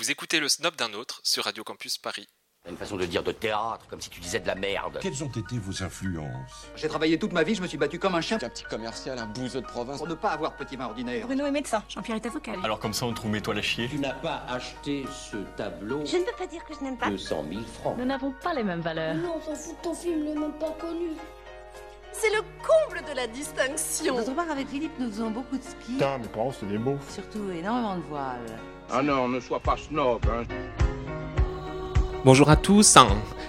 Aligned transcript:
Vous 0.00 0.10
écoutez 0.10 0.40
le 0.40 0.48
snob 0.48 0.76
d'un 0.76 0.94
autre 0.94 1.20
sur 1.24 1.44
Radio 1.44 1.62
Campus 1.62 1.98
Paris. 1.98 2.26
Une 2.66 2.78
façon 2.78 2.96
de 2.96 3.04
dire 3.04 3.22
de 3.22 3.32
théâtre, 3.32 3.86
comme 3.86 4.00
si 4.00 4.08
tu 4.08 4.18
disais 4.18 4.40
de 4.40 4.46
la 4.46 4.54
merde. 4.54 4.98
Quelles 5.02 5.22
ont 5.22 5.28
été 5.28 5.58
vos 5.58 5.82
influences? 5.82 6.68
J'ai 6.74 6.88
travaillé 6.88 7.18
toute 7.18 7.34
ma 7.34 7.42
vie, 7.42 7.54
je 7.54 7.60
me 7.60 7.66
suis 7.66 7.76
battu 7.76 7.98
comme 7.98 8.14
un 8.14 8.22
chien 8.22 8.38
Un 8.40 8.48
petit 8.48 8.64
commercial, 8.64 9.18
un 9.18 9.26
bouseux 9.26 9.60
de 9.60 9.66
province. 9.66 9.98
pour 9.98 10.08
ne 10.08 10.14
pas 10.14 10.30
avoir 10.30 10.56
petit 10.56 10.76
vin 10.76 10.86
ordinaire. 10.86 11.26
Bruno 11.26 11.44
est 11.44 11.50
médecin, 11.50 11.84
Jean-Pierre 11.86 12.16
est 12.16 12.24
avocat. 12.24 12.52
Alors 12.64 12.78
comme 12.80 12.94
ça, 12.94 13.04
on 13.04 13.12
trouve 13.12 13.30
mes 13.30 13.42
toiles 13.42 13.58
à 13.58 13.62
chier. 13.62 13.90
Tu 13.90 13.98
n'as 13.98 14.14
pas 14.14 14.42
acheté 14.48 15.04
ce 15.12 15.36
tableau 15.58 16.00
Je 16.06 16.16
ne 16.16 16.22
peux 16.24 16.32
pas 16.38 16.46
dire 16.46 16.64
que 16.64 16.72
je 16.72 16.82
n'aime 16.82 16.96
pas. 16.96 17.10
200 17.10 17.44
000 17.50 17.60
francs. 17.66 17.98
Nous 17.98 18.06
n'avons 18.06 18.32
pas 18.42 18.54
les 18.54 18.64
mêmes 18.64 18.80
valeurs. 18.80 19.16
Non, 19.16 19.36
on 19.36 19.54
s'en 19.54 19.54
fout 19.54 19.76
de 19.76 19.82
ton 19.82 19.92
film, 19.94 20.24
le 20.24 20.32
même 20.40 20.58
pas 20.58 20.70
connu. 20.80 21.10
C'est 22.12 22.30
le 22.30 22.40
comble 22.66 23.06
de 23.06 23.14
la 23.14 23.26
distinction. 23.26 24.16
D'autre 24.16 24.34
part, 24.34 24.50
avec 24.50 24.66
Philippe, 24.68 24.98
nous 24.98 25.10
faisons 25.10 25.30
beaucoup 25.30 25.58
de 25.58 25.62
ski. 25.62 25.92
Putain, 25.92 26.16
mes 26.16 26.28
parents, 26.28 26.52
c'est 26.58 26.66
des 26.66 26.78
mots. 26.78 26.98
Surtout 27.10 27.50
énormément 27.50 27.96
de 27.96 28.02
voiles. 28.02 28.58
Ah 28.92 29.02
non, 29.02 29.28
ne 29.28 29.38
sois 29.38 29.60
pas 29.60 29.76
snob, 29.76 30.20
hein. 30.26 30.79
Bonjour 32.22 32.50
à 32.50 32.56
tous. 32.56 32.98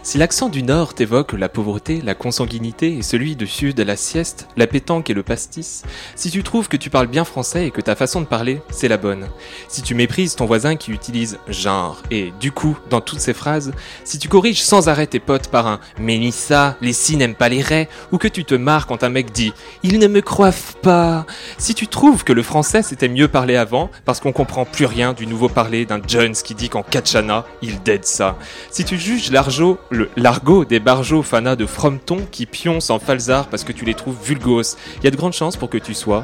Si 0.03 0.17
l'accent 0.17 0.49
du 0.49 0.63
Nord 0.63 0.95
t'évoque 0.95 1.33
la 1.33 1.47
pauvreté, 1.47 2.01
la 2.01 2.15
consanguinité 2.15 2.97
et 2.97 3.03
celui 3.03 3.35
du 3.35 3.45
Sud 3.45 3.79
la 3.79 3.95
sieste, 3.95 4.47
la 4.57 4.65
pétanque 4.65 5.11
et 5.11 5.13
le 5.13 5.21
pastis, 5.21 5.83
si 6.15 6.31
tu 6.31 6.41
trouves 6.41 6.69
que 6.69 6.77
tu 6.77 6.89
parles 6.89 7.05
bien 7.05 7.23
français 7.23 7.67
et 7.67 7.71
que 7.71 7.81
ta 7.81 7.95
façon 7.95 8.19
de 8.19 8.25
parler, 8.25 8.63
c'est 8.71 8.87
la 8.87 8.97
bonne, 8.97 9.27
si 9.67 9.83
tu 9.83 9.93
méprises 9.93 10.35
ton 10.35 10.45
voisin 10.45 10.75
qui 10.75 10.91
utilise 10.91 11.37
genre 11.47 12.01
et 12.09 12.33
du 12.39 12.51
coup 12.51 12.75
dans 12.89 12.99
toutes 12.99 13.19
ses 13.19 13.35
phrases, 13.35 13.73
si 14.03 14.17
tu 14.17 14.27
corriges 14.27 14.63
sans 14.63 14.89
arrêt 14.89 15.05
tes 15.05 15.19
potes 15.19 15.49
par 15.49 15.67
un 15.67 15.79
Mélissa, 15.99 16.77
les 16.81 16.93
si 16.93 17.15
n'aiment 17.15 17.35
pas 17.35 17.49
les 17.49 17.61
raies, 17.61 17.87
ou 18.11 18.17
que 18.17 18.27
tu 18.27 18.43
te 18.43 18.55
marres 18.55 18.87
quand 18.87 19.03
un 19.03 19.09
mec 19.09 19.31
dit 19.31 19.53
Ils 19.83 19.99
ne 19.99 20.07
me 20.07 20.21
croivent 20.21 20.77
pas, 20.81 21.27
si 21.59 21.75
tu 21.75 21.85
trouves 21.85 22.23
que 22.23 22.33
le 22.33 22.41
français 22.41 22.81
c'était 22.81 23.07
mieux 23.07 23.27
parlé 23.27 23.55
avant 23.55 23.91
parce 24.03 24.19
qu'on 24.19 24.31
comprend 24.31 24.65
plus 24.65 24.85
rien 24.85 25.13
du 25.13 25.27
nouveau 25.27 25.47
parler 25.47 25.85
d'un 25.85 26.01
Jones 26.07 26.33
qui 26.33 26.55
dit 26.55 26.69
qu'en 26.69 26.81
Katchana, 26.81 27.45
il 27.61 27.83
dead 27.83 28.03
ça, 28.03 28.35
si 28.69 28.85
tu 28.85 28.97
juges 28.97 29.31
l'argot, 29.31 29.77
le 29.89 30.65
des 30.65 30.79
barjots 30.79 31.23
fanas 31.23 31.55
de 31.55 31.65
Frometon 31.65 32.27
qui 32.31 32.45
pioncent 32.45 32.89
en 32.89 32.99
falzar 32.99 33.47
parce 33.47 33.63
que 33.63 33.71
tu 33.71 33.85
les 33.85 33.93
trouves 33.93 34.17
vulgos, 34.23 34.77
il 34.97 35.03
y 35.03 35.07
a 35.07 35.11
de 35.11 35.15
grandes 35.15 35.33
chances 35.33 35.57
pour 35.57 35.69
que 35.69 35.77
tu 35.77 35.93
sois 35.93 36.23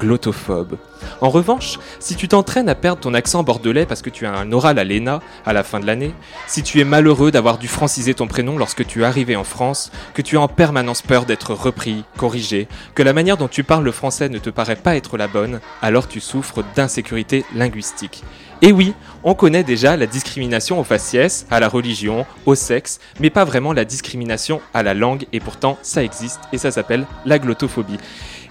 glottophobe. 0.00 0.76
En 1.20 1.30
revanche, 1.30 1.78
si 2.00 2.16
tu 2.16 2.28
t'entraînes 2.28 2.68
à 2.68 2.74
perdre 2.74 3.00
ton 3.00 3.14
accent 3.14 3.42
bordelais 3.42 3.86
parce 3.86 4.02
que 4.02 4.10
tu 4.10 4.26
as 4.26 4.32
un 4.32 4.52
oral 4.52 4.78
à 4.78 4.84
l'ENA 4.84 5.20
à 5.44 5.52
la 5.52 5.62
fin 5.62 5.80
de 5.80 5.86
l'année, 5.86 6.12
si 6.46 6.62
tu 6.62 6.80
es 6.80 6.84
malheureux 6.84 7.30
d'avoir 7.30 7.58
dû 7.58 7.68
franciser 7.68 8.14
ton 8.14 8.26
prénom 8.26 8.58
lorsque 8.58 8.86
tu 8.86 9.02
es 9.02 9.04
arrivé 9.04 9.36
en 9.36 9.44
France, 9.44 9.90
que 10.14 10.22
tu 10.22 10.36
as 10.36 10.40
en 10.40 10.48
permanence 10.48 11.02
peur 11.02 11.24
d'être 11.24 11.54
repris, 11.54 12.04
corrigé, 12.16 12.68
que 12.94 13.02
la 13.02 13.12
manière 13.12 13.36
dont 13.36 13.48
tu 13.48 13.64
parles 13.64 13.84
le 13.84 13.92
français 13.92 14.28
ne 14.28 14.38
te 14.38 14.50
paraît 14.50 14.76
pas 14.76 14.96
être 14.96 15.16
la 15.16 15.28
bonne, 15.28 15.60
alors 15.82 16.08
tu 16.08 16.20
souffres 16.20 16.64
d'insécurité 16.74 17.44
linguistique. 17.54 18.24
Et 18.62 18.72
oui, 18.72 18.94
on 19.28 19.34
connaît 19.34 19.64
déjà 19.64 19.96
la 19.96 20.06
discrimination 20.06 20.78
au 20.78 20.84
faciès, 20.84 21.46
à 21.50 21.58
la 21.58 21.68
religion, 21.68 22.24
au 22.46 22.54
sexe, 22.54 23.00
mais 23.18 23.28
pas 23.28 23.44
vraiment 23.44 23.72
la 23.72 23.84
discrimination 23.84 24.60
à 24.72 24.84
la 24.84 24.94
langue, 24.94 25.26
et 25.32 25.40
pourtant 25.40 25.78
ça 25.82 26.04
existe, 26.04 26.38
et 26.52 26.58
ça 26.58 26.70
s'appelle 26.70 27.04
la 27.24 27.40
glottophobie. 27.40 27.98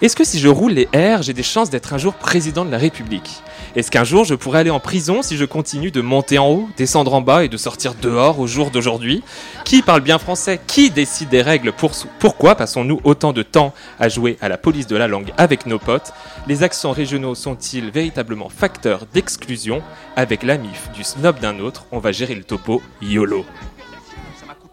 Est-ce 0.01 0.17
que 0.17 0.25
si 0.25 0.39
je 0.39 0.49
roule 0.49 0.73
les 0.73 0.89
R, 0.93 1.21
j'ai 1.21 1.31
des 1.31 1.41
chances 1.41 1.69
d'être 1.69 1.93
un 1.93 1.97
jour 1.97 2.15
président 2.15 2.65
de 2.65 2.71
la 2.71 2.77
République? 2.77 3.41
Est-ce 3.77 3.89
qu'un 3.89 4.03
jour 4.03 4.25
je 4.25 4.35
pourrais 4.35 4.59
aller 4.59 4.69
en 4.69 4.81
prison 4.81 5.21
si 5.21 5.37
je 5.37 5.45
continue 5.45 5.89
de 5.89 6.01
monter 6.01 6.37
en 6.37 6.49
haut, 6.49 6.69
descendre 6.75 7.13
en 7.13 7.21
bas 7.21 7.45
et 7.45 7.47
de 7.47 7.55
sortir 7.55 7.93
dehors 8.01 8.39
au 8.39 8.45
jour 8.45 8.71
d'aujourd'hui? 8.71 9.23
Qui 9.63 9.81
parle 9.81 10.01
bien 10.01 10.19
français? 10.19 10.59
Qui 10.67 10.89
décide 10.89 11.29
des 11.29 11.41
règles 11.41 11.71
pour 11.71 11.91
Pourquoi 12.19 12.55
passons-nous 12.55 12.99
autant 13.05 13.31
de 13.31 13.41
temps 13.41 13.73
à 13.97 14.09
jouer 14.09 14.37
à 14.41 14.49
la 14.49 14.57
police 14.57 14.87
de 14.87 14.97
la 14.97 15.07
langue 15.07 15.31
avec 15.37 15.65
nos 15.65 15.79
potes? 15.79 16.11
Les 16.45 16.63
accents 16.63 16.91
régionaux 16.91 17.35
sont-ils 17.35 17.89
véritablement 17.89 18.49
facteurs 18.49 19.05
d'exclusion? 19.13 19.81
Avec 20.17 20.43
la 20.43 20.57
MIF 20.57 20.89
du 20.93 21.05
snob 21.05 21.39
d'un 21.39 21.59
autre, 21.59 21.85
on 21.93 21.99
va 21.99 22.11
gérer 22.11 22.35
le 22.35 22.43
topo 22.43 22.81
YOLO. 23.01 23.45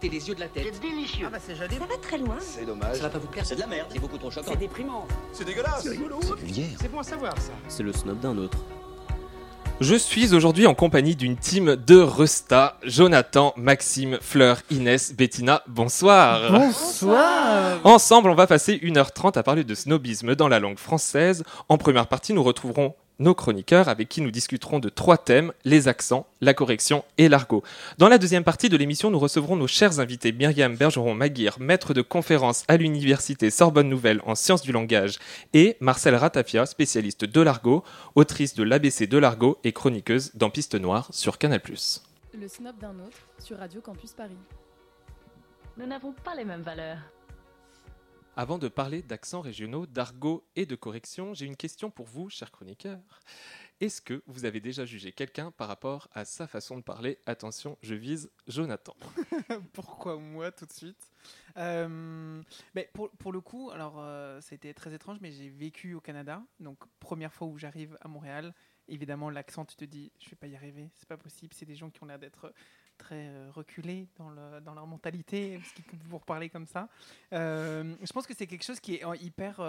Les 0.03 0.27
yeux 0.27 0.35
de 0.35 0.41
la 0.41 0.47
tête. 0.47 0.65
C'est 0.73 0.81
délicieux. 0.81 1.25
Ah 1.27 1.29
bah 1.31 1.37
c'est 1.39 1.55
joli. 1.55 1.75
Ça 1.75 1.85
va 1.85 1.97
très 2.01 2.17
loin. 2.17 2.35
C'est 2.39 2.65
dommage. 2.65 2.97
Ça 2.97 3.03
va 3.03 3.09
pas 3.09 3.19
vous 3.19 3.27
plaire 3.27 3.45
C'est 3.45 3.55
de 3.55 3.61
la 3.61 3.67
merde, 3.67 3.87
c'est 3.91 3.99
beaucoup 3.99 4.17
trop 4.17 4.29
choquant. 4.29 4.51
C'est 4.51 4.59
déprimant. 4.59 5.07
C'est 5.31 5.45
dégueulasse. 5.45 5.83
C'est 5.83 5.95
vulgaire. 5.95 6.65
C'est 6.79 6.91
bon 6.91 6.99
à 6.99 7.03
savoir 7.03 7.39
ça. 7.39 7.53
C'est 7.69 7.83
le 7.83 7.93
snob 7.93 8.19
d'un 8.19 8.37
autre. 8.37 8.57
Je 9.79 9.95
suis 9.95 10.35
aujourd'hui 10.35 10.67
en 10.67 10.75
compagnie 10.75 11.15
d'une 11.15 11.35
team 11.35 11.75
de 11.75 11.99
Resta, 11.99 12.77
Jonathan, 12.83 13.53
Maxime, 13.57 14.19
Fleur, 14.21 14.61
Inès, 14.69 15.13
Bettina, 15.13 15.63
bonsoir 15.67 16.51
Bonsoir 16.51 17.79
Ensemble, 17.83 18.29
on 18.29 18.35
va 18.35 18.45
passer 18.45 18.77
1h30 18.77 19.37
à 19.37 19.43
parler 19.43 19.63
de 19.63 19.73
snobisme 19.73 20.35
dans 20.35 20.47
la 20.47 20.59
langue 20.59 20.77
française. 20.77 21.43
En 21.69 21.77
première 21.77 22.07
partie, 22.07 22.33
nous 22.33 22.43
retrouverons 22.43 22.93
nos 23.23 23.33
chroniqueurs 23.33 23.89
avec 23.89 24.09
qui 24.09 24.21
nous 24.21 24.29
discuterons 24.29 24.79
de 24.79 24.89
trois 24.89 25.17
thèmes, 25.17 25.51
les 25.63 25.87
accents, 25.87 26.27
la 26.41 26.53
correction 26.53 27.03
et 27.17 27.29
l'argot. 27.29 27.63
Dans 27.97 28.09
la 28.09 28.17
deuxième 28.17 28.43
partie 28.43 28.69
de 28.69 28.77
l'émission, 28.77 29.09
nous 29.09 29.17
recevrons 29.17 29.55
nos 29.55 29.67
chers 29.67 29.99
invités 29.99 30.31
Myriam 30.31 30.75
Bergeron-Maguire, 30.75 31.59
maître 31.59 31.93
de 31.93 32.01
conférence 32.01 32.63
à 32.67 32.77
l'université 32.77 33.49
Sorbonne 33.49 33.89
Nouvelle 33.89 34.21
en 34.25 34.35
sciences 34.35 34.61
du 34.61 34.71
langage, 34.71 35.17
et 35.53 35.77
Marcel 35.79 36.15
Ratafia, 36.15 36.65
spécialiste 36.65 37.25
de 37.25 37.41
l'argot, 37.41 37.83
autrice 38.15 38.53
de 38.53 38.63
l'ABC 38.63 39.07
de 39.07 39.17
l'argot 39.17 39.57
et 39.63 39.71
chroniqueuse 39.71 40.31
dans 40.35 40.49
Piste 40.49 40.75
Noire 40.75 41.07
sur 41.11 41.37
Canal+. 41.37 41.61
Le 42.39 42.47
snob 42.47 42.77
d'un 42.79 42.99
autre 42.99 43.17
sur 43.39 43.57
Radio 43.57 43.79
Campus 43.81 44.11
Paris. 44.11 44.37
Nous 45.77 45.87
n'avons 45.87 46.13
pas 46.23 46.35
les 46.35 46.45
mêmes 46.45 46.61
valeurs. 46.61 46.97
Avant 48.35 48.57
de 48.57 48.67
parler 48.67 49.03
d'accents 49.03 49.41
régionaux, 49.41 49.85
d'argot 49.85 50.43
et 50.55 50.65
de 50.65 50.75
correction, 50.75 51.35
j'ai 51.35 51.45
une 51.45 51.55
question 51.55 51.91
pour 51.91 52.07
vous, 52.07 52.31
chers 52.31 52.51
chroniqueurs. 52.51 52.99
Est-ce 53.79 54.01
que 54.01 54.23
vous 54.25 54.45
avez 54.45 54.59
déjà 54.59 54.85
jugé 54.85 55.11
quelqu'un 55.11 55.51
par 55.51 55.67
rapport 55.67 56.07
à 56.13 56.25
sa 56.25 56.47
façon 56.47 56.77
de 56.77 56.81
parler? 56.81 57.19
Attention, 57.27 57.77
je 57.83 57.93
vise 57.93 58.31
Jonathan. 58.47 58.95
Pourquoi 59.73 60.17
moi 60.17 60.51
tout 60.51 60.65
de 60.65 60.73
suite? 60.73 61.11
Euh, 61.57 62.41
mais 62.73 62.89
pour, 62.93 63.11
pour 63.11 63.31
le 63.31 63.39
coup, 63.39 63.69
alors 63.69 63.97
euh, 63.99 64.41
été 64.49 64.73
très 64.73 64.95
étrange, 64.95 65.19
mais 65.21 65.31
j'ai 65.31 65.49
vécu 65.49 65.93
au 65.93 66.01
Canada. 66.01 66.41
Donc 66.59 66.79
première 66.99 67.33
fois 67.33 67.47
où 67.47 67.59
j'arrive 67.59 67.99
à 68.01 68.07
Montréal, 68.07 68.55
évidemment 68.87 69.29
l'accent, 69.29 69.63
tu 69.63 69.75
te 69.75 69.85
dis, 69.85 70.11
je 70.19 70.31
vais 70.31 70.37
pas 70.37 70.47
y 70.47 70.55
arriver, 70.55 70.89
c'est 70.95 71.07
pas 71.07 71.17
possible. 71.17 71.53
C'est 71.53 71.67
des 71.67 71.75
gens 71.75 71.91
qui 71.91 72.01
ont 72.01 72.07
l'air 72.07 72.17
d'être 72.17 72.51
très 72.97 73.27
euh, 73.27 73.49
reculés 73.51 74.07
dans, 74.15 74.29
le, 74.29 74.61
dans 74.61 74.73
leur 74.73 74.87
mentalité, 74.87 75.57
parce 75.57 75.71
qu'ils 75.73 75.85
vous 76.05 76.19
parler 76.19 76.49
comme 76.49 76.65
ça. 76.65 76.89
Euh, 77.33 77.95
je 78.01 78.13
pense 78.13 78.27
que 78.27 78.33
c'est 78.33 78.47
quelque 78.47 78.63
chose 78.63 78.79
qui 78.79 78.95
est 78.95 79.05
euh, 79.05 79.15
hyper, 79.17 79.59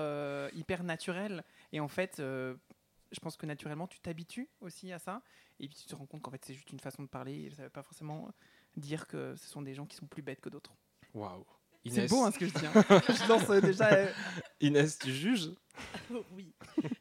hyper 0.54 0.84
naturel. 0.84 1.44
Et 1.72 1.80
en 1.80 1.88
fait, 1.88 2.16
je 2.18 3.20
pense 3.20 3.36
que 3.36 3.46
naturellement, 3.46 3.86
tu 3.86 4.00
t'habitues 4.00 4.48
aussi 4.60 4.92
à 4.92 4.98
ça. 4.98 5.22
Et 5.60 5.68
puis 5.68 5.76
tu 5.76 5.86
te 5.86 5.94
rends 5.94 6.06
compte 6.06 6.22
qu'en 6.22 6.30
fait, 6.30 6.44
c'est 6.44 6.54
juste 6.54 6.70
une 6.70 6.80
façon 6.80 7.02
de 7.02 7.08
parler. 7.08 7.44
Et 7.44 7.50
ça 7.50 7.62
ne 7.62 7.66
veut 7.66 7.70
pas 7.70 7.82
forcément 7.82 8.30
dire 8.76 9.06
que 9.06 9.34
ce 9.36 9.48
sont 9.48 9.62
des 9.62 9.74
gens 9.74 9.86
qui 9.86 9.96
sont 9.96 10.06
plus 10.06 10.22
bêtes 10.22 10.40
que 10.40 10.48
d'autres. 10.48 10.76
Waouh. 11.14 11.44
C'est 11.86 11.90
Inès. 11.90 12.10
beau 12.10 12.22
hein, 12.24 12.30
ce 12.30 12.38
que 12.38 12.46
je 12.46 12.54
dis. 12.54 12.66
hein. 12.66 12.72
je 13.08 13.28
lance 13.28 13.50
euh, 13.50 13.60
déjà. 13.60 13.92
euh, 13.92 14.10
Inès, 14.60 14.98
tu 14.98 15.12
juges? 15.12 15.50
Oui. 16.32 16.52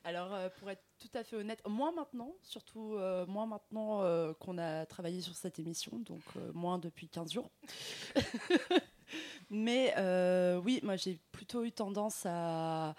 Alors, 0.03 0.33
euh, 0.33 0.49
pour 0.59 0.69
être 0.71 0.81
tout 0.99 1.09
à 1.13 1.23
fait 1.23 1.35
honnête, 1.35 1.61
moins 1.67 1.91
maintenant, 1.91 2.33
surtout 2.41 2.95
euh, 2.95 3.25
moins 3.27 3.45
maintenant 3.45 4.01
euh, 4.01 4.33
qu'on 4.33 4.57
a 4.57 4.85
travaillé 4.87 5.21
sur 5.21 5.35
cette 5.35 5.59
émission, 5.59 5.99
donc 5.99 6.21
euh, 6.37 6.51
moins 6.53 6.79
depuis 6.79 7.07
15 7.07 7.31
jours. 7.33 7.51
Mais 9.49 9.93
euh, 9.97 10.57
oui, 10.57 10.79
moi 10.83 10.95
j'ai 10.95 11.19
plutôt 11.31 11.63
eu 11.63 11.71
tendance 11.71 12.23
à, 12.25 12.95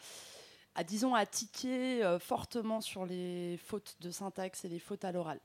à 0.74 0.84
disons, 0.84 1.14
à 1.14 1.26
tiquer 1.26 2.04
euh, 2.04 2.18
fortement 2.18 2.80
sur 2.80 3.04
les 3.06 3.58
fautes 3.64 3.96
de 4.00 4.10
syntaxe 4.10 4.64
et 4.64 4.68
les 4.68 4.78
fautes 4.78 5.04
à 5.04 5.12
l'oral. 5.12 5.40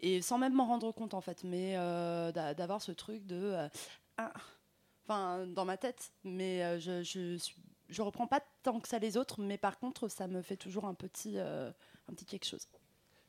Et 0.00 0.22
sans 0.22 0.38
même 0.38 0.52
m'en 0.54 0.66
rendre 0.66 0.92
compte 0.92 1.14
en 1.14 1.20
fait, 1.20 1.42
mais 1.44 1.74
euh, 1.76 2.30
d'a- 2.32 2.54
d'avoir 2.54 2.80
ce 2.80 2.92
truc 2.92 3.26
de... 3.26 3.36
euh, 3.36 3.68
ah, 4.18 4.32
Enfin, 5.08 5.46
dans 5.46 5.64
ma 5.64 5.78
tête, 5.78 6.12
mais 6.22 6.62
euh, 6.62 6.78
je, 6.78 7.02
je 7.02 7.36
suis 7.38 7.56
je 7.88 8.02
reprends 8.02 8.26
pas 8.26 8.42
tant 8.62 8.78
que 8.80 8.86
ça 8.88 8.98
les 8.98 9.16
autres, 9.16 9.40
mais 9.40 9.56
par 9.56 9.78
contre, 9.78 10.08
ça 10.08 10.28
me 10.28 10.42
fait 10.42 10.58
toujours 10.58 10.84
un 10.84 10.92
petit, 10.92 11.38
euh, 11.38 11.70
un 12.06 12.12
petit 12.12 12.26
quelque 12.26 12.44
chose. 12.44 12.68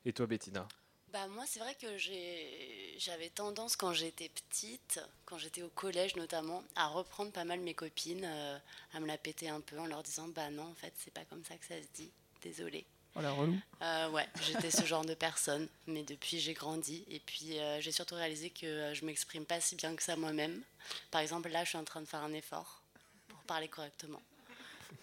Et 0.04 0.12
toi, 0.12 0.26
Bettina? 0.26 0.68
Bah 1.12 1.26
moi, 1.28 1.44
c'est 1.46 1.58
vrai 1.60 1.74
que 1.74 1.96
j'ai- 1.98 2.94
j'avais 2.98 3.30
tendance 3.30 3.74
quand 3.76 3.92
j'étais 3.92 4.28
petite, 4.28 5.00
quand 5.24 5.38
j'étais 5.38 5.62
au 5.62 5.68
collège 5.70 6.14
notamment, 6.16 6.62
à 6.76 6.86
reprendre 6.88 7.32
pas 7.32 7.44
mal 7.44 7.60
mes 7.60 7.74
copines, 7.74 8.24
euh, 8.24 8.58
à 8.92 9.00
me 9.00 9.06
la 9.06 9.18
péter 9.18 9.48
un 9.48 9.60
peu 9.60 9.78
en 9.78 9.86
leur 9.86 10.02
disant 10.02 10.28
bah 10.28 10.50
non, 10.50 10.64
en 10.70 10.74
fait, 10.74 10.92
c'est 10.96 11.12
pas 11.12 11.24
comme 11.24 11.44
ça 11.44 11.56
que 11.56 11.66
ça 11.66 11.80
se 11.82 11.88
dit. 11.94 12.12
Désolée. 12.42 12.86
Oh 13.16 13.20
la 13.20 13.32
relou. 13.32 13.58
Euh, 13.82 14.08
ouais, 14.10 14.26
j'étais 14.46 14.70
ce 14.70 14.84
genre 14.84 15.04
de 15.04 15.14
personne, 15.14 15.68
mais 15.86 16.02
depuis 16.04 16.38
j'ai 16.38 16.52
grandi 16.54 17.04
et 17.08 17.18
puis 17.20 17.58
euh, 17.58 17.80
j'ai 17.80 17.90
surtout 17.92 18.14
réalisé 18.14 18.50
que 18.50 18.66
euh, 18.66 18.94
je 18.94 19.04
m'exprime 19.04 19.44
pas 19.44 19.60
si 19.60 19.74
bien 19.74 19.94
que 19.96 20.02
ça 20.02 20.14
moi-même. 20.16 20.62
Par 21.10 21.20
exemple, 21.20 21.48
là, 21.48 21.64
je 21.64 21.70
suis 21.70 21.78
en 21.78 21.84
train 21.84 22.00
de 22.00 22.06
faire 22.06 22.22
un 22.22 22.32
effort 22.32 22.82
pour 23.28 23.40
parler 23.42 23.66
correctement. 23.68 24.22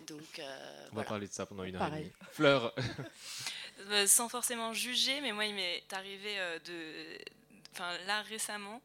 Donc, 0.08 0.40
euh, 0.40 0.88
On 0.94 0.96
va 0.96 1.04
parler 1.04 1.28
de 1.28 1.34
ça 1.34 1.46
pendant 1.46 1.64
une 1.64 1.76
heure 1.76 1.82
Pareil. 1.82 2.02
et 2.04 2.06
demie. 2.06 2.14
Fleur, 2.32 2.74
Euh, 3.92 4.08
sans 4.08 4.28
forcément 4.28 4.74
juger, 4.74 5.22
mais 5.22 5.32
moi, 5.34 5.46
il 5.46 5.54
m'est 5.54 5.84
arrivé 5.94 6.40
euh, 6.40 6.58
de. 6.60 7.20
Enfin 7.78 7.98
là 8.08 8.22
récemment, 8.24 8.82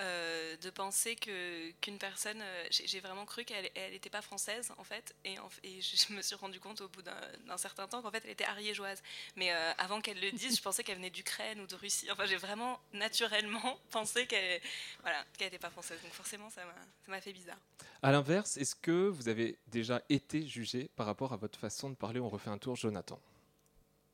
euh, 0.00 0.56
de 0.56 0.70
penser 0.70 1.14
que 1.14 1.70
qu'une 1.80 1.98
personne, 1.98 2.40
euh, 2.40 2.66
j'ai 2.70 2.98
vraiment 2.98 3.24
cru 3.24 3.44
qu'elle 3.44 3.70
n'était 3.92 4.10
pas 4.10 4.22
française 4.22 4.72
en 4.76 4.82
fait, 4.82 5.14
et, 5.24 5.36
et, 5.62 5.80
je 5.80 6.12
me 6.12 6.20
suis 6.20 6.34
rendu 6.34 6.58
compte 6.58 6.80
au 6.80 6.88
bout 6.88 7.02
d'un 7.02 7.56
certain 7.56 7.86
temps 7.86 8.02
qu'en 8.02 8.10
fait 8.10 8.22
elle 8.24 8.32
était 8.32 8.44
ariégeoise. 8.44 9.02
Mais 9.36 9.52
euh, 9.52 9.72
avant 9.78 10.00
qu'elle 10.00 10.20
le 10.20 10.32
dise, 10.32 10.56
je 10.56 10.62
pensais 10.62 10.82
qu'elle 10.82 10.96
venait 10.96 11.10
d'Ukraine 11.10 11.60
ou 11.60 11.66
de 11.66 11.76
Russie. 11.76 12.10
Enfin, 12.10 12.26
j'ai 12.26 12.36
vraiment 12.36 12.80
naturellement 12.92 13.78
pensé 13.90 14.26
qu'elle 14.26 14.60
voilà, 15.02 15.24
qu'elle 15.38 15.46
n'était 15.46 15.58
pas 15.58 15.70
française. 15.70 16.00
Donc 16.02 16.12
forcément, 16.12 16.50
ça 16.50 16.62
m'a 17.06 17.20
fait 17.20 17.32
bizarre. 17.32 17.58
À 18.02 18.10
l'inverse, 18.10 18.56
est-ce 18.56 18.74
que 18.74 19.08
vous 19.08 19.28
avez 19.28 19.58
déjà 19.68 20.02
été 20.08 20.46
jugé 20.46 20.90
par 20.96 21.06
rapport 21.06 21.32
à 21.32 21.36
votre 21.36 21.58
façon 21.58 21.88
de 21.88 21.94
parler? 21.94 22.20
On 22.20 22.28
refait 22.28 22.50
un 22.50 22.58
tour, 22.58 22.74
Jonathan. 22.74 23.20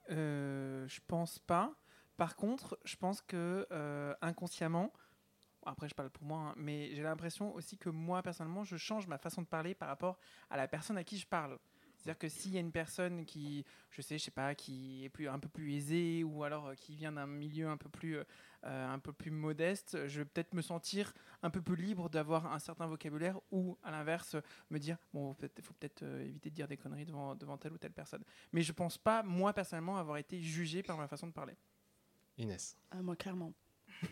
je 0.08 1.00
pense 1.08 1.38
pas. 1.38 1.74
Par 2.20 2.36
contre, 2.36 2.78
je 2.84 2.96
pense 2.96 3.22
que 3.22 3.66
inconsciemment, 4.20 4.92
après 5.64 5.88
je 5.88 5.94
parle 5.94 6.10
pour 6.10 6.24
moi, 6.24 6.38
hein, 6.40 6.54
mais 6.54 6.94
j'ai 6.94 7.02
l'impression 7.02 7.54
aussi 7.54 7.78
que 7.78 7.88
moi 7.88 8.22
personnellement, 8.22 8.62
je 8.62 8.76
change 8.76 9.06
ma 9.06 9.16
façon 9.16 9.40
de 9.40 9.46
parler 9.46 9.74
par 9.74 9.88
rapport 9.88 10.18
à 10.50 10.58
la 10.58 10.68
personne 10.68 10.98
à 10.98 11.02
qui 11.02 11.16
je 11.16 11.26
parle. 11.26 11.58
C'est-à-dire 11.96 12.18
que 12.18 12.28
s'il 12.28 12.52
y 12.52 12.58
a 12.58 12.60
une 12.60 12.72
personne 12.72 13.24
qui, 13.24 13.64
je 13.90 14.02
sais, 14.02 14.18
je 14.18 14.24
sais 14.24 14.30
pas, 14.30 14.54
qui 14.54 15.04
est 15.04 15.08
plus, 15.08 15.28
un 15.28 15.38
peu 15.38 15.48
plus 15.48 15.74
aisée 15.74 16.22
ou 16.24 16.44
alors 16.44 16.68
euh, 16.68 16.74
qui 16.74 16.94
vient 16.94 17.12
d'un 17.12 17.26
milieu 17.26 17.68
un 17.68 17.78
peu 17.78 17.88
plus, 17.88 18.16
euh, 18.16 18.24
un 18.64 18.98
peu 18.98 19.14
plus 19.14 19.30
modeste, 19.30 20.06
je 20.06 20.20
vais 20.20 20.24
peut-être 20.26 20.52
me 20.52 20.60
sentir 20.60 21.14
un 21.42 21.48
peu 21.48 21.62
plus 21.62 21.76
libre 21.76 22.10
d'avoir 22.10 22.52
un 22.52 22.58
certain 22.58 22.86
vocabulaire 22.86 23.40
ou 23.50 23.78
à 23.82 23.90
l'inverse 23.90 24.36
me 24.68 24.78
dire 24.78 24.98
bon, 25.14 25.34
il 25.42 25.62
faut 25.62 25.74
peut-être 25.74 26.02
euh, 26.02 26.22
éviter 26.26 26.50
de 26.50 26.54
dire 26.54 26.68
des 26.68 26.76
conneries 26.76 27.06
devant, 27.06 27.34
devant 27.34 27.56
telle 27.56 27.72
ou 27.72 27.78
telle 27.78 27.92
personne. 27.92 28.24
Mais 28.52 28.60
je 28.60 28.72
pense 28.72 28.98
pas, 28.98 29.22
moi 29.22 29.54
personnellement, 29.54 29.96
avoir 29.96 30.18
été 30.18 30.42
jugé 30.42 30.82
par 30.82 30.98
ma 30.98 31.08
façon 31.08 31.26
de 31.26 31.32
parler. 31.32 31.56
Inès. 32.40 32.76
Ah, 32.90 33.02
moi 33.02 33.16
clairement. 33.16 33.52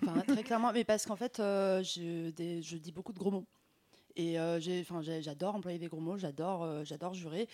Enfin, 0.03 0.21
très 0.21 0.43
clairement, 0.43 0.73
mais 0.73 0.85
parce 0.85 1.07
qu'en 1.07 1.17
fait, 1.17 1.41
euh, 1.41 1.83
je, 1.83 2.31
je, 2.63 2.77
dis 2.77 2.93
beaucoup 2.93 3.13
de 3.13 3.19
gros 3.19 3.31
mots. 3.31 3.47
Et 4.17 4.39
euh, 4.39 4.61
j'adore 4.61 5.55
employer 5.55 5.79
des 5.79 5.87
gros 5.87 6.01
mots, 6.01 6.19
j'adore 6.19 6.65
euh, 6.65 6.85
j'adore 6.85 7.15
jurer. 7.15 7.49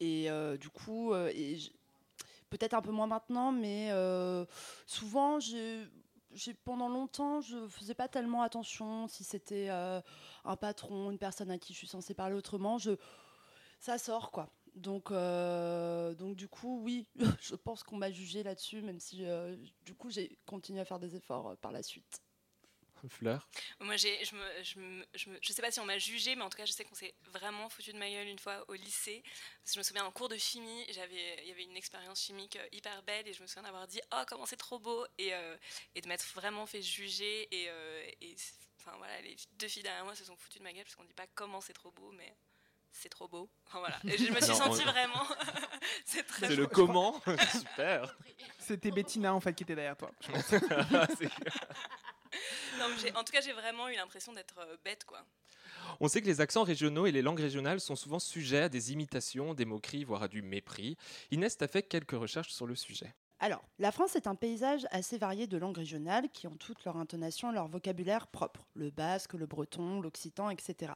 Et 0.00 0.28
du 0.60 0.68
coup, 0.68 1.12
peut-être 2.50 2.74
un 2.74 2.82
peu 2.82 2.90
moins 2.90 3.06
maintenant, 3.06 3.52
mais 3.52 3.90
souvent, 4.86 5.38
pendant 6.64 6.88
longtemps, 6.88 7.40
je 7.40 7.66
faisais 7.68 7.94
pas 7.94 8.08
tellement 8.08 8.42
attention 8.42 9.08
si 9.08 9.24
c'était 9.24 9.70
un 9.70 10.56
patron, 10.56 11.10
une 11.10 11.18
personne 11.18 11.50
à 11.50 11.58
qui 11.58 11.72
je 11.72 11.78
suis 11.78 11.88
censée 11.88 12.14
parler 12.14 12.34
autrement. 12.34 12.78
Je, 12.78 12.92
ça 13.80 13.96
sort, 13.98 14.30
quoi. 14.30 14.50
Donc, 14.78 15.10
euh, 15.10 16.14
donc 16.14 16.36
du 16.36 16.48
coup, 16.48 16.80
oui, 16.82 17.06
je 17.40 17.54
pense 17.54 17.82
qu'on 17.82 17.96
m'a 17.96 18.10
jugé 18.10 18.42
là-dessus, 18.42 18.80
même 18.82 19.00
si 19.00 19.24
euh, 19.24 19.56
du 19.82 19.94
coup 19.94 20.10
j'ai 20.10 20.38
continué 20.46 20.80
à 20.80 20.84
faire 20.84 21.00
des 21.00 21.16
efforts 21.16 21.48
euh, 21.48 21.56
par 21.56 21.72
la 21.72 21.82
suite. 21.82 22.22
Fleur 23.08 23.48
Moi, 23.78 23.96
j'ai, 23.96 24.24
je, 24.24 24.34
me, 24.34 25.04
je, 25.14 25.30
je, 25.40 25.52
sais 25.52 25.62
pas 25.62 25.70
si 25.70 25.78
on 25.78 25.84
m'a 25.84 25.98
jugé, 26.00 26.34
mais 26.34 26.42
en 26.42 26.50
tout 26.50 26.56
cas, 26.56 26.64
je 26.64 26.72
sais 26.72 26.84
qu'on 26.84 26.96
s'est 26.96 27.14
vraiment 27.32 27.68
foutu 27.68 27.92
de 27.92 27.96
ma 27.96 28.10
gueule 28.10 28.26
une 28.26 28.40
fois 28.40 28.64
au 28.66 28.74
lycée. 28.74 29.22
Parce 29.22 29.66
que 29.66 29.74
je 29.74 29.78
me 29.78 29.82
souviens 29.84 30.04
en 30.04 30.10
cours 30.10 30.28
de 30.28 30.36
chimie, 30.36 30.84
j'avais, 30.90 31.36
il 31.44 31.48
y 31.48 31.52
avait 31.52 31.62
une 31.62 31.76
expérience 31.76 32.20
chimique 32.20 32.58
hyper 32.72 33.04
belle 33.04 33.28
et 33.28 33.32
je 33.32 33.40
me 33.40 33.46
souviens 33.46 33.62
d'avoir 33.62 33.86
dit 33.86 34.00
Oh, 34.12 34.22
comment 34.26 34.46
c'est 34.46 34.56
trop 34.56 34.80
beau 34.80 35.06
Et, 35.16 35.30
et 35.94 36.00
de 36.00 36.08
m'être 36.08 36.26
vraiment 36.34 36.66
fait 36.66 36.82
juger. 36.82 37.46
Et, 37.54 37.68
et 38.20 38.34
enfin, 38.80 38.96
voilà, 38.98 39.20
les 39.20 39.36
deux 39.52 39.68
filles 39.68 39.84
derrière 39.84 40.04
moi 40.04 40.16
se 40.16 40.24
sont 40.24 40.36
foutues 40.36 40.58
de 40.58 40.64
ma 40.64 40.72
gueule 40.72 40.82
parce 40.82 40.96
qu'on 40.96 41.04
dit 41.04 41.14
pas 41.14 41.28
comment 41.36 41.60
c'est 41.60 41.74
trop 41.74 41.92
beau, 41.92 42.10
mais 42.10 42.34
c'est 42.92 43.08
trop 43.08 43.28
beau. 43.28 43.48
voilà. 43.72 43.98
Et 44.04 44.18
je 44.18 44.32
me 44.32 44.40
suis 44.40 44.54
sentie 44.54 44.82
vraiment. 44.82 45.26
c'est 46.04 46.26
très. 46.26 46.48
C'est 46.48 46.56
le 46.56 46.66
comment 46.66 47.20
Super. 47.52 48.16
C'était 48.58 48.90
Bettina 48.90 49.34
en 49.34 49.40
fait 49.40 49.54
qui 49.54 49.62
était 49.62 49.74
derrière 49.74 49.96
toi. 49.96 50.10
non, 52.78 52.86
en 53.14 53.24
tout 53.24 53.32
cas, 53.32 53.40
j'ai 53.40 53.52
vraiment 53.52 53.88
eu 53.88 53.94
l'impression 53.94 54.32
d'être 54.32 54.58
euh, 54.58 54.76
bête, 54.84 55.04
quoi. 55.04 55.24
On 56.00 56.08
sait 56.08 56.20
que 56.20 56.26
les 56.26 56.40
accents 56.40 56.64
régionaux 56.64 57.06
et 57.06 57.12
les 57.12 57.22
langues 57.22 57.40
régionales 57.40 57.80
sont 57.80 57.96
souvent 57.96 58.18
sujets 58.18 58.64
à 58.64 58.68
des 58.68 58.92
imitations, 58.92 59.54
des 59.54 59.64
moqueries, 59.64 60.04
voire 60.04 60.22
à 60.22 60.28
du 60.28 60.42
mépris. 60.42 60.96
Inès, 61.30 61.56
tu 61.56 61.64
as 61.64 61.68
fait 61.68 61.82
quelques 61.82 62.12
recherches 62.12 62.52
sur 62.52 62.66
le 62.66 62.74
sujet. 62.74 63.14
Alors, 63.40 63.62
la 63.78 63.92
France 63.92 64.16
est 64.16 64.26
un 64.26 64.34
paysage 64.34 64.86
assez 64.90 65.16
varié 65.16 65.46
de 65.46 65.56
langues 65.56 65.76
régionales 65.76 66.28
qui 66.30 66.48
ont 66.48 66.56
toutes 66.56 66.84
leur 66.84 66.96
intonation, 66.96 67.52
leur 67.52 67.68
vocabulaire 67.68 68.26
propre, 68.26 68.66
le 68.74 68.90
basque, 68.90 69.34
le 69.34 69.46
breton, 69.46 70.00
l'occitan, 70.00 70.50
etc. 70.50 70.92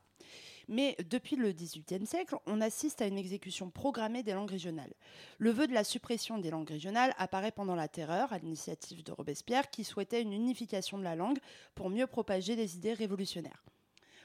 Mais 0.66 0.96
depuis 1.08 1.36
le 1.36 1.52
XVIIIe 1.52 2.06
siècle, 2.06 2.36
on 2.46 2.60
assiste 2.60 3.00
à 3.00 3.06
une 3.06 3.18
exécution 3.18 3.70
programmée 3.70 4.24
des 4.24 4.32
langues 4.32 4.50
régionales. 4.50 4.92
Le 5.38 5.50
vœu 5.50 5.68
de 5.68 5.72
la 5.72 5.84
suppression 5.84 6.38
des 6.38 6.50
langues 6.50 6.68
régionales 6.68 7.14
apparaît 7.16 7.52
pendant 7.52 7.76
la 7.76 7.86
Terreur, 7.86 8.32
à 8.32 8.38
l'initiative 8.38 9.04
de 9.04 9.12
Robespierre, 9.12 9.70
qui 9.70 9.84
souhaitait 9.84 10.22
une 10.22 10.32
unification 10.32 10.98
de 10.98 11.04
la 11.04 11.14
langue 11.14 11.38
pour 11.76 11.90
mieux 11.90 12.08
propager 12.08 12.56
les 12.56 12.74
idées 12.76 12.94
révolutionnaires. 12.94 13.62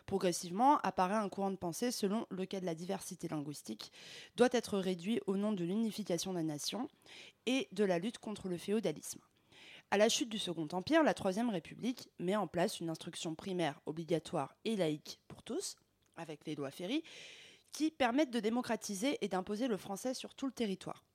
Progressivement 0.08 0.78
apparaît 0.84 1.16
un 1.18 1.28
courant 1.28 1.52
de 1.52 1.58
pensée 1.58 1.92
selon 1.92 2.26
lequel 2.32 2.64
la 2.64 2.76
diversité 2.76 3.28
linguistique 3.28 3.92
doit 4.38 4.48
être 4.54 4.80
réduite 4.80 5.22
au 5.28 5.36
nom 5.36 5.52
de 5.52 5.66
l'unification 5.66 6.32
de 6.32 6.38
la 6.38 6.44
nation 6.44 6.88
et 7.46 7.68
de 7.74 7.84
la 7.84 8.00
lutte 8.00 8.18
contre 8.18 8.48
le 8.48 8.58
féodalisme. 8.58 9.20
À 9.92 9.98
la 9.98 10.08
chute 10.08 10.30
du 10.30 10.40
Second 10.40 10.68
Empire, 10.72 11.04
la 11.04 11.14
Troisième 11.14 11.50
République 11.50 12.10
met 12.20 12.38
en 12.38 12.48
place 12.48 12.80
une 12.80 12.90
instruction 12.90 13.36
primaire 13.36 13.82
obligatoire 13.86 14.56
et 14.64 14.78
laïque 14.78 15.20
pour 15.28 15.44
tous, 15.44 15.76
avec 16.16 16.46
les 16.46 16.56
lois 16.56 16.72
Ferry, 16.72 17.04
qui 17.74 17.92
permettent 17.92 18.32
de 18.32 18.40
démocratiser 18.40 19.18
et 19.20 19.28
d'imposer 19.28 19.68
le 19.68 19.76
français 19.76 20.14
sur 20.14 20.34
tout 20.36 20.46
le 20.46 20.54
territoire. 20.54 21.07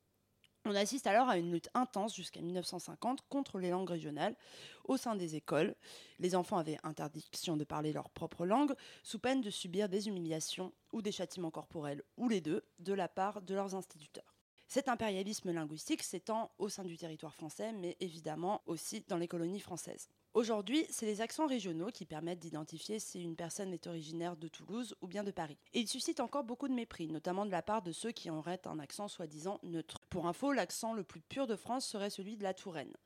On 0.64 0.76
assiste 0.76 1.08
alors 1.08 1.28
à 1.28 1.38
une 1.38 1.50
lutte 1.50 1.70
intense 1.74 2.14
jusqu'à 2.14 2.40
1950 2.40 3.22
contre 3.28 3.58
les 3.58 3.70
langues 3.70 3.90
régionales 3.90 4.36
au 4.84 4.96
sein 4.96 5.16
des 5.16 5.34
écoles. 5.34 5.74
Les 6.20 6.36
enfants 6.36 6.56
avaient 6.56 6.78
interdiction 6.84 7.56
de 7.56 7.64
parler 7.64 7.92
leur 7.92 8.10
propre 8.10 8.46
langue 8.46 8.74
sous 9.02 9.18
peine 9.18 9.40
de 9.40 9.50
subir 9.50 9.88
des 9.88 10.06
humiliations 10.06 10.72
ou 10.92 11.02
des 11.02 11.10
châtiments 11.10 11.50
corporels, 11.50 12.02
ou 12.16 12.28
les 12.28 12.40
deux, 12.40 12.64
de 12.78 12.92
la 12.92 13.08
part 13.08 13.42
de 13.42 13.54
leurs 13.54 13.74
instituteurs. 13.74 14.31
Cet 14.72 14.88
impérialisme 14.88 15.52
linguistique 15.52 16.02
s'étend 16.02 16.50
au 16.56 16.70
sein 16.70 16.82
du 16.82 16.96
territoire 16.96 17.34
français, 17.34 17.72
mais 17.72 17.94
évidemment 18.00 18.62
aussi 18.64 19.04
dans 19.06 19.18
les 19.18 19.28
colonies 19.28 19.60
françaises. 19.60 20.08
Aujourd'hui, 20.32 20.86
c'est 20.88 21.04
les 21.04 21.20
accents 21.20 21.46
régionaux 21.46 21.90
qui 21.90 22.06
permettent 22.06 22.38
d'identifier 22.38 22.98
si 22.98 23.22
une 23.22 23.36
personne 23.36 23.74
est 23.74 23.86
originaire 23.86 24.34
de 24.34 24.48
Toulouse 24.48 24.96
ou 25.02 25.08
bien 25.08 25.24
de 25.24 25.30
Paris. 25.30 25.58
Et 25.74 25.80
ils 25.80 25.88
suscitent 25.88 26.20
encore 26.20 26.44
beaucoup 26.44 26.68
de 26.68 26.72
mépris, 26.72 27.06
notamment 27.06 27.44
de 27.44 27.50
la 27.50 27.60
part 27.60 27.82
de 27.82 27.92
ceux 27.92 28.12
qui 28.12 28.30
auraient 28.30 28.66
un 28.66 28.78
accent 28.78 29.08
soi-disant 29.08 29.60
neutre. 29.62 29.98
Pour 30.08 30.26
info, 30.26 30.52
l'accent 30.54 30.94
le 30.94 31.04
plus 31.04 31.20
pur 31.20 31.46
de 31.46 31.54
France 31.54 31.84
serait 31.84 32.08
celui 32.08 32.38
de 32.38 32.42
la 32.42 32.54
Touraine. 32.54 32.96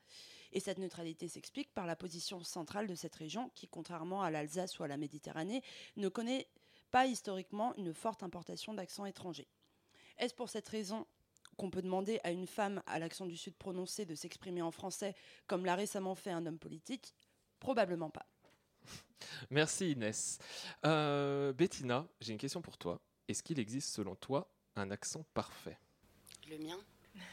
Et 0.53 0.61
cette 0.61 0.79
neutralité 0.79 1.27
s'explique 1.27 1.73
par 1.73 1.85
la 1.85 1.97
position 1.97 2.41
centrale 2.45 2.87
de 2.87 2.95
cette 2.95 3.15
région 3.15 3.51
qui, 3.55 3.67
contrairement 3.67 4.21
à 4.21 4.31
l'Alsace 4.31 4.79
ou 4.79 4.83
à 4.83 4.87
la 4.87 4.95
Méditerranée, 4.95 5.61
ne 5.97 6.07
connaît 6.07 6.47
pas 6.91 7.07
historiquement 7.07 7.75
une 7.75 7.93
forte 7.93 8.23
importation 8.23 8.73
d'accents 8.73 9.05
étrangers. 9.05 9.49
Est-ce 10.17 10.33
pour 10.33 10.47
cette 10.47 10.69
raison 10.69 11.05
qu'on 11.57 11.69
peut 11.69 11.81
demander 11.81 12.19
à 12.23 12.31
une 12.31 12.47
femme 12.47 12.81
à 12.85 12.99
l'accent 12.99 13.25
du 13.25 13.35
Sud 13.35 13.55
prononcé 13.55 14.05
de 14.05 14.15
s'exprimer 14.15 14.61
en 14.61 14.71
français 14.71 15.15
comme 15.47 15.65
l'a 15.65 15.75
récemment 15.75 16.15
fait 16.15 16.31
un 16.31 16.45
homme 16.45 16.59
politique? 16.59 17.15
Probablement 17.59 18.09
pas. 18.09 18.25
Merci 19.49 19.91
Inès. 19.91 20.37
Euh, 20.85 21.51
Bettina, 21.53 22.07
j'ai 22.21 22.33
une 22.33 22.37
question 22.39 22.61
pour 22.61 22.77
toi. 22.77 23.01
Est-ce 23.27 23.43
qu'il 23.43 23.59
existe 23.59 23.93
selon 23.93 24.15
toi 24.15 24.49
un 24.75 24.91
accent 24.91 25.25
parfait? 25.33 25.77
Le 26.49 26.57
mien? 26.59 26.79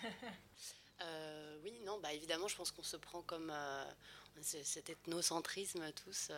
Euh, 1.02 1.58
Oui, 1.64 1.72
non, 1.84 1.98
bah 2.00 2.12
évidemment, 2.12 2.46
je 2.46 2.54
pense 2.56 2.70
qu'on 2.70 2.84
se 2.84 2.96
prend 2.96 3.20
comme 3.22 3.50
euh, 3.50 3.84
cet 4.40 4.88
ethnocentrisme 4.90 5.92
tous. 5.92 6.30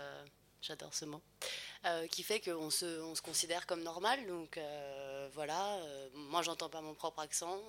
J'adore 0.63 0.95
ce 0.95 1.05
mot. 1.05 1.23
qui 2.11 2.23
fait 2.23 2.41
qu'on 2.41 2.71
se, 2.71 3.01
on 3.03 3.15
se 3.15 3.23
considère 3.23 3.67
comme 3.67 3.83
normal. 3.83 4.27
Donc 4.27 4.59
voilà, 5.35 5.79
moi 6.15 6.43
j'entends 6.43 6.69
pas 6.69 6.81
mon 6.81 6.95
propre 6.95 7.21
accent. 7.21 7.61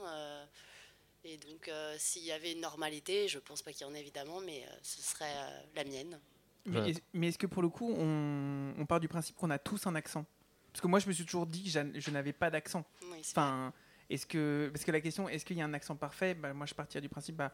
Et 1.29 1.37
donc, 1.37 1.67
euh, 1.67 1.95
s'il 1.97 2.23
y 2.23 2.31
avait 2.31 2.53
une 2.53 2.61
normalité, 2.61 3.27
je 3.27 3.39
pense 3.39 3.61
pas 3.61 3.73
qu'il 3.73 3.85
y 3.85 3.89
en 3.89 3.93
ait 3.93 3.99
évidemment, 3.99 4.39
mais 4.39 4.63
euh, 4.63 4.75
ce 4.81 5.01
serait 5.01 5.25
euh, 5.25 5.61
la 5.75 5.83
mienne. 5.83 6.19
Mais, 6.65 6.93
est-ce 7.27 7.37
que 7.37 7.47
pour 7.47 7.61
le 7.61 7.69
coup, 7.69 7.91
on, 7.91 8.85
part 8.87 8.99
du 8.99 9.07
principe 9.07 9.35
qu'on 9.35 9.49
a 9.49 9.59
tous 9.59 9.87
un 9.87 9.95
accent? 9.95 10.25
Parce 10.71 10.81
que 10.81 10.87
moi, 10.87 10.99
je 10.99 11.07
me 11.07 11.13
suis 11.13 11.25
toujours 11.25 11.45
dit 11.45 11.63
que 11.63 11.99
je 11.99 12.11
n'avais 12.11 12.33
pas 12.33 12.49
d'accent. 12.49 12.85
enfin, 13.19 13.73
est-ce 14.09 14.25
que 14.25 14.69
parce 14.73 14.85
que 14.85 14.91
la 14.91 15.01
question, 15.01 15.27
est-ce 15.27 15.43
qu'il 15.43 15.57
y 15.57 15.61
a 15.61 15.65
un 15.65 15.73
accent 15.73 15.95
parfait? 15.95 16.33
Bah, 16.33 16.53
Moi, 16.53 16.65
je 16.65 16.73
partirais 16.73 17.01
du 17.01 17.09
principe, 17.09 17.35
bah, 17.35 17.51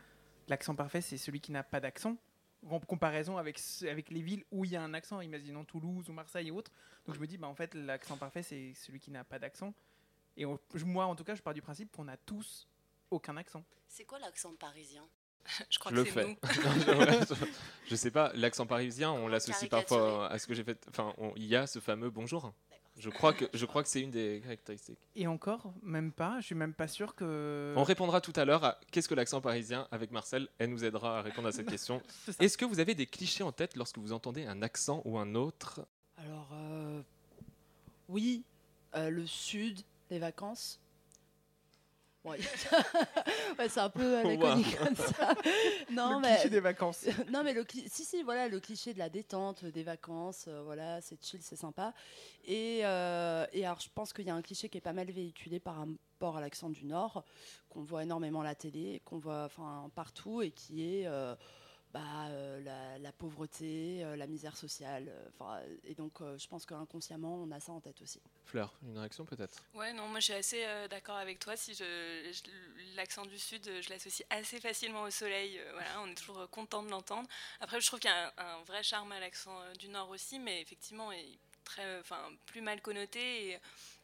l'accent 0.48 0.76
parfait, 0.76 1.02
c'est 1.02 1.18
celui 1.18 1.40
qui 1.40 1.52
n'a 1.52 1.64
pas 1.64 1.80
d'accent. 1.80 2.18
En 2.70 2.80
comparaison 2.80 3.38
avec, 3.38 3.60
avec 3.84 4.10
les 4.10 4.22
villes 4.22 4.46
où 4.52 4.66
il 4.66 4.72
y 4.72 4.76
a 4.76 4.82
un 4.82 4.94
accent, 4.94 5.20
imaginons 5.22 5.66
Toulouse 5.66 6.10
ou 6.10 6.14
Marseille 6.14 6.48
et 6.48 6.52
autres. 6.52 6.72
Donc 7.06 7.16
je 7.16 7.20
me 7.20 7.28
dis, 7.28 7.38
bah, 7.38 7.48
en 7.48 7.56
fait, 7.56 7.74
l'accent 7.74 8.18
parfait, 8.18 8.44
c'est 8.44 8.74
celui 8.76 9.00
qui 9.00 9.12
n'a 9.12 9.24
pas 9.24 9.40
d'accent. 9.40 9.74
Et 10.38 10.46
moi, 10.86 11.06
en 11.06 11.16
tout 11.16 11.24
cas, 11.24 11.36
je 11.36 11.42
pars 11.42 11.54
du 11.54 11.62
principe 11.62 11.92
qu'on 11.92 12.08
a 12.08 12.18
tous 12.18 12.68
aucun 13.12 13.38
accent. 13.38 13.64
C'est 13.88 14.06
quoi 14.06 14.20
l'accent 14.20 14.54
parisien? 14.56 15.08
Je 15.70 15.78
crois 15.78 15.92
que 15.92 16.06
c'est 16.06 16.26
nous. 16.26 16.38
je 17.90 17.96
sais 17.96 18.12
pas, 18.12 18.32
l'accent 18.34 18.66
parisien, 18.66 19.12
on 19.12 19.28
l'associe 19.28 19.70
parfois 19.70 20.30
à 20.30 20.40
ce 20.40 20.48
que 20.48 20.54
j'ai 20.54 20.64
fait. 20.64 20.80
Enfin, 20.88 21.14
il 21.36 21.46
y 21.46 21.56
a 21.58 21.68
ce 21.68 21.80
fameux 21.80 22.10
bonjour. 22.10 22.54
Je 22.98 23.10
crois 23.10 23.34
que, 23.34 23.46
je 23.54 23.66
crois 23.66 23.82
que 23.82 23.90
c'est 23.90 24.02
une 24.02 24.12
des 24.12 24.40
caractéristiques. 24.44 25.10
Et 25.16 25.26
encore, 25.28 25.74
même 25.82 26.12
pas. 26.12 26.40
Je 26.40 26.48
suis 26.48 26.56
même 26.56 26.74
pas 26.74 26.88
sûr 26.88 27.16
que. 27.16 27.74
On 27.76 27.84
répondra 27.84 28.22
tout 28.22 28.34
à 28.36 28.46
l'heure 28.46 28.64
à 28.64 28.80
qu'est-ce 28.92 29.08
que 29.08 29.16
l'accent 29.16 29.42
parisien 29.42 29.88
avec 29.92 30.12
Marcel. 30.12 30.48
Elle 30.60 30.70
nous 30.70 30.86
aidera 30.86 31.20
à 31.20 31.22
répondre 31.22 31.48
à 31.48 31.52
cette 31.52 31.68
question. 31.70 32.02
Est-ce 32.40 32.58
que 32.58 32.66
vous 32.66 32.80
avez 32.80 32.94
des 32.94 33.08
clichés 33.08 33.44
en 33.44 33.52
tête 33.52 33.76
lorsque 33.76 33.98
vous 33.98 34.14
entendez 34.14 34.46
un 34.46 34.62
accent 34.62 35.02
ou 35.06 35.18
un 35.18 35.34
autre? 35.36 35.86
Alors, 36.18 36.50
euh, 36.54 37.02
oui, 38.10 38.44
euh, 38.96 39.10
le 39.10 39.26
sud, 39.26 39.82
les 40.12 40.20
vacances. 40.20 40.80
Ouais. 42.24 42.38
ouais, 43.60 43.68
c'est 43.70 43.80
un 43.82 43.90
peu 43.90 44.18
à 44.18 44.24
la 44.24 44.30
Wow. 44.36 44.62
comme 44.80 44.96
ça. 44.96 45.34
Non, 45.92 46.16
Le 46.16 46.22
mais 46.22 46.34
cliché 46.36 46.50
des 46.50 46.60
vacances. 46.62 47.06
non, 47.32 47.44
mais 47.44 47.54
le 47.54 47.66
si 47.88 48.06
si 48.06 48.24
voilà 48.24 48.48
le 48.48 48.60
cliché 48.62 48.94
de 48.94 49.00
la 49.00 49.10
détente, 49.10 49.66
des 49.66 49.84
vacances, 49.84 50.46
euh, 50.48 50.62
voilà, 50.64 51.02
c'est 51.02 51.22
chill, 51.24 51.42
c'est 51.42 51.58
sympa. 51.58 51.94
Et, 52.46 52.82
euh, 52.84 53.46
et 53.52 53.66
alors 53.66 53.80
je 53.82 53.90
pense 53.94 54.14
qu'il 54.14 54.26
y 54.26 54.30
a 54.30 54.36
un 54.36 54.42
cliché 54.42 54.70
qui 54.70 54.78
est 54.78 54.82
pas 54.82 54.94
mal 54.94 55.12
véhiculé 55.12 55.60
par 55.60 55.76
rapport 55.76 56.38
à 56.38 56.42
l'accent 56.42 56.70
du 56.70 56.86
Nord, 56.86 57.26
qu'on 57.70 57.84
voit 57.84 58.04
énormément 58.04 58.40
à 58.42 58.46
la 58.46 58.56
télé, 58.56 59.02
qu'on 59.04 59.18
voit 59.18 59.50
partout 59.94 60.42
et 60.42 60.52
qui 60.52 60.82
est 61.02 61.08
euh, 61.08 61.36
bah, 61.94 62.28
euh, 62.30 62.60
la, 62.62 62.98
la 63.00 63.12
pauvreté, 63.12 64.04
euh, 64.04 64.16
la 64.16 64.28
misère 64.28 64.58
sociale. 64.58 65.10
euh, 65.42 65.78
et 65.84 65.96
donc 65.96 66.22
euh, 66.22 66.38
je 66.38 66.48
pense 66.48 66.66
qu'inconsciemment 66.66 67.36
on 67.36 67.52
a 67.52 67.60
ça 67.60 67.72
en 67.72 67.82
tête 67.82 68.02
aussi. 68.02 68.22
Fleur, 68.46 68.74
une 68.84 68.98
réaction 68.98 69.26
peut-être? 69.26 69.64
Ouais, 69.74 69.92
non, 69.94 70.08
moi 70.08 70.20
je 70.20 70.26
suis 70.26 70.34
assez 70.34 70.64
euh, 70.66 70.88
d'accord 70.88 71.16
avec 71.18 71.40
toi. 71.40 71.56
Si 71.58 71.74
je, 71.74 71.84
je- 72.32 72.96
l'accent 72.96 73.26
du 73.26 73.40
sud, 73.40 73.64
je 73.82 73.90
l'associe 73.90 74.26
assez 74.30 74.60
facilement 74.60 75.04
au 75.04 75.10
soleil. 75.10 75.58
euh, 75.60 75.72
voilà, 75.74 76.00
on 76.02 76.08
est 76.08 76.16
toujours 76.16 76.48
content 76.50 76.84
de 76.84 76.90
l'entendre. 76.90 77.28
Après, 77.60 77.82
je 77.82 77.88
trouve 77.88 78.00
qu'il 78.00 78.10
y 78.10 78.14
a 78.14 78.28
un, 78.38 78.46
un 78.60 78.64
vrai 78.64 78.84
charme 78.84 79.12
à 79.12 79.20
l'accent 79.20 79.60
euh, 79.62 79.74
du 79.74 79.88
nord 79.90 80.10
aussi, 80.10 80.38
mais 80.40 80.62
effectivement, 80.62 81.12
il 81.12 81.20
est 81.22 81.40
très, 81.64 81.84
euh, 81.86 82.02
enfin, 82.02 82.30
plus 82.46 82.62
mal 82.62 82.82
connoté. 82.82 83.50
Et 83.50 83.60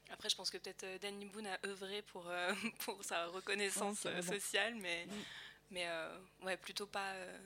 après, 0.10 0.29
je 0.29 0.36
pense 0.36 0.50
que 0.50 0.58
peut-être 0.58 0.84
euh, 0.86 0.98
Danny 1.00 1.25
Boone 1.25 1.48
a 1.48 1.60
œuvré 1.67 2.01
pour 2.01 2.27
euh, 2.29 2.51
pour 2.79 3.03
sa 3.03 3.27
reconnaissance 3.27 4.05
Ouais, 4.05 4.12
euh, 4.12 4.22
sociale, 4.24 4.74
mais 4.75 5.08
mais 5.69 5.88
euh, 5.88 6.17
ouais, 6.43 6.58
plutôt 6.58 6.88
pas. 6.88 7.12
euh, 7.13 7.38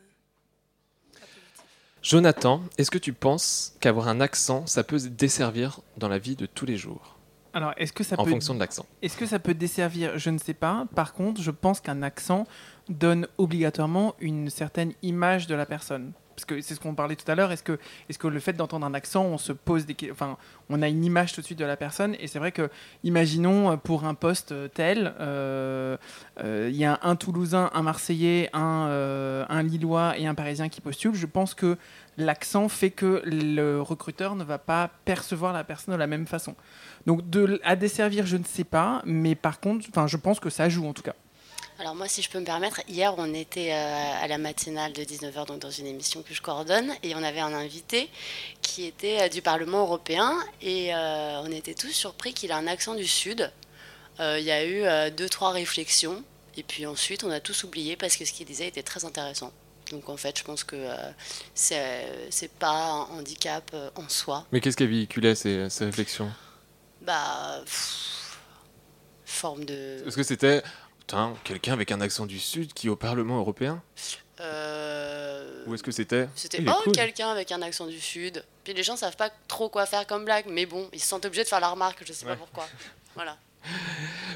Jonathan, 2.02 2.62
est-ce 2.78 2.92
que 2.92 2.98
tu 2.98 3.14
penses 3.14 3.76
qu'avoir 3.80 4.10
un 4.10 4.20
accent, 4.20 4.68
ça 4.68 4.84
peut 4.84 5.00
desservir 5.00 5.80
dans 5.98 6.10
la 6.10 6.20
vie 6.20 6.36
de 6.36 6.46
tous 6.46 6.66
les 6.66 6.76
jours? 6.76 7.18
Alors, 7.54 7.74
est-ce 7.78 7.94
que 7.94 8.04
ça 8.04 8.16
En 8.18 8.24
peut 8.26 8.32
fonction 8.32 8.56
de 8.56 8.60
l'accent. 8.60 8.86
Est-ce 9.02 9.16
que 9.16 9.28
ça 9.28 9.40
peut 9.40 9.54
desservir? 9.54 10.18
Je 10.18 10.32
ne 10.32 10.40
sais 10.40 10.56
pas. 10.56 10.88
Par 10.96 11.14
contre, 11.14 11.42
je 11.42 11.52
pense 11.52 11.80
qu'un 11.80 12.02
accent 12.02 12.46
donne 12.90 13.28
obligatoirement 13.38 14.16
une 14.20 14.50
certaine 14.50 14.94
image 15.04 15.48
de 15.48 15.56
la 15.56 15.66
personne. 15.66 16.14
Parce 16.36 16.46
que 16.46 16.62
c'est 16.62 16.76
ce 16.76 16.80
qu'on 16.80 16.96
parlait 16.96 17.16
tout 17.16 17.30
à 17.30 17.36
l'heure. 17.36 17.52
Est-ce 17.52 17.64
que, 17.64 18.28
le 18.28 18.40
fait 18.40 18.54
d'entendre 18.54 18.86
un 18.86 18.94
accent, 18.94 19.24
on 19.26 19.38
se 19.38 19.54
pose 19.54 19.86
des, 19.86 19.96
enfin, 20.12 20.38
on 20.70 20.82
a 20.82 20.88
une 20.88 21.04
image 21.04 21.34
tout 21.34 21.42
de 21.42 21.46
suite 21.46 21.60
de 21.60 21.66
la 21.66 21.78
personne. 21.78 22.16
Et 22.20 22.28
c'est 22.28 22.40
vrai 22.40 22.52
que, 22.52 22.70
imaginons 23.04 23.72
euh, 23.72 23.76
pour 23.78 24.06
un 24.06 24.14
poste 24.14 24.52
euh, 24.52 24.68
tel, 24.68 25.14
euh, 25.20 25.98
il 26.40 26.76
y 26.76 26.86
a 26.86 27.00
un 27.04 27.16
Toulousain, 27.16 27.70
un 27.74 27.82
Marseillais, 27.82 28.50
un, 28.54 29.64
Lillois 29.64 30.18
et 30.18 30.26
un 30.26 30.36
Parisien 30.36 30.70
qui 30.70 30.82
postulent. 30.82 31.16
Je 31.16 31.26
pense 31.26 31.54
que 31.54 31.78
l'accent 32.18 32.70
fait 32.70 32.92
que 32.92 33.22
le 33.26 33.82
recruteur 33.82 34.36
ne 34.36 34.44
va 34.44 34.58
pas 34.58 34.90
percevoir 35.06 35.54
la 35.54 35.64
personne 35.64 35.94
de 35.94 36.00
la 36.00 36.08
même 36.08 36.28
façon. 36.28 36.56
Donc 37.06 37.22
à 37.64 37.76
desservir, 37.76 38.26
je 38.26 38.38
ne 38.38 38.44
sais 38.44 38.64
pas, 38.64 39.02
mais 39.06 39.36
par 39.36 39.60
contre, 39.60 39.86
je 40.08 40.18
pense 40.18 40.40
que 40.40 40.50
ça 40.50 40.70
joue 40.70 40.88
en 40.88 40.94
tout 40.94 41.04
cas. 41.04 41.16
Alors 41.80 41.96
moi, 41.96 42.08
si 42.08 42.22
je 42.22 42.30
peux 42.30 42.40
me 42.40 42.46
permettre, 42.46 42.82
hier, 42.88 43.16
on 43.18 43.34
était 43.34 43.72
euh, 43.74 44.24
à 44.24 44.28
la 44.28 44.38
matinale 44.38 44.94
de 44.94 45.02
19h, 45.04 45.48
donc 45.48 45.60
dans 45.60 45.72
une 45.72 45.88
émission 45.88 46.22
que 46.22 46.34
je 46.34 46.42
coordonne, 46.42 46.94
et 47.02 47.16
on 47.16 47.24
avait 47.24 47.40
un 47.40 47.54
invité 47.54 48.10
qui 48.62 48.86
était 48.86 49.24
euh, 49.24 49.30
du 49.30 49.42
Parlement 49.42 49.80
européen, 49.82 50.38
et 50.62 50.94
euh, 50.94 51.42
on 51.42 51.52
était 51.52 51.74
tous 51.74 51.92
surpris 51.92 52.34
qu'il 52.34 52.52
a 52.52 52.58
un 52.58 52.68
accent 52.68 52.94
du 52.94 53.08
Sud. 53.08 53.52
Euh, 54.20 54.38
Il 54.40 54.46
y 54.46 54.52
a 54.52 54.64
eu 54.64 54.84
euh, 54.84 55.10
deux, 55.10 55.28
trois 55.28 55.52
réflexions, 55.52 56.24
et 56.56 56.64
puis 56.64 56.86
ensuite, 56.86 57.24
on 57.24 57.32
a 57.32 57.40
tous 57.40 57.64
oublié 57.64 57.96
parce 57.96 58.18
que 58.18 58.26
ce 58.26 58.34
qu'il 58.34 58.46
disait 58.46 58.68
était 58.68 58.84
très 58.84 59.04
intéressant. 59.04 59.52
Donc 59.92 60.08
en 60.10 60.18
fait, 60.18 60.38
je 60.38 60.44
pense 60.44 60.64
que 60.64 60.88
c'est 61.54 62.52
pas 62.60 62.70
un 62.72 63.02
handicap 63.18 63.76
en 63.96 64.08
soi. 64.08 64.46
Mais 64.52 64.62
qu'est-ce 64.62 64.78
qui 64.78 64.88
véhiculait 64.88 65.36
ces, 65.36 65.70
ces 65.70 65.86
réflexions? 65.86 66.32
Bah, 67.02 67.62
pff, 67.66 68.38
forme 69.26 69.66
de... 69.66 70.04
Est-ce 70.08 70.16
que 70.16 70.24
c'était 70.24 70.64
putain, 71.14 71.34
quelqu'un 71.44 71.74
avec 71.74 71.92
un 71.92 72.02
accent 72.02 72.26
du 72.26 72.40
Sud 72.40 72.74
qui 72.74 72.88
est 72.88 72.90
au 72.90 72.96
Parlement 72.96 73.38
européen 73.38 73.82
Euh, 74.40 75.64
Ou 75.68 75.76
est-ce 75.76 75.84
que 75.84 75.92
c'était 75.92 76.28
C'était 76.36 76.64
oh 76.68 76.92
quelqu'un 76.92 77.30
avec 77.30 77.52
un 77.52 77.62
accent 77.62 77.86
du 77.86 78.00
sud. 78.00 78.44
Puis 78.64 78.74
les 78.74 78.84
gens 78.84 78.96
savent 78.98 79.16
pas 79.16 79.30
trop 79.48 79.70
quoi 79.70 79.86
faire 79.86 80.06
comme 80.08 80.26
blague, 80.26 80.46
mais 80.50 80.66
bon, 80.66 80.90
ils 80.92 81.00
se 81.00 81.08
sentent 81.08 81.26
obligés 81.26 81.44
de 81.44 81.48
faire 81.50 81.60
la 81.60 81.70
remarque, 81.70 82.04
je 82.06 82.12
sais 82.14 82.26
Ouais. 82.26 82.32
pas 82.34 82.38
pourquoi. 82.38 82.68
Voilà. 83.16 83.38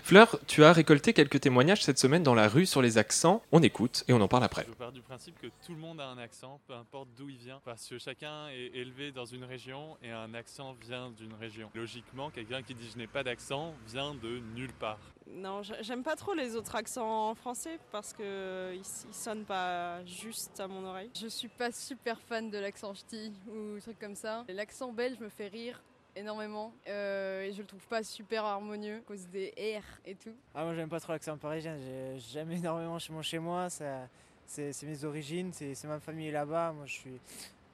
Fleur, 0.08 0.40
tu 0.48 0.64
as 0.64 0.72
récolté 0.72 1.12
quelques 1.12 1.42
témoignages 1.42 1.84
cette 1.84 2.00
semaine 2.00 2.24
dans 2.24 2.34
la 2.34 2.48
rue 2.48 2.66
sur 2.66 2.82
les 2.82 2.98
accents. 2.98 3.42
On 3.52 3.62
écoute 3.62 4.06
et 4.08 4.14
on 4.14 4.22
en 4.22 4.30
parle 4.30 4.46
après. 4.46 4.66
Je 4.66 4.72
pars 4.74 4.94
du 4.94 5.02
principe 5.02 5.38
que 5.42 5.48
tout 5.66 5.74
le 5.74 5.80
monde 5.80 6.00
a 6.00 6.06
un 6.08 6.18
accent, 6.18 6.62
peu 6.66 6.74
importe 6.76 7.10
d'où 7.18 7.28
il 7.28 7.36
vient, 7.36 7.60
parce 7.66 7.86
que 7.90 8.00
chacun 8.00 8.48
est 8.48 8.72
élevé 8.74 9.12
dans 9.12 9.26
une 9.26 9.44
région 9.44 9.98
et 10.02 10.10
un 10.12 10.34
accent 10.34 10.78
vient 10.82 11.12
d'une 11.12 11.34
région. 11.34 11.70
Logiquement, 11.76 12.30
quelqu'un 12.30 12.62
qui 12.64 12.74
dit 12.74 12.90
je 12.90 12.98
n'ai 12.98 13.08
pas 13.08 13.22
d'accent 13.22 13.74
vient 13.86 14.14
de 14.16 14.40
nulle 14.56 14.72
part. 14.72 14.98
Non, 15.30 15.62
j'a- 15.62 15.82
j'aime 15.82 16.04
pas 16.04 16.16
trop 16.16 16.34
les 16.34 16.56
autres 16.56 16.78
accents 16.78 17.36
français 17.36 17.78
parce 17.92 18.14
que 18.14 18.72
ils, 18.76 18.80
ils 19.10 19.14
sonnent 19.14 19.44
pas 19.44 20.06
juste 20.06 20.58
à 20.62 20.70
mon 20.70 20.86
oreille. 20.86 21.10
Je 21.22 21.28
suis 21.28 21.50
pas 21.50 21.74
super 21.74 22.18
fan 22.22 22.50
de 22.50 22.58
l'accent 22.58 22.94
ch'ti 22.94 23.34
ou 23.50 23.78
trucs 23.82 24.00
comme 24.00 24.16
ça. 24.16 24.46
L'accent 24.48 24.94
belge 24.94 25.20
me 25.20 25.28
fait 25.28 25.50
rire 25.50 25.82
énormément 26.18 26.74
euh, 26.88 27.44
et 27.44 27.54
je 27.54 27.62
le 27.62 27.68
trouve 27.68 27.86
pas 27.88 28.04
super 28.04 28.44
harmonieux 28.46 28.98
à 28.98 29.02
cause 29.02 29.28
des 29.28 29.54
R 29.80 29.84
et 30.06 30.16
tout. 30.16 30.34
Ah, 30.56 30.64
moi 30.64 30.74
j'aime 30.74 30.90
pas 30.90 31.00
trop 31.00 31.14
l'accent 31.14 31.38
parisien, 31.38 31.78
j'ai- 31.78 32.20
j'aime 32.20 32.52
énormément 32.52 33.00
chez 33.00 33.14
mon 33.14 33.22
chez 33.22 33.40
moi, 33.40 33.70
ça- 33.70 34.08
c'est 34.46 34.84
mes 34.84 35.04
origines, 35.04 35.52
c'est 35.54 35.84
ma 35.86 36.00
famille 36.00 36.32
là-bas, 36.32 36.72
moi 36.74 36.86
je 36.86 36.94
suis... 36.94 37.20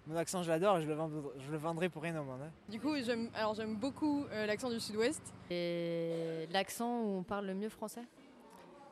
Mon 0.05 0.17
accent 0.17 0.43
je 0.43 0.49
l'adore, 0.49 0.81
je, 0.81 0.85
le 0.87 0.93
vendre- 0.95 1.33
je 1.39 1.49
le 1.49 1.57
vendrai 1.57 1.87
pour 1.87 2.01
rien 2.03 2.19
au 2.19 2.25
monde. 2.25 2.41
hein. 2.43 2.51
Du 2.67 2.77
coup, 2.77 2.93
j'aime 3.05 3.29
alors 3.33 3.53
j'aime 3.55 3.75
beaucoup 3.77 4.25
euh, 4.31 4.45
l'accent 4.45 4.69
du 4.69 4.79
sud-ouest. 4.81 5.21
Et 5.49 6.45
l'accent 6.51 6.99
où 7.03 7.19
on 7.19 7.23
parle 7.23 7.45
le 7.45 7.53
mieux 7.53 7.69
français? 7.69 8.01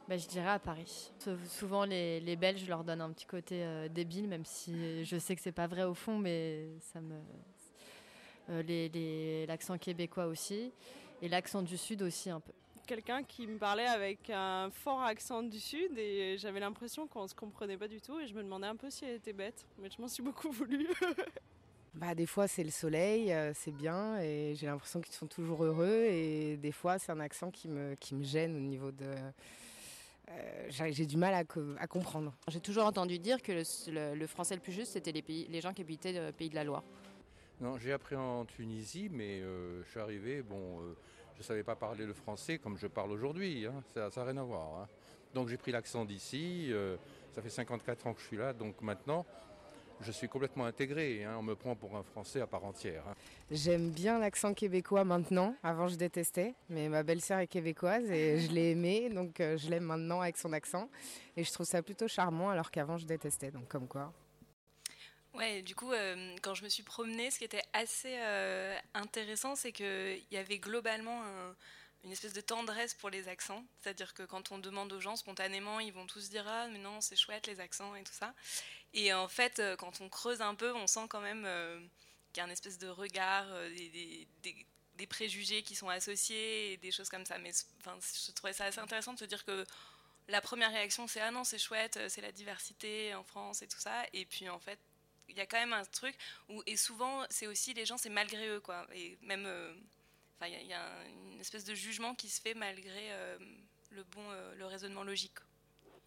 Bah, 0.07 0.15
Je 0.15 0.25
dirais 0.29 0.51
à 0.51 0.59
Paris. 0.59 1.11
Sou- 1.19 1.35
Souvent, 1.49 1.83
les, 1.83 2.21
les 2.21 2.35
Belges 2.37 2.65
leur 2.67 2.85
donnent 2.85 3.01
un 3.01 3.11
petit 3.11 3.25
côté 3.25 3.61
euh, 3.63 3.89
débile, 3.89 4.29
même 4.29 4.45
si 4.45 5.03
je 5.03 5.17
sais 5.17 5.35
que 5.35 5.41
c'est 5.41 5.51
pas 5.51 5.67
vrai 5.67 5.83
au 5.83 5.93
fond, 5.93 6.17
mais 6.17 6.67
ça 6.79 7.01
me. 7.01 7.15
Euh, 8.51 8.61
les- 8.63 8.89
les- 8.89 9.45
L'accent 9.45 9.77
québécois 9.77 10.25
aussi. 10.27 10.71
Et 11.21 11.29
l'accent 11.29 11.61
du 11.61 11.77
Sud 11.77 12.01
aussi, 12.01 12.29
un 12.29 12.39
peu. 12.39 12.51
Quelqu'un 12.87 13.23
qui 13.23 13.47
me 13.47 13.57
parlait 13.57 13.85
avec 13.87 14.29
un 14.31 14.69
fort 14.71 15.01
accent 15.03 15.43
du 15.43 15.59
sud 15.59 15.97
et 15.97 16.35
j'avais 16.37 16.59
l'impression 16.59 17.07
qu'on 17.07 17.27
se 17.27 17.35
comprenait 17.35 17.77
pas 17.77 17.87
du 17.87 18.01
tout 18.01 18.19
et 18.19 18.27
je 18.27 18.33
me 18.33 18.43
demandais 18.43 18.67
un 18.67 18.75
peu 18.75 18.89
si 18.89 19.05
elle 19.05 19.15
était 19.15 19.31
bête, 19.33 19.65
mais 19.77 19.89
je 19.95 20.01
m'en 20.01 20.07
suis 20.07 20.23
beaucoup 20.23 20.51
voulu. 20.51 20.87
Bah, 21.93 22.15
des 22.15 22.25
fois, 22.25 22.47
c'est 22.47 22.63
le 22.63 22.69
soleil, 22.71 23.33
euh, 23.33 23.51
c'est 23.53 23.71
bien, 23.73 24.17
et 24.21 24.55
j'ai 24.55 24.65
l'impression 24.65 25.01
qu'ils 25.01 25.13
sont 25.13 25.27
toujours 25.27 25.61
heureux. 25.65 26.05
Et 26.09 26.55
des 26.55 26.71
fois, 26.71 26.97
c'est 26.97 27.11
un 27.11 27.19
accent 27.19 27.51
qui 27.51 27.67
me, 27.67 27.95
qui 27.95 28.15
me 28.15 28.23
gêne 28.23 28.55
au 28.55 28.59
niveau 28.61 28.91
de. 28.91 29.13
euh, 30.29 30.67
j'ai 30.69 31.05
du 31.05 31.17
mal 31.17 31.33
à, 31.33 31.43
co- 31.43 31.75
à 31.77 31.87
comprendre. 31.87 32.33
J'ai 32.47 32.61
toujours 32.61 32.85
entendu 32.85 33.19
dire 33.19 33.41
que 33.41 33.51
le, 33.51 33.63
le- 33.91 34.15
le 34.15 34.27
français 34.27 34.55
le 34.55 34.61
plus 34.61 34.71
juste, 34.71 34.93
c'était 34.93 35.11
les, 35.11 35.21
pays, 35.21 35.47
les 35.49 35.59
gens 35.59 35.73
qui 35.73 35.81
habitaient 35.81 36.13
le 36.13 36.31
pays 36.31 36.49
de 36.49 36.55
la 36.55 36.63
Loire. 36.63 36.83
Non, 37.61 37.77
j'ai 37.77 37.93
appris 37.93 38.15
en 38.15 38.45
Tunisie, 38.45 39.07
mais 39.11 39.39
euh, 39.41 39.83
je 39.83 39.89
suis 39.91 39.99
arrivé, 39.99 40.41
bon, 40.41 40.79
euh, 40.81 40.95
je 41.35 41.39
ne 41.41 41.43
savais 41.43 41.63
pas 41.63 41.75
parler 41.75 42.05
le 42.07 42.13
français 42.13 42.57
comme 42.57 42.75
je 42.77 42.87
parle 42.87 43.11
aujourd'hui, 43.11 43.67
hein, 43.67 43.83
ça 43.93 44.09
n'a 44.15 44.23
rien 44.31 44.37
à 44.37 44.43
voir. 44.43 44.81
hein. 44.81 44.87
Donc 45.35 45.47
j'ai 45.47 45.57
pris 45.57 45.71
l'accent 45.71 46.03
d'ici, 46.03 46.69
euh, 46.71 46.97
ça 47.33 47.41
fait 47.41 47.49
54 47.49 48.07
ans 48.07 48.13
que 48.13 48.19
je 48.21 48.25
suis 48.25 48.37
là, 48.37 48.51
donc 48.53 48.81
maintenant 48.81 49.25
je 50.01 50.11
suis 50.11 50.27
complètement 50.27 50.65
intégré, 50.65 51.23
hein, 51.23 51.35
on 51.37 51.43
me 51.43 51.53
prend 51.55 51.75
pour 51.75 51.95
un 51.95 52.01
français 52.01 52.41
à 52.41 52.47
part 52.47 52.65
entière. 52.65 53.03
hein. 53.07 53.13
J'aime 53.51 53.91
bien 53.91 54.17
l'accent 54.17 54.55
québécois 54.55 55.03
maintenant. 55.03 55.55
Avant, 55.61 55.87
je 55.87 55.95
détestais, 55.95 56.55
mais 56.69 56.89
ma 56.89 57.03
belle-sœur 57.03 57.37
est 57.39 57.47
québécoise 57.47 58.09
et 58.09 58.39
je 58.39 58.51
l'ai 58.51 58.71
aimé, 58.71 59.09
donc 59.13 59.35
je 59.37 59.69
l'aime 59.69 59.83
maintenant 59.83 60.21
avec 60.21 60.37
son 60.37 60.51
accent. 60.53 60.89
Et 61.37 61.43
je 61.43 61.51
trouve 61.51 61.67
ça 61.67 61.83
plutôt 61.83 62.07
charmant, 62.07 62.49
alors 62.49 62.71
qu'avant, 62.71 62.97
je 62.97 63.05
détestais. 63.05 63.51
Donc, 63.51 63.67
comme 63.67 63.87
quoi. 63.87 64.11
Ouais, 65.33 65.61
du 65.61 65.75
coup, 65.75 65.91
euh, 65.93 66.35
quand 66.41 66.55
je 66.55 66.63
me 66.63 66.69
suis 66.69 66.83
promenée, 66.83 67.31
ce 67.31 67.37
qui 67.37 67.45
était 67.45 67.63
assez 67.73 68.17
euh, 68.19 68.77
intéressant, 68.93 69.55
c'est 69.55 69.71
qu'il 69.71 70.21
y 70.31 70.37
avait 70.37 70.59
globalement 70.59 71.23
un- 71.23 71.55
une 72.03 72.11
espèce 72.11 72.33
de 72.33 72.41
tendresse 72.41 72.93
pour 72.95 73.09
les 73.09 73.27
accents. 73.29 73.63
C'est-à-dire 73.81 74.13
que 74.13 74.23
quand 74.23 74.51
on 74.51 74.57
demande 74.59 74.91
aux 74.91 74.99
gens 74.99 75.15
spontanément, 75.15 75.79
ils 75.79 75.93
vont 75.93 76.05
tous 76.07 76.29
dire 76.29 76.45
Ah, 76.47 76.67
mais 76.69 76.79
non, 76.79 76.99
c'est 76.99 77.15
chouette 77.15 77.47
les 77.47 77.59
accents 77.61 77.95
et 77.95 78.03
tout 78.03 78.11
ça. 78.13 78.33
Et 78.93 79.13
en 79.13 79.27
fait, 79.29 79.59
euh, 79.59 79.75
quand 79.77 80.01
on 80.01 80.09
creuse 80.09 80.41
un 80.41 80.55
peu, 80.55 80.73
on 80.75 80.87
sent 80.87 81.07
quand 81.09 81.21
même 81.21 81.47
qu'il 82.33 82.41
y 82.41 82.45
a 82.45 82.49
un 82.49 82.51
espèce 82.51 82.77
de 82.77 82.87
regard, 82.89 83.47
des, 84.43 85.07
préjugés 85.09 85.63
qui 85.63 85.75
sont 85.75 85.89
associés 85.89 86.73
et 86.73 86.77
des 86.77 86.91
choses 86.91 87.09
comme 87.09 87.25
ça. 87.25 87.37
Mais 87.39 87.51
je 87.53 88.31
trouvais 88.33 88.53
ça 88.53 88.65
assez 88.65 88.79
intéressant 88.79 89.13
de 89.13 89.19
se 89.19 89.25
dire 89.25 89.43
que 89.45 89.65
la 90.27 90.41
première 90.41 90.71
réaction, 90.71 91.07
c'est 91.07 91.21
Ah 91.21 91.31
non, 91.31 91.43
c'est 91.43 91.57
chouette, 91.57 91.99
c'est 92.09 92.21
la 92.21 92.31
diversité 92.31 93.15
en 93.15 93.23
France 93.23 93.61
et 93.63 93.67
tout 93.67 93.79
ça. 93.79 94.03
Et 94.13 94.25
puis 94.25 94.47
en 94.49 94.59
fait, 94.59 94.79
il 95.31 95.37
y 95.37 95.41
a 95.41 95.45
quand 95.47 95.57
même 95.59 95.73
un 95.73 95.83
truc 95.85 96.15
où, 96.49 96.61
et 96.67 96.77
souvent, 96.77 97.25
c'est 97.29 97.47
aussi 97.47 97.73
les 97.73 97.85
gens, 97.85 97.97
c'est 97.97 98.09
malgré 98.09 98.47
eux, 98.49 98.59
quoi. 98.59 98.85
Et 98.93 99.17
même, 99.21 99.45
euh, 99.45 99.73
Enfin, 100.43 100.47
il 100.49 100.53
y 100.53 100.57
a, 100.57 100.61
y 100.63 100.73
a 100.73 100.83
un- 101.01 101.05
une 101.33 101.39
espèce 101.39 101.65
de 101.65 101.75
jugement 101.75 102.15
qui 102.15 102.27
se 102.27 102.41
fait 102.41 102.55
malgré 102.55 103.11
euh, 103.11 103.37
le 103.91 104.03
bon, 104.03 104.23
euh, 104.31 104.55
le 104.55 104.65
raisonnement 104.65 105.03
logique. 105.03 105.37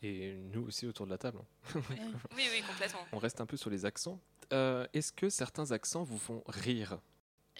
Et 0.02 0.32
nous 0.52 0.66
aussi 0.66 0.86
autour 0.88 1.06
de 1.06 1.12
la 1.12 1.18
table. 1.18 1.38
hein. 1.38 1.46
Oui, 2.36 2.48
oui, 2.50 2.62
complètement. 2.66 3.06
On 3.12 3.18
reste 3.18 3.40
un 3.40 3.46
peu 3.46 3.56
sur 3.56 3.70
les 3.70 3.84
accents. 3.84 4.20
Euh, 4.52 4.88
Est-ce 4.92 5.12
que 5.12 5.30
certains 5.30 5.70
accents 5.70 6.02
vous 6.02 6.18
font 6.18 6.42
rire? 6.48 6.98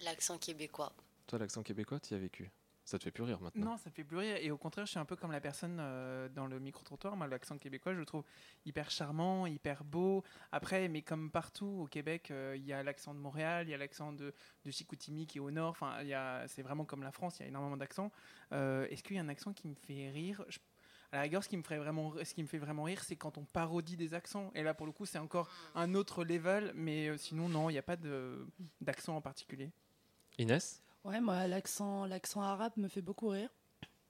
L'accent 0.02 0.37
québécois. 0.37 0.92
Toi, 1.28 1.38
l'accent 1.38 1.62
québécois, 1.62 2.00
tu 2.00 2.12
y 2.12 2.16
as 2.16 2.21
vécu? 2.21 2.50
Ça 2.85 2.99
te 2.99 3.05
fait 3.05 3.11
plus 3.11 3.23
rire 3.23 3.41
maintenant. 3.41 3.64
Non, 3.64 3.76
ça 3.79 3.91
fait 3.91 4.05
plus 4.05 4.19
rire. 4.19 4.37
Et 4.41 4.50
au 4.50 4.59
contraire, 4.59 4.85
je 4.85 4.91
suis 4.91 4.99
un 5.00 5.07
peu 5.07 5.17
comme 5.17 5.33
la 5.33 5.41
personne 5.41 5.79
euh, 5.81 6.29
dans 6.29 6.47
le 6.47 6.59
micro-trottoir. 6.61 7.17
Moi, 7.17 7.26
l'accent 7.26 7.57
québécois, 7.57 7.95
je 7.95 7.99
le 7.99 8.05
trouve 8.05 8.25
hyper 8.67 8.91
charmant, 8.91 9.47
hyper 9.47 9.85
beau. 9.85 10.23
Après, 10.53 10.88
mais 10.88 11.00
comme 11.00 11.31
partout 11.31 11.81
au 11.85 11.87
Québec, 11.87 12.31
euh, 12.31 12.55
il 12.59 12.64
y 12.67 12.75
a 12.75 12.83
l'accent 12.83 13.14
de 13.14 13.19
Montréal, 13.21 13.67
il 13.67 13.71
y 13.71 13.75
a 13.75 13.79
l'accent 13.79 14.12
de, 14.12 14.35
de 14.67 14.71
Chicoutimi 14.71 15.26
qui 15.26 15.38
est 15.38 15.41
au 15.41 15.50
nord. 15.50 15.71
Enfin, 15.71 15.97
il 16.03 16.09
y 16.09 16.14
a- 16.14 16.47
c'est 16.47 16.61
vraiment 16.62 16.85
comme 16.85 17.03
la 17.03 17.11
France, 17.12 17.38
il 17.38 17.43
y 17.43 17.45
a 17.47 17.49
énormément 17.49 17.79
d'accents. 17.79 18.12
Euh, 18.53 18.87
Est-ce 18.91 19.03
qu'il 19.03 19.17
y 19.17 19.19
a 19.19 19.23
un 19.23 19.29
accent 19.31 19.55
qui 19.55 19.67
me 19.67 19.75
fait 19.75 20.11
rire? 20.11 20.45
Je- 20.49 20.59
À 21.12 21.17
la 21.19 21.23
rigueur, 21.23 21.45
ce 21.45 21.49
qui 21.49 21.57
me, 21.57 21.62
ferait 21.62 21.79
vraiment, 21.79 22.12
ce 22.25 22.35
qui 22.35 22.43
me 22.43 22.49
fait 22.49 22.59
vraiment 22.59 22.83
rire, 22.83 23.03
c'est 23.05 23.14
quand 23.17 23.38
on 23.38 23.45
parodie 23.45 23.97
des 23.97 24.12
accents. 24.14 24.50
Et 24.57 24.62
là, 24.64 24.75
pour 24.75 24.85
le 24.85 24.93
coup, 24.93 25.07
c'est 25.07 25.19
encore 25.19 25.49
un 25.76 25.95
autre 25.95 26.25
level. 26.25 26.73
Mais 26.75 27.17
sinon, 27.17 27.49
non, 27.49 27.71
il 27.71 27.75
n'y 27.75 27.79
a 27.79 27.83
pas 27.85 27.97
de- 27.97 28.47
d'accent 28.81 29.17
en 29.17 29.21
particulier. 29.23 29.71
Inès? 30.38 30.83
Ouais, 31.04 31.20
moi, 31.20 31.46
l'accent, 31.46 32.06
l'accent 32.06 32.40
arabe 32.40 32.73
me 32.76 32.88
fait 32.88 33.02
beaucoup 33.02 33.28
rire. 33.28 33.50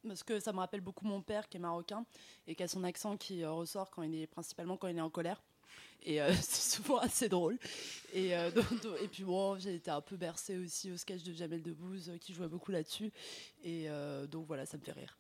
Parce 0.07 0.23
que 0.23 0.39
ça 0.39 0.53
me 0.53 0.59
rappelle 0.59 0.83
beaucoup 0.83 1.07
mon 1.07 1.23
père 1.23 1.49
qui 1.49 1.57
est 1.57 1.61
marocain 1.61 2.05
et 2.47 2.55
qui 2.55 2.63
a 2.63 2.69
son 2.69 2.85
accent 2.85 3.17
qui 3.17 3.43
euh, 3.43 3.51
ressort 3.53 3.91
quand 3.91 4.03
il 4.03 4.15
est, 4.15 4.27
principalement 4.27 4.77
quand 4.77 4.89
il 4.89 4.99
est 4.99 5.01
en 5.01 5.09
colère. 5.09 5.43
Et 6.03 6.21
euh, 6.21 6.31
c'est 6.43 6.77
souvent 6.77 6.99
assez 6.99 7.29
drôle. 7.31 7.59
Et, 8.13 8.37
euh, 8.37 8.51
donc- 8.53 8.83
donc- 8.83 8.97
et 9.03 9.09
puis 9.09 9.25
bon, 9.25 9.59
j'ai 9.59 9.75
été 9.77 9.91
un 9.91 10.03
peu 10.03 10.17
bercée 10.17 10.59
aussi 10.59 10.91
au 10.93 10.97
sketch 10.99 11.23
de 11.23 11.33
Jamel 11.33 11.63
Debbouze 11.63 12.13
qui 12.21 12.35
jouait 12.35 12.49
beaucoup 12.49 12.71
là-dessus. 12.71 13.11
Et 13.65 13.89
euh, 13.89 14.27
donc 14.27 14.47
voilà, 14.47 14.67
ça 14.67 14.77
me 14.77 14.83
fait 14.83 14.93
rire. 14.93 15.17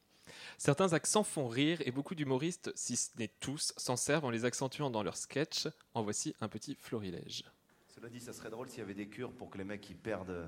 Certains 0.58 0.92
accents 0.92 1.24
font 1.24 1.48
rire 1.48 1.80
et 1.86 1.90
beaucoup 1.90 2.14
d'humoristes, 2.14 2.70
si 2.74 2.96
ce 2.96 3.10
n'est 3.18 3.32
tous, 3.40 3.72
s'en 3.78 3.96
servent 3.96 4.24
en 4.26 4.30
les 4.30 4.44
accentuant 4.44 4.90
dans 4.90 5.02
leurs 5.02 5.16
sketchs. 5.16 5.66
En 5.94 6.02
voici 6.02 6.34
un 6.42 6.48
petit 6.48 6.76
florilège. 6.78 7.44
Cela 7.94 8.08
dit, 8.10 8.20
ça 8.20 8.32
serait 8.34 8.50
drôle 8.50 8.68
s'il 8.68 8.80
y 8.80 8.82
avait 8.82 8.94
des 8.94 9.08
cures 9.08 9.32
pour 9.32 9.48
que 9.48 9.56
les 9.56 9.64
mecs 9.64 9.80
qui 9.80 9.94
perdent 9.94 10.46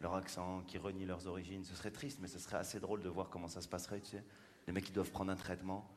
leur 0.00 0.14
accent, 0.14 0.62
qui 0.66 0.78
renient 0.78 1.06
leurs 1.06 1.26
origines. 1.26 1.64
Ce 1.64 1.74
serait 1.74 1.90
triste, 1.90 2.18
mais 2.20 2.28
ce 2.28 2.38
serait 2.38 2.58
assez 2.58 2.80
drôle 2.80 3.02
de 3.02 3.08
voir 3.08 3.28
comment 3.30 3.48
ça 3.48 3.60
se 3.60 3.68
passerait, 3.68 4.00
tu 4.00 4.10
sais. 4.10 4.24
Les 4.66 4.72
mecs 4.72 4.84
qui 4.84 4.92
doivent 4.92 5.10
prendre 5.10 5.30
un 5.30 5.36
traitement. 5.36 5.88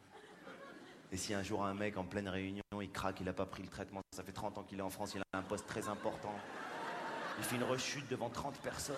Et 1.12 1.18
si 1.18 1.34
un 1.34 1.42
jour 1.42 1.66
un 1.66 1.74
mec 1.74 1.98
en 1.98 2.04
pleine 2.04 2.30
réunion, 2.30 2.62
il 2.82 2.92
craque, 2.92 3.20
il 3.20 3.26
n'a 3.26 3.34
pas 3.34 3.46
pris 3.46 3.64
le 3.64 3.70
traitement, 3.70 4.02
ça 4.16 4.24
fait 4.24 4.32
30 4.32 4.60
ans 4.60 4.64
qu'il 4.64 4.78
est 4.78 4.84
en 4.84 4.92
France, 4.92 5.16
il 5.16 5.22
a 5.34 5.38
un 5.38 5.42
poste 5.42 5.66
très 5.66 5.88
important. 5.88 6.34
Il 7.40 7.44
fait 7.44 7.56
une 7.56 7.64
rechute 7.64 8.08
devant 8.10 8.30
30 8.30 8.56
personnes, 8.60 8.96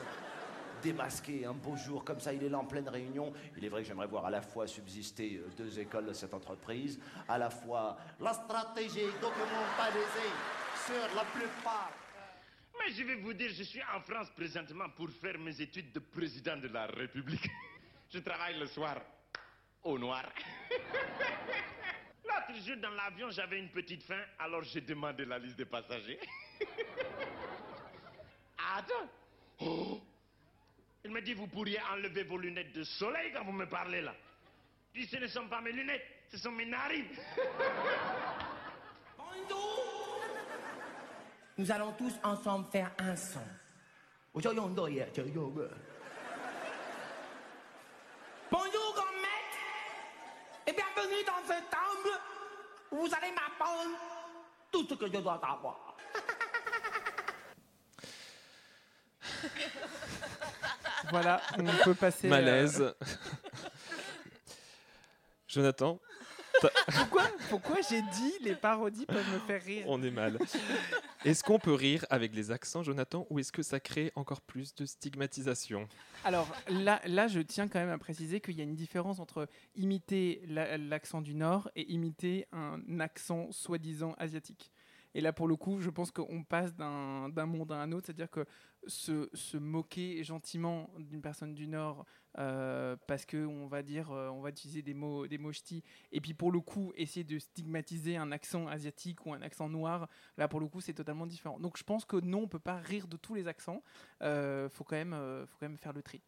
démasqué, 0.81 1.45
un 1.45 1.53
beau 1.53 1.77
jour, 1.77 2.03
comme 2.03 2.19
ça, 2.19 2.33
il 2.33 2.43
est 2.43 2.49
là 2.49 2.59
en 2.59 2.65
pleine 2.65 2.89
réunion. 2.89 3.31
Il 3.55 3.63
est 3.63 3.69
vrai 3.69 3.83
que 3.83 3.87
j'aimerais 3.87 4.07
voir 4.07 4.25
à 4.25 4.29
la 4.29 4.41
fois 4.41 4.67
subsister 4.67 5.37
euh, 5.37 5.49
deux 5.55 5.79
écoles 5.79 6.07
de 6.07 6.13
cette 6.13 6.33
entreprise, 6.33 6.99
à 7.29 7.37
la 7.37 7.49
fois 7.49 7.97
la 8.19 8.33
stratégie 8.33 9.05
documentalisée 9.21 10.33
sur 10.85 11.15
la 11.15 11.23
plupart 11.23 11.91
Mais 12.83 12.93
je 12.93 13.03
vais 13.03 13.15
vous 13.15 13.33
dire, 13.33 13.51
je 13.53 13.63
suis 13.63 13.81
en 13.95 14.01
France 14.01 14.29
présentement 14.31 14.89
pour 14.89 15.09
faire 15.21 15.37
mes 15.37 15.59
études 15.61 15.91
de 15.91 15.99
président 15.99 16.57
de 16.57 16.67
la 16.67 16.87
République. 16.87 17.47
Je 18.13 18.19
travaille 18.19 18.59
le 18.59 18.67
soir 18.67 18.99
au 19.83 19.97
noir. 19.97 20.27
L'autre 22.25 22.65
jour 22.65 22.75
dans 22.77 22.89
l'avion, 22.89 23.29
j'avais 23.29 23.59
une 23.59 23.69
petite 23.69 24.03
faim, 24.03 24.21
alors 24.37 24.63
j'ai 24.63 24.81
demandé 24.81 25.23
la 25.25 25.39
liste 25.39 25.55
des 25.55 25.65
passagers. 25.65 26.19
Attends. 28.75 29.09
Oh. 29.59 30.01
Il 31.05 31.11
me 31.11 31.21
dit, 31.21 31.33
vous 31.33 31.47
pourriez 31.47 31.79
enlever 31.93 32.23
vos 32.23 32.37
lunettes 32.37 32.73
de 32.73 32.83
soleil 32.83 33.31
quand 33.33 33.45
vous 33.45 33.53
me 33.53 33.65
parlez 33.65 34.01
là. 34.01 34.15
Dis, 34.93 35.05
ce 35.05 35.17
ne 35.17 35.27
sont 35.27 35.47
pas 35.47 35.61
mes 35.61 35.71
lunettes, 35.71 36.05
ce 36.29 36.37
sont 36.37 36.51
mes 36.51 36.65
narines. 36.65 37.15
Nous 41.61 41.71
allons 41.71 41.91
tous 41.91 42.13
ensemble 42.23 42.65
faire 42.71 42.89
un 42.97 43.15
son. 43.15 43.39
Bonjour, 48.49 48.95
grand 48.95 49.11
maître, 49.21 49.59
et 50.65 50.73
bienvenue 50.73 51.23
dans 51.23 51.43
ce 51.45 51.53
temple 51.69 52.19
où 52.91 53.05
vous 53.05 53.13
allez 53.15 53.31
m'apprendre 53.31 53.95
tout 54.71 54.87
ce 54.89 54.95
que 54.95 55.05
je 55.05 55.17
dois 55.19 55.39
savoir. 55.39 55.95
Voilà, 61.11 61.41
on 61.59 61.83
peut 61.83 61.93
passer. 61.93 62.25
euh, 62.25 62.31
Malaise. 62.31 62.95
Jonathan 65.47 65.99
Pourquoi, 66.95 67.23
pourquoi 67.49 67.77
j'ai 67.89 68.01
dit 68.01 68.33
les 68.41 68.55
parodies 68.55 69.05
peuvent 69.05 69.31
me 69.33 69.39
faire 69.39 69.61
rire 69.63 69.85
On 69.87 70.01
est 70.03 70.11
mal. 70.11 70.37
Est-ce 71.25 71.43
qu'on 71.43 71.59
peut 71.59 71.73
rire 71.73 72.05
avec 72.09 72.33
les 72.35 72.51
accents, 72.51 72.83
Jonathan, 72.83 73.27
ou 73.29 73.39
est-ce 73.39 73.51
que 73.51 73.63
ça 73.63 73.79
crée 73.79 74.11
encore 74.15 74.41
plus 74.41 74.73
de 74.75 74.85
stigmatisation? 74.85 75.87
Alors 76.23 76.47
là, 76.69 77.01
là, 77.05 77.27
je 77.27 77.39
tiens 77.39 77.67
quand 77.67 77.79
même 77.79 77.89
à 77.89 77.97
préciser 77.97 78.41
qu'il 78.41 78.55
y 78.55 78.61
a 78.61 78.63
une 78.63 78.75
différence 78.75 79.19
entre 79.19 79.47
imiter 79.75 80.41
la- 80.47 80.77
l'accent 80.77 81.21
du 81.21 81.35
Nord 81.35 81.69
et 81.75 81.91
imiter 81.91 82.47
un 82.51 82.99
accent 82.99 83.51
soi-disant 83.51 84.15
asiatique. 84.17 84.71
Et 85.13 85.19
là, 85.21 85.33
pour 85.33 85.47
le 85.47 85.57
coup, 85.57 85.81
je 85.81 85.89
pense 85.89 86.09
qu'on 86.09 86.43
passe 86.43 86.73
d'un 86.73 87.27
d'un 87.29 87.45
monde 87.45 87.71
à 87.73 87.75
un 87.75 87.91
autre, 87.91 88.05
c'est-à-dire 88.05 88.29
que 88.31 88.45
se, 88.87 89.57
moquer 89.57 90.23
gentiment 90.23 90.89
d'une 90.97 91.21
personne 91.21 91.53
du 91.53 91.67
Nord 91.67 92.05
euh, 92.37 92.95
parce 93.07 93.25
que 93.25 93.45
on 93.45 93.67
va 93.67 93.83
dire, 93.83 94.11
euh, 94.11 94.29
on 94.29 94.41
va 94.41 94.49
utiliser 94.49 94.81
des 94.81 94.93
mots, 94.93 95.27
des 95.27 95.37
mots 95.37 95.51
ch'tis, 95.51 95.83
et 96.11 96.21
puis 96.21 96.33
pour 96.33 96.51
le 96.51 96.61
coup, 96.61 96.93
essayer 96.95 97.23
de 97.23 97.39
stigmatiser 97.39 98.17
un 98.17 98.31
accent 98.31 98.67
asiatique 98.67 99.25
ou 99.25 99.33
un 99.33 99.41
accent 99.41 99.69
noir, 99.69 100.07
là 100.37 100.47
pour 100.47 100.59
le 100.59 100.67
coup, 100.67 100.81
c'est 100.81 100.93
totalement 100.93 101.27
différent. 101.27 101.59
Donc 101.59 101.77
je 101.77 101.83
pense 101.83 102.05
que 102.05 102.17
non, 102.17 102.43
on 102.43 102.47
peut 102.47 102.59
pas 102.59 102.77
rire 102.77 103.07
de 103.07 103.17
tous 103.17 103.33
les 103.33 103.47
accents. 103.47 103.83
Euh, 104.21 104.69
faut 104.69 104.83
quand 104.83 104.95
même, 104.95 105.13
euh, 105.13 105.45
faut 105.45 105.57
quand 105.59 105.67
même 105.67 105.77
faire 105.77 105.93
le 105.93 106.01
tri. 106.01 106.21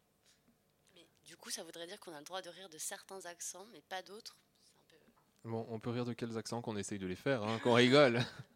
Du 1.24 1.38
coup, 1.38 1.50
ça 1.50 1.64
voudrait 1.64 1.86
dire 1.86 1.98
qu'on 2.00 2.12
a 2.12 2.18
le 2.18 2.24
droit 2.24 2.42
de 2.42 2.50
rire 2.50 2.68
de 2.68 2.76
certains 2.76 3.24
accents, 3.24 3.66
mais 3.72 3.80
pas 3.80 4.02
d'autres. 4.02 4.36
Bon, 5.44 5.66
on 5.68 5.78
peut 5.78 5.90
rire 5.90 6.06
de 6.06 6.14
quels 6.14 6.38
accents 6.38 6.62
qu'on 6.62 6.76
essaye 6.76 6.98
de 6.98 7.06
les 7.06 7.16
faire, 7.16 7.42
hein, 7.42 7.58
qu'on 7.62 7.74
rigole. 7.74 8.20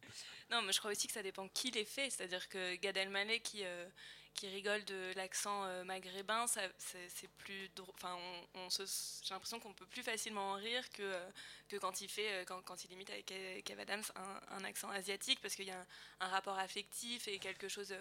Non, 0.50 0.62
mais 0.62 0.72
je 0.72 0.78
crois 0.78 0.92
aussi 0.92 1.06
que 1.06 1.12
ça 1.12 1.22
dépend 1.22 1.46
qui 1.48 1.70
les 1.70 1.84
fait. 1.84 2.08
C'est-à-dire 2.08 2.48
que 2.48 2.76
Gad 2.76 2.96
Elmaleh 2.96 3.40
qui, 3.40 3.64
euh, 3.64 3.86
qui 4.32 4.48
rigole 4.48 4.82
de 4.86 5.12
l'accent 5.14 5.64
euh, 5.64 5.84
maghrébin, 5.84 6.46
c'est 6.46 7.30
plus. 7.36 7.70
Enfin, 7.92 8.16
on, 8.54 8.68
j'ai 8.70 9.34
l'impression 9.34 9.60
qu'on 9.60 9.74
peut 9.74 9.84
plus 9.84 10.02
facilement 10.02 10.52
en 10.52 10.54
rire 10.54 10.88
que, 10.88 11.02
euh, 11.02 11.30
que 11.68 11.76
quand 11.76 12.00
il 12.00 12.08
fait, 12.08 12.46
quand, 12.46 12.62
quand 12.62 12.82
il 12.84 12.92
imite 12.92 13.10
avec 13.10 13.30
Ke- 13.30 13.62
Kev 13.62 13.78
Adams 13.82 14.02
un, 14.50 14.64
accent 14.64 14.88
asiatique, 14.88 15.40
parce 15.42 15.54
qu'il 15.54 15.66
y 15.66 15.70
a 15.70 15.86
un, 16.20 16.28
rapport 16.28 16.58
affectif 16.58 17.28
et 17.28 17.38
quelque 17.38 17.68
chose, 17.68 17.94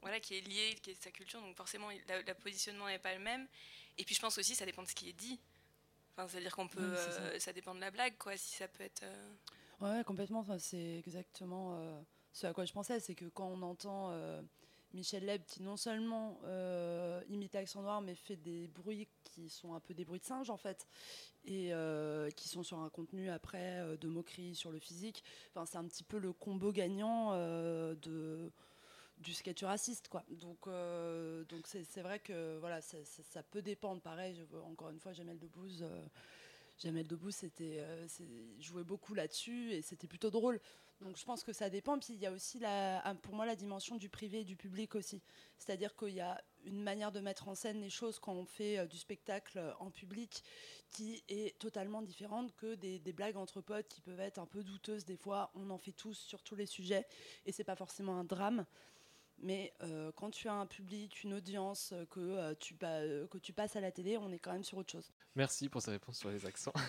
voilà, 0.00 0.18
qui 0.18 0.36
est 0.36 0.40
lié, 0.40 0.76
qui 0.82 0.90
est 0.90 1.00
sa 1.00 1.12
culture. 1.12 1.40
Donc 1.40 1.56
forcément, 1.56 1.90
le 1.90 2.34
positionnement 2.34 2.88
n'est 2.88 2.98
pas 2.98 3.14
le 3.14 3.20
même. 3.20 3.46
Et 3.98 4.04
puis 4.04 4.16
je 4.16 4.20
pense 4.20 4.36
aussi, 4.36 4.56
ça 4.56 4.66
dépend 4.66 4.82
de 4.82 4.88
ce 4.88 4.96
qui 4.96 5.08
est 5.08 5.12
dit. 5.12 5.38
Enfin, 6.16 6.28
c'est-à-dire 6.28 6.54
qu'on 6.54 6.68
peut, 6.68 6.80
Oui, 6.80 6.96
c'est 6.96 7.12
ça. 7.12 7.20
euh, 7.22 7.38
ça 7.38 7.52
dépend 7.52 7.74
de 7.74 7.80
la 7.80 7.90
blague, 7.90 8.16
quoi. 8.18 8.36
Si 8.36 8.54
ça 8.56 8.68
peut 8.68 8.84
être. 8.84 9.02
euh, 9.02 9.32
Ouais, 9.80 10.04
complètement. 10.04 10.40
Enfin, 10.40 10.58
c'est 10.58 10.98
exactement 10.98 11.76
euh, 11.78 12.00
ce 12.32 12.46
à 12.46 12.52
quoi 12.52 12.64
je 12.64 12.72
pensais. 12.72 13.00
C'est 13.00 13.14
que 13.14 13.24
quand 13.26 13.46
on 13.48 13.62
entend 13.62 14.10
euh, 14.12 14.40
Michel 14.92 15.24
Leb 15.24 15.42
qui 15.46 15.62
non 15.62 15.76
seulement 15.76 16.38
euh, 16.44 17.20
imite 17.28 17.54
l'accent 17.54 17.82
noir, 17.82 18.00
mais 18.02 18.14
fait 18.14 18.36
des 18.36 18.68
bruits 18.68 19.08
qui 19.24 19.48
sont 19.48 19.74
un 19.74 19.80
peu 19.80 19.94
des 19.94 20.04
bruits 20.04 20.20
de 20.20 20.24
singe 20.24 20.50
en 20.50 20.56
fait, 20.58 20.86
et 21.44 21.72
euh, 21.72 22.30
qui 22.30 22.48
sont 22.48 22.62
sur 22.62 22.78
un 22.78 22.90
contenu 22.90 23.30
après 23.30 23.78
euh, 23.80 23.96
de 23.96 24.06
moquerie 24.08 24.54
sur 24.54 24.70
le 24.70 24.78
physique. 24.78 25.24
Enfin, 25.50 25.64
c'est 25.66 25.78
un 25.78 25.84
petit 25.88 26.04
peu 26.04 26.18
le 26.18 26.32
combo 26.34 26.70
gagnant 26.72 27.30
euh, 27.32 27.94
de 27.96 28.52
du 29.18 29.34
sketch 29.34 29.62
raciste 29.62 30.08
quoi. 30.08 30.24
Donc 30.30 30.66
euh, 30.66 31.44
donc 31.44 31.66
c'est 31.66 32.02
vrai 32.02 32.18
que 32.18 32.58
voilà 32.58 32.80
ça, 32.80 33.42
peut 33.42 33.62
dépendre. 33.62 34.00
Pareil 34.02 34.34
je- 34.34 34.56
encore 34.58 34.90
une 34.90 35.00
fois 35.00 35.12
Jamel 35.12 35.38
Debbouze 35.38 35.82
euh, 35.82 36.02
Jamel 36.78 37.06
c'était 37.30 37.78
euh, 37.78 38.06
jouait 38.58 38.84
beaucoup 38.84 39.14
là-dessus 39.14 39.72
et 39.72 39.82
c'était 39.82 40.08
plutôt 40.08 40.30
drôle. 40.30 40.60
Donc 41.00 41.16
je 41.16 41.24
pense 41.24 41.42
que 41.42 41.52
ça 41.52 41.68
dépend. 41.68 41.98
Puis 41.98 42.14
il 42.14 42.20
y 42.20 42.26
a 42.26 42.32
aussi 42.32 42.58
la, 42.58 43.16
pour 43.22 43.34
moi 43.34 43.44
la 43.46 43.56
dimension 43.56 43.96
du 43.96 44.08
privé 44.08 44.40
et 44.40 44.44
du 44.44 44.56
public 44.56 44.94
aussi. 44.94 45.22
C'est-à-dire 45.58 45.94
qu'il 45.96 46.14
y 46.14 46.20
a 46.20 46.40
une 46.64 46.82
manière 46.82 47.10
de 47.12 47.20
mettre 47.20 47.48
en 47.48 47.54
scène 47.54 47.80
les 47.80 47.90
choses 47.90 48.18
quand 48.18 48.32
on 48.32 48.44
fait 48.44 48.78
euh, 48.78 48.86
du 48.86 48.98
spectacle 48.98 49.74
en 49.78 49.90
public 49.90 50.42
qui 50.90 51.22
est 51.28 51.58
totalement 51.58 52.02
différente 52.02 52.54
que 52.56 52.74
des, 52.74 52.98
des 52.98 53.12
blagues 53.12 53.36
entre 53.36 53.60
potes 53.60 53.88
qui 53.88 54.00
peuvent 54.00 54.20
être 54.20 54.38
un 54.38 54.46
peu 54.46 54.62
douteuses. 54.62 55.04
Des 55.04 55.16
fois 55.16 55.50
on 55.54 55.70
en 55.70 55.78
fait 55.78 55.92
tous 55.92 56.14
sur 56.14 56.42
tous 56.42 56.54
les 56.56 56.66
sujets 56.66 57.06
et 57.46 57.52
c'est 57.52 57.64
pas 57.64 57.76
forcément 57.76 58.18
un 58.18 58.24
drame 58.24 58.64
mais 59.42 59.72
euh, 59.82 60.12
quand 60.16 60.30
tu 60.30 60.48
as 60.48 60.54
un 60.54 60.66
public, 60.66 61.22
une 61.24 61.34
audience, 61.34 61.90
euh, 61.92 62.06
que, 62.06 62.20
euh, 62.20 62.54
tu, 62.58 62.76
euh, 62.82 63.26
que 63.26 63.38
tu 63.38 63.52
passes 63.52 63.76
à 63.76 63.80
la 63.80 63.90
télé, 63.90 64.16
on 64.16 64.30
est 64.30 64.38
quand 64.38 64.52
même 64.52 64.64
sur 64.64 64.78
autre 64.78 64.92
chose. 64.92 65.12
Merci 65.34 65.68
pour 65.68 65.82
ces 65.82 65.90
réponses 65.90 66.18
sur 66.18 66.30
les 66.30 66.46
accents. 66.46 66.72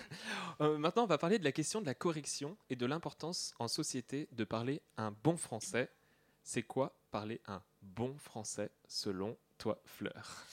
Euh, 0.60 0.78
maintenant, 0.78 1.02
on 1.02 1.06
va 1.06 1.18
parler 1.18 1.40
de 1.40 1.44
la 1.44 1.50
question 1.50 1.80
de 1.80 1.86
la 1.86 1.94
correction 1.94 2.56
et 2.70 2.76
de 2.76 2.86
l'importance 2.86 3.54
en 3.58 3.66
société 3.66 4.28
de 4.30 4.44
parler 4.44 4.82
un 4.96 5.10
bon 5.10 5.36
français. 5.36 5.90
C'est 6.44 6.62
quoi 6.62 6.94
parler 7.10 7.40
un 7.48 7.60
bon 7.82 8.16
français 8.18 8.70
selon 8.86 9.36
toi, 9.58 9.82
Fleur? 9.84 10.46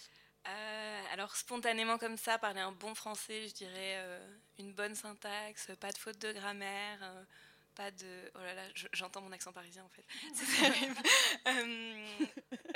Euh, 0.48 1.02
alors 1.14 1.36
spontanément 1.36 2.00
comme 2.00 2.18
ça, 2.18 2.40
parler 2.40 2.62
un 2.62 2.72
bon 2.72 2.96
français, 2.96 3.48
je 3.48 3.54
dirais 3.54 3.98
euh, 3.98 4.38
une 4.58 4.74
bonne 4.74 4.96
syntaxe, 4.96 5.70
pas 5.80 5.92
de 5.92 5.98
faute 5.98 6.18
de 6.20 6.32
grammaire, 6.32 7.00
euh, 7.04 7.24
pas 7.76 7.92
de... 7.92 8.32
Oh 8.36 8.40
là 8.40 8.54
là, 8.54 8.64
je- 8.76 8.88
j'entends 8.94 9.22
mon 9.22 9.32
accent 9.32 9.52
parisien 9.52 9.84
en 9.84 9.90
fait. 9.90 10.06
C'est 10.34 10.62
terrible. 10.62 10.96
Euh, 11.48 12.06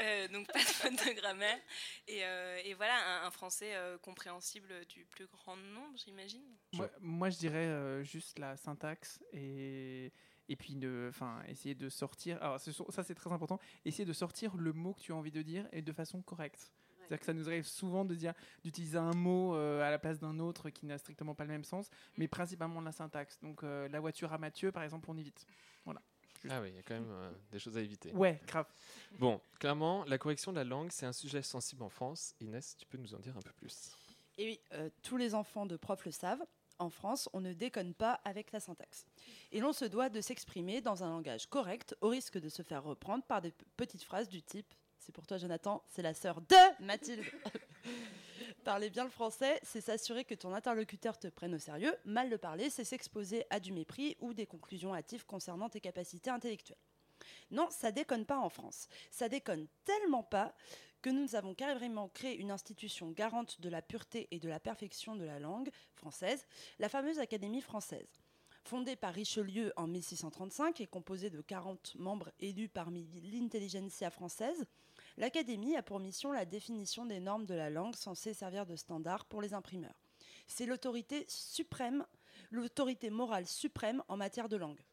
euh, 0.02 0.28
donc 0.30 0.48
pas 0.52 0.60
de 0.60 0.66
faute 0.66 1.16
grammaire. 1.16 1.60
Et, 2.08 2.24
euh, 2.24 2.60
et 2.64 2.74
voilà, 2.74 3.26
un, 3.26 3.32
français 3.32 3.74
compréhensible 4.02 4.86
du 4.86 5.06
plus 5.06 5.28
grand 5.28 5.58
nombre, 5.58 5.98
j'imagine. 5.98 6.44
Moi, 7.00 7.30
je 7.30 7.38
dirais 7.38 8.04
juste 8.04 8.40
la 8.40 8.58
syntaxe 8.58 9.20
et, 9.34 10.12
et 10.48 10.56
puis 10.56 10.76
de, 10.76 11.12
essayer 11.48 11.76
de 11.76 11.90
sortir. 11.90 12.42
Alors, 12.42 12.60
ça, 12.60 13.04
c'est 13.04 13.16
très 13.16 13.32
important. 13.32 13.60
Essayer 13.84 14.06
de 14.06 14.14
sortir 14.14 14.56
le 14.56 14.74
mot 14.74 14.94
que 14.94 15.02
tu 15.02 15.12
as 15.12 15.16
envie 15.16 15.32
de 15.32 15.42
dire 15.42 15.68
et 15.72 15.82
de 15.82 15.92
façon 15.94 16.22
correcte. 16.22 16.72
C'est-à-dire 17.08 17.20
que 17.20 17.26
ça 17.26 17.34
nous 17.34 17.48
arrive 17.48 17.66
souvent 17.66 18.06
de 18.06 18.16
dire, 18.16 18.34
d'utiliser 18.64 18.98
un 18.98 19.14
mot 19.14 19.56
euh, 19.56 19.82
à 19.82 19.92
la 19.92 20.00
place 20.00 20.20
d'un 20.20 20.40
autre 20.40 20.70
qui 20.70 20.86
n'a 20.86 20.98
strictement 20.98 21.36
pas 21.36 21.44
le 21.44 21.52
même 21.52 21.64
sens, 21.64 21.90
mais 22.18 22.28
principalement 22.28 22.82
la 22.82 22.92
syntaxe. 22.92 23.40
Donc, 23.42 23.64
euh, 23.64 23.88
la 23.90 24.00
voiture 24.00 24.34
à 24.34 24.38
Mathieu, 24.38 24.72
par 24.72 24.84
exemple, 24.84 25.10
on 25.10 25.18
évite. 25.18 25.46
Voilà. 25.86 26.02
Ah 26.50 26.62
oui, 26.62 26.70
il 26.70 26.76
y 26.76 26.80
a 26.80 26.84
quand 26.84 26.94
même 26.94 27.10
euh, 27.10 27.32
des 27.52 27.60
choses 27.60 27.78
à 27.78 27.82
éviter. 27.82 28.12
Ouais, 28.14 28.40
grave. 28.48 28.68
Bon, 29.20 29.42
clairement, 29.60 30.04
la 30.06 30.18
correction 30.18 30.52
de 30.52 30.58
la 30.58 30.64
langue, 30.64 30.92
c'est 30.92 31.06
un 31.06 31.14
sujet 31.14 31.42
sensible 31.42 31.84
en 31.84 31.90
France. 31.90 32.36
Inès, 32.40 32.76
tu 32.78 32.86
peux 32.86 32.98
nous 32.98 33.14
en 33.14 33.20
dire 33.20 33.36
un 33.38 33.42
peu 33.42 33.52
plus? 33.54 33.96
Et 34.38 34.46
oui, 34.46 34.60
euh, 34.74 34.90
tous 35.02 35.18
les 35.18 35.34
enfants 35.34 35.66
de 35.66 35.78
profs 35.78 36.06
le 36.06 36.12
savent. 36.12 36.44
En 36.78 36.90
France, 36.90 37.30
on 37.32 37.40
ne 37.40 37.54
déconne 37.54 37.94
pas 37.94 38.20
avec 38.26 38.52
la 38.52 38.60
syntaxe. 38.60 39.06
Et 39.54 39.62
l'on 39.62 39.72
se 39.72 39.86
doit 39.86 40.10
de 40.10 40.20
s'exprimer 40.20 40.82
dans 40.82 41.04
un 41.04 41.10
langage 41.10 41.48
correct, 41.48 41.96
au 42.02 42.10
risque 42.10 42.38
de 42.38 42.50
se 42.50 42.64
faire 42.64 42.84
reprendre 42.84 43.24
par 43.24 43.42
des 43.42 43.54
petites 43.78 44.04
phrases 44.04 44.28
du 44.28 44.42
type 44.44 44.74
C'est 45.06 45.14
pour 45.14 45.28
toi, 45.28 45.38
Jonathan, 45.38 45.84
c'est 45.88 46.02
la 46.02 46.16
sœur 46.16 46.42
de 46.42 46.84
Mathilde. 46.84 47.24
Parler 48.64 48.90
bien 48.90 49.04
le 49.04 49.12
français, 49.12 49.60
c'est 49.62 49.80
s'assurer 49.80 50.26
que 50.26 50.34
ton 50.34 50.52
interlocuteur 50.52 51.20
te 51.20 51.28
prenne 51.28 51.54
au 51.54 51.60
sérieux. 51.60 51.96
Mal 52.06 52.32
le 52.32 52.40
parler, 52.40 52.72
c'est 52.72 52.84
s'exposer 52.84 53.46
à 53.52 53.60
du 53.60 53.72
mépris 53.72 54.18
ou 54.20 54.34
des 54.34 54.48
conclusions 54.48 54.96
hâtives 54.96 55.24
concernant 55.28 55.70
tes 55.70 55.80
capacités 55.80 56.32
intellectuelles. 56.32 56.80
Non, 57.52 57.68
ça 57.70 57.92
déconne 57.92 58.26
pas 58.26 58.40
en 58.40 58.50
France. 58.50 58.88
Ça 59.12 59.30
déconne 59.30 59.68
tellement 59.84 60.24
pas 60.24 60.56
que 61.04 61.12
nous 61.12 61.36
avons 61.36 61.54
carrément 61.54 62.10
créé 62.10 62.36
une 62.36 62.50
institution 62.50 63.12
garante 63.12 63.62
de 63.62 63.70
la 63.70 63.84
pureté 63.84 64.28
et 64.32 64.40
de 64.40 64.50
la 64.50 64.60
perfection 64.60 65.16
de 65.16 65.24
la 65.24 65.38
langue 65.38 65.70
française, 65.94 66.48
la 66.80 66.90
fameuse 66.90 67.20
Académie 67.20 67.62
française. 67.62 68.24
Fondée 68.64 68.96
par 68.96 69.14
Richelieu 69.14 69.72
en 69.76 69.86
1635 69.86 70.82
et 70.82 70.88
composée 70.88 71.30
de 71.30 71.42
40 71.42 71.94
membres 72.00 72.32
élus 72.40 72.70
parmi 72.70 73.08
l'intelligentsia 73.22 74.10
française, 74.10 74.66
l'Académie 75.18 75.76
a 75.76 75.84
pour 75.84 76.00
mission 76.00 76.32
la 76.32 76.46
définition 76.46 77.06
des 77.06 77.20
normes 77.20 77.46
de 77.46 77.54
la 77.54 77.70
langue 77.70 77.96
censées 77.96 78.34
servir 78.34 78.66
de 78.66 78.76
standard 78.76 79.26
pour 79.26 79.42
les 79.42 79.54
imprimeurs. 79.54 79.96
C'est 80.48 80.66
l'autorité 80.66 81.26
suprême, 81.28 82.06
l'autorité 82.52 83.10
morale 83.10 83.48
suprême 83.48 84.04
en 84.08 84.18
matière 84.18 84.50
de 84.50 84.58
langue. 84.58 84.84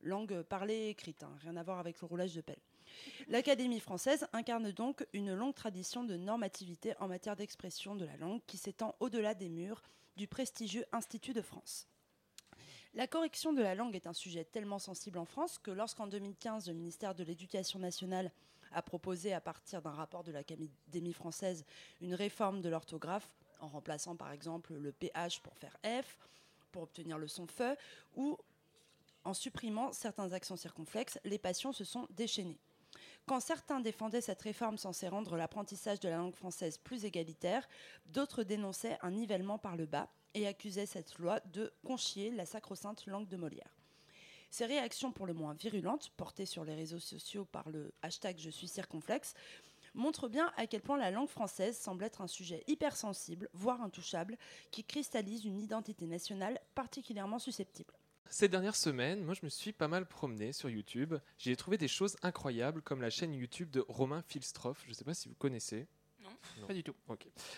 Langue 0.00 0.42
parlée 0.42 0.74
et 0.74 0.90
écrite, 0.90 1.22
hein, 1.22 1.36
rien 1.40 1.56
à 1.56 1.62
voir 1.62 1.78
avec 1.78 2.00
le 2.00 2.06
roulage 2.06 2.34
de 2.34 2.40
pelle. 2.40 2.60
L'Académie 3.28 3.80
française 3.80 4.26
incarne 4.32 4.72
donc 4.72 5.06
une 5.12 5.34
longue 5.34 5.54
tradition 5.54 6.04
de 6.04 6.16
normativité 6.16 6.94
en 6.98 7.08
matière 7.08 7.36
d'expression 7.36 7.94
de 7.94 8.04
la 8.04 8.16
langue 8.16 8.40
qui 8.46 8.58
s'étend 8.58 8.96
au-delà 9.00 9.34
des 9.34 9.48
murs 9.48 9.82
du 10.16 10.26
prestigieux 10.26 10.84
Institut 10.92 11.32
de 11.32 11.40
France. 11.40 11.88
La 12.94 13.06
correction 13.06 13.54
de 13.54 13.62
la 13.62 13.74
langue 13.74 13.96
est 13.96 14.06
un 14.06 14.12
sujet 14.12 14.44
tellement 14.44 14.78
sensible 14.78 15.18
en 15.18 15.24
France 15.24 15.58
que 15.58 15.70
lorsqu'en 15.70 16.06
2015 16.06 16.68
le 16.68 16.74
ministère 16.74 17.14
de 17.14 17.24
l'Éducation 17.24 17.78
nationale 17.78 18.30
a 18.74 18.82
proposé 18.82 19.32
à 19.32 19.40
partir 19.40 19.82
d'un 19.82 19.92
rapport 19.92 20.24
de 20.24 20.32
l'Académie 20.32 21.12
française 21.12 21.64
une 22.00 22.14
réforme 22.14 22.60
de 22.60 22.68
l'orthographe 22.68 23.34
en 23.60 23.68
remplaçant 23.68 24.16
par 24.16 24.32
exemple 24.32 24.74
le 24.74 24.92
PH 24.92 25.40
pour 25.40 25.56
faire 25.56 25.76
F, 25.84 26.18
pour 26.72 26.82
obtenir 26.82 27.18
le 27.18 27.28
son 27.28 27.46
FE, 27.46 27.76
ou 28.16 28.36
en 29.24 29.34
supprimant 29.34 29.92
certains 29.92 30.32
accents 30.32 30.56
circonflexes, 30.56 31.18
les 31.24 31.38
passions 31.38 31.72
se 31.72 31.84
sont 31.84 32.08
déchaînées. 32.10 32.58
Quand 33.26 33.40
certains 33.40 33.80
défendaient 33.80 34.20
cette 34.20 34.42
réforme 34.42 34.78
censée 34.78 35.08
rendre 35.08 35.36
l'apprentissage 35.36 36.00
de 36.00 36.08
la 36.08 36.16
langue 36.16 36.34
française 36.34 36.78
plus 36.78 37.04
égalitaire, 37.04 37.68
d'autres 38.06 38.42
dénonçaient 38.42 38.98
un 39.00 39.12
nivellement 39.12 39.58
par 39.58 39.76
le 39.76 39.86
bas 39.86 40.08
et 40.34 40.46
accusaient 40.46 40.86
cette 40.86 41.18
loi 41.18 41.40
de 41.52 41.72
conchier 41.84 42.30
la 42.30 42.46
sacro-sainte 42.46 43.06
langue 43.06 43.28
de 43.28 43.36
Molière. 43.36 43.81
Ces 44.52 44.66
réactions 44.66 45.12
pour 45.12 45.24
le 45.24 45.32
moins 45.32 45.54
virulentes, 45.54 46.10
portées 46.18 46.44
sur 46.44 46.62
les 46.62 46.74
réseaux 46.74 46.98
sociaux 46.98 47.46
par 47.46 47.70
le 47.70 47.90
hashtag 48.02 48.36
Je 48.38 48.50
suis 48.50 48.68
circonflexe, 48.68 49.32
montrent 49.94 50.28
bien 50.28 50.52
à 50.58 50.66
quel 50.66 50.82
point 50.82 50.98
la 50.98 51.10
langue 51.10 51.30
française 51.30 51.78
semble 51.78 52.04
être 52.04 52.20
un 52.20 52.26
sujet 52.26 52.62
hypersensible, 52.66 53.48
voire 53.54 53.80
intouchable, 53.80 54.36
qui 54.70 54.84
cristallise 54.84 55.46
une 55.46 55.58
identité 55.58 56.06
nationale 56.06 56.60
particulièrement 56.74 57.38
susceptible. 57.38 57.94
Ces 58.28 58.48
dernières 58.48 58.76
semaines, 58.76 59.24
moi 59.24 59.32
je 59.32 59.40
me 59.42 59.48
suis 59.48 59.72
pas 59.72 59.88
mal 59.88 60.04
promené 60.04 60.52
sur 60.52 60.68
YouTube. 60.68 61.14
J'y 61.38 61.50
ai 61.50 61.56
trouvé 61.56 61.78
des 61.78 61.88
choses 61.88 62.18
incroyables 62.20 62.82
comme 62.82 63.00
la 63.00 63.08
chaîne 63.08 63.32
YouTube 63.32 63.70
de 63.70 63.82
Romain 63.88 64.20
Filstroff. 64.20 64.82
Je 64.84 64.90
ne 64.90 64.94
sais 64.94 65.04
pas 65.04 65.14
si 65.14 65.30
vous 65.30 65.34
connaissez. 65.34 65.86
Non. 66.60 66.66
Pas 66.66 66.74
du 66.74 66.82
tout. 66.82 66.94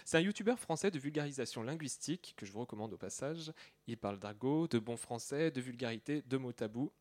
C'est 0.05 0.17
un 0.17 0.21
youtubeur 0.21 0.59
français 0.59 0.91
de 0.91 0.99
vulgarisation 0.99 1.63
linguistique 1.63 2.35
que 2.37 2.47
je 2.47 2.53
vous 2.53 2.61
recommande 2.61 2.93
au 2.93 2.99
passage. 2.99 3.53
Il 3.87 3.97
parle 3.97 4.19
d'argot, 4.19 4.69
de 4.69 4.79
bon 4.79 4.97
français, 4.97 5.51
de 5.51 5.61
vulgarité, 5.61 6.23
de 6.23 6.37
mots 6.37 6.53
tabous. 6.53 6.93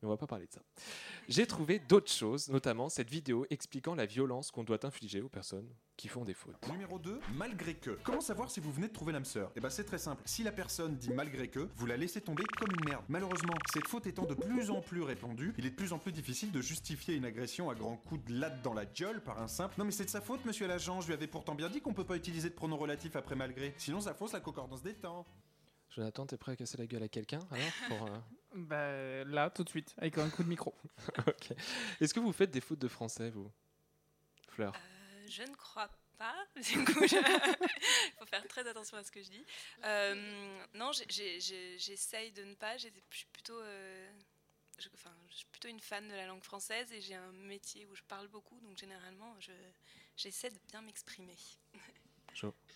Mais 0.00 0.06
on 0.06 0.10
va 0.10 0.16
pas 0.16 0.26
parler 0.26 0.46
de 0.46 0.52
ça. 0.52 0.60
J'ai 1.28 1.46
trouvé 1.46 1.80
d'autres 1.80 2.10
choses, 2.10 2.48
notamment 2.48 2.88
cette 2.88 3.10
vidéo 3.10 3.46
expliquant 3.50 3.94
la 3.94 4.06
violence 4.06 4.50
qu'on 4.50 4.62
doit 4.62 4.86
infliger 4.86 5.20
aux 5.20 5.28
personnes 5.28 5.68
qui 5.96 6.06
font 6.06 6.24
des 6.24 6.34
fautes. 6.34 6.68
Numéro 6.70 7.00
2, 7.00 7.18
malgré 7.34 7.74
que. 7.74 7.98
Comment 8.04 8.20
savoir 8.20 8.50
si 8.50 8.60
vous 8.60 8.70
venez 8.70 8.86
de 8.86 8.92
trouver 8.92 9.12
l'âme 9.12 9.24
sœur? 9.24 9.50
Eh 9.56 9.60
ben 9.60 9.68
c'est 9.68 9.82
très 9.82 9.98
simple. 9.98 10.22
Si 10.24 10.44
la 10.44 10.52
personne 10.52 10.96
dit 10.96 11.10
malgré 11.10 11.48
que, 11.48 11.68
vous 11.74 11.86
la 11.86 11.96
laissez 11.96 12.20
tomber 12.20 12.44
comme 12.56 12.70
une 12.70 12.88
merde. 12.88 13.04
Malheureusement, 13.08 13.54
cette 13.72 13.88
faute 13.88 14.06
étant 14.06 14.24
de 14.24 14.34
plus 14.34 14.70
en 14.70 14.80
plus 14.80 15.02
répandue, 15.02 15.52
il 15.58 15.66
est 15.66 15.70
de 15.70 15.74
plus 15.74 15.92
en 15.92 15.98
plus 15.98 16.12
difficile 16.12 16.52
de 16.52 16.60
justifier 16.60 17.16
une 17.16 17.24
agression 17.24 17.68
à 17.68 17.74
grands 17.74 17.96
coups 17.96 18.24
de 18.26 18.38
latte 18.38 18.62
dans 18.62 18.74
la 18.74 18.86
gueule 18.86 19.20
par 19.20 19.42
un 19.42 19.48
simple. 19.48 19.74
Non 19.78 19.84
mais 19.84 19.90
c'est 19.90 20.04
de 20.04 20.10
sa 20.10 20.20
faute, 20.20 20.44
monsieur 20.44 20.68
l'agent. 20.68 21.00
Je 21.00 21.08
lui 21.08 21.14
avais 21.14 21.26
pourtant 21.26 21.56
bien 21.56 21.68
dit 21.68 21.80
qu'on 21.80 21.92
peut 21.92 22.06
pas 22.06 22.16
utiliser 22.16 22.48
de 22.48 22.54
pronom 22.54 22.76
relatif 22.76 23.16
après 23.16 23.34
malgré. 23.34 23.74
Sinon 23.78 24.00
ça 24.00 24.14
fausse 24.14 24.32
la 24.32 24.40
concordance 24.40 24.82
des 24.82 24.94
temps. 24.94 25.26
Jonathan, 25.98 26.26
t'es 26.26 26.36
prêt 26.36 26.52
à 26.52 26.56
casser 26.56 26.76
la 26.78 26.86
gueule 26.86 27.02
à 27.02 27.08
quelqu'un 27.08 27.40
alors 27.50 27.72
pour, 27.88 28.06
euh, 28.06 28.18
Bah, 28.54 29.24
là, 29.24 29.50
tout 29.50 29.64
de 29.64 29.68
suite, 29.68 29.96
avec 29.98 30.16
un 30.18 30.30
coup 30.30 30.44
de 30.44 30.48
micro. 30.48 30.72
Ok. 31.26 31.52
Est-ce 32.00 32.14
que 32.14 32.20
vous 32.20 32.32
faites 32.32 32.52
des 32.52 32.60
fautes 32.60 32.78
de 32.78 32.86
français, 32.86 33.30
vous 33.30 33.50
Fleur? 34.50 34.72
Euh, 34.76 35.26
je 35.28 35.42
ne 35.42 35.54
crois 35.56 35.88
pas. 36.16 36.36
Du 36.54 36.84
coup, 36.84 37.02
il 37.02 37.08
faut 37.08 38.26
faire 38.26 38.46
très 38.46 38.64
attention 38.68 38.96
à 38.96 39.02
ce 39.02 39.10
que 39.10 39.20
je 39.24 39.28
dis. 39.30 39.44
Euh, 39.84 40.64
non, 40.74 40.92
j'essaye 40.92 42.30
de 42.30 42.44
ne 42.44 42.54
pas. 42.54 42.76
Je 42.76 42.86
suis 43.10 43.26
plutôt, 43.32 43.58
euh, 43.60 44.12
je, 44.78 44.88
enfin, 44.94 45.12
je 45.30 45.34
suis 45.38 45.46
plutôt 45.46 45.68
une 45.68 45.80
fan 45.80 46.06
de 46.06 46.14
la 46.14 46.26
langue 46.26 46.44
française 46.44 46.92
et 46.92 47.00
j'ai 47.00 47.16
un 47.16 47.32
métier 47.32 47.86
où 47.86 47.96
je 47.96 48.02
parle 48.04 48.28
beaucoup, 48.28 48.60
donc 48.60 48.78
généralement, 48.78 49.34
je- 49.40 49.50
j'essaie 50.16 50.50
de 50.50 50.58
bien 50.68 50.80
m'exprimer. 50.82 51.36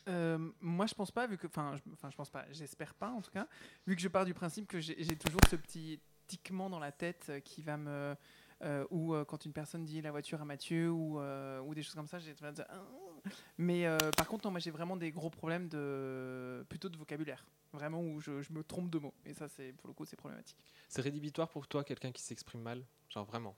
Euh, 0.08 0.38
moi, 0.60 0.86
je 0.86 0.94
pense 0.94 1.10
pas, 1.10 1.26
vu 1.26 1.38
que, 1.38 1.46
enfin, 1.46 1.78
enfin, 1.92 2.10
je 2.10 2.16
pense 2.16 2.30
pas, 2.30 2.44
j'espère 2.50 2.94
pas 2.94 3.10
en 3.10 3.20
tout 3.20 3.30
cas, 3.30 3.46
vu 3.86 3.94
que 3.94 4.02
je 4.02 4.08
pars 4.08 4.24
du 4.24 4.34
principe 4.34 4.66
que 4.66 4.80
j'ai 4.80 5.16
toujours 5.16 5.40
ce 5.48 5.56
petit 5.56 6.00
tiquement 6.26 6.70
dans 6.70 6.78
la 6.78 6.92
tête 6.92 7.26
euh, 7.28 7.40
qui 7.40 7.62
va 7.62 7.76
me, 7.76 8.16
euh, 8.62 8.86
ou 8.90 9.14
quand 9.26 9.44
une 9.44 9.52
personne 9.52 9.84
dit 9.84 10.00
la 10.00 10.10
voiture 10.10 10.40
à 10.40 10.44
Mathieu 10.44 10.90
ou, 10.90 11.20
ou 11.20 11.74
des 11.74 11.82
choses 11.82 11.94
comme 11.94 12.06
ça, 12.06 12.18
j'ai 12.18 12.34
tendance 12.34 12.60
à 12.60 12.66
Ah. 12.70 12.82
Mais 13.56 13.86
par 14.16 14.26
contre, 14.26 14.44
non, 14.46 14.50
moi 14.50 14.58
j'ai 14.58 14.72
vraiment 14.72 14.96
des 14.96 15.12
gros 15.12 15.30
problèmes 15.30 15.68
de, 15.68 16.64
plutôt 16.68 16.88
de 16.88 16.96
vocabulaire, 16.96 17.46
vraiment 17.72 18.00
où 18.00 18.20
je, 18.20 18.42
je 18.42 18.52
me 18.52 18.64
trompe 18.64 18.90
de 18.90 18.98
mots, 18.98 19.14
et 19.24 19.34
ça, 19.34 19.46
c'est 19.48 19.72
pour 19.74 19.86
le 19.86 19.94
coup, 19.94 20.04
c'est 20.04 20.16
problématique. 20.16 20.58
C'est 20.88 21.02
rédhibitoire 21.02 21.48
pour 21.48 21.68
toi, 21.68 21.84
quelqu'un 21.84 22.10
qui 22.10 22.22
s'exprime 22.22 22.62
mal? 22.62 22.84
Genre 23.08 23.24
vraiment? 23.24 23.54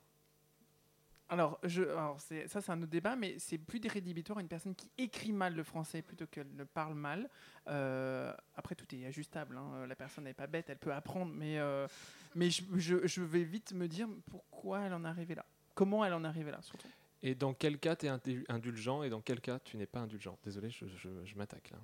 Alors, 1.31 1.59
je, 1.63 1.83
alors 1.83 2.21
c'est- 2.21 2.47
ça, 2.49 2.61
c'est 2.61 2.71
un 2.71 2.79
autre 2.83 2.91
débat, 2.91 3.17
mais 3.17 3.39
c'est 3.39 3.57
plus 3.59 3.81
rédhibitoire 3.89 4.39
une 4.41 4.49
personne 4.49 4.75
qui 4.75 4.91
écrit 4.99 5.33
mal 5.33 5.55
le 5.55 5.63
français 5.63 6.03
plutôt 6.03 6.27
qu'elle 6.27 6.55
ne 6.55 6.65
parle 6.65 6.95
mal. 6.95 7.31
Euh, 7.69 8.33
après, 8.57 8.75
tout 8.75 8.95
est 8.95 9.07
ajustable. 9.07 9.57
hein. 9.57 9.87
La 9.87 9.97
personne 9.97 10.25
n'est 10.25 10.35
pas 10.35 10.47
bête, 10.47 10.69
elle 10.69 10.79
peut 10.79 10.93
apprendre, 10.93 11.33
mais, 11.35 11.59
euh, 11.59 11.87
mais 12.35 12.51
je, 12.51 12.63
je- 12.77 13.07
je 13.07 13.23
vais 13.23 13.43
vite 13.45 13.73
me 13.73 13.89
dire 13.89 14.07
pourquoi 14.27 14.81
elle 14.83 14.93
en 14.93 15.05
est 15.05 15.09
arrivée 15.09 15.35
là. 15.35 15.47
Comment 15.75 16.05
elle 16.05 16.13
en 16.13 16.25
est 16.25 16.29
arrivée 16.29 16.51
là, 16.51 16.61
surtout. 16.63 16.89
Et 17.23 17.35
dans 17.35 17.55
quel 17.55 17.79
cas 17.79 17.97
tu 17.97 18.07
es 18.07 18.43
indulgent 18.51 19.03
et 19.03 19.09
dans 19.09 19.23
quel 19.23 19.41
cas 19.41 19.59
tu 19.59 19.79
n'es 19.79 19.87
pas 19.87 20.01
indulgent? 20.01 20.39
Désolé, 20.45 20.69
je 20.71 21.35
m'attaque 21.37 21.71
là. 21.71 21.79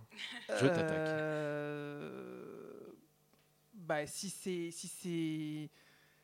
Je 0.49 0.67
t'attaque. 0.67 1.09
Euh, 1.09 2.93
bah, 3.73 4.07
si 4.07 4.29
c'est 4.29 4.71
si 4.71 4.87
c'est 4.89 5.71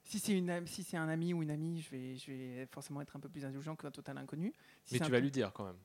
si 0.07 0.19
c'est 0.19 0.37
une 0.37 0.66
si 0.66 0.83
c'est 0.83 0.97
un 0.97 1.09
ami 1.09 1.35
ou 1.35 1.42
une 1.42 1.51
amie, 1.51 1.83
je 1.83 1.90
vais 1.90 2.16
je 2.16 2.31
vais 2.31 2.66
forcément 2.66 3.01
être 3.01 3.14
un 3.16 3.21
peu 3.21 3.29
plus 3.29 3.45
indulgent 3.45 3.77
qu'un 3.77 3.90
total 3.90 4.16
inconnu. 4.19 4.53
Si 4.85 4.95
Mais 4.95 5.05
tu 5.05 5.11
vas 5.11 5.21
lui 5.21 5.31
dire 5.31 5.53
quand 5.53 5.66
même. 5.66 5.79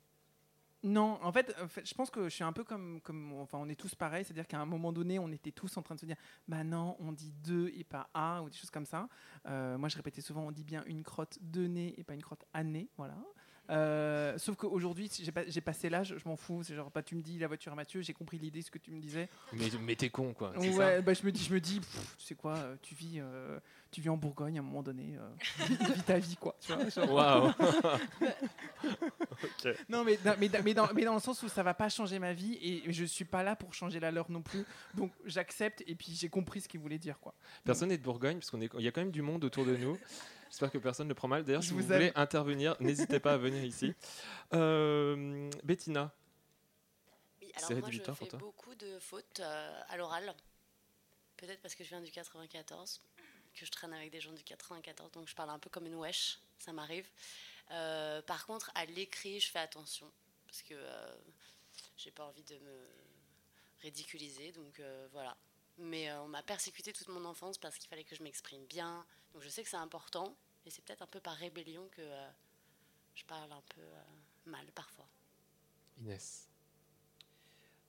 Non, 0.84 1.19
en 1.21 1.31
fait, 1.31 1.55
en 1.62 1.67
fait, 1.67 1.88
je 1.88 1.93
pense 1.93 2.10
que 2.10 2.23
je 2.23 2.34
suis 2.34 2.43
un 2.43 2.53
peu 2.53 2.63
comme, 2.63 3.01
comme 3.01 3.34
enfin, 3.34 3.60
on 3.62 3.69
est 3.69 3.75
tous 3.75 3.93
pareils, 3.93 4.25
c'est-à-dire 4.25 4.47
qu'à 4.47 4.60
un 4.60 4.65
moment 4.65 4.91
donné, 4.91 5.19
on 5.19 5.31
était 5.31 5.51
tous 5.51 5.77
en 5.77 5.84
train 5.84 5.93
de 5.93 5.99
se 5.99 6.07
dire, 6.07 6.15
bah 6.47 6.63
non, 6.63 6.95
on 6.99 7.12
dit 7.12 7.31
deux 7.43 7.71
et 7.75 7.84
pas 7.84 8.10
a, 8.15 8.41
ou 8.41 8.49
des 8.49 8.57
choses 8.57 8.71
comme 8.71 8.86
ça. 8.86 9.07
Euh, 9.45 9.77
moi, 9.77 9.89
je 9.89 9.95
répétais 9.95 10.21
souvent, 10.21 10.41
on 10.41 10.51
dit 10.51 10.63
bien 10.63 10.84
une 10.88 11.03
crotte 11.03 11.38
de 11.39 11.67
nez 11.67 11.93
et 11.99 12.03
pas 12.03 12.15
une 12.15 12.23
crotte 12.23 12.45
à 12.51 12.63
nez, 12.63 12.89
voilà. 12.97 13.15
Euh, 13.69 14.38
sauf 14.38 14.56
qu'aujourd'hui, 14.58 15.10
j'ai 15.21 15.32
pas- 15.32 15.47
j'ai 15.47 15.62
passé 15.62 15.89
l'âge, 15.89 16.15
je 16.17 16.28
m'en 16.28 16.36
fous. 16.36 16.62
C'est 16.63 16.76
genre, 16.76 16.91
pas 16.91 17.02
tu 17.04 17.15
me 17.15 17.21
dis 17.21 17.39
la 17.39 17.47
voiture 17.47 17.71
à 17.71 17.76
Mathieu, 17.76 18.02
j'ai 18.02 18.13
compris 18.13 18.38
l'idée, 18.38 18.62
ce 18.62 18.71
que 18.71 18.78
tu 18.80 18.91
me 18.91 19.00
disais. 19.00 19.30
Mais, 19.54 19.69
mais 19.82 19.95
t'es 19.95 20.10
con, 20.10 20.34
quoi. 20.34 20.52
c'est 20.60 20.69
Ouais, 20.69 20.95
ça 20.97 21.02
bah, 21.02 21.13
je 21.13 21.26
me 21.26 21.32
dis, 21.32 21.43
je 21.43 21.54
me 21.54 21.60
dis, 21.62 21.80
pff, 21.80 22.15
tu 22.17 22.26
sais 22.26 22.36
quoi, 22.36 22.58
euh, 22.58 22.76
tu 22.82 22.95
vis, 22.95 23.19
euh, 23.19 23.60
tu 23.91 24.02
vis 24.02 24.10
en 24.10 24.17
Bourgogne 24.17 24.58
à 24.58 24.62
un 24.62 24.65
moment 24.65 24.84
donné, 24.84 25.15
euh, 25.17 25.30
vis 25.95 26.04
ta 26.04 26.17
vie 26.19 26.36
quoi. 26.36 26.56
Tu 26.60 26.74
vois, 26.74 26.89
genre. 26.89 27.12
Waouh. 27.13 27.52
Ok. 29.43 29.76
Non 29.89 30.04
mais, 30.04 30.17
dans- 30.17 30.36
mais, 30.39 30.50
mais, 30.63 30.74
dans, 30.74 30.88
mais 30.93 31.04
dans 31.06 31.13
le 31.13 31.19
sens 31.19 31.41
où 31.43 31.47
ça 31.50 31.63
va 31.63 31.74
pas 31.74 31.89
changer 31.89 32.19
ma 32.19 32.34
vie 32.34 32.58
et 32.62 32.91
je 32.91 33.06
suis 33.06 33.26
pas 33.26 33.43
là 33.43 33.56
pour 33.56 33.74
changer 33.74 34.00
la 34.00 34.12
leur 34.12 34.30
non 34.30 34.41
plus. 34.41 34.65
Donc 34.95 35.12
j'accepte 35.26 35.84
et 35.88 35.95
puis 35.95 36.13
j'ai 36.13 36.30
compris 36.30 36.62
ce 36.62 36.67
qu'il 36.67 36.80
voulait 36.80 36.97
dire 37.00 37.19
quoi. 37.19 37.34
Personne 37.63 37.89
n'est 37.89 37.97
de 37.97 38.04
Bourgogne, 38.04 38.38
parce 38.39 38.52
qu'il 38.52 38.82
y 38.82 38.88
a 38.88 38.91
quand 38.91 39.02
même 39.02 39.12
du 39.12 39.21
monde 39.21 39.43
autour 39.43 39.65
de 39.65 39.76
nous. 39.78 39.97
J'espère 40.51 40.69
que 40.69 40.77
personne 40.77 41.07
ne 41.07 41.13
prend 41.13 41.29
mal. 41.29 41.45
D'ailleurs, 41.45 41.63
si 41.63 41.71
vous 41.71 41.79
vous, 41.79 41.87
voulez 41.87 42.11
intervenir, 42.13 42.75
n'hésitez 42.81 43.21
pas 43.21 43.33
à 43.33 43.37
venir 43.37 43.63
ici. 43.63 43.93
Euh, 44.53 45.49
Bettina, 45.63 46.13
Oui, 47.41 47.51
c'est 47.55 47.65
alors 47.71 47.79
moi 47.79 47.89
je 47.89 47.99
fais 47.99 48.11
pour 48.11 48.27
toi 48.27 48.39
beaucoup 48.39 48.75
de 48.75 48.99
fautes 48.99 49.39
euh, 49.39 49.81
à 49.87 49.95
l'oral. 49.95 50.35
Peut-être 51.37 51.61
parce 51.61 51.73
que 51.73 51.85
je 51.85 51.89
viens 51.89 52.01
du 52.01 52.11
94, 52.11 53.01
que 53.55 53.65
je 53.65 53.71
traîne 53.71 53.93
avec 53.93 54.11
des 54.11 54.19
gens 54.19 54.33
du 54.33 54.43
94, 54.43 55.11
donc 55.11 55.29
je 55.29 55.35
parle 55.35 55.51
un 55.51 55.57
peu 55.57 55.69
comme 55.69 55.85
une 55.85 55.95
wesh, 55.95 56.39
ça 56.59 56.73
m'arrive. 56.73 57.07
Euh, 57.71 58.21
par 58.23 58.45
contre, 58.45 58.71
à 58.75 58.85
l'écrit, 58.85 59.39
je 59.39 59.49
fais 59.49 59.59
attention, 59.59 60.11
parce 60.45 60.61
que 60.63 60.73
euh, 60.73 61.15
j'ai 61.95 62.11
pas 62.11 62.25
envie 62.25 62.43
de 62.43 62.55
me 62.55 62.87
ridiculiser, 63.81 64.51
donc 64.51 64.81
euh, 64.81 65.07
voilà. 65.13 65.37
Mais 65.77 66.10
euh, 66.10 66.21
on 66.21 66.27
m'a 66.27 66.43
persécuté 66.43 66.93
toute 66.93 67.07
mon 67.07 67.25
enfance 67.25 67.57
parce 67.57 67.77
qu'il 67.77 67.89
fallait 67.89 68.03
que 68.03 68.15
je 68.15 68.23
m'exprime 68.23 68.65
bien, 68.65 69.05
donc 69.34 69.41
je 69.41 69.49
sais 69.49 69.63
que 69.63 69.69
c'est 69.69 69.77
important, 69.77 70.36
et 70.65 70.69
c'est 70.69 70.84
peut-être 70.84 71.01
un 71.01 71.07
peu 71.07 71.19
par 71.19 71.36
rébellion 71.36 71.88
que 71.89 72.01
euh, 72.01 72.29
je 73.15 73.23
parle 73.25 73.51
un 73.51 73.63
peu 73.73 73.81
euh, 73.81 74.03
mal 74.45 74.65
parfois. 74.73 75.07
Inès. 75.99 76.47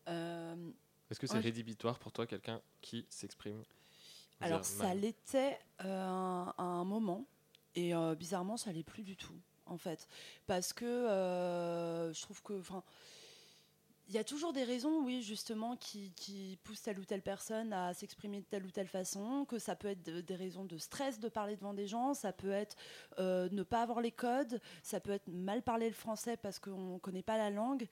Euh, 0.08 0.70
Est-ce 1.10 1.20
que 1.20 1.26
c'est 1.26 1.38
rédhibitoire 1.38 1.98
pour 1.98 2.12
toi, 2.12 2.26
quelqu'un 2.26 2.60
qui 2.80 3.06
s'exprime 3.08 3.62
Alors 4.40 4.64
ça 4.64 4.94
l'était 4.94 5.58
euh, 5.84 5.86
à 5.86 6.54
un- 6.62 6.84
moment 6.84 7.26
et 7.74 7.94
euh, 7.94 8.14
bizarrement 8.14 8.56
ça 8.56 8.72
l'est 8.72 8.82
plus 8.82 9.02
du 9.04 9.16
tout 9.16 9.38
en 9.66 9.78
fait 9.78 10.06
parce 10.46 10.72
que 10.72 10.84
euh, 10.84 12.12
je 12.12 12.20
trouve 12.20 12.42
que 12.42 12.58
enfin 12.58 12.82
il 14.08 14.14
y 14.14 14.18
a 14.18 14.24
toujours 14.24 14.52
des 14.52 14.64
raisons, 14.64 15.02
oui, 15.04 15.22
justement, 15.22 15.76
qui, 15.76 16.12
poussent 16.64 16.82
telle 16.82 16.98
ou 16.98 17.04
telle 17.04 17.22
personne 17.22 17.72
à 17.72 17.94
s'exprimer 17.94 18.40
de 18.40 18.46
telle 18.46 18.64
ou 18.64 18.70
telle 18.70 18.88
façon, 18.88 19.44
que 19.44 19.58
ça 19.58 19.76
peut 19.76 19.88
être 19.88 20.02
de- 20.02 20.20
des 20.20 20.34
raisons 20.34 20.64
de 20.64 20.76
stress 20.78 21.20
de 21.20 21.28
parler 21.28 21.56
devant 21.56 21.74
des 21.74 21.86
gens, 21.86 22.14
ça 22.14 22.32
peut 22.32 22.50
être 22.50 22.76
euh, 23.18 23.48
ne 23.52 23.62
pas 23.62 23.82
avoir 23.82 24.00
les 24.00 24.12
codes, 24.12 24.60
ça 24.82 25.00
peut 25.00 25.12
être 25.12 25.28
mal 25.28 25.62
parler 25.62 25.88
le 25.88 25.94
français 25.94 26.36
parce 26.36 26.58
qu'on 26.58 26.94
ne 26.94 26.98
connaît 26.98 27.22
pas 27.22 27.38
la 27.38 27.50
langue. 27.50 27.88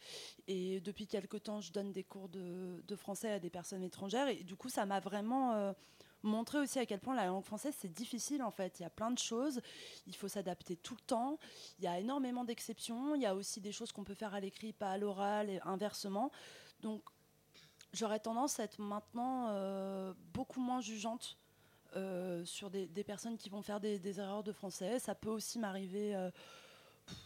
Et 0.49 0.81
depuis 0.81 1.07
quelque 1.07 1.37
temps, 1.37 1.61
je 1.61 1.73
donne 1.73 1.93
des 1.93 2.05
cours 2.05 2.29
de, 2.29 2.83
de 2.87 2.97
français 2.97 3.31
à 3.33 3.39
des 3.39 3.51
personnes 3.51 3.83
étrangères 3.83 4.29
et 4.29 4.43
du 4.43 4.57
coup, 4.57 4.69
ça 4.69 4.87
m'a 4.87 5.01
vraiment... 5.01 5.53
euh, 5.55 5.73
montrer 6.23 6.59
aussi 6.59 6.79
à 6.79 6.87
quel 6.87 7.01
point 7.01 7.15
la 7.15 7.27
langue 7.27 7.45
française 7.45 7.75
c'est 7.79 7.93
difficile 7.93 8.43
en 8.43 8.51
fait. 8.51 8.81
Il 8.81 8.83
y 8.83 8.87
a 8.87 8.91
plein 8.91 9.11
de 9.11 9.19
choses, 9.19 9.61
il 10.07 10.15
faut 10.15 10.29
s'adapter 10.29 10.77
tout 10.77 10.95
le 10.95 11.01
temps. 11.03 11.39
Il 11.79 11.85
y 11.85 11.89
a 11.89 11.99
énormément 11.99 12.45
d'exceptions. 12.45 13.15
Il 13.15 13.23
y 13.23 13.27
a 13.27 13.35
aussi 13.35 13.61
des 13.61 13.73
choses 13.73 13.93
qu'on 13.93 14.05
peut 14.05 14.15
faire 14.15 14.35
à 14.35 14.41
l'écrit, 14.41 14.73
pas 14.73 14.93
à 14.93 14.99
l'oral 14.99 15.51
et 15.51 15.61
inversement. 15.65 16.31
Donc 16.83 17.03
j'aurais 17.93 18.21
tendance 18.21 18.61
à 18.61 18.65
être 18.65 18.81
maintenant 18.81 19.49
euh, 19.49 20.13
beaucoup 20.33 20.61
moins 20.61 20.81
jugeante 20.81 21.37
euh, 21.97 22.45
sur 22.45 22.71
des, 22.71 22.87
personnes 23.05 23.37
qui 23.37 23.49
vont 23.49 23.63
faire 23.63 23.81
des, 23.81 24.21
erreurs 24.21 24.45
de 24.45 24.53
français. 24.53 24.99
Ça 24.99 25.15
peut 25.15 25.31
aussi 25.31 25.59
m'arriver 25.59 26.15
euh, 26.15 26.31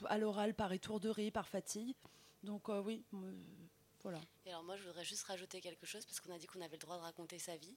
à 0.06 0.18
l'oral 0.18 0.54
par 0.54 0.72
étourderie, 0.72 1.30
par 1.30 1.48
fatigue. 1.48 1.94
Donc 2.42 2.68
oui, 2.68 3.02
voilà. 4.02 4.20
Et 4.44 4.50
alors 4.50 4.62
moi, 4.62 4.76
je 4.76 4.82
voudrais 4.84 5.04
juste 5.04 5.24
rajouter 5.24 5.60
quelque 5.60 5.86
chose 5.86 6.04
parce 6.04 6.20
qu'on 6.20 6.32
a 6.32 6.38
dit 6.38 6.46
qu'on 6.46 6.60
avait 6.60 6.76
le 6.76 6.78
droit 6.78 6.98
de 6.98 7.02
raconter 7.02 7.38
sa 7.38 7.56
vie. 7.56 7.74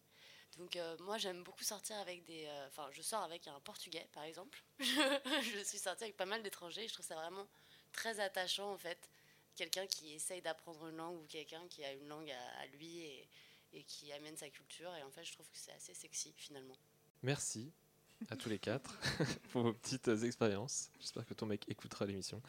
Donc 0.57 0.75
euh, 0.75 0.97
moi, 1.01 1.17
j'aime 1.17 1.43
beaucoup 1.43 1.63
sortir 1.63 1.97
avec 1.97 2.23
des... 2.25 2.45
euh, 2.45 2.67
Enfin, 2.67 2.87
je 2.91 3.01
sors 3.01 3.21
avec 3.21 3.47
un 3.47 3.59
Portugais, 3.59 4.07
par 4.13 4.23
exemple. 4.23 4.63
je 4.79 5.63
suis 5.63 5.77
sortie 5.77 6.03
avec 6.05 6.17
pas 6.17 6.25
mal 6.25 6.41
d'étrangers 6.43 6.87
je 6.87 6.93
trouve 6.93 7.05
ça 7.05 7.15
vraiment 7.15 7.47
très 7.91 8.19
attachant, 8.19 8.71
en 8.71 8.77
fait. 8.77 9.09
Quelqu'un 9.55 9.87
qui 9.87 10.13
essaye 10.13 10.41
d'apprendre 10.41 10.87
une 10.87 10.97
langue 10.97 11.19
ou 11.19 11.25
quelqu'un 11.25 11.67
qui 11.67 11.83
a 11.83 11.91
une 11.93 12.07
langue 12.07 12.31
à, 12.31 12.67
lui 12.77 12.99
et, 13.73 13.83
qui 13.87 14.11
amène 14.11 14.37
sa 14.37 14.49
culture. 14.49 14.93
Et 14.95 15.03
en 15.03 15.11
fait, 15.11 15.23
je 15.23 15.31
trouve 15.31 15.47
que 15.47 15.57
c'est 15.57 15.71
assez 15.71 15.93
sexy, 15.93 16.33
finalement. 16.37 16.77
Merci 17.23 17.71
à 18.29 18.35
tous 18.35 18.49
les 18.49 18.59
quatre 18.59 18.99
pour 19.51 19.63
vos 19.63 19.73
petites 19.73 20.07
expériences. 20.23 20.89
J'espère 20.99 21.25
que 21.25 21.33
ton 21.33 21.45
mec 21.45 21.63
écoutera 21.69 22.05
l'émission. 22.05 22.41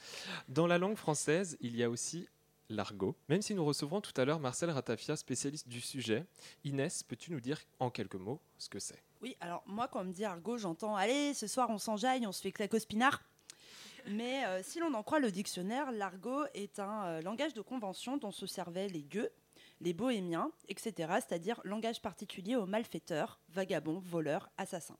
Dans 0.48 0.66
la 0.66 0.78
langue 0.78 0.96
française, 0.96 1.56
il 1.60 1.76
y 1.76 1.82
a 1.82 1.90
aussi 1.90 2.28
l'argot. 2.68 3.16
Même 3.28 3.42
si 3.42 3.54
nous 3.54 3.64
recevrons 3.64 4.00
tout 4.00 4.18
à 4.20 4.24
l'heure 4.24 4.40
Marcel 4.40 4.70
Ratafia, 4.70 5.16
spécialiste 5.16 5.68
du 5.68 5.80
sujet, 5.80 6.26
Inès, 6.64 7.02
peux-tu 7.02 7.32
nous 7.32 7.40
dire 7.40 7.60
en 7.78 7.90
quelques 7.90 8.16
mots 8.16 8.40
ce 8.58 8.68
que 8.68 8.78
c'est? 8.78 9.02
Oui, 9.20 9.36
alors 9.40 9.62
moi, 9.66 9.88
quand 9.88 10.00
on 10.00 10.04
me 10.04 10.12
dit 10.12 10.24
argot, 10.24 10.58
j'entends 10.58 10.94
Allez, 10.96 11.34
ce 11.34 11.46
soir, 11.46 11.70
on 11.70 11.78
s'enjaille, 11.78 12.26
on 12.26 12.32
se 12.32 12.42
fait 12.42 12.52
claque 12.52 12.74
au 12.74 12.78
spinard. 12.78 13.22
Mais 14.06 14.44
euh, 14.46 14.62
si 14.62 14.78
l'on 14.78 14.94
en 14.94 15.02
croit 15.02 15.18
le 15.18 15.30
dictionnaire, 15.30 15.92
l'argot 15.92 16.44
est 16.54 16.78
un 16.78 17.04
euh, 17.04 17.20
langage 17.22 17.52
de 17.52 17.60
convention 17.60 18.16
dont 18.16 18.30
se 18.30 18.46
servaient 18.46 18.88
les 18.88 19.02
gueux, 19.02 19.30
les 19.80 19.92
bohémiens, 19.92 20.50
etc., 20.68 20.92
c'est-à-dire 21.16 21.60
langage 21.64 22.00
particulier 22.00 22.56
aux 22.56 22.66
malfaiteurs, 22.66 23.40
vagabonds, 23.50 23.98
voleurs, 23.98 24.50
assassins. 24.56 24.96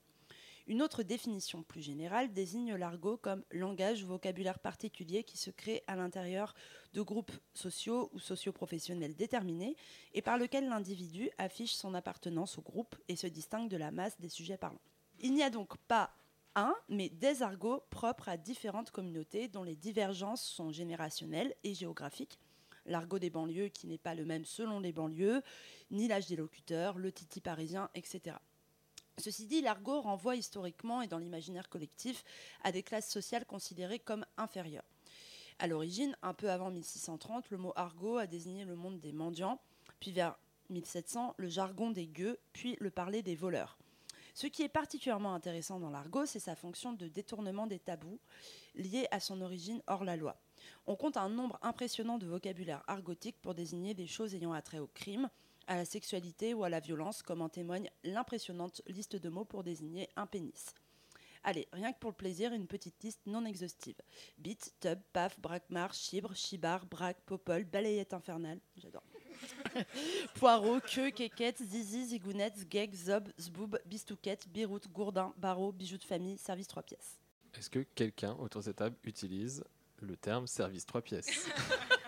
Une 0.69 0.83
autre 0.83 1.01
définition 1.01 1.63
plus 1.63 1.81
générale 1.81 2.31
désigne 2.31 2.75
l'argot 2.75 3.17
comme 3.17 3.43
langage 3.49 4.03
ou 4.03 4.07
vocabulaire 4.07 4.59
particulier 4.59 5.23
qui 5.23 5.35
se 5.35 5.49
crée 5.49 5.83
à 5.87 5.95
l'intérieur 5.95 6.53
de 6.93 7.01
groupes 7.01 7.31
sociaux 7.55 8.11
ou 8.13 8.19
socioprofessionnels 8.19 9.15
déterminés 9.15 9.75
et 10.13 10.21
par 10.21 10.37
lequel 10.37 10.69
l'individu 10.69 11.31
affiche 11.39 11.73
son 11.73 11.95
appartenance 11.95 12.59
au 12.59 12.61
groupe 12.61 12.95
et 13.07 13.15
se 13.15 13.25
distingue 13.25 13.67
de 13.67 13.77
la 13.77 13.89
masse 13.89 14.19
des 14.19 14.29
sujets 14.29 14.57
parlants. 14.57 14.79
Il 15.21 15.33
n'y 15.33 15.41
a 15.41 15.49
donc 15.49 15.75
pas 15.87 16.11
un, 16.53 16.75
mais 16.87 17.09
des 17.09 17.41
argots 17.41 17.81
propres 17.89 18.29
à 18.29 18.37
différentes 18.37 18.91
communautés 18.91 19.47
dont 19.47 19.63
les 19.63 19.75
divergences 19.75 20.43
sont 20.43 20.71
générationnelles 20.71 21.55
et 21.63 21.73
géographiques. 21.73 22.37
L'argot 22.85 23.17
des 23.17 23.31
banlieues 23.31 23.69
qui 23.69 23.87
n'est 23.87 23.97
pas 23.97 24.13
le 24.13 24.23
même 24.23 24.45
selon 24.45 24.79
les 24.79 24.93
banlieues, 24.93 25.41
ni 25.89 26.07
l'âge 26.07 26.27
des 26.27 26.35
locuteurs, 26.35 26.99
le 26.99 27.11
titi 27.11 27.41
parisien, 27.41 27.89
etc. 27.95 28.35
Ceci 29.19 29.47
dit, 29.47 29.61
l'argot 29.61 30.01
renvoie 30.01 30.37
historiquement 30.37 31.01
et 31.01 31.07
dans 31.07 31.17
l'imaginaire 31.17 31.67
collectif 31.67 32.23
à 32.63 32.71
des 32.71 32.83
classes 32.83 33.09
sociales 33.09 33.45
considérées 33.45 33.99
comme 33.99 34.25
inférieures. 34.37 34.85
À 35.59 35.67
l'origine, 35.67 36.15
un 36.21 36.33
peu 36.33 36.49
avant 36.49 36.71
1630, 36.71 37.49
le 37.49 37.57
mot 37.57 37.73
argot 37.75 38.17
a 38.17 38.27
désigné 38.27 38.63
le 38.63 38.77
monde 38.77 39.01
des 39.01 39.11
mendiants, 39.11 39.59
puis 39.99 40.11
vers 40.11 40.39
1700, 40.69 41.35
le 41.37 41.49
jargon 41.49 41.91
des 41.91 42.07
gueux, 42.07 42.39
puis 42.53 42.77
le 42.79 42.89
parler 42.91 43.21
des 43.21 43.35
voleurs. 43.35 43.77
Ce 44.33 44.47
qui 44.47 44.63
est 44.63 44.69
particulièrement 44.69 45.33
intéressant 45.33 45.81
dans 45.81 45.89
l'argot, 45.89 46.25
c'est 46.25 46.39
sa 46.39 46.55
fonction 46.55 46.93
de 46.93 47.09
détournement 47.09 47.67
des 47.67 47.79
tabous 47.79 48.21
liés 48.75 49.07
à 49.11 49.19
son 49.19 49.41
origine 49.41 49.81
hors 49.87 50.05
la 50.05 50.15
loi. 50.15 50.39
On 50.87 50.95
compte 50.95 51.17
un 51.17 51.27
nombre 51.27 51.59
impressionnant 51.61 52.17
de 52.17 52.25
vocabulaire 52.25 52.83
argotique 52.87 53.35
pour 53.41 53.53
désigner 53.53 53.93
des 53.93 54.07
choses 54.07 54.33
ayant 54.35 54.53
attrait 54.53 54.79
au 54.79 54.87
crime, 54.87 55.29
à 55.69 55.75
la 55.75 55.85
sexualité 55.85 56.53
ou 56.53 56.63
à 56.63 56.69
la 56.69 56.79
violence, 56.79 57.21
comme 57.21 57.41
en 57.41 57.47
témoigne 57.47 57.89
l'impressionnante 58.03 58.81
liste 58.87 59.15
de 59.15 59.29
mots 59.29 59.45
pour 59.45 59.63
désigner 59.63 60.09
un 60.15 60.25
pénis. 60.25 60.73
Allez, 61.43 61.67
rien 61.71 61.93
que 61.93 61.99
pour 61.99 62.09
le 62.09 62.15
plaisir, 62.15 62.51
une 62.51 62.67
petite 62.67 63.01
liste 63.03 63.21
non 63.25 63.45
exhaustive. 63.45 63.95
Bite, 64.39 64.73
tub, 64.81 64.99
paf, 65.13 65.39
braquemar, 65.39 65.93
chibre, 65.93 66.33
chibar, 66.35 66.85
braque, 66.87 67.21
popole, 67.25 67.63
balayette 67.63 68.13
infernale. 68.13 68.59
J'adore. 68.75 69.03
Poireau, 70.35 70.79
queue, 70.81 71.11
quéquette, 71.11 71.63
zizi, 71.63 72.07
zigounette, 72.07 72.57
zgeg, 72.57 72.93
zob, 72.93 73.29
zboob, 73.39 73.79
bistouquette, 73.85 74.49
biroute, 74.49 74.89
gourdin, 74.91 75.33
barreau, 75.37 75.71
bijoux 75.71 75.97
de 75.97 76.03
famille, 76.03 76.37
service 76.37 76.67
3 76.67 76.83
pièces. 76.83 77.19
Est-ce 77.53 77.69
que 77.69 77.79
quelqu'un 77.79 78.33
autour 78.33 78.61
de 78.61 78.65
cette 78.65 78.77
table 78.77 78.97
utilise 79.03 79.63
le 80.01 80.17
terme 80.17 80.47
service 80.47 80.85
3 80.85 81.01
pièces? 81.01 81.47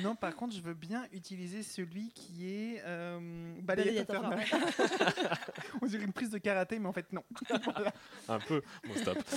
Non, 0.00 0.14
par 0.16 0.34
contre, 0.34 0.54
je 0.54 0.60
veux 0.60 0.74
bien 0.74 1.06
utiliser 1.12 1.62
celui 1.62 2.08
qui 2.10 2.48
est 2.48 2.82
euh, 2.84 3.54
balayette 3.60 4.08
Balayette 4.08 4.10
infernale. 4.10 4.46
On 5.82 5.86
dirait 5.86 6.04
une 6.04 6.12
prise 6.12 6.30
de 6.30 6.38
karaté, 6.38 6.78
mais 6.78 6.88
en 6.88 6.92
fait 6.92 7.12
non. 7.12 7.22
Voilà. 7.48 7.92
Un 8.28 8.38
peu. 8.38 8.62
Bon, 8.86 8.94
stop. 8.94 9.18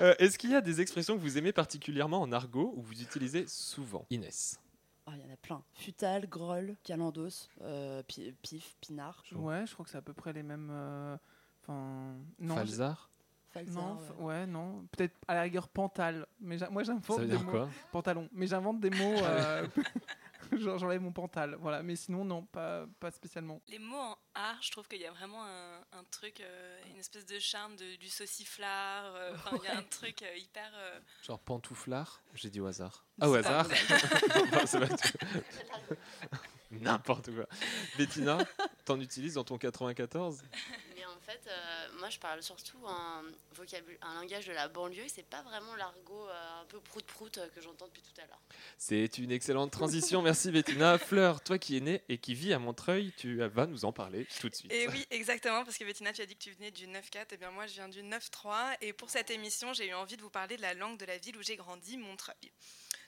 Euh, 0.00 0.14
Est-ce 0.18 0.38
qu'il 0.38 0.50
y 0.50 0.54
a 0.54 0.60
des 0.60 0.80
expressions 0.80 1.14
que 1.16 1.20
vous 1.20 1.38
aimez 1.38 1.52
particulièrement 1.52 2.20
en 2.20 2.32
argot 2.32 2.72
ou 2.76 2.82
vous 2.82 3.00
utilisez 3.00 3.46
souvent? 3.46 4.06
Inès. 4.10 4.58
Ah, 5.06 5.12
Il 5.16 5.22
y 5.24 5.30
en 5.30 5.32
a 5.32 5.36
plein. 5.36 5.62
Futal, 5.74 6.26
groll, 6.28 6.76
calandos, 6.82 7.48
euh, 7.62 8.02
pi- 8.02 8.34
pif, 8.42 8.74
pinard. 8.80 9.22
Ouais, 9.32 9.64
je 9.66 9.72
crois 9.72 9.84
que 9.84 9.90
c'est 9.90 9.98
à 9.98 10.02
peu 10.02 10.12
près 10.14 10.32
les 10.32 10.42
mêmes. 10.42 10.70
euh, 10.72 11.16
Enfin, 11.62 12.14
non. 12.40 12.56
Falzar 12.56 13.08
Falzar, 13.54 13.82
Non, 13.84 13.98
ouais. 14.26 14.46
non. 14.46 14.86
Peut-être 14.92 15.16
à 15.28 15.34
la 15.34 15.42
rigueur 15.42 15.68
pantal. 15.68 16.26
Mais 16.40 16.58
moi 16.70 16.82
j'invente 16.82 17.04
Ça 17.06 17.22
veut 17.22 17.26
des 17.26 17.36
dire 17.36 17.44
mots. 17.44 17.50
quoi 17.52 17.68
Pantalon. 17.92 18.28
Mais 18.32 18.46
j'invente 18.46 18.80
des 18.80 18.90
mots. 18.90 19.16
euh, 19.22 19.66
Genre, 20.52 20.78
j'enlève 20.78 21.00
mon 21.00 21.10
pantal. 21.10 21.56
Voilà. 21.60 21.82
Mais 21.82 21.96
sinon, 21.96 22.24
non, 22.24 22.44
pas, 22.44 22.84
pas 23.00 23.10
spécialement. 23.10 23.60
Les 23.66 23.78
mots 23.78 23.96
en 23.96 24.16
art, 24.34 24.58
je 24.60 24.70
trouve 24.70 24.86
qu'il 24.86 25.00
y 25.00 25.06
a 25.06 25.10
vraiment 25.10 25.42
un, 25.44 25.78
un 25.98 26.04
truc, 26.10 26.40
euh, 26.40 26.78
une 26.90 26.98
espèce 26.98 27.24
de 27.26 27.38
charme 27.38 27.74
de- 27.76 27.96
du 27.96 28.08
sauciflard. 28.08 29.14
euh, 29.16 29.32
Il 29.52 29.64
y 29.64 29.68
a 29.68 29.78
un 29.78 29.82
truc 29.82 30.22
euh, 30.22 30.36
hyper. 30.36 30.70
euh, 30.76 31.00
Genre 31.22 31.38
pantouflard 31.40 32.20
J'ai 32.34 32.50
dit 32.50 32.60
au 32.60 32.66
hasard. 32.66 33.04
Ah, 33.20 33.30
au 33.30 33.34
hasard 33.34 33.66
pas 33.66 33.74
Non, 34.52 34.66
c'est 34.66 34.80
pas 34.80 34.88
tout. 34.88 35.18
N'importe 36.70 37.30
quoi. 37.34 37.46
Bettina, 37.96 38.38
t'en 38.84 39.00
utilises 39.00 39.34
dans 39.34 39.44
ton 39.44 39.58
94 39.58 40.42
Mais 40.42 40.48
en 40.48 40.93
fait, 41.24 41.40
euh, 41.46 41.88
moi 41.98 42.10
je 42.10 42.18
parle 42.18 42.42
surtout 42.42 42.78
un 42.86 43.24
vocabulaire, 43.52 43.98
un 44.02 44.20
langage 44.20 44.46
de 44.46 44.52
la 44.52 44.68
banlieue. 44.68 45.04
C'est 45.08 45.26
pas 45.26 45.42
vraiment 45.42 45.74
l'argot 45.76 46.28
euh, 46.28 46.60
un 46.62 46.64
peu 46.66 46.80
prout-prout 46.80 47.38
euh, 47.38 47.48
que 47.48 47.60
j'entends 47.60 47.86
depuis 47.86 48.02
tout 48.02 48.20
à 48.20 48.26
l'heure. 48.26 48.40
C'est 48.78 49.18
une 49.18 49.32
excellente 49.32 49.70
transition, 49.70 50.22
merci 50.22 50.50
Bettina. 50.50 50.98
Fleur, 50.98 51.42
toi 51.42 51.58
qui 51.58 51.76
es 51.76 51.80
née 51.80 52.02
et 52.08 52.18
qui 52.18 52.34
vis 52.34 52.52
à 52.52 52.58
Montreuil, 52.58 53.12
tu 53.16 53.38
vas 53.38 53.66
nous 53.66 53.84
en 53.84 53.92
parler 53.92 54.26
tout 54.40 54.48
de 54.48 54.54
suite. 54.54 54.72
Et 54.72 54.88
oui, 54.88 55.06
exactement, 55.10 55.64
parce 55.64 55.78
que 55.78 55.84
Bettina, 55.84 56.12
tu 56.12 56.22
as 56.22 56.26
dit 56.26 56.34
que 56.34 56.42
tu 56.42 56.52
venais 56.52 56.70
du 56.70 56.86
9-4, 56.86 57.32
et 57.32 57.36
bien 57.36 57.50
moi 57.50 57.66
je 57.66 57.74
viens 57.74 57.88
du 57.88 58.02
9-3, 58.02 58.76
et 58.80 58.92
pour 58.92 59.10
cette 59.10 59.30
émission, 59.30 59.72
j'ai 59.72 59.88
eu 59.88 59.94
envie 59.94 60.16
de 60.16 60.22
vous 60.22 60.30
parler 60.30 60.56
de 60.56 60.62
la 60.62 60.74
langue 60.74 60.98
de 60.98 61.06
la 61.06 61.18
ville 61.18 61.36
où 61.36 61.42
j'ai 61.42 61.56
grandi, 61.56 61.96
Montreuil. 61.96 62.52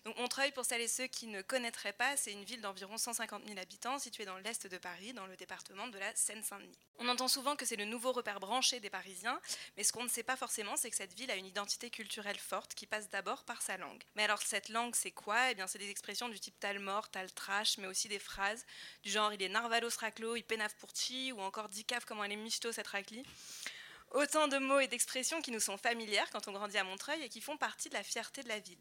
Donc 0.06 0.18
Montreuil, 0.18 0.52
pour 0.52 0.64
celles 0.64 0.82
et 0.82 0.86
ceux 0.86 1.08
qui 1.08 1.26
ne 1.26 1.42
connaîtraient 1.42 1.92
pas, 1.92 2.16
c'est 2.16 2.30
une 2.30 2.44
ville 2.44 2.60
d'environ 2.60 2.96
150 2.96 3.44
000 3.44 3.58
habitants 3.58 3.98
située 3.98 4.24
dans 4.24 4.38
l'est 4.38 4.64
de 4.68 4.78
Paris, 4.78 5.12
dans 5.12 5.26
le 5.26 5.34
département 5.34 5.88
de 5.88 5.98
la 5.98 6.14
Seine-Saint-Denis. 6.14 6.78
On 7.00 7.08
entend 7.08 7.26
souvent 7.26 7.56
que 7.56 7.64
c'est 7.64 7.74
le 7.74 7.86
nouveau 7.86 8.12
repère 8.12 8.38
branché 8.38 8.78
des 8.78 8.88
Parisiens, 8.88 9.40
mais 9.76 9.82
ce 9.82 9.92
qu'on 9.92 10.04
ne 10.04 10.08
sait 10.08 10.22
pas 10.22 10.36
forcément, 10.36 10.76
c'est 10.76 10.90
que 10.90 10.96
cette 10.96 11.14
ville 11.14 11.32
a 11.32 11.34
une 11.34 11.46
identité 11.46 11.90
culturelle 11.90 12.38
forte 12.38 12.76
qui 12.76 12.86
passe 12.86 13.10
d'abord 13.10 13.42
par 13.42 13.62
sa 13.62 13.78
langue. 13.78 14.00
Mais 14.14 14.22
alors 14.22 14.40
cette 14.42 14.68
langue, 14.68 14.94
c'est 14.94 15.10
quoi? 15.10 15.50
Eh 15.50 15.56
bien, 15.56 15.66
c'est 15.66 15.80
des 15.80 15.90
expressions 15.90 16.28
du 16.28 16.38
type 16.38 16.60
tal 16.60 16.78
mort, 16.78 17.10
tal 17.10 17.32
trash, 17.32 17.76
mais 17.78 17.88
aussi 17.88 18.06
des 18.06 18.20
phrases 18.20 18.64
du 19.02 19.10
genre 19.10 19.32
il 19.32 19.42
est 19.42 19.48
narvalos 19.48 19.98
raclo, 19.98 20.36
il 20.36 20.44
pénave 20.44 20.76
pour 20.76 20.90
chi, 20.94 21.32
ou 21.32 21.40
encore 21.40 21.68
dicave 21.68 22.04
comment 22.06 22.22
elle 22.22 22.30
est 22.30 22.36
michto 22.36 22.70
cette. 22.70 22.86
Autant 24.12 24.46
de 24.46 24.58
mots 24.58 24.78
et 24.78 24.86
d'expressions 24.86 25.42
qui 25.42 25.50
nous 25.50 25.58
sont 25.58 25.76
familières 25.76 26.30
quand 26.30 26.46
on 26.46 26.52
grandit 26.52 26.78
à 26.78 26.84
Montreuil 26.84 27.24
et 27.24 27.28
qui 27.28 27.40
font 27.40 27.56
partie 27.56 27.88
de 27.88 27.94
la 27.94 28.04
fierté 28.04 28.44
de 28.44 28.48
la 28.48 28.60
ville. 28.60 28.78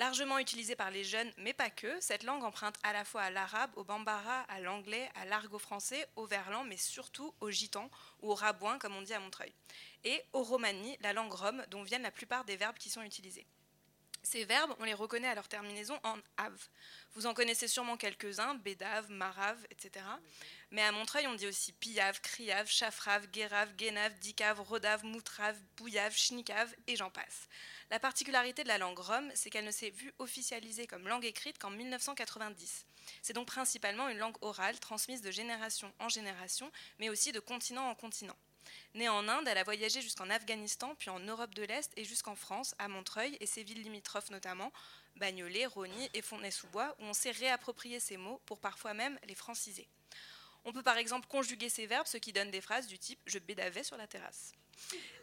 Largement 0.00 0.38
utilisée 0.38 0.76
par 0.76 0.90
les 0.90 1.04
jeunes, 1.04 1.30
mais 1.36 1.52
pas 1.52 1.68
que, 1.68 2.00
cette 2.00 2.22
langue 2.22 2.42
emprunte 2.42 2.76
à 2.82 2.94
la 2.94 3.04
fois 3.04 3.20
à 3.20 3.30
l'arabe, 3.30 3.70
au 3.76 3.84
bambara, 3.84 4.40
à 4.48 4.58
l'anglais, 4.58 5.10
à 5.14 5.26
l'argot 5.26 5.58
français, 5.58 6.08
au 6.16 6.24
verlan, 6.24 6.64
mais 6.64 6.78
surtout 6.78 7.34
au 7.40 7.50
gitan 7.50 7.90
ou 8.22 8.30
au 8.30 8.34
rabouin, 8.34 8.78
comme 8.78 8.96
on 8.96 9.02
dit 9.02 9.12
à 9.12 9.20
Montreuil. 9.20 9.52
Et 10.04 10.22
au 10.32 10.42
romani, 10.42 10.96
la 11.02 11.12
langue 11.12 11.34
rome, 11.34 11.62
dont 11.68 11.82
viennent 11.82 12.00
la 12.00 12.10
plupart 12.10 12.46
des 12.46 12.56
verbes 12.56 12.78
qui 12.78 12.88
sont 12.88 13.02
utilisés. 13.02 13.46
Ces 14.22 14.44
verbes, 14.44 14.74
on 14.78 14.84
les 14.84 14.94
reconnaît 14.94 15.28
à 15.28 15.34
leur 15.34 15.48
terminaison 15.48 15.98
en 16.04 16.16
ave. 16.36 16.68
Vous 17.14 17.26
en 17.26 17.34
connaissez 17.34 17.68
sûrement 17.68 17.96
quelques-uns, 17.96 18.54
bédave, 18.54 19.10
marave, 19.10 19.58
etc. 19.70 20.04
Mais 20.70 20.82
à 20.82 20.92
Montreuil, 20.92 21.26
on 21.26 21.34
dit 21.34 21.46
aussi 21.46 21.72
pillave, 21.72 22.20
criave, 22.20 22.68
chafrave, 22.68 23.26
guérave, 23.28 23.74
guénave, 23.76 24.18
dicave, 24.18 24.60
rodave, 24.60 25.04
moutrave, 25.04 25.58
bouillave, 25.76 26.14
schnicave, 26.14 26.74
et 26.86 26.96
j'en 26.96 27.10
passe. 27.10 27.48
La 27.90 27.98
particularité 27.98 28.62
de 28.62 28.68
la 28.68 28.78
langue 28.78 28.98
rome, 28.98 29.30
c'est 29.34 29.50
qu'elle 29.50 29.64
ne 29.64 29.70
s'est 29.70 29.90
vue 29.90 30.12
officialisée 30.18 30.86
comme 30.86 31.08
langue 31.08 31.24
écrite 31.24 31.58
qu'en 31.58 31.70
1990. 31.70 32.84
C'est 33.22 33.32
donc 33.32 33.48
principalement 33.48 34.08
une 34.08 34.18
langue 34.18 34.36
orale 34.42 34.78
transmise 34.78 35.22
de 35.22 35.30
génération 35.30 35.92
en 35.98 36.08
génération, 36.08 36.70
mais 36.98 37.08
aussi 37.08 37.32
de 37.32 37.40
continent 37.40 37.88
en 37.88 37.94
continent. 37.94 38.36
Née 38.94 39.08
en 39.08 39.28
Inde, 39.28 39.46
elle 39.46 39.58
a 39.58 39.64
voyagé 39.64 40.00
jusqu'en 40.00 40.30
Afghanistan, 40.30 40.94
puis 40.98 41.10
en 41.10 41.20
Europe 41.20 41.54
de 41.54 41.62
l'Est 41.62 41.92
et 41.96 42.04
jusqu'en 42.04 42.34
France, 42.34 42.74
à 42.78 42.88
Montreuil 42.88 43.36
et 43.40 43.46
ses 43.46 43.62
villes 43.62 43.82
limitrophes 43.82 44.30
notamment, 44.30 44.72
Bagnolet, 45.16 45.66
Rosny 45.66 46.10
et 46.14 46.22
Fontenay-sous-Bois, 46.22 46.96
où 46.98 47.04
on 47.04 47.12
s'est 47.12 47.30
réapproprié 47.30 48.00
ces 48.00 48.16
mots 48.16 48.40
pour 48.46 48.58
parfois 48.58 48.94
même 48.94 49.18
les 49.28 49.34
franciser. 49.34 49.86
On 50.64 50.72
peut 50.72 50.82
par 50.82 50.98
exemple 50.98 51.28
conjuguer 51.28 51.68
ces 51.68 51.86
verbes, 51.86 52.06
ce 52.06 52.18
qui 52.18 52.32
donne 52.32 52.50
des 52.50 52.60
phrases 52.60 52.86
du 52.86 52.98
type 52.98 53.20
je 53.26 53.38
bédavais 53.38 53.84
sur 53.84 53.96
la 53.96 54.06
terrasse. 54.06 54.52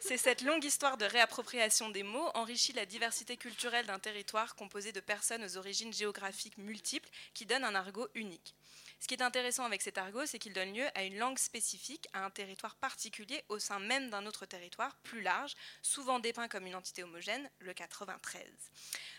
C'est 0.00 0.16
cette 0.16 0.42
longue 0.42 0.64
histoire 0.64 0.96
de 0.96 1.04
réappropriation 1.04 1.90
des 1.90 2.02
mots 2.02 2.30
enrichit 2.34 2.72
la 2.72 2.86
diversité 2.86 3.36
culturelle 3.36 3.86
d'un 3.86 3.98
territoire 3.98 4.54
composé 4.54 4.92
de 4.92 5.00
personnes 5.00 5.44
aux 5.44 5.56
origines 5.56 5.92
géographiques 5.92 6.58
multiples 6.58 7.08
qui 7.34 7.44
donne 7.44 7.64
un 7.64 7.74
argot 7.74 8.08
unique. 8.14 8.54
Ce 9.00 9.06
qui 9.06 9.14
est 9.14 9.22
intéressant 9.22 9.64
avec 9.64 9.80
cet 9.80 9.96
argot, 9.96 10.26
c'est 10.26 10.40
qu'il 10.40 10.52
donne 10.52 10.74
lieu 10.74 10.86
à 10.94 11.04
une 11.04 11.18
langue 11.18 11.38
spécifique, 11.38 12.08
à 12.12 12.24
un 12.24 12.30
territoire 12.30 12.74
particulier 12.76 13.44
au 13.48 13.60
sein 13.60 13.78
même 13.78 14.10
d'un 14.10 14.26
autre 14.26 14.44
territoire 14.44 14.96
plus 15.04 15.22
large, 15.22 15.54
souvent 15.82 16.18
dépeint 16.18 16.48
comme 16.48 16.66
une 16.66 16.74
entité 16.74 17.04
homogène, 17.04 17.48
le 17.60 17.72
93. 17.74 18.44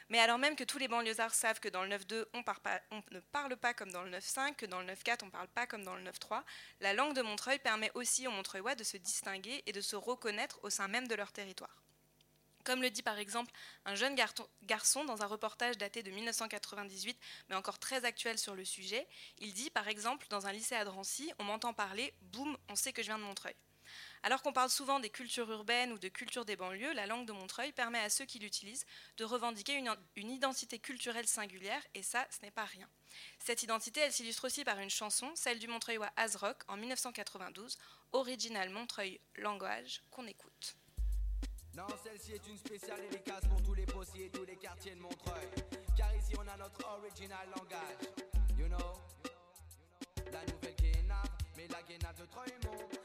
Mais 0.09 0.19
alors 0.19 0.37
même 0.37 0.57
que 0.57 0.65
tous 0.65 0.79
les 0.79 0.89
banlieusards 0.89 1.33
savent 1.33 1.61
que 1.61 1.69
dans 1.69 1.83
le 1.83 1.95
9-2, 1.95 2.25
on, 2.33 2.43
on 2.91 3.03
ne 3.11 3.19
parle 3.19 3.55
pas 3.55 3.73
comme 3.73 3.91
dans 3.91 4.03
le 4.03 4.11
9-5, 4.11 4.55
que 4.55 4.65
dans 4.65 4.81
le 4.81 4.93
9-4, 4.93 5.19
on 5.23 5.27
ne 5.27 5.31
parle 5.31 5.47
pas 5.47 5.65
comme 5.65 5.83
dans 5.83 5.95
le 5.95 6.03
9-3, 6.03 6.43
la 6.81 6.93
langue 6.93 7.15
de 7.15 7.21
Montreuil 7.21 7.59
permet 7.59 7.91
aussi 7.93 8.27
aux 8.27 8.31
Montreuillois 8.31 8.75
de 8.75 8.83
se 8.83 8.97
distinguer 8.97 9.63
et 9.65 9.71
de 9.71 9.81
se 9.81 9.95
reconnaître 9.95 10.59
au 10.63 10.69
sein 10.69 10.89
même 10.89 11.07
de 11.07 11.15
leur 11.15 11.31
territoire. 11.31 11.83
Comme 12.69 12.83
le 12.83 12.91
dit 12.91 13.01
par 13.01 13.17
exemple 13.17 13.51
un 13.83 13.95
jeune 13.95 14.15
garçon 14.61 15.03
dans 15.03 15.23
un 15.23 15.25
reportage 15.25 15.79
daté 15.79 16.03
de 16.03 16.11
1998, 16.11 17.19
mais 17.49 17.55
encore 17.55 17.79
très 17.79 18.05
actuel 18.05 18.37
sur 18.37 18.53
le 18.53 18.63
sujet, 18.63 19.07
il 19.39 19.55
dit 19.55 19.71
par 19.71 19.87
exemple 19.87 20.27
dans 20.29 20.45
un 20.45 20.51
lycée 20.51 20.75
à 20.75 20.85
Drancy, 20.85 21.31
on 21.39 21.45
m'entend 21.45 21.73
parler, 21.73 22.13
boum, 22.21 22.55
on 22.67 22.75
sait 22.75 22.93
que 22.93 23.01
je 23.01 23.07
viens 23.07 23.17
de 23.17 23.23
Montreuil. 23.23 23.55
Alors 24.21 24.43
qu'on 24.43 24.53
parle 24.53 24.69
souvent 24.69 24.99
des 24.99 25.09
cultures 25.09 25.49
urbaines 25.49 25.91
ou 25.93 25.97
de 25.97 26.09
culture 26.09 26.45
des 26.45 26.55
banlieues, 26.55 26.93
la 26.93 27.07
langue 27.07 27.25
de 27.25 27.31
Montreuil 27.31 27.71
permet 27.71 28.01
à 28.01 28.11
ceux 28.11 28.25
qui 28.25 28.37
l'utilisent 28.37 28.85
de 29.17 29.25
revendiquer 29.25 29.73
une, 29.73 29.91
une 30.15 30.29
identité 30.29 30.77
culturelle 30.77 31.27
singulière, 31.27 31.81
et 31.95 32.03
ça, 32.03 32.27
ce 32.29 32.45
n'est 32.45 32.51
pas 32.51 32.65
rien. 32.65 32.87
Cette 33.39 33.63
identité, 33.63 34.01
elle 34.01 34.13
s'illustre 34.13 34.45
aussi 34.45 34.63
par 34.63 34.77
une 34.77 34.91
chanson, 34.91 35.31
celle 35.33 35.57
du 35.57 35.67
Montreuillois 35.67 36.11
Azrock 36.17 36.61
en 36.67 36.77
1992, 36.77 37.79
original 38.11 38.69
Montreuil 38.69 39.19
Langage, 39.37 40.03
qu'on 40.11 40.27
écoute. 40.27 40.78
Non, 41.79 41.87
celle-ci 42.03 42.33
est 42.33 42.45
une 42.45 42.57
spéciale 42.57 42.99
dédicace 43.09 43.47
pour 43.47 43.61
tous 43.63 43.73
les 43.73 43.85
postiers 43.85 44.25
et 44.25 44.29
tous 44.29 44.43
les 44.43 44.57
quartiers 44.57 44.95
de 44.95 44.99
Montreuil. 44.99 45.47
Car 45.95 46.13
ici 46.13 46.33
on 46.37 46.45
a 46.45 46.57
notre 46.57 46.85
original 46.99 47.47
langage. 47.55 48.03
You 48.57 48.67
know, 48.67 48.99
la 50.29 50.41
nouvelle 50.51 50.75
guénave, 50.75 51.29
mais 51.55 51.67
la 51.69 51.81
guénave 51.83 52.19
de 52.19 52.25
Treumont. 52.25 52.98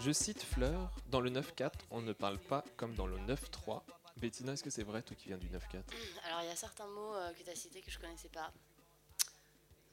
Je 0.00 0.12
cite 0.12 0.42
Fleur, 0.42 0.90
dans 1.08 1.20
le 1.20 1.30
9-4, 1.30 1.72
on 1.90 2.00
ne 2.00 2.12
parle 2.12 2.38
pas 2.38 2.64
comme 2.76 2.94
dans 2.94 3.06
le 3.06 3.18
9-3. 3.18 3.82
Bettina, 4.16 4.52
est-ce 4.52 4.64
que 4.64 4.70
c'est 4.70 4.82
vrai, 4.82 5.02
toi 5.02 5.16
qui 5.16 5.28
viens 5.28 5.38
du 5.38 5.48
9-4 5.48 5.82
Alors 6.24 6.42
il 6.42 6.46
y 6.46 6.50
a 6.50 6.56
certains 6.56 6.86
mots 6.86 7.14
euh, 7.14 7.32
que 7.32 7.42
tu 7.42 7.50
as 7.50 7.54
cités 7.54 7.80
que 7.82 7.90
je 7.90 7.98
connaissais 7.98 8.28
pas. 8.28 8.52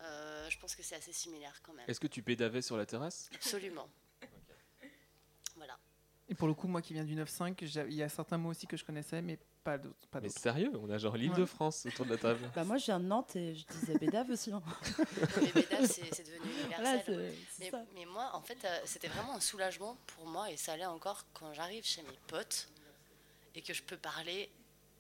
Euh, 0.01 0.49
je 0.49 0.57
pense 0.59 0.75
que 0.75 0.83
c'est 0.83 0.95
assez 0.95 1.13
similaire 1.13 1.59
quand 1.63 1.73
même. 1.73 1.85
Est-ce 1.89 1.99
que 1.99 2.07
tu 2.07 2.21
pédavais 2.21 2.61
sur 2.61 2.77
la 2.77 2.85
terrasse? 2.85 3.29
Absolument. 3.33 3.89
Voilà. 5.55 5.77
Et 6.29 6.35
pour 6.35 6.47
le 6.49 6.53
coup, 6.53 6.67
moi 6.67 6.81
qui 6.81 6.93
viens 6.93 7.05
du 7.05 7.15
9-5, 7.15 7.63
j'ai- 7.65 7.85
il 7.87 7.93
y 7.95 8.03
a 8.03 8.09
certains 8.09 8.37
mots 8.37 8.49
aussi 8.49 8.67
que 8.67 8.75
je 8.75 8.83
connaissais, 8.83 9.21
mais 9.21 9.39
pas 9.63 9.77
d'autres. 9.77 10.07
Mais 10.21 10.27
sérieux, 10.29 10.71
on 10.75 10.89
a 10.89 10.97
genre 10.97 11.15
l'île 11.15 11.31
Ouais. 11.31 11.37
de 11.37 11.45
France 11.45 11.85
autour 11.85 12.05
de 12.05 12.11
la 12.11 12.17
table. 12.17 12.51
Bah 12.53 12.63
moi 12.65 12.77
je 12.77 12.85
viens 12.85 12.99
de 12.99 13.05
Nantes 13.05 13.35
et 13.37 13.55
je 13.55 13.65
disais 13.65 13.97
bédave 13.97 14.29
aussi. 14.29 14.51
hein. 14.51 14.61
Mais 15.41 15.51
Bédave, 15.53 15.85
c'est 15.85 16.23
devenu 16.25 16.51
universel. 16.63 17.33
mais, 17.93 18.05
moi, 18.05 18.29
en 18.33 18.41
fait, 18.41 18.57
euh, 18.65 18.79
c'était 18.85 19.07
vraiment 19.07 19.35
un 19.35 19.39
soulagement 19.39 19.97
pour 20.07 20.25
moi, 20.25 20.51
et 20.51 20.57
ça 20.57 20.75
l'est 20.75 20.85
encore 20.85 21.25
quand 21.33 21.53
j'arrive 21.53 21.85
chez 21.85 22.01
mes 22.03 22.19
potes 22.27 22.67
et 23.55 23.61
que 23.61 23.73
je 23.73 23.83
peux 23.83 23.97
parler, 23.97 24.49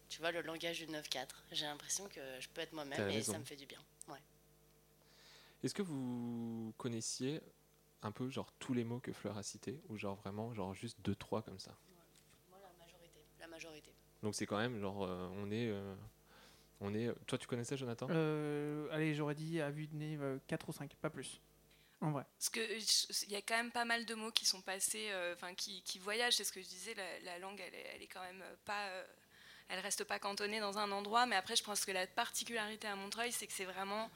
tu 0.09 0.19
vois, 0.19 0.31
le 0.31 0.41
langage 0.41 0.79
du 0.79 0.87
9-4. 0.87 1.43
J'ai 1.51 1.65
l'impression 1.65 2.07
que 2.07 2.21
je 2.39 2.47
peux 2.49 2.61
être 2.61 2.71
moi-même 2.73 3.01
et 3.09 3.15
raison. 3.15 3.33
ça 3.33 3.39
me 3.39 3.43
fait 3.45 3.57
du 3.57 3.65
bien. 3.65 3.79
Ouais. 4.07 4.21
Est-ce 5.63 5.73
que 5.73 5.81
vous 5.81 6.73
connaissiez 6.77 7.41
un 8.01 8.11
peu 8.11 8.29
genre 8.29 8.51
tous 8.59 8.73
les 8.73 8.83
mots 8.83 8.99
que 8.99 9.11
Fleur 9.11 9.37
a 9.37 9.43
cités 9.43 9.81
ou 9.89 9.97
genre 9.97 10.15
vraiment 10.15 10.53
genre 10.53 10.73
juste 10.73 10.99
deux 11.01 11.15
trois 11.15 11.41
comme 11.41 11.59
ça 11.59 11.75
Moi, 12.49 12.59
la 12.61 12.85
majorité. 12.85 13.19
La 13.39 13.47
majorité. 13.47 13.93
Donc 14.23 14.35
c'est 14.35 14.45
quand 14.45 14.57
même 14.57 14.79
genre 14.79 15.03
euh, 15.03 15.29
on 15.35 15.51
est 15.51 15.69
euh, 15.69 15.95
on 16.79 16.93
est 16.93 17.11
toi 17.25 17.37
tu 17.37 17.47
connaissais 17.47 17.77
Jonathan? 17.77 18.07
Euh, 18.09 18.87
allez, 18.91 19.15
j'aurais 19.15 19.35
dit 19.35 19.61
à 19.61 19.71
vue 19.71 19.87
de 19.87 19.95
nez 19.95 20.19
4 20.47 20.69
ou 20.69 20.73
5, 20.73 20.95
pas 20.95 21.09
plus. 21.09 21.41
En 21.99 22.11
vrai. 22.11 22.25
Parce 22.37 22.49
que 22.49 22.59
il 23.25 23.31
y 23.31 23.35
a 23.35 23.41
quand 23.41 23.55
même 23.55 23.71
pas 23.71 23.85
mal 23.85 24.05
de 24.05 24.13
mots 24.13 24.31
qui 24.31 24.45
sont 24.45 24.61
passés, 24.61 25.07
euh, 25.09 25.33
enfin 25.33 25.55
qui, 25.55 25.81
qui 25.81 25.97
voyagent. 25.97 26.35
C'est 26.35 26.43
ce 26.43 26.51
que 26.51 26.61
je 26.61 26.67
disais, 26.67 26.93
la, 26.93 27.19
la 27.21 27.39
langue, 27.39 27.59
elle 27.65 27.73
est, 27.73 27.91
elle 27.95 28.01
est 28.03 28.07
quand 28.07 28.21
même 28.21 28.41
euh, 28.43 28.55
pas, 28.65 28.87
euh, 28.89 29.03
elle 29.69 29.79
reste 29.79 30.03
pas 30.03 30.19
cantonnée 30.19 30.59
dans 30.59 30.77
un 30.77 30.91
endroit. 30.91 31.25
Mais 31.25 31.35
après, 31.35 31.55
je 31.55 31.63
pense 31.63 31.85
que 31.85 31.91
la 31.91 32.05
particularité 32.05 32.87
à 32.87 32.95
Montreuil, 32.95 33.31
c'est 33.31 33.47
que 33.47 33.53
c'est 33.53 33.65
vraiment 33.65 34.11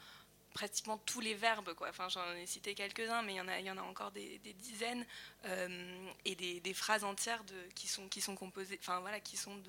pratiquement 0.54 0.98
tous 1.00 1.20
les 1.20 1.34
verbes, 1.34 1.74
quoi. 1.74 1.90
Enfin, 1.90 2.10
j'en 2.10 2.34
ai 2.34 2.46
cité 2.46 2.75
quelques-uns, 2.75 3.21
mais 3.21 3.34
il 3.34 3.38
y 3.38 3.42
en 3.42 3.48
a, 3.48 3.60
il 3.60 3.65
y 3.65 3.71
en 3.71 3.78
a 3.78 3.82
encore 3.82 4.12
des, 4.12 4.40
dizaines 4.60 5.06
euh, 5.46 6.10
et 6.25 6.36
des, 6.36 6.73
phrases 6.73 7.04
entières 7.04 7.44
qui 7.75 7.88
sont 7.88 8.08
qui 8.08 8.21
sont 8.21 8.36
composées, 8.36 8.78
enfin 8.82 9.00
voilà, 9.00 9.19
qui 9.19 9.38
sont 9.38 9.62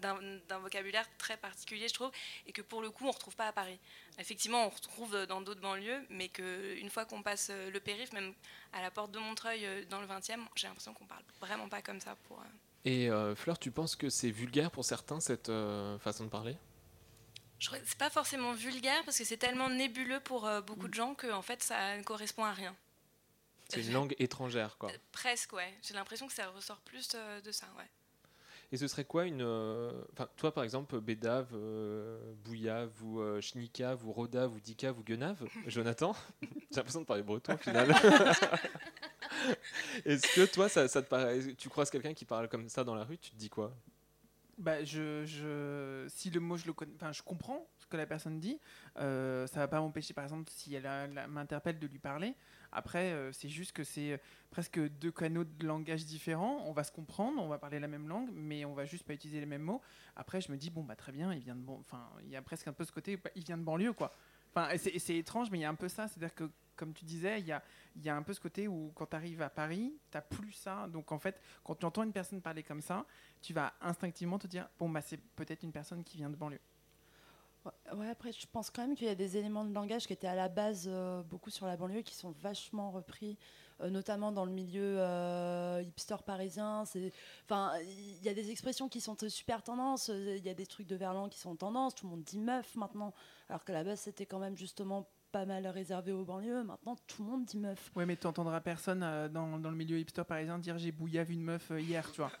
d'un 0.00 0.58
vocabulaire 0.58 1.06
très 1.18 1.36
particulier, 1.36 1.86
je 1.86 1.92
trouve, 1.92 2.10
et 2.46 2.52
que 2.52 2.62
pour 2.62 2.80
le 2.80 2.90
coup, 2.90 3.06
on 3.06 3.10
retrouve 3.10 3.36
pas 3.36 3.48
à 3.48 3.52
Paris. 3.52 3.78
Effectivement, 4.18 4.66
on 4.66 4.70
retrouve 4.70 5.26
dans 5.26 5.42
d'autres 5.42 5.60
banlieues, 5.60 6.02
mais 6.08 6.28
qu'une 6.28 6.88
fois 6.88 7.04
qu'on 7.04 7.22
passe 7.22 7.48
euh, 7.50 7.70
le 7.70 7.80
périph', 7.80 8.12
même 8.12 8.32
à 8.72 8.80
la 8.80 8.90
porte 8.90 9.10
de 9.10 9.18
Montreuil 9.18 9.66
euh, 9.66 9.84
dans 9.90 10.00
le 10.00 10.06
20e, 10.06 10.40
j'ai 10.54 10.68
l'impression 10.68 10.94
qu'on 10.94 11.04
parle 11.04 11.22
vraiment 11.38 11.68
pas 11.68 11.82
comme 11.82 12.00
ça 12.00 12.16
pour. 12.26 12.42
Et 12.86 13.10
Fleur, 13.36 13.58
tu 13.58 13.70
penses 13.70 13.94
que 13.94 14.08
c'est 14.08 14.30
vulgaire 14.30 14.70
pour 14.70 14.86
certains 14.86 15.20
cette 15.20 15.52
façon 16.00 16.24
de 16.24 16.30
parler? 16.30 16.56
C'est 17.60 17.98
pas 17.98 18.10
forcément 18.10 18.52
vulgaire 18.54 19.02
parce 19.04 19.18
que 19.18 19.24
c'est 19.24 19.36
tellement 19.36 19.68
nébuleux 19.68 20.20
pour 20.20 20.46
euh, 20.46 20.60
beaucoup 20.60 20.88
de 20.88 20.94
gens 20.94 21.14
que 21.14 21.30
en 21.30 21.42
fait 21.42 21.62
ça 21.62 21.96
ne 21.96 22.02
correspond 22.02 22.44
à 22.44 22.52
rien. 22.52 22.74
C'est 23.68 23.82
une 23.82 23.92
langue 23.92 24.16
étrangère, 24.18 24.76
quoi. 24.78 24.90
Presque, 25.12 25.52
ouais. 25.52 25.72
J'ai 25.82 25.94
l'impression 25.94 26.26
que 26.26 26.32
ça 26.32 26.48
ressort 26.48 26.80
plus 26.80 27.12
euh, 27.14 27.40
de 27.40 27.52
ça, 27.52 27.66
ouais. 27.78 27.84
Et 28.72 28.76
ce 28.76 28.88
serait 28.88 29.04
quoi 29.04 29.26
une. 29.26 29.42
euh, 29.42 29.92
Enfin, 30.12 30.28
toi, 30.36 30.52
par 30.52 30.64
exemple, 30.64 30.98
Bédave, 31.00 31.48
euh, 31.54 32.18
Bouillave, 32.44 32.90
ou 33.02 33.20
euh, 33.20 33.40
Schnicave, 33.40 34.04
ou 34.04 34.12
Rodave, 34.12 34.52
ou 34.52 34.58
Dicave, 34.58 34.98
ou 34.98 35.04
Guenave, 35.04 35.44
Jonathan 35.68 36.16
J'ai 36.42 36.76
l'impression 36.76 37.00
de 37.02 37.06
parler 37.06 37.22
breton 37.22 37.54
au 37.54 37.58
final. 37.58 37.90
Est-ce 40.04 40.34
que 40.34 40.46
toi, 40.46 40.68
ça, 40.68 40.88
ça 40.88 41.02
te 41.02 41.08
paraît. 41.08 41.40
Tu 41.56 41.68
croises 41.68 41.90
quelqu'un 41.90 42.14
qui 42.14 42.24
parle 42.24 42.48
comme 42.48 42.68
ça 42.68 42.82
dans 42.84 42.94
la 42.96 43.04
rue, 43.04 43.18
tu 43.18 43.30
te 43.30 43.36
dis 43.36 43.48
quoi? 43.50 43.72
Bah, 44.60 44.84
je, 44.84 45.24
je, 45.24 46.04
si 46.08 46.28
le 46.28 46.38
mot 46.38 46.58
je 46.58 46.66
le 46.66 46.74
enfin, 46.96 47.12
je 47.12 47.22
comprends 47.22 47.66
ce 47.78 47.86
que 47.86 47.96
la 47.96 48.04
personne 48.06 48.38
dit. 48.40 48.60
euh, 48.98 49.46
ça 49.46 49.58
va 49.60 49.68
pas 49.68 49.80
m'empêcher, 49.80 50.12
par 50.12 50.22
exemple, 50.24 50.50
si 50.50 50.74
elle 50.74 50.86
m'interpelle, 51.30 51.78
de 51.78 51.86
lui 51.86 51.98
parler. 51.98 52.34
Après, 52.70 53.12
euh, 53.12 53.32
c'est 53.32 53.48
juste 53.48 53.72
que 53.72 53.84
c'est 53.84 54.12
euh, 54.12 54.16
presque 54.50 54.78
deux 54.78 55.10
canaux 55.12 55.44
de 55.44 55.66
langage 55.66 56.04
différents. 56.04 56.62
On 56.66 56.72
va 56.72 56.84
se 56.84 56.92
comprendre, 56.92 57.42
on 57.42 57.48
va 57.48 57.58
parler 57.58 57.80
la 57.80 57.88
même 57.88 58.06
langue, 58.06 58.28
mais 58.34 58.66
on 58.66 58.74
va 58.74 58.84
juste 58.84 59.04
pas 59.04 59.14
utiliser 59.14 59.40
les 59.40 59.46
mêmes 59.46 59.62
mots. 59.62 59.80
Après, 60.14 60.42
je 60.42 60.52
me 60.52 60.58
dis 60.58 60.68
bon 60.68 60.84
bah 60.84 60.94
très 60.94 61.12
bien, 61.12 61.32
il 61.32 61.40
vient 61.40 61.56
de 61.56 61.62
bon, 61.62 61.78
enfin, 61.80 62.10
il 62.22 62.28
y 62.28 62.36
a 62.36 62.42
presque 62.42 62.68
un 62.68 62.74
peu 62.74 62.84
ce 62.84 62.92
côté, 62.92 63.16
bah, 63.16 63.30
il 63.36 63.44
vient 63.44 63.56
de 63.56 63.64
banlieue 63.64 63.94
quoi. 63.94 64.12
Enfin, 64.54 64.76
c'est, 64.76 65.16
étrange, 65.16 65.50
mais 65.50 65.58
il 65.58 65.62
y 65.62 65.64
a 65.64 65.68
un 65.68 65.74
peu 65.74 65.88
ça, 65.88 66.08
c'est-à-dire 66.08 66.34
que 66.34 66.50
comme 66.76 66.94
tu 66.94 67.04
disais, 67.04 67.40
il 67.40 67.46
y 67.46 68.08
a, 68.08 68.16
un 68.16 68.22
peu 68.22 68.32
ce 68.32 68.40
côté 68.40 68.66
où 68.66 68.90
quand 68.94 69.06
tu 69.06 69.16
arrives 69.16 69.42
à 69.42 69.50
Paris, 69.50 69.94
tu 70.10 70.18
plus 70.30 70.52
ça. 70.52 70.88
Donc 70.88 71.12
en 71.12 71.18
fait, 71.18 71.40
quand 71.62 71.74
tu 71.74 71.84
entends 71.84 72.02
une 72.02 72.12
personne 72.12 72.40
parler 72.40 72.62
comme 72.62 72.80
ça, 72.80 73.04
tu 73.42 73.52
vas 73.52 73.74
instinctivement 73.82 74.38
te 74.38 74.46
dire 74.46 74.68
bon 74.78 74.88
bah 74.88 75.02
c'est 75.02 75.18
peut-être 75.36 75.62
une 75.62 75.72
personne 75.72 76.02
qui 76.02 76.16
vient 76.16 76.30
de 76.30 76.36
banlieue. 76.36 76.60
Ouais, 77.94 78.08
après, 78.08 78.32
je 78.32 78.46
pense 78.50 78.70
quand 78.70 78.82
même 78.86 78.96
qu'il 78.96 79.06
y 79.06 79.10
a 79.10 79.14
des 79.14 79.36
éléments 79.36 79.64
de 79.64 79.72
langage 79.74 80.06
qui 80.06 80.12
étaient 80.12 80.26
à 80.26 80.34
la 80.34 80.48
base 80.48 80.86
euh, 80.90 81.22
beaucoup 81.22 81.50
sur 81.50 81.66
la 81.66 81.76
banlieue 81.76 82.02
qui 82.02 82.14
sont 82.14 82.30
vachement 82.40 82.90
repris, 82.90 83.36
euh, 83.80 83.90
notamment 83.90 84.32
dans 84.32 84.44
le 84.46 84.52
milieu 84.52 84.96
euh, 84.98 85.82
hipster 85.84 86.16
parisien. 86.24 86.84
Enfin, 87.44 87.72
il 87.82 88.22
y 88.22 88.28
a 88.28 88.34
des 88.34 88.50
expressions 88.50 88.88
qui 88.88 89.00
sont 89.00 89.16
super 89.28 89.62
tendances. 89.62 90.08
euh, 90.08 90.36
Il 90.38 90.44
y 90.44 90.48
a 90.48 90.54
des 90.54 90.66
trucs 90.66 90.86
de 90.86 90.96
Verlan 90.96 91.28
qui 91.28 91.38
sont 91.38 91.54
tendance. 91.56 91.94
Tout 91.94 92.06
le 92.06 92.10
monde 92.12 92.22
dit 92.22 92.38
meuf 92.38 92.74
maintenant, 92.76 93.12
alors 93.48 93.64
qu'à 93.64 93.72
la 93.74 93.84
base 93.84 94.00
c'était 94.00 94.26
quand 94.26 94.38
même 94.38 94.56
justement 94.56 95.06
pas 95.32 95.44
mal 95.44 95.66
réservé 95.66 96.12
aux 96.12 96.24
banlieues. 96.24 96.64
Maintenant, 96.64 96.96
tout 97.06 97.22
le 97.22 97.30
monde 97.30 97.44
dit 97.44 97.58
meuf. 97.58 97.90
Ouais, 97.94 98.06
mais 98.06 98.16
tu 98.16 98.26
entendras 98.26 98.60
personne 98.60 99.02
euh, 99.02 99.28
dans, 99.28 99.58
dans 99.58 99.70
le 99.70 99.76
milieu 99.76 99.98
hipster 99.98 100.24
parisien 100.24 100.58
dire 100.58 100.78
j'ai 100.78 100.92
bouillave 100.92 101.30
une 101.30 101.42
meuf 101.42 101.70
euh, 101.70 101.80
hier, 101.80 102.10
tu 102.10 102.20
vois. 102.20 102.32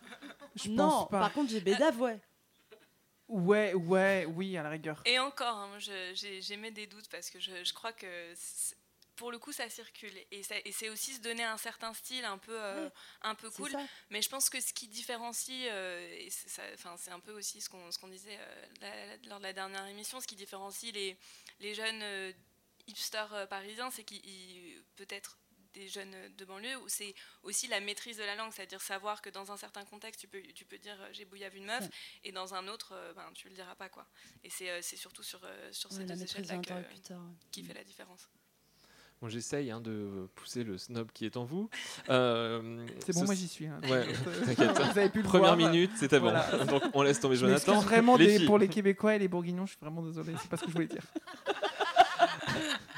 Je 0.56 0.70
non, 0.70 0.88
pense 0.88 1.08
pas. 1.10 1.20
par 1.20 1.32
contre, 1.32 1.50
j'ai 1.50 1.60
bédave, 1.60 2.00
ouais. 2.00 2.20
Ouais, 3.30 3.74
ouais, 3.74 4.26
oui, 4.26 4.56
à 4.56 4.62
la 4.62 4.70
rigueur. 4.70 5.00
Et 5.04 5.18
encore, 5.18 5.56
hein, 5.56 5.78
j'émets 5.78 6.72
des 6.72 6.86
doutes 6.86 7.08
parce 7.08 7.30
que 7.30 7.38
je, 7.38 7.62
je 7.64 7.72
crois 7.72 7.92
que 7.92 8.34
pour 9.16 9.30
le 9.30 9.38
coup 9.38 9.52
ça 9.52 9.68
circule 9.68 10.12
et, 10.30 10.42
c'est 10.72 10.88
aussi 10.88 11.12
se 11.12 11.20
donner 11.20 11.44
un 11.44 11.58
certain 11.58 11.92
style 11.92 12.24
un 12.24 12.38
peu 12.38 12.58
euh, 12.58 12.88
un 13.20 13.34
peu 13.34 13.50
cool 13.50 13.70
ça. 13.70 13.78
mais 14.08 14.22
je 14.22 14.30
pense 14.30 14.48
que 14.48 14.58
ce 14.62 14.72
qui 14.72 14.88
différencie 14.88 15.68
euh, 15.70 16.16
et 16.18 16.30
c'est 16.30 16.48
ça- 16.48 16.62
enfin, 16.72 16.94
c'est 16.96 17.10
un 17.10 17.20
peu 17.20 17.32
aussi 17.32 17.60
ce 17.60 17.68
qu'on 17.68 17.92
ce 17.92 17.98
qu'on 17.98 18.08
disait 18.08 18.38
euh, 18.40 18.66
la- 18.80 19.16
lors 19.28 19.36
de 19.38 19.42
la 19.44 19.52
dernière 19.52 19.86
émission 19.88 20.20
ce 20.20 20.26
qui 20.26 20.36
différencie 20.36 20.90
les, 20.94 21.18
les 21.60 21.74
jeunes 21.74 22.00
euh, 22.02 22.32
hipsters 22.86 23.34
euh, 23.34 23.46
parisiens 23.46 23.90
c'est 23.90 24.04
qu'ils 24.04 24.24
ils- 24.24 24.82
peut-être 24.96 25.36
des 25.74 25.88
jeunes 25.88 26.14
de 26.36 26.44
banlieue 26.44 26.76
où 26.78 26.88
c'est 26.88 27.14
aussi 27.42 27.66
la 27.68 27.80
maîtrise 27.80 28.16
de 28.16 28.24
la 28.24 28.34
langue 28.36 28.52
c'est-à-dire 28.52 28.80
savoir 28.80 29.22
que 29.22 29.30
dans 29.30 29.52
un 29.52 29.56
certain 29.56 29.84
contexte 29.84 30.20
tu 30.20 30.28
peux 30.28 30.42
tu 30.54 30.64
peux 30.64 30.78
dire 30.78 30.96
euh, 31.00 31.08
j'ai 31.12 31.24
bouillave 31.24 31.56
une 31.56 31.64
meuf 31.66 31.80
Ouais. 31.82 31.88
et 32.24 32.32
dans 32.32 32.54
un 32.54 32.66
autre 32.68 32.92
euh, 32.94 33.12
ben 33.14 33.24
tu 33.34 33.48
le 33.48 33.54
diras 33.54 33.74
pas 33.76 33.88
quoi 33.88 34.06
et 34.44 34.50
c'est 34.50 34.70
euh, 34.70 34.80
c'est 34.82 34.96
surtout 34.96 35.22
sur 35.22 35.40
sur 35.72 35.90
Ouais, 35.92 35.96
ces 35.98 36.04
la 36.06 36.14
deux 36.14 36.20
maîtrise 36.20 36.30
échelles 36.30 36.42
là 36.42 36.48
de 36.48 36.68
l'interlocuteur, 36.68 37.18
ouais. 37.20 37.34
qui 37.52 37.62
fait 37.62 37.74
la 37.74 37.84
différence 37.84 38.28
Bon, 39.22 39.28
j'essaye 39.28 39.70
hein, 39.70 39.82
de 39.82 40.30
pousser 40.34 40.64
le 40.64 40.78
snob 40.78 41.12
qui 41.12 41.26
est 41.26 41.36
en 41.36 41.44
vous. 41.44 41.68
Euh, 42.08 42.86
C'est 43.04 43.12
bon, 43.12 43.20
ce- 43.20 43.24
moi, 43.26 43.34
j'y 43.34 43.48
suis, 43.48 43.66
hein. 43.66 43.78
Ouais, 43.84 44.06
Vous 44.14 44.98
avez 44.98 45.10
pu 45.10 45.18
le 45.18 45.24
Première 45.24 45.56
voir. 45.56 45.70
minute, 45.70 45.90
c'était 45.98 46.18
Voilà. 46.18 46.48
bon. 46.56 46.64
Donc 46.78 46.82
on 46.94 47.02
laisse 47.02 47.20
tomber 47.20 47.36
Jonathan. 47.36 47.80
vraiment 47.80 48.16
Les 48.16 48.26
des- 48.26 48.36
filles. 48.38 48.46
pour 48.46 48.56
les 48.56 48.68
Québécois 48.68 49.16
et 49.16 49.18
les 49.18 49.28
Bourguignons, 49.28 49.66
je 49.66 49.72
suis 49.72 49.78
vraiment 49.78 50.00
désolé, 50.02 50.32
c'est 50.40 50.48
pas 50.48 50.56
ce 50.56 50.62
que 50.62 50.68
je 50.68 50.72
voulais 50.72 50.86
dire. 50.86 51.02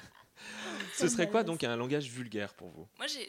Ce 1.03 1.09
serait 1.09 1.29
quoi 1.29 1.43
donc 1.45 1.63
un 1.65 1.77
langage 1.77 2.09
vulgaire 2.09 2.55
pour 2.55 2.71
vous? 2.71 2.89
Moi, 2.99 3.07
j'ai- 3.07 3.29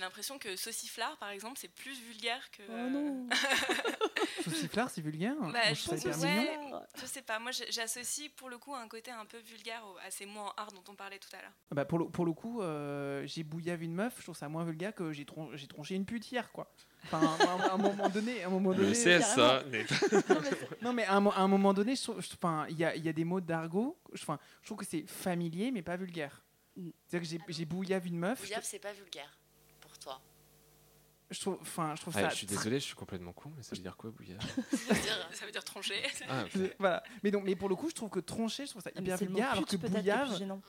l'impression 0.00 0.38
que 0.38 0.56
sauciflard, 0.56 1.16
par 1.18 1.30
exemple, 1.30 1.58
c'est 1.58 1.72
plus 1.72 1.98
vulgaire 2.00 2.50
que. 2.50 2.62
Oh 2.68 2.90
non 2.90 3.28
Sauciflard, 4.44 4.90
c'est 4.90 5.00
vulgaire? 5.00 5.34
Bah, 5.40 5.46
Moi, 5.52 5.62
je 5.74 5.84
pense 5.88 6.04
ouais, 6.04 7.06
sais 7.06 7.22
pas. 7.22 7.38
Moi, 7.38 7.50
j'associe 7.70 8.28
pour 8.36 8.48
le 8.50 8.58
coup 8.58 8.74
un 8.74 8.88
côté 8.88 9.10
un 9.10 9.24
peu 9.24 9.38
vulgaire 9.38 9.82
à 10.06 10.10
ces 10.10 10.26
mots 10.26 10.40
en 10.40 10.52
art 10.56 10.72
dont 10.72 10.82
on 10.88 10.94
parlait 10.94 11.18
tout 11.18 11.28
à 11.36 11.42
l'heure. 11.42 11.52
Bah, 11.70 11.84
pour, 11.84 11.98
le, 11.98 12.06
pour 12.06 12.24
le 12.24 12.32
coup, 12.32 12.60
euh, 12.62 13.22
j'ai 13.26 13.44
bouillave 13.44 13.82
une 13.82 13.94
meuf, 13.94 14.14
je 14.18 14.22
trouve 14.24 14.36
ça 14.36 14.48
moins 14.48 14.64
vulgaire 14.64 14.94
que 14.94 15.12
j'ai 15.12 15.24
tron- 15.24 15.50
j'ai 15.54 15.66
tronché 15.66 15.94
une 15.94 16.04
pute 16.04 16.30
hier, 16.30 16.50
quoi. 16.52 16.72
Enfin, 17.04 17.36
à, 17.46 17.72
un- 17.72 17.78
moment 17.78 18.08
donné, 18.08 18.42
à 18.42 18.46
un 18.46 18.50
moment 18.50 18.70
Le 18.70 18.76
donné. 18.76 18.92
CSA 18.92 19.64
non, 19.64 19.70
mais, 19.70 19.86
non, 20.82 20.92
mais 20.92 21.04
à 21.04 21.14
un, 21.14 21.20
mo- 21.20 21.32
à 21.32 21.40
un 21.40 21.48
moment 21.48 21.74
donné, 21.74 21.96
je 21.96 22.02
je- 22.20 22.36
il 22.70 22.78
y 22.78 22.84
a, 22.84 22.94
il 22.94 23.04
y 23.04 23.08
a 23.08 23.12
des 23.12 23.24
mots 23.24 23.40
d'argot. 23.40 23.98
Enfin, 24.14 24.38
je 24.62 24.66
trouve 24.68 24.78
que 24.78 24.84
c'est 24.84 25.04
familier, 25.08 25.70
mais 25.72 25.82
pas 25.82 25.96
vulgaire. 25.96 26.42
C'est-à-dire 26.76 27.20
que 27.20 27.24
j'ai- 27.48 27.52
j'ai 27.54 27.64
bouillave 27.64 28.06
une 28.06 28.18
meuf. 28.18 28.38
je 28.40 28.44
Bouillave, 28.44 28.64
c'est 28.64 28.78
pas 28.78 28.92
vulgaire 28.92 29.38
pour 29.80 29.96
toi. 29.98 30.20
Je 31.30 31.40
trouve, 31.40 31.58
enfin, 31.62 31.94
je 31.96 32.00
trouve 32.02 32.14
Ah, 32.16 32.22
ça. 32.22 32.28
Je 32.28 32.34
suis 32.34 32.46
désolé, 32.46 32.78
je 32.78 32.84
suis 32.84 32.94
complètement 32.94 33.32
con, 33.32 33.50
mais 33.56 33.62
ça 33.62 33.74
veut 33.74 33.80
dire 33.80 33.96
quoi, 33.96 34.10
bouillard 34.10 34.40
Ça 34.70 34.94
veut 34.94 35.00
dire, 35.00 35.28
ça 35.32 35.46
veut 35.46 35.52
dire 35.52 35.64
troncher. 35.64 36.02
Ah, 36.28 36.44
Voilà. 36.78 37.02
Mais 37.22 37.30
donc, 37.30 37.44
mais 37.44 37.56
pour 37.56 37.68
le 37.70 37.74
coup, 37.74 37.88
je 37.88 37.94
trouve 37.94 38.10
que 38.10 38.20
troncher, 38.20 38.66
je 38.66 38.70
trouve 38.70 38.82
ça 38.82 38.90
Ah, 38.94 39.00
hyper 39.00 39.16
vulgaire, 39.16 39.50
alors 39.52 39.64
que 39.66 39.76
bouillave. 39.76 40.36
gênant 40.36 40.60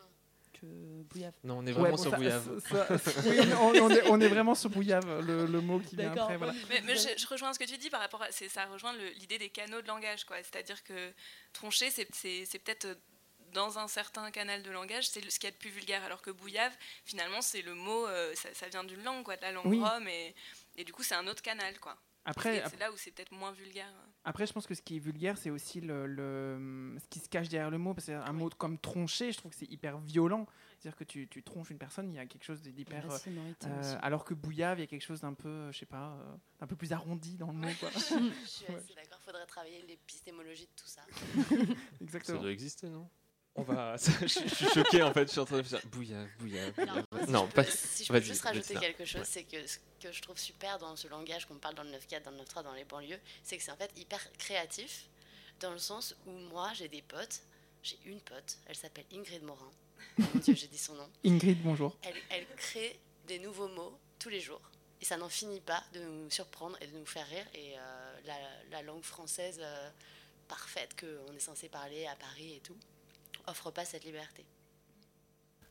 que 0.53 0.65
bouillave. 0.65 1.33
Non, 1.43 1.57
on 1.57 1.63
est 1.65 1.73
Ouais, 1.73 1.73
vraiment 1.73 1.97
bon, 1.97 2.01
sur 2.01 2.11
ça- 2.11 2.17
bouillave. 2.17 2.59
ça- 2.61 2.97
ça- 2.97 3.11
oui, 3.29 3.39
on, 3.59 3.83
on 3.83 3.89
est, 3.89 4.07
on 4.09 4.21
est 4.21 4.27
vraiment 4.29 4.55
sur 4.55 4.69
bouillave, 4.69 5.19
le, 5.25 5.45
le 5.47 5.59
mot 5.61 5.79
qui 5.79 5.97
vient 5.97 6.11
après. 6.13 6.37
Voilà. 6.37 6.53
Mais, 6.69 6.81
mais 6.85 6.95
je, 6.95 7.09
je 7.17 7.27
rejoins 7.27 7.51
ce 7.51 7.59
que 7.59 7.65
tu 7.65 7.77
dis 7.77 7.89
par 7.89 7.99
rapport 7.99 8.21
à. 8.21 8.31
c'est- 8.31 8.47
Ça 8.47 8.65
rejoint 8.67 8.93
le- 8.93 9.09
l'idée 9.19 9.37
des 9.37 9.49
canaux 9.49 9.81
de 9.81 9.87
langage, 9.87 10.23
quoi. 10.23 10.37
C'est-à-dire 10.37 10.81
que 10.85 11.11
troncher, 11.51 11.89
c'est 11.89 12.07
c'est- 12.15 12.45
c'est 12.45 12.59
peut-être. 12.59 12.87
Dans 13.53 13.77
un 13.79 13.87
certain 13.87 14.31
canal 14.31 14.63
de 14.63 14.71
langage, 14.71 15.07
c'est 15.09 15.21
ce 15.29 15.39
qu'il 15.39 15.47
y 15.47 15.51
a 15.51 15.51
de 15.51 15.57
plus 15.59 15.69
vulgaire, 15.69 16.03
alors 16.03 16.21
que 16.21 16.31
bouillave, 16.31 16.73
finalement, 17.05 17.41
c'est 17.41 17.61
le 17.61 17.75
mot, 17.75 18.07
euh, 18.07 18.33
ça, 18.35 18.49
ça 18.53 18.67
vient 18.67 18.83
d'une 18.83 19.03
langue, 19.03 19.23
quoi, 19.23 19.35
de 19.37 19.41
la 19.41 19.51
langue 19.51 19.65
Oui. 19.67 19.79
rome, 19.81 20.07
et, 20.07 20.33
et 20.75 20.83
du 20.83 20.91
coup, 20.93 21.03
c'est 21.03 21.15
un 21.15 21.27
autre 21.27 21.41
canal, 21.41 21.79
quoi. 21.79 21.97
Après- 22.25 22.63
C'est- 22.69 22.77
là 22.79 22.89
où 22.89 22.95
c'est 22.95 23.11
peut-être 23.11 23.33
moins 23.33 23.51
vulgaire. 23.51 23.91
Après, 24.23 24.47
je 24.47 24.53
pense 24.53 24.65
que 24.65 24.73
ce 24.73 24.81
qui 24.81 24.95
est 24.95 24.99
vulgaire, 24.99 25.37
c'est 25.37 25.49
aussi 25.49 25.81
le, 25.81 26.07
le- 26.07 26.95
ce 26.97 27.05
qui 27.09 27.19
se 27.19 27.27
cache 27.27 27.49
derrière 27.49 27.69
le 27.69 27.77
mot. 27.77 27.93
Parce 27.93 28.05
qu'un 28.07 28.31
mot 28.31 28.49
comme 28.51 28.79
troncher, 28.79 29.33
je 29.33 29.37
trouve 29.39 29.51
que 29.51 29.57
c'est 29.57 29.69
hyper 29.69 29.97
violent. 29.97 30.47
C'est-à-dire 30.79 30.97
que 30.97 31.03
tu, 31.03 31.27
tu 31.27 31.43
tronches 31.43 31.69
une 31.71 31.77
personne, 31.77 32.09
il 32.13 32.15
y 32.15 32.19
a 32.19 32.25
quelque 32.25 32.45
chose 32.45 32.61
d'hyper. 32.61 33.05
Euh, 33.65 33.97
alors 34.01 34.23
que 34.23 34.33
bouillave, 34.33 34.77
il 34.79 34.81
y 34.81 34.83
a 34.85 34.87
quelque 34.87 35.01
chose 35.03 35.19
d'un 35.19 35.33
peu, 35.33 35.49
euh, 35.49 35.71
je 35.73 35.79
sais 35.79 35.85
pas, 35.85 36.13
euh, 36.17 36.35
d'un 36.61 36.67
peu 36.67 36.77
plus 36.77 36.93
arrondi 36.93 37.35
dans 37.35 37.47
le 37.47 37.53
mot. 37.57 37.67
Quoi. 37.81 37.89
Je 37.93 37.99
suis 38.47 38.65
Ouais. 38.69 38.75
assez 38.77 38.93
d'accord, 38.95 39.19
faudrait 39.25 39.45
travailler 39.45 39.81
l'épistémologie 39.85 40.67
de 40.67 40.81
tout 40.81 40.87
ça. 40.87 41.01
Ça 41.49 41.55
Exactement. 41.99 42.39
doit 42.41 42.51
exister, 42.51 42.87
non? 42.87 43.09
On 43.55 43.61
va. 43.63 43.95
je, 44.21 44.27
suis 44.27 44.49
choqué 44.73 45.03
en 45.03 45.13
fait, 45.13 45.25
je 45.27 45.31
suis 45.31 45.39
en 45.39 45.45
train 45.45 45.57
de 45.57 45.63
faire 45.63 45.81
bouillave. 45.87 46.27
moi, 46.77 47.23
si 47.25 47.29
Non, 47.31 47.47
je 47.49 47.55
pas. 47.55 47.63
peux- 47.63 47.69
Si 47.71 48.03
je 48.05 48.11
peux 48.11 48.19
juste 48.21 48.41
rajouter 48.41 48.75
quelque 48.75 49.05
chose, 49.05 49.21
Ouais. 49.21 49.27
c'est 49.29 49.43
que 49.43 49.65
ce 49.67 49.77
que 50.01 50.11
je 50.11 50.21
trouve 50.21 50.37
super 50.37 50.79
dans 50.79 50.95
ce 50.95 51.07
langage 51.07 51.45
qu'on 51.45 51.55
parle 51.57 51.75
dans 51.75 51.83
le 51.83 51.91
9.4, 51.91 52.23
dans 52.23 52.31
le 52.31 52.37
9.3, 52.37 52.63
dans 52.63 52.73
les 52.73 52.83
banlieues, 52.85 53.19
c'est 53.43 53.57
que 53.57 53.63
c'est 53.63 53.71
en 53.71 53.77
fait 53.77 53.91
hyper 53.97 54.19
créatif, 54.37 55.05
dans 55.59 55.71
le 55.71 55.77
sens 55.77 56.15
où 56.25 56.31
moi 56.31 56.71
j'ai 56.73 56.87
des 56.87 57.01
potes, 57.03 57.41
j'ai 57.83 57.99
une 58.05 58.19
pote, 58.21 58.57
elle 58.65 58.75
s'appelle 58.75 59.05
Ingrid 59.13 59.43
Morin. 59.43 59.71
Oh 60.19 60.23
mon 60.33 60.39
dieu, 60.41 60.55
j'ai 60.55 60.67
dit 60.67 60.77
son 60.77 60.95
nom. 60.95 61.09
Ingrid, 61.25 61.61
bonjour. 61.61 61.95
Elle, 62.01 62.15
elle 62.31 62.47
crée 62.57 62.99
des 63.27 63.39
nouveaux 63.39 63.67
mots 63.69 63.97
tous 64.19 64.29
les 64.29 64.39
jours. 64.41 64.61
Et 64.99 65.05
ça 65.05 65.17
n'en 65.17 65.29
finit 65.29 65.59
pas 65.61 65.83
de 65.93 65.99
nous 65.99 66.29
surprendre 66.31 66.77
et 66.81 66.87
de 66.87 66.97
nous 66.97 67.05
faire 67.05 67.27
rire. 67.27 67.45
Et 67.53 67.77
euh, 67.77 68.19
la, 68.25 68.35
la 68.71 68.81
langue 68.83 69.03
française 69.03 69.59
euh, 69.61 69.89
parfaite 70.47 70.97
qu'on 70.99 71.33
est 71.33 71.39
censé 71.39 71.67
parler 71.69 72.05
à 72.07 72.15
Paris 72.15 72.53
et 72.55 72.59
tout, 72.61 72.77
offre 73.47 73.71
pas 73.71 73.85
cette 73.85 74.05
liberté. 74.05 74.45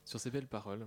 Sur 0.05 0.21
ces 0.21 0.31
belles 0.31 0.49
paroles, 0.49 0.87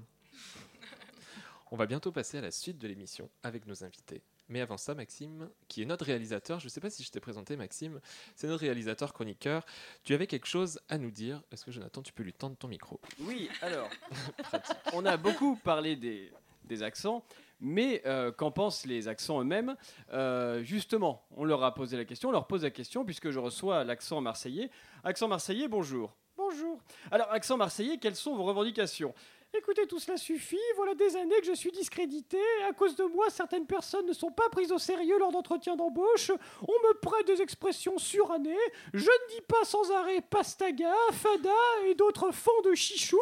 on 1.72 1.78
va 1.78 1.86
bientôt 1.86 2.12
passer 2.12 2.38
à 2.38 2.42
la 2.42 2.52
suite 2.52 2.78
de 2.78 2.88
l'émission 2.88 3.30
avec 3.44 3.66
nos 3.66 3.84
invités. 3.84 4.22
Mais 4.48 4.62
avant 4.62 4.78
ça, 4.78 4.94
Maxime, 4.94 5.50
qui 5.68 5.82
est 5.82 5.86
notre 5.86 6.06
réalisateur, 6.06 6.60
je 6.60 6.66
ne 6.66 6.70
sais 6.70 6.80
pas 6.80 6.92
si 6.92 7.02
je 7.04 7.10
t'ai 7.10 7.20
présenté, 7.20 7.58
Maxime, 7.58 8.00
c'est 8.36 8.48
notre 8.48 8.62
réalisateur 8.62 9.12
chroniqueur. 9.14 9.66
Tu 10.04 10.14
avais 10.14 10.28
quelque 10.28 10.46
chose 10.46 10.80
à 10.88 11.00
nous 11.00 11.10
dire. 11.10 11.42
Est-ce 11.52 11.66
que 11.66 11.72
Jonathan, 11.72 12.04
tu 12.04 12.14
peux 12.14 12.22
lui 12.22 12.34
tendre 12.34 12.56
ton 12.56 12.68
micro? 12.68 13.00
Oui, 13.22 13.50
alors, 13.62 13.90
on 14.94 15.04
a 15.06 15.18
beaucoup 15.18 15.56
parlé 15.56 15.96
des, 15.96 16.32
des 16.66 16.84
accents, 16.84 17.24
Mais 17.60 18.04
euh, 18.06 18.32
qu'en 18.32 18.52
pensent 18.52 18.86
les 18.86 19.08
accents 19.08 19.42
eux-mêmes? 19.42 19.76
Euh, 20.12 20.62
Justement, 20.64 21.26
on 21.32 21.44
leur 21.46 21.64
a 21.64 21.74
posé 21.74 21.98
la 21.98 22.06
question, 22.06 22.30
on 22.30 22.34
leur 22.34 22.46
pose 22.48 22.64
la 22.64 22.72
question 22.72 23.06
puisque 23.06 23.32
je 23.32 23.40
reçois 23.40 23.84
l'accent 23.84 24.22
marseillais. 24.22 24.70
Accent 25.04 25.28
marseillais, 25.28 25.68
bonjour. 25.68 26.16
Bonjour. 26.38 26.80
Alors, 27.12 27.32
accent 27.32 27.56
marseillais, 27.56 27.98
quelles 27.98 28.16
sont 28.16 28.36
vos 28.36 28.44
revendications? 28.44 29.14
Écoutez, 29.58 29.88
tout 29.88 30.00
cela 30.00 30.18
suffit. 30.18 30.60
Voilà 30.76 30.96
des 30.96 31.16
années 31.16 31.40
que 31.40 31.46
je 31.46 31.54
suis 31.54 31.72
discrédité. 31.72 32.38
À 32.68 32.74
cause 32.74 32.96
de 32.96 33.04
moi, 33.06 33.30
certaines 33.30 33.66
personnes 33.66 34.06
ne 34.06 34.14
sont 34.14 34.32
pas 34.32 34.50
prises 34.50 34.72
au 34.72 34.78
sérieux 34.78 35.18
lors 35.18 35.32
d'entretiens 35.32 35.76
d'embauche. 35.76 36.32
On 36.62 36.88
me 36.88 36.94
prête 37.00 37.26
des 37.26 37.42
expressions 37.42 37.98
surannées. 37.98 38.56
Je 38.94 39.06
ne 39.06 39.30
dis 39.30 39.42
pas 39.48 39.64
sans 39.64 39.92
arrêt 39.92 40.22
pastaga, 40.22 40.94
fada 41.14 41.50
et 41.86 41.96
d'autres 41.96 42.32
fonds 42.32 42.62
de 42.66 42.76
chichoun. 42.76 43.20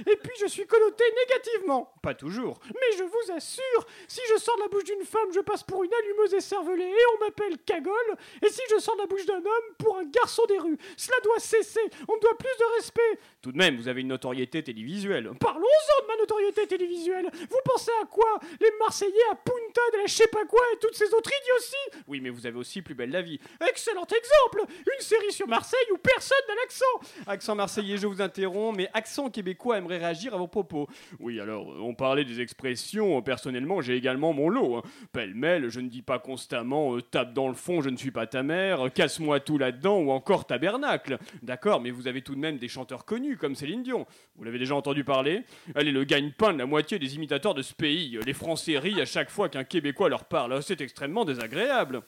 Et 0.00 0.16
puis 0.16 0.32
je 0.40 0.46
suis 0.46 0.66
connoté 0.66 1.04
négativement. 1.28 1.92
Pas 2.02 2.14
toujours. 2.14 2.60
Mais 2.66 2.96
je 2.98 3.04
vous 3.04 3.32
assure, 3.32 3.86
si 4.08 4.20
je 4.30 4.38
sors 4.38 4.56
de 4.56 4.62
la 4.62 4.68
bouche 4.68 4.84
d'une 4.84 5.04
femme, 5.04 5.32
je 5.32 5.40
passe 5.40 5.62
pour 5.62 5.84
une 5.84 5.92
allumeuse 5.92 6.34
écervelée 6.34 6.84
et 6.84 7.06
on 7.16 7.24
m'appelle 7.24 7.58
cagole. 7.58 8.16
Et 8.42 8.48
si 8.48 8.62
je 8.70 8.78
sors 8.78 8.96
de 8.96 9.02
la 9.02 9.06
bouche 9.06 9.26
d'un 9.26 9.36
homme, 9.36 9.74
pour 9.78 9.98
un 9.98 10.04
garçon 10.04 10.42
des 10.48 10.58
rues. 10.58 10.78
Cela 10.96 11.16
doit 11.22 11.38
cesser. 11.38 11.80
On 12.08 12.14
me 12.14 12.20
doit 12.20 12.36
plus 12.38 12.56
de 12.58 12.76
respect. 12.76 13.20
Tout 13.42 13.52
de 13.52 13.58
même, 13.58 13.76
vous 13.76 13.88
avez 13.88 14.00
une 14.00 14.08
notoriété 14.08 14.62
télévisuelle. 14.62 15.30
De 15.74 16.06
ma 16.06 16.16
notoriété 16.16 16.66
télévisuelle. 16.66 17.28
Vous 17.50 17.58
pensez 17.64 17.90
à 18.02 18.06
quoi? 18.06 18.38
Les 18.60 18.70
Marseillais 18.78 19.12
à 19.30 19.34
Punta 19.34 19.80
de 19.92 19.98
la 19.98 20.06
je 20.06 20.14
sais 20.14 20.26
pas 20.28 20.44
quoi 20.44 20.60
et 20.74 20.78
toutes 20.78 20.94
ces 20.94 21.12
autres 21.14 21.30
idioties 21.42 22.02
Oui, 22.06 22.20
mais 22.20 22.30
vous 22.30 22.46
avez 22.46 22.56
aussi 22.56 22.80
Plus 22.82 22.94
belle 22.94 23.10
la 23.10 23.22
vie. 23.22 23.38
Excellent 23.68 24.04
exemple 24.06 24.70
Une 24.70 25.00
série 25.00 25.32
sur 25.32 25.48
Marseille 25.48 25.78
où 25.92 25.98
personne 25.98 26.38
n'a 26.48 26.54
l'accent 26.54 27.24
Accent 27.26 27.54
marseillais, 27.54 27.96
je 27.96 28.06
vous 28.06 28.20
interromps, 28.22 28.76
mais 28.76 28.88
accent 28.94 29.30
québécois 29.30 29.78
aimerait 29.78 29.98
réagir 29.98 30.34
à 30.34 30.36
vos 30.38 30.46
propos. 30.48 30.86
Oui, 31.20 31.40
alors, 31.40 31.66
on 31.80 31.94
parlait 31.94 32.24
des 32.24 32.40
expressions. 32.40 33.20
Personnellement, 33.22 33.80
j'ai 33.80 33.96
également 33.96 34.32
mon 34.32 34.48
lot. 34.48 34.76
hein. 34.76 34.82
Pêle-mêle, 35.12 35.68
je 35.70 35.80
ne 35.80 35.88
dis 35.88 36.02
pas 36.02 36.18
constamment 36.18 36.96
euh, 36.96 37.02
tape 37.02 37.32
dans 37.32 37.48
le 37.48 37.54
fond, 37.54 37.80
je 37.82 37.88
ne 37.90 37.96
suis 37.96 38.10
pas 38.10 38.26
ta 38.26 38.42
mère, 38.42 38.92
casse-moi 38.92 39.40
tout 39.40 39.58
là-dedans 39.58 39.98
ou 39.98 40.10
encore 40.10 40.46
tabernacle. 40.46 41.18
D'accord, 41.42 41.80
mais 41.80 41.90
vous 41.90 42.06
avez 42.08 42.22
tout 42.22 42.34
de 42.34 42.40
même 42.40 42.58
des 42.58 42.68
chanteurs 42.68 43.04
connus 43.04 43.36
comme 43.36 43.54
Céline 43.54 43.82
Dion. 43.82 44.06
Vous 44.36 44.44
l'avez 44.44 44.58
déjà 44.58 44.74
entendu 44.74 45.04
parler? 45.04 45.42
Elle 45.74 45.88
est 45.88 45.92
le 45.92 46.04
gagne-pain 46.04 46.52
de 46.52 46.58
la 46.58 46.66
moitié 46.66 46.98
des 46.98 47.14
imitateurs 47.14 47.54
de 47.54 47.62
ce 47.62 47.74
pays. 47.74 48.18
Les 48.24 48.32
Français 48.32 48.78
rient 48.78 49.00
à 49.00 49.06
chaque 49.06 49.30
fois 49.30 49.48
qu'un 49.48 49.64
Québécois 49.64 50.08
leur 50.08 50.24
parle. 50.24 50.62
C'est 50.62 50.80
extrêmement 50.80 51.24
désagréable. 51.24 52.02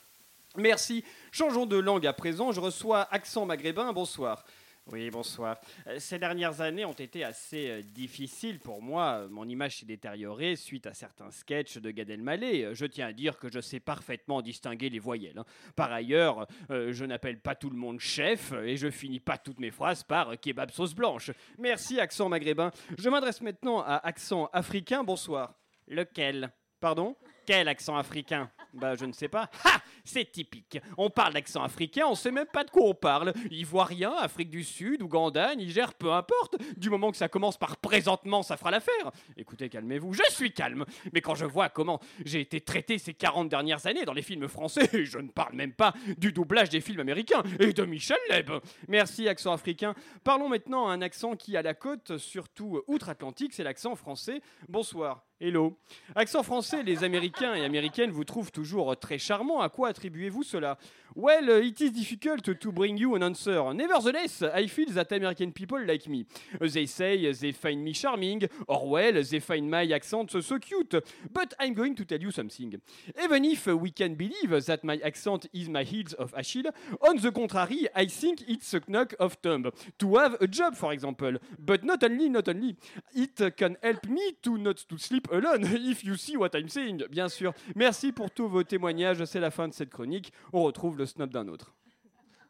Merci. 0.57 1.03
Changeons 1.31 1.65
de 1.65 1.77
langue 1.77 2.07
à 2.07 2.13
présent. 2.13 2.51
Je 2.51 2.59
reçois 2.59 3.07
accent 3.13 3.45
maghrébin. 3.45 3.93
Bonsoir. 3.93 4.43
Oui, 4.89 5.09
bonsoir. 5.09 5.59
Euh, 5.87 5.99
Ces 5.99 6.17
dernières 6.17 6.61
années 6.61 6.85
ont 6.85 6.93
été 6.93 7.23
assez 7.25 7.69
euh, 7.69 7.81
difficiles 7.81 8.59
pour 8.59 8.81
moi. 8.81 9.23
Euh, 9.23 9.27
Mon 9.29 9.43
image 9.47 9.79
s'est 9.79 9.85
détériorée 9.85 10.55
suite 10.55 10.87
à 10.87 10.93
certains 10.93 11.29
sketchs 11.29 11.77
de 11.77 11.91
Gad 11.91 12.09
Elmaleh. 12.09 12.73
Je 12.73 12.85
tiens 12.85 13.07
à 13.07 13.11
dire 13.13 13.37
que 13.37 13.51
je 13.51 13.59
sais 13.59 13.81
parfaitement 13.81 14.41
distinguer 14.41 14.89
les 14.89 14.99
voyelles. 14.99 15.37
hein. 15.39 15.45
Par 15.75 15.91
ailleurs, 15.91 16.47
je 16.69 17.03
n'appelle 17.05 17.39
pas 17.39 17.55
tout 17.55 17.69
le 17.69 17.75
monde 17.75 17.99
chef 17.99 18.53
et 18.63 18.77
je 18.77 18.89
finis 18.89 19.19
pas 19.19 19.37
toutes 19.37 19.59
mes 19.59 19.71
phrases 19.71 20.03
par 20.03 20.39
kebab 20.39 20.71
sauce 20.71 20.93
blanche. 20.95 21.31
Merci, 21.57 21.99
accent 21.99 22.29
maghrébin. 22.29 22.71
Je 22.97 23.09
m'adresse 23.09 23.41
maintenant 23.41 23.81
à 23.81 23.95
accent 24.07 24.49
africain. 24.53 25.03
Bonsoir. 25.03 25.53
Lequel? 25.87 26.49
Pardon? 26.79 27.15
Quel 27.45 27.67
accent 27.67 27.97
africain? 27.97 28.49
Bah, 28.77 28.95
je 28.95 29.05
ne 29.05 29.11
sais 29.11 29.27
pas. 29.27 29.49
Ha 29.65 29.81
C'est 30.03 30.31
typique. 30.31 30.79
On 30.97 31.09
parle 31.09 31.33
d'accent 31.33 31.63
africain, 31.63 32.05
on 32.07 32.15
sait 32.15 32.31
même 32.31 32.45
pas 32.45 32.63
de 32.63 32.69
quoi 32.69 32.83
on 32.83 32.93
parle. 32.93 33.33
Ivoirien, 33.49 34.13
Afrique 34.13 34.49
du 34.51 34.63
Sud, 34.63 35.01
Ouganda, 35.01 35.55
Niger, 35.55 35.93
peu 35.95 36.13
importe. 36.13 36.57
Du 36.77 36.89
moment 36.91 37.09
que 37.11 37.17
ça 37.17 37.27
commence 37.27 37.57
par 37.57 37.77
présentement, 37.77 38.43
ça 38.43 38.55
fera 38.55 38.69
l'affaire. 38.69 39.11
Écoutez, 39.35 39.67
calmez-vous. 39.69 40.13
Je 40.13 40.21
suis 40.29 40.53
calme. 40.53 40.85
Mais 41.11 41.21
quand 41.21 41.33
je 41.33 41.45
vois 41.45 41.69
comment 41.69 41.99
j'ai 42.23 42.39
été 42.41 42.61
traité 42.61 42.99
ces 42.99 43.15
40 43.15 43.49
dernières 43.49 43.87
années 43.87 44.05
dans 44.05 44.13
les 44.13 44.21
films 44.21 44.47
français, 44.47 44.87
je 45.05 45.17
ne 45.17 45.29
parle 45.29 45.55
même 45.55 45.73
pas 45.73 45.93
du 46.17 46.31
doublage 46.31 46.69
des 46.69 46.81
films 46.81 46.99
américains 46.99 47.41
et 47.59 47.73
de 47.73 47.83
Michel 47.83 48.17
Leb. 48.29 48.51
Merci, 48.87 49.27
accent 49.27 49.53
africain. 49.53 49.95
Parlons 50.23 50.49
maintenant 50.49 50.87
à 50.87 50.91
un 50.93 51.01
accent 51.01 51.35
qui 51.35 51.57
a 51.57 51.63
la 51.63 51.73
côte, 51.73 52.17
surtout 52.17 52.81
outre-Atlantique, 52.87 53.53
c'est 53.53 53.63
l'accent 53.63 53.95
français. 53.95 54.41
Bonsoir. 54.69 55.23
Hello. 55.39 55.77
Accent 56.15 56.41
français, 56.41 56.81
les 56.81 57.03
Américains 57.03 57.53
et 57.53 57.63
Américaines 57.63 58.09
vous 58.09 58.23
trouvent 58.23 58.51
toujours 58.51 58.97
très 58.97 59.19
charmant. 59.19 59.61
À 59.61 59.69
quoi 59.69 59.89
attribuez-vous 59.89 60.41
cela? 60.41 60.79
Well, 61.15 61.63
it 61.63 61.79
is 61.79 61.91
difficult 61.91 62.59
to 62.59 62.71
bring 62.71 62.97
you 62.97 63.15
an 63.15 63.21
answer. 63.21 63.73
Nevertheless, 63.73 64.43
I 64.53 64.67
feel 64.67 64.91
that 64.93 65.11
American 65.11 65.51
people 65.51 65.79
like 65.83 66.07
me. 66.07 66.25
They 66.59 66.85
say 66.85 67.31
they 67.33 67.51
find 67.51 67.83
me 67.83 67.93
charming, 67.93 68.47
or 68.67 68.89
well, 68.89 69.13
they 69.13 69.39
find 69.39 69.69
my 69.69 69.87
accent 69.91 70.31
so 70.31 70.59
cute. 70.59 70.95
But 71.31 71.53
I'm 71.59 71.73
going 71.73 71.95
to 71.95 72.05
tell 72.05 72.19
you 72.19 72.31
something. 72.31 72.79
Even 73.23 73.45
if 73.45 73.67
we 73.67 73.91
can 73.91 74.15
believe 74.15 74.65
that 74.65 74.83
my 74.83 74.99
accent 75.03 75.47
is 75.53 75.69
my 75.69 75.83
heels 75.83 76.13
of 76.13 76.33
Achille, 76.35 76.71
on 77.01 77.17
the 77.17 77.31
contrary, 77.31 77.87
I 77.95 78.05
think 78.05 78.43
it's 78.47 78.73
a 78.73 78.81
knock 78.87 79.15
of 79.19 79.37
thumb. 79.41 79.71
To 79.99 80.15
have 80.17 80.35
a 80.39 80.47
job, 80.47 80.75
for 80.75 80.93
example. 80.93 81.37
But 81.57 81.83
not 81.83 82.03
only, 82.03 82.29
not 82.29 82.47
only. 82.47 82.75
It 83.15 83.55
can 83.55 83.77
help 83.81 84.05
me 84.07 84.33
to 84.43 84.57
not 84.57 84.77
to 84.89 84.97
sleep 84.97 85.26
alone, 85.31 85.63
if 85.63 86.03
you 86.03 86.15
see 86.15 86.37
what 86.37 86.49
I'm 86.53 86.69
saying. 86.69 87.03
Bien 87.09 87.29
sûr. 87.29 87.53
Merci 87.75 88.11
pour 88.11 88.31
tous 88.31 88.47
vos 88.47 88.63
témoignages. 88.63 89.23
C'est 89.25 89.39
la 89.39 89.51
fin 89.51 89.67
de 89.67 89.73
cette 89.73 89.89
chronique. 89.89 90.31
On 90.53 90.63
retrouve 90.63 90.97
le 90.97 91.05
snob 91.05 91.31
d'un 91.31 91.47
autre. 91.47 91.73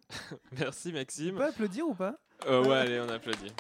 Merci 0.57 0.93
Maxime. 0.93 1.36
On 1.36 1.39
peut 1.39 1.45
applaudir 1.45 1.88
ou 1.88 1.93
pas? 1.93 2.15
Euh, 2.45 2.63
ouais, 2.63 2.78
allez, 2.78 2.99
on 2.99 3.09
applaudit. 3.09 3.51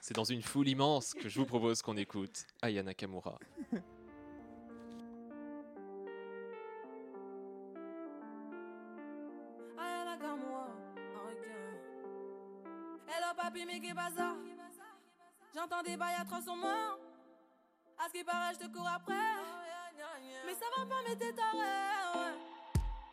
C'est 0.00 0.14
dans 0.14 0.24
une 0.24 0.42
foule 0.42 0.68
immense 0.68 1.14
que 1.14 1.28
je 1.28 1.38
vous 1.38 1.46
propose 1.46 1.82
qu'on 1.82 1.96
écoute 1.96 2.44
Aya 2.62 2.82
Nakamura. 2.82 3.38
Aya 9.78 10.04
Nakamura. 10.04 10.66
Hello 13.06 13.34
papi, 13.36 13.64
J'entends 15.54 15.82
des 15.82 15.96
bails 15.96 16.14
atroces 16.20 16.44
sur 16.44 16.54
moi. 16.54 16.96
À 17.98 18.06
ce 18.06 18.12
qui 18.12 18.24
paraît, 18.24 18.54
je 18.54 18.66
te 18.66 18.72
cours 18.72 18.88
après. 18.88 19.14
Mais 20.46 20.54
ça 20.54 20.66
va 20.76 20.86
pas, 20.86 21.02
mais 21.06 21.16
t'es 21.16 21.32
taré. 21.32 21.58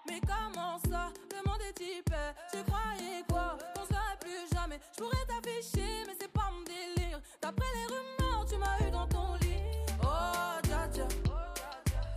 Mais 0.06 0.22
comment 0.22 0.78
ça? 0.90 1.12
Le 1.32 1.50
monde 1.50 1.62
est 1.68 1.74
type. 1.74 2.14
Tu 2.52 2.64
croyais 2.64 3.24
quoi? 3.28 3.58
On 3.78 3.84
se 3.84 3.90
verrait 3.90 4.18
plus 4.22 4.48
jamais. 4.54 4.80
Je 4.92 5.04
pourrais 5.04 5.26
t'afficher, 5.26 6.04
mais 6.06 6.16
c'est 6.20 6.32
pas 6.32 6.50
mon 6.52 6.62
délire. 6.62 7.20
D'après 7.42 7.66
les 7.76 7.86
rumeurs, 7.88 8.46
tu 8.46 8.58
m'as 8.58 8.88
eu 8.88 8.92
dans 8.92 9.08
ton 9.08 9.34
lit. 9.42 9.60
Oh, 10.04 10.60
dja 10.64 10.88
dja. 10.94 11.08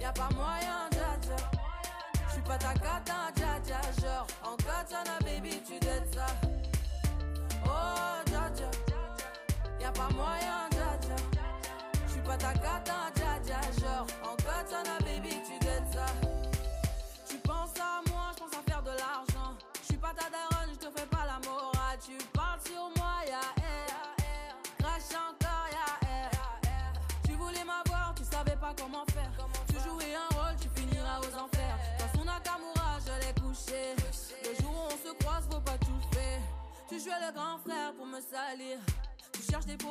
Y'a 0.00 0.12
pas 0.12 0.28
moyen, 0.34 0.88
dja 0.90 1.16
dja. 1.22 1.36
J'suis 2.28 2.42
pas 2.42 2.58
ta 2.58 2.74
cata, 2.74 3.32
dja 3.34 3.58
dja. 3.64 3.80
Genre, 4.00 4.26
en 4.44 4.56
katana, 4.56 5.18
baby, 5.22 5.62
tu 5.62 5.78
dettes 5.80 6.14
ça. 6.14 6.26
Oh, 7.64 8.22
dja 8.26 8.50
dja. 8.54 8.89
Y'a 9.80 9.90
pas 9.92 10.08
moyen, 10.10 10.68
dja 10.70 10.98
dja. 11.00 11.16
J'suis 12.08 12.20
pas 12.20 12.36
ta 12.36 12.52
cata, 12.52 13.10
dja 13.14 13.40
dja. 13.44 13.60
Genre, 13.80 14.06
en 14.22 14.36
katana, 14.36 14.98
baby, 15.00 15.42
tu 15.42 15.58
dettes 15.64 15.92
ça. 15.92 16.06
Tu 17.28 17.36
penses 17.38 17.78
à 17.80 18.02
moi, 18.10 18.30
je 18.34 18.40
pense 18.40 18.52
à 18.52 18.62
faire 18.70 18.82
de 18.82 18.90
l'argent. 18.90 19.54
Je 19.80 19.86
suis 19.86 19.96
pas 19.96 20.12
ta 20.14 20.28
daronne, 20.28 20.70
je 20.74 20.86
te 20.86 20.98
fais 20.98 21.06
pas 21.06 21.24
la 21.26 21.38
morale. 21.48 21.98
Tu 22.04 22.12
parles 22.32 22.60
sur 22.64 22.90
moi, 22.96 23.24
ya 23.26 23.40
air. 23.64 23.96
Crash 24.78 25.16
encore, 25.16 25.66
ya 25.72 26.08
air. 26.08 26.30
Tu 27.24 27.32
voulais 27.32 27.64
m'avoir, 27.64 28.14
tu 28.14 28.24
savais 28.24 28.56
pas 28.56 28.74
comment 28.78 29.04
faire. 29.14 29.32
Tu 29.68 29.76
jouais 29.76 30.14
un 30.14 30.28
rôle, 30.36 30.56
tu 30.60 30.68
finiras 30.78 31.20
aux 31.20 31.34
enfers. 31.44 31.78
Dans 31.98 32.18
son 32.18 32.24
Nakamura, 32.26 32.98
je 33.00 33.26
l'ai 33.26 33.34
couché. 33.40 33.96
Le 34.44 34.62
jour 34.62 34.72
où 34.72 34.92
on 34.92 35.08
se 35.08 35.14
croise, 35.14 35.44
faut 35.50 35.60
pas 35.60 35.78
tout 35.78 36.00
faire. 36.12 36.40
Tu 36.88 37.00
jouais 37.00 37.20
le 37.26 37.32
grand 37.32 37.58
frère 37.58 37.94
pour 37.96 38.06
me 38.06 38.20
salir. 38.20 38.78
Les 39.50 39.56
les 39.66 39.76
les. 39.76 39.90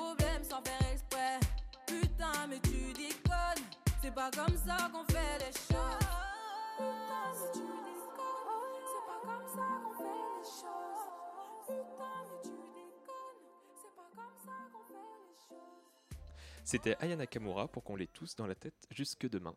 C'était 16.63 16.95
Aya 16.99 17.15
Nakamura 17.15 17.67
pour 17.67 17.83
qu'on 17.83 17.95
l'ait 17.95 18.07
tous 18.07 18.35
dans 18.35 18.45
la 18.45 18.53
tête 18.55 18.87
jusque 18.91 19.27
demain. 19.27 19.55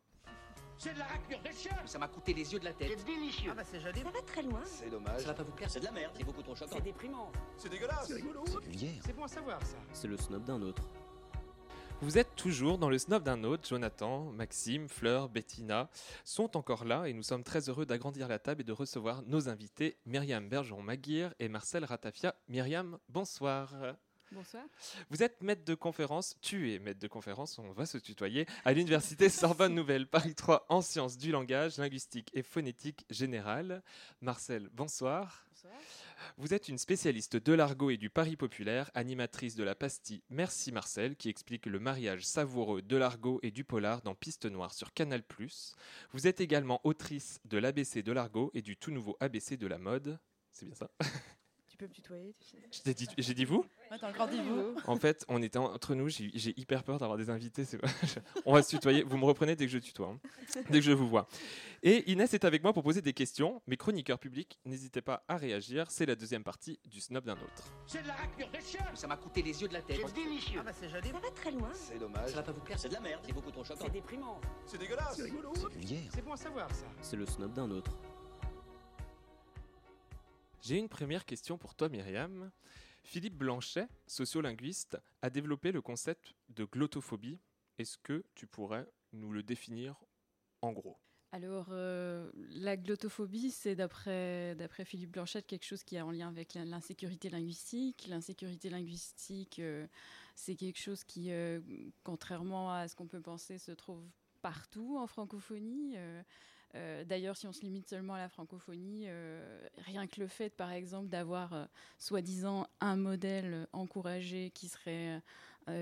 C'est 0.82 0.94
de 0.94 0.98
la 0.98 1.04
raclure 1.04 1.40
de 1.40 1.50
chien 1.56 1.76
Ça 1.84 1.96
m'a 1.96 2.08
coûté 2.08 2.34
les 2.34 2.52
yeux 2.52 2.58
de 2.58 2.64
la 2.64 2.72
tête. 2.72 2.90
C'est 2.98 3.04
délicieux. 3.04 3.50
Ah 3.52 3.54
bah 3.54 3.62
c'est 3.64 3.78
joli. 3.78 4.00
Ça 4.00 4.10
va 4.10 4.22
très 4.22 4.42
loin. 4.42 4.60
C'est 4.64 4.90
dommage. 4.90 5.20
Ça 5.20 5.28
va 5.28 5.34
pas 5.34 5.44
vous 5.44 5.52
plaire, 5.52 5.70
c'est 5.70 5.78
de 5.78 5.84
la 5.84 5.92
merde, 5.92 6.12
c'est 6.16 6.24
beaucoup 6.24 6.42
trop 6.42 6.56
choquant. 6.56 6.74
C'est 6.74 6.82
déprimant. 6.82 7.30
C'est 7.56 7.68
dégueulasse. 7.68 8.08
C'est 8.08 8.14
rigolo. 8.14 8.42
C'est 8.46 8.60
vulgaire. 8.64 9.02
C'est 9.06 9.12
bon 9.12 9.22
à 9.22 9.28
savoir 9.28 9.64
ça. 9.64 9.76
C'est 9.92 10.08
le 10.08 10.16
snob 10.16 10.42
d'un 10.42 10.60
autre. 10.60 10.82
Vous 12.00 12.18
êtes 12.18 12.34
toujours 12.34 12.78
dans 12.78 12.90
le 12.90 12.98
snob 12.98 13.22
d'un 13.22 13.44
autre. 13.44 13.68
Jonathan, 13.68 14.32
Maxime, 14.32 14.88
Fleur, 14.88 15.28
Bettina 15.28 15.88
sont 16.24 16.56
encore 16.56 16.84
là 16.84 17.06
et 17.06 17.12
nous 17.12 17.22
sommes 17.22 17.44
très 17.44 17.68
heureux 17.68 17.86
d'agrandir 17.86 18.26
la 18.26 18.40
table 18.40 18.62
et 18.62 18.64
de 18.64 18.72
recevoir 18.72 19.22
nos 19.22 19.48
invités 19.48 19.98
Myriam 20.04 20.48
Bergeron-Maguire 20.48 21.32
et 21.38 21.48
Marcel 21.48 21.84
Ratafia. 21.84 22.34
Myriam, 22.48 22.98
bonsoir. 23.08 23.70
Bonsoir. 24.34 24.64
Vous 25.10 25.22
êtes 25.22 25.42
maître 25.42 25.64
de 25.64 25.74
conférence, 25.74 26.36
tu 26.40 26.72
es 26.72 26.78
maître 26.78 27.00
de 27.00 27.08
conférence, 27.08 27.58
on 27.58 27.70
va 27.72 27.84
se 27.84 27.98
tutoyer, 27.98 28.46
à 28.64 28.72
l'université 28.72 29.28
Sorbonne 29.28 29.74
Nouvelle 29.74 30.06
Paris 30.06 30.34
3 30.34 30.64
en 30.70 30.80
sciences 30.80 31.18
du 31.18 31.30
langage, 31.32 31.76
linguistique 31.76 32.30
et 32.32 32.42
phonétique 32.42 33.04
générale. 33.10 33.82
Marcel, 34.22 34.70
bonsoir. 34.72 35.44
Bonsoir. 35.50 35.74
Vous 36.38 36.54
êtes 36.54 36.68
une 36.68 36.78
spécialiste 36.78 37.36
de 37.36 37.52
l'argot 37.52 37.90
et 37.90 37.98
du 37.98 38.08
pari 38.08 38.36
populaire, 38.36 38.90
animatrice 38.94 39.54
de 39.54 39.64
la 39.64 39.74
pastille 39.74 40.22
Merci 40.30 40.72
Marcel, 40.72 41.16
qui 41.16 41.28
explique 41.28 41.66
le 41.66 41.78
mariage 41.78 42.24
savoureux 42.24 42.80
de 42.80 42.96
l'argot 42.96 43.38
et 43.42 43.50
du 43.50 43.64
polar 43.64 44.00
dans 44.00 44.14
Piste 44.14 44.46
Noire 44.46 44.72
sur 44.72 44.94
Canal+. 44.94 45.22
Vous 46.12 46.26
êtes 46.26 46.40
également 46.40 46.80
autrice 46.84 47.38
de 47.44 47.58
l'ABC 47.58 48.02
de 48.02 48.12
l'argot 48.12 48.50
et 48.54 48.62
du 48.62 48.78
tout 48.78 48.92
nouveau 48.92 49.16
ABC 49.20 49.58
de 49.58 49.66
la 49.66 49.78
mode. 49.78 50.18
C'est 50.50 50.64
bien 50.64 50.74
ça? 50.74 50.90
Peux 51.82 51.88
me 51.88 51.94
tutoyer, 51.94 52.34
tu 52.40 52.46
sais. 52.46 52.82
J'ai 52.84 52.94
dit, 52.94 53.08
j'ai 53.18 53.34
dit 53.34 53.44
vous 53.44 53.64
encore 54.00 54.28
dit 54.28 54.40
vous. 54.40 54.74
En 54.86 54.96
fait, 54.96 55.24
on 55.28 55.42
était 55.42 55.58
entre 55.58 55.94
nous, 55.94 56.08
j'ai 56.08 56.58
hyper 56.58 56.82
peur 56.82 56.98
d'avoir 56.98 57.18
des 57.18 57.28
invités. 57.28 57.64
on 58.46 58.54
va 58.54 58.62
se 58.62 58.70
tutoyer. 58.70 59.02
Vous 59.02 59.18
me 59.18 59.24
reprenez 59.24 59.54
dès 59.56 59.66
que 59.66 59.70
je 59.70 59.78
tutoie, 59.78 60.08
hein. 60.08 60.62
dès 60.70 60.78
que 60.78 60.84
je 60.84 60.92
vous 60.92 61.08
vois. 61.08 61.26
Et 61.82 62.10
Inès 62.10 62.32
est 62.32 62.44
avec 62.44 62.62
moi 62.62 62.72
pour 62.72 62.82
poser 62.82 63.02
des 63.02 63.12
questions. 63.12 63.60
Mes 63.66 63.76
chroniqueurs 63.76 64.18
publics, 64.18 64.58
n'hésitez 64.64 65.02
pas 65.02 65.24
à 65.28 65.36
réagir. 65.36 65.90
C'est 65.90 66.06
la 66.06 66.14
deuxième 66.14 66.44
partie 66.44 66.78
du 66.86 67.00
snob 67.00 67.24
d'un 67.24 67.34
autre. 67.34 67.72
C'est 67.86 68.02
de 68.02 68.08
la 68.08 68.14
raclure 68.14 68.48
des 68.50 68.60
chiottes 68.60 68.86
Ça 68.94 69.06
m'a 69.06 69.16
coûté 69.16 69.42
les 69.42 69.60
yeux 69.60 69.68
de 69.68 69.74
la 69.74 69.82
tête. 69.82 70.00
C'est 70.06 70.14
délicieux. 70.14 70.60
Ah 70.60 70.64
bah 70.64 70.72
c'est 70.72 70.88
joli. 70.88 71.08
Ça 71.08 71.18
va 71.18 71.30
très 71.30 71.50
loin. 71.50 71.70
C'est 71.74 71.98
dommage. 71.98 72.30
Ça 72.30 72.36
va 72.36 72.42
pas 72.42 72.52
vous 72.52 72.60
plaire, 72.60 72.78
c'est 72.78 72.88
de 72.88 72.94
la 72.94 73.00
merde. 73.00 73.20
C'est 73.26 73.32
beaucoup 73.32 73.50
trop 73.50 73.64
choquant. 73.64 73.84
C'est 73.84 73.92
déprimant. 73.92 74.40
C'est 74.64 74.78
dégueulasse. 74.78 75.16
C'est 75.16 75.24
rigolo. 75.24 75.52
C'est 76.14 76.24
bon 76.24 76.32
à 76.32 76.36
savoir 76.36 76.74
ça. 76.74 76.86
C'est 77.02 77.16
le 77.16 77.26
snob 77.26 77.52
d'un 77.52 77.70
autre. 77.70 77.92
J'ai 80.62 80.78
une 80.78 80.88
première 80.88 81.24
question 81.24 81.58
pour 81.58 81.74
toi, 81.74 81.88
Myriam. 81.88 82.50
Philippe 83.02 83.36
Blanchet, 83.36 83.88
sociolinguiste, 84.06 84.96
a 85.20 85.28
développé 85.28 85.72
le 85.72 85.82
concept 85.82 86.34
de 86.50 86.64
glottophobie. 86.64 87.40
Est-ce 87.78 87.98
que 87.98 88.24
tu 88.36 88.46
pourrais 88.46 88.86
nous 89.12 89.32
le 89.32 89.42
définir 89.42 89.96
en 90.62 90.72
gros? 90.72 90.96
Alors, 91.32 91.68
euh, 91.70 92.30
la 92.50 92.76
glottophobie, 92.76 93.50
c'est 93.50 93.74
d'après 93.74 94.54
Philippe 94.84 95.10
Blanchette 95.12 95.46
quelque 95.46 95.64
chose 95.64 95.82
qui 95.82 95.96
est 95.96 96.00
en 96.00 96.10
lien 96.12 96.28
avec 96.28 96.54
l'in- 96.54 96.64
l'insécurité 96.64 97.28
linguistique. 97.28 98.06
L'insécurité 98.08 98.70
linguistique, 98.70 99.58
euh, 99.58 99.86
c'est 100.36 100.54
quelque 100.54 100.78
chose 100.78 101.02
qui, 101.02 101.32
euh, 101.32 101.60
contrairement 102.04 102.72
à 102.72 102.86
ce 102.86 102.94
qu'on 102.94 103.08
peut 103.08 103.20
penser, 103.22 103.58
se 103.58 103.72
trouve 103.72 104.04
partout 104.42 104.96
en 104.98 105.06
francophonie. 105.08 105.96
Euh, 106.74 107.04
D'ailleurs, 107.04 107.36
si 107.36 107.46
on 107.46 107.52
se 107.52 107.60
limite 107.60 107.88
seulement 107.88 108.14
à 108.14 108.18
la 108.18 108.28
francophonie, 108.28 109.04
euh, 109.06 109.60
rien 109.84 110.06
que 110.06 110.20
le 110.20 110.26
fait, 110.26 110.50
par 110.50 110.72
exemple, 110.72 111.08
d'avoir 111.08 111.52
euh, 111.52 111.64
soi-disant 111.98 112.66
un 112.80 112.96
modèle 112.96 113.66
encouragé 113.72 114.50
qui 114.50 114.68
serait 114.68 115.20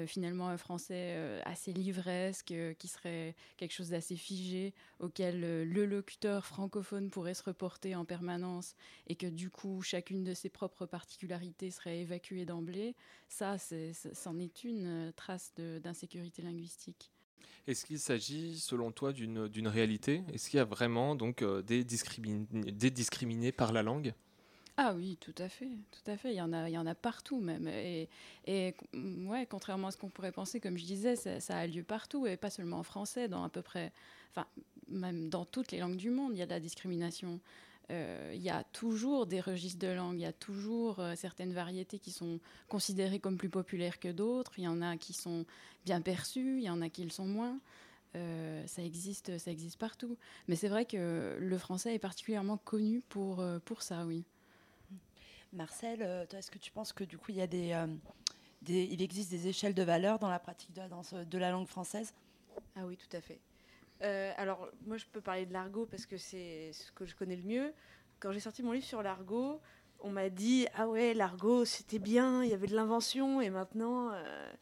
finalement 0.07 0.49
un 0.49 0.59
français 0.59 1.41
assez 1.47 1.73
livresque, 1.73 2.53
qui 2.79 2.87
serait 2.87 3.35
quelque 3.57 3.73
chose 3.73 3.89
d'assez 3.89 4.15
figé, 4.15 4.75
auquel 4.99 5.41
le 5.41 5.87
locuteur 5.87 6.45
francophone 6.45 7.09
pourrait 7.09 7.33
se 7.33 7.43
reporter 7.43 7.95
en 7.97 8.05
permanence, 8.05 8.75
et 9.07 9.17
que 9.17 9.27
du 9.27 9.49
coup, 9.49 9.81
chacune 9.81 10.23
de 10.23 10.35
ses 10.35 10.51
propres 10.51 10.85
particularités 10.85 11.71
serait 11.71 12.01
évacuée 12.01 12.45
d'emblée, 12.45 12.95
ça, 13.29 13.57
c'en 14.13 14.39
est 14.39 14.65
une 14.65 15.15
trace 15.17 15.55
d'insécurité 15.57 16.43
linguistique. 16.43 17.11
Est-ce 17.67 17.85
qu'il 17.87 17.99
s'agit, 17.99 18.59
selon 18.59 18.91
toi, 18.93 19.13
d'une 19.13 19.69
réalité? 19.69 20.23
Est-ce 20.33 20.51
qu'il 20.51 20.59
y 20.59 20.61
a 20.61 20.65
vraiment 20.65 21.15
donc 21.15 21.43
euh, 21.43 21.63
des, 21.63 21.85
des 21.85 22.91
discriminés 22.91 23.53
par 23.53 23.73
la 23.73 23.83
langue? 23.83 24.15
Ah 24.77 24.95
oui, 24.97 25.19
tout 25.21 25.35
à 25.37 25.49
fait, 25.49 25.69
tout 25.91 26.11
à 26.11 26.17
fait. 26.17 26.33
Il 26.33 26.37
y 26.37 26.41
en 26.41 26.55
a, 26.55 26.69
il 26.71 26.73
y 26.73 26.79
en 26.79 26.87
a 26.87 26.95
partout 26.95 27.39
même. 27.39 27.69
Et, 27.69 28.09
et 28.47 28.75
mm, 28.95 29.29
ouais, 29.29 29.47
contrairement 29.47 29.89
à 29.89 29.91
ce 29.91 29.99
qu'on 29.99 30.09
pourrait 30.09 30.33
penser, 30.33 30.59
comme 30.59 30.79
je 30.79 30.85
disais, 30.85 31.17
ça, 31.17 31.39
ça 31.39 31.59
a 31.59 31.67
lieu 31.67 31.83
partout 31.83 32.27
et 32.27 32.39
pas 32.39 32.49
seulement 32.49 32.79
en 32.79 32.83
français, 32.83 33.29
dans 33.29 33.45
à 33.45 33.51
peu 33.51 33.61
près, 33.61 33.93
enfin 34.31 34.47
même 34.89 35.29
dans 35.29 35.45
toutes 35.45 35.71
les 35.71 35.79
langues 35.79 35.97
du 35.99 36.11
monde, 36.11 36.33
il 36.35 36.39
y 36.39 36.43
a 36.43 36.47
de 36.47 36.51
la 36.51 36.61
discrimination. 36.61 37.41
Euh, 37.91 38.33
il 38.35 38.43
y 38.43 38.51
a 38.51 38.63
toujours 38.65 39.27
des 39.27 39.41
registres 39.41 39.81
de 39.81 39.93
langue, 39.93 40.17
il 40.17 40.23
y 40.23 40.27
a 40.27 40.33
toujours 40.33 41.01
euh, 41.01 41.15
certaines 41.17 41.53
variétés 41.53 41.99
qui 41.99 42.13
sont 42.13 42.39
considérées 42.69 43.19
comme 43.19 43.37
plus 43.37 43.49
populaires 43.51 43.99
que 43.99 44.09
d'autres. 44.09 44.53
Il 44.59 44.65
y 44.65 44.69
en 44.69 44.81
a 44.81 44.97
qui 44.97 45.13
sont 45.13 45.45
bien 45.85 46.01
perçues, 46.01 46.59
il 46.59 46.65
y 46.65 46.71
en 46.71 46.83
a 46.83 46.89
qui 46.89 47.03
le 47.03 47.11
sont 47.11 47.27
moins. 47.27 47.59
Euh, 48.17 48.67
ça 48.67 48.83
existe, 48.83 49.39
ça 49.39 49.51
existe 49.51 49.79
partout. 49.79 50.17
Mais 50.47 50.57
c'est 50.57 50.69
vrai 50.69 50.85
que 50.85 51.37
le 51.39 51.59
français 51.59 51.95
est 51.95 51.99
particulièrement 51.99 52.59
connu 52.59 53.03
pour, 53.09 53.45
pour 53.65 53.83
ça, 53.83 54.05
oui. 54.07 54.25
Marcel, 55.53 56.27
toi, 56.29 56.39
est-ce 56.39 56.51
que 56.51 56.59
tu 56.59 56.71
penses 56.71 56.93
que 56.93 57.03
du 57.03 57.19
coup, 57.19 57.33
il, 57.33 57.37
y 57.39 57.43
a 57.43 57.47
des, 57.49 57.73
euh, 57.73 57.87
des- 58.63 58.85
il 58.85 59.03
existe 59.03 59.31
des 59.31 59.49
échelles 59.49 59.75
de 59.75 59.83
valeur 59.83 60.19
dans 60.21 60.29
la 60.31 60.39
pratique 60.39 60.73
de 60.73 60.81
la, 60.81 60.89
danse, 60.89 61.13
de 61.13 61.39
la 61.39 61.51
langue 61.51 61.67
française? 61.67 62.15
Ah 62.77 62.87
oui, 62.87 62.97
tout 62.97 63.17
à 63.17 63.21
fait. 63.21 63.41
Euh, 64.03 64.33
alors, 64.37 64.69
moi, 64.87 64.97
je 64.97 65.05
peux 65.07 65.21
parler 65.21 65.47
de 65.47 65.53
l'argot 65.53 65.87
parce 65.87 66.07
que 66.07 66.17
c'est 66.17 66.73
ce 66.73 66.91
que 66.93 67.05
je 67.05 67.15
connais 67.15 67.37
le 67.37 67.43
mieux. 67.43 67.73
Quand 68.19 68.33
j'ai 68.33 68.41
sorti 68.41 68.63
mon 68.63 68.73
livre 68.73 68.85
sur 68.85 69.03
l'argot, 69.03 69.61
on 70.01 70.11
m'a 70.11 70.29
dit 70.31 70.67
Ah 70.75 70.89
ouais, 70.89 71.15
l'argot, 71.15 71.65
c'était 71.65 71.99
bien, 71.99 72.43
il 72.43 72.51
y 72.51 72.55
avait 72.55 72.67
de 72.67 72.75
l'invention, 72.75 73.41
et 73.41 73.51
maintenant, 73.51 74.11
euh, 74.13 74.53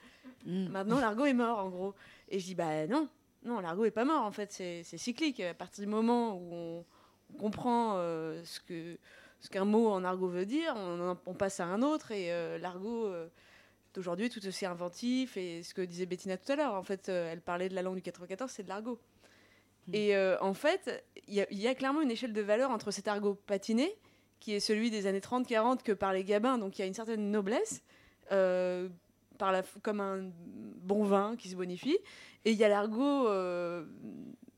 maintenant 0.45 1.01
l'argot 1.01 1.26
est 1.26 1.34
mort, 1.34 1.59
en 1.59 1.68
gros. 1.68 1.95
Et 2.28 2.39
je 2.39 2.47
dis 2.47 2.55
Bah 2.55 2.86
non, 2.86 3.09
non, 3.45 3.61
l'argot 3.61 3.84
est 3.84 3.91
pas 3.91 4.05
mort, 4.05 4.24
en 4.24 4.32
fait, 4.32 4.53
c'est 4.53 4.82
cyclique. 4.99 5.41
À 5.41 5.55
partir 5.55 5.84
du 5.84 5.91
moment 5.91 6.34
où 6.34 6.49
on, 6.53 6.84
on 7.34 7.39
comprend 7.39 7.95
euh, 7.97 8.43
ce 8.45 8.61
que 8.61 8.99
ce 9.41 9.49
qu'un 9.49 9.64
mot 9.64 9.89
en 9.89 10.03
argot 10.03 10.26
veut 10.26 10.47
dire, 10.47 10.74
on, 10.76 11.34
passe 11.34 11.61
à 11.61 11.66
un 11.66 11.82
autre, 11.82 12.11
et 12.11 12.59
l'argot. 12.59 13.09
d'aujourd'hui 13.95 14.26
est 14.26 14.30
tout 14.30 14.45
aussi 14.47 14.66
inventif 14.66 15.36
et 15.36 15.62
ce 15.62 15.74
que 15.74 15.82
disait 15.82 16.07
Bettina 16.07 16.36
tout 16.36 16.53
à 16.53 16.57
l'heure 16.57 16.74
en 16.74 16.82
fait 16.82 17.09
euh, 17.09 17.32
elle 17.32 17.41
parlait 17.41 17.68
de 17.68 17.74
la 17.74 17.82
langue 17.82 17.97
du 17.97 18.03
94 18.03 18.51
c'est 18.51 18.62
de 18.62 18.68
l'argot 18.68 19.01
et 19.93 20.16
euh, 20.16 20.36
en 20.41 20.55
fait 20.55 21.05
il 21.26 21.34
y, 21.34 21.41
a- 21.41 21.47
il 21.51 21.59
y 21.59 21.66
a 21.68 21.74
clairement 21.74 22.01
une 22.01 22.11
échelle 22.11 22.32
de 22.32 22.41
valeur 22.43 22.70
entre 22.70 22.91
cet 22.91 23.09
argot 23.09 23.34
patiné 23.47 23.95
qui 24.41 24.55
est 24.55 24.61
celui 24.61 24.91
des 24.91 25.07
années 25.07 25.20
30-40 25.20 25.82
que 25.82 25.93
par 25.93 26.12
les 26.12 26.24
gabins. 26.24 26.59
Donc 26.59 26.78
il 26.78 26.82
y 26.82 26.84
a 26.84 26.86
une 26.86 26.95
certaine 26.95 27.30
noblesse 27.30 27.82
euh, 28.32 28.89
par 29.39 29.53
la, 29.53 29.62
comme 29.82 30.01
un 30.01 30.30
bon 30.82 31.05
vin 31.05 31.34
qui 31.36 31.49
se 31.49 31.57
bonifie. 31.57 31.99
Et 32.45 32.53
il 32.53 32.57
y 32.57 32.64
a 32.64 32.68
l'argot 32.68 33.28
euh, 33.28 33.84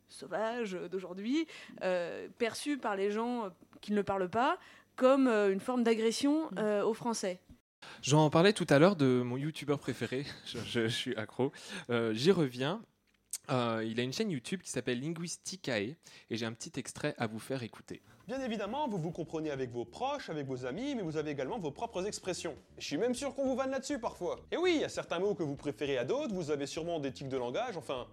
sauvage 0.09 0.73
d'aujourd'hui 0.91 1.47
euh, 1.83 2.29
perçu 2.39 2.79
par 2.79 2.97
les 2.97 3.11
gens 3.11 3.51
qui 3.81 3.93
ne 3.93 3.97
le 3.97 4.03
parlent 4.03 4.29
pas 4.29 4.59
comme 4.97 5.29
euh, 5.29 5.53
une 5.53 5.61
forme 5.61 5.83
d'agression 5.83 6.51
euh, 6.59 6.83
aux 6.85 6.95
Français. 6.95 7.41
J'en 8.03 8.29
parlais 8.29 8.53
tout 8.53 8.67
à 8.69 8.79
l'heure 8.79 8.97
de 8.97 9.23
mon 9.25 9.39
youtubeur 9.39 9.79
préféré, 9.79 10.27
je, 10.45 10.59
je- 10.59 10.83
je 10.83 10.89
suis 10.89 11.17
accro. 11.17 11.53
Euh, 11.89 12.13
J'y 12.13 12.31
reviens. 12.33 12.83
Euh, 13.51 13.85
il 13.85 13.99
a 13.99 14.03
une 14.03 14.13
chaîne 14.13 14.31
YouTube 14.31 14.63
qui 14.63 14.71
s'appelle 14.71 15.01
Linguisticae 15.01 15.97
et 16.31 16.37
j'ai 16.37 16.47
un 16.47 16.53
petit 16.53 16.79
extrait 16.79 17.15
à 17.19 17.27
vous 17.27 17.39
faire 17.39 17.63
écouter. 17.63 18.01
Bien 18.29 18.41
évidemment, 18.45 18.87
vous 18.87 18.99
vous 18.99 19.11
comprenez 19.11 19.51
avec 19.51 19.73
vos 19.73 19.85
proches, 19.85 20.31
avec 20.31 20.47
vos 20.47 20.65
amis, 20.65 20.95
mais 20.95 21.03
vous 21.03 21.17
avez 21.17 21.33
également 21.33 21.59
vos 21.59 21.73
propres 21.73 22.07
expressions. 22.07 22.55
Je 22.79 22.85
suis 22.85 22.97
même 22.97 23.15
sûr 23.15 23.35
qu'on 23.35 23.45
vous 23.45 23.57
vanne 23.57 23.73
là-dessus 23.73 23.99
parfois. 23.99 24.39
Et 24.53 24.57
oui, 24.57 24.75
il 24.77 24.81
y 24.83 24.85
a 24.85 24.89
certains 24.89 25.19
mots 25.19 25.35
que 25.35 25.43
vous 25.43 25.57
préférez 25.57 25.99
à 25.99 26.05
d'autres, 26.05 26.33
vous 26.33 26.53
avez 26.53 26.67
sûrement 26.67 27.01
des 27.01 27.13
tics 27.13 27.29
de 27.29 27.37
langage, 27.37 27.77
enfin, 27.77 28.07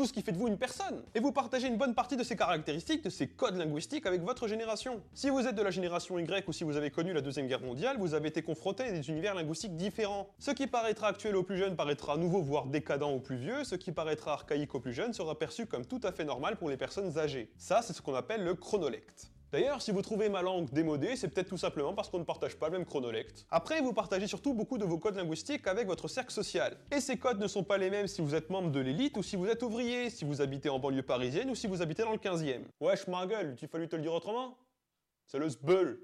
tout 0.00 0.06
ce 0.06 0.14
qui 0.14 0.22
fait 0.22 0.32
de 0.32 0.38
vous 0.38 0.48
une 0.48 0.56
personne. 0.56 1.02
Et 1.14 1.20
vous 1.20 1.30
partagez 1.30 1.68
une 1.68 1.76
bonne 1.76 1.94
partie 1.94 2.16
de 2.16 2.24
ces 2.24 2.34
caractéristiques, 2.34 3.04
de 3.04 3.10
ces 3.10 3.28
codes 3.28 3.56
linguistiques 3.56 4.06
avec 4.06 4.22
votre 4.22 4.48
génération. 4.48 5.02
Si 5.12 5.28
vous 5.28 5.46
êtes 5.46 5.54
de 5.54 5.60
la 5.60 5.70
génération 5.70 6.18
Y 6.18 6.48
ou 6.48 6.54
si 6.54 6.64
vous 6.64 6.78
avez 6.78 6.90
connu 6.90 7.12
la 7.12 7.20
Deuxième 7.20 7.46
Guerre 7.46 7.60
mondiale, 7.60 7.98
vous 7.98 8.14
avez 8.14 8.28
été 8.28 8.40
confronté 8.40 8.84
à 8.84 8.92
des 8.92 9.10
univers 9.10 9.34
linguistiques 9.34 9.76
différents. 9.76 10.30
Ce 10.38 10.52
qui 10.52 10.66
paraîtra 10.66 11.08
actuel 11.08 11.36
aux 11.36 11.42
plus 11.42 11.58
jeunes 11.58 11.76
paraîtra 11.76 12.16
nouveau, 12.16 12.40
voire 12.40 12.64
décadent 12.64 13.02
aux 13.02 13.20
plus 13.20 13.36
vieux, 13.36 13.62
ce 13.62 13.74
qui 13.74 13.92
paraîtra 13.92 14.32
archaïque 14.32 14.74
aux 14.74 14.80
plus 14.80 14.94
jeunes 14.94 15.12
sera 15.12 15.38
perçu 15.38 15.66
comme 15.66 15.84
tout 15.84 16.00
à 16.02 16.12
fait 16.12 16.24
normal 16.24 16.56
pour 16.56 16.70
les 16.70 16.78
personnes 16.78 17.18
âgées. 17.18 17.50
Ça, 17.58 17.82
c'est 17.82 17.92
ce 17.92 18.00
qu'on 18.00 18.14
appelle 18.14 18.42
le 18.42 18.54
chronolecte. 18.54 19.30
D'ailleurs, 19.52 19.82
si 19.82 19.90
vous 19.90 20.00
trouvez 20.00 20.28
ma 20.28 20.42
langue 20.42 20.70
démodée, 20.70 21.16
c'est 21.16 21.26
peut-être 21.26 21.48
tout 21.48 21.58
simplement 21.58 21.92
parce 21.92 22.08
qu'on 22.08 22.20
ne 22.20 22.24
partage 22.24 22.56
pas 22.56 22.68
le 22.68 22.78
même 22.78 22.86
chronolecte. 22.86 23.46
Après, 23.50 23.80
vous 23.80 23.92
partagez 23.92 24.28
surtout 24.28 24.54
beaucoup 24.54 24.78
de 24.78 24.84
vos 24.84 24.98
codes 24.98 25.16
linguistiques 25.16 25.66
avec 25.66 25.88
votre 25.88 26.06
cercle 26.06 26.32
social. 26.32 26.76
Et 26.92 27.00
ces 27.00 27.16
codes 27.16 27.40
ne 27.40 27.48
sont 27.48 27.64
pas 27.64 27.76
les 27.76 27.90
mêmes 27.90 28.06
si 28.06 28.20
vous 28.22 28.36
êtes 28.36 28.48
membre 28.48 28.70
de 28.70 28.78
l'élite 28.78 29.16
ou 29.16 29.24
si 29.24 29.34
vous 29.34 29.46
êtes 29.46 29.62
ouvrier, 29.64 30.08
si 30.08 30.24
vous 30.24 30.40
habitez 30.40 30.68
en 30.68 30.78
banlieue 30.78 31.02
parisienne 31.02 31.50
ou 31.50 31.56
si 31.56 31.66
vous 31.66 31.82
habitez 31.82 32.04
dans 32.04 32.12
le 32.12 32.18
15e. 32.18 32.62
Wesh 32.80 33.08
ma 33.08 33.26
gueule, 33.26 33.56
tu 33.56 33.66
fallu 33.66 33.88
te 33.88 33.96
le 33.96 34.02
dire 34.02 34.12
autrement? 34.12 34.56
C'est 35.26 35.38
le 35.38 35.48
sbeul. 35.48 36.00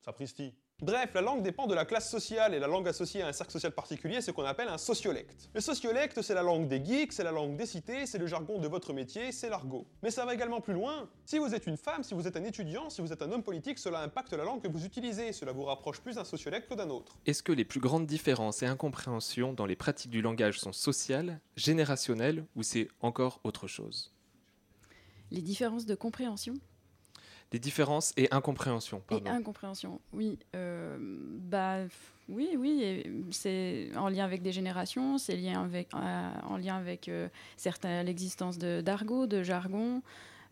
Sapristi. 0.00 0.54
Bref, 0.84 1.14
la 1.14 1.22
langue 1.22 1.42
dépend 1.42 1.66
de 1.66 1.74
la 1.74 1.86
classe 1.86 2.10
sociale 2.10 2.52
et 2.52 2.58
la 2.58 2.66
langue 2.66 2.86
associée 2.86 3.22
à 3.22 3.28
un 3.28 3.32
cercle 3.32 3.52
social 3.52 3.72
particulier, 3.72 4.16
c'est 4.16 4.26
ce 4.26 4.30
qu'on 4.32 4.44
appelle 4.44 4.68
un 4.68 4.76
sociolecte. 4.76 5.48
Le 5.54 5.62
sociolecte, 5.62 6.20
c'est 6.20 6.34
la 6.34 6.42
langue 6.42 6.68
des 6.68 6.84
geeks, 6.84 7.14
c'est 7.14 7.24
la 7.24 7.32
langue 7.32 7.56
des 7.56 7.64
cités, 7.64 8.04
c'est 8.04 8.18
le 8.18 8.26
jargon 8.26 8.58
de 8.58 8.68
votre 8.68 8.92
métier, 8.92 9.32
c'est 9.32 9.48
l'argot. 9.48 9.86
Mais 10.02 10.10
ça 10.10 10.26
va 10.26 10.34
également 10.34 10.60
plus 10.60 10.74
loin. 10.74 11.08
Si 11.24 11.38
vous 11.38 11.54
êtes 11.54 11.66
une 11.66 11.78
femme, 11.78 12.02
si 12.02 12.12
vous 12.12 12.28
êtes 12.28 12.36
un 12.36 12.44
étudiant, 12.44 12.90
si 12.90 13.00
vous 13.00 13.14
êtes 13.14 13.22
un 13.22 13.32
homme 13.32 13.42
politique, 13.42 13.78
cela 13.78 14.00
impacte 14.00 14.34
la 14.34 14.44
langue 14.44 14.60
que 14.60 14.68
vous 14.68 14.84
utilisez, 14.84 15.32
cela 15.32 15.52
vous 15.52 15.64
rapproche 15.64 16.02
plus 16.02 16.16
d'un 16.16 16.24
sociolecte 16.24 16.68
que 16.68 16.74
d'un 16.74 16.90
autre. 16.90 17.16
Est-ce 17.24 17.42
que 17.42 17.52
les 17.52 17.64
plus 17.64 17.80
grandes 17.80 18.04
différences 18.04 18.62
et 18.62 18.66
incompréhensions 18.66 19.54
dans 19.54 19.64
les 19.64 19.76
pratiques 19.76 20.10
du 20.10 20.20
langage 20.20 20.60
sont 20.60 20.72
sociales, 20.72 21.40
générationnelles 21.56 22.44
ou 22.56 22.62
c'est 22.62 22.88
encore 23.00 23.40
autre 23.42 23.68
chose? 23.68 24.12
Les 25.30 25.40
différences 25.40 25.86
de 25.86 25.94
compréhension? 25.94 26.52
Des 27.54 27.60
différences 27.60 28.12
et 28.16 28.26
incompréhensions. 28.32 29.00
Et 29.12 29.28
incompréhension, 29.28 30.00
oui. 30.12 30.38
euh, 30.56 30.96
bah, 30.98 31.76
oui, 32.28 32.48
oui, 32.58 33.04
c'est 33.30 33.90
en 33.96 34.08
lien 34.08 34.24
avec 34.24 34.42
des 34.42 34.50
générations, 34.50 35.18
c'est 35.18 35.36
lié 35.36 35.52
avec, 35.54 35.94
euh, 35.94 36.30
en 36.48 36.56
lien 36.56 36.74
avec 36.76 37.08
euh, 37.08 37.28
l'existence 38.04 38.58
de- 38.58 38.80
d'argot, 38.80 39.28
de 39.28 39.44
jargon. 39.44 40.02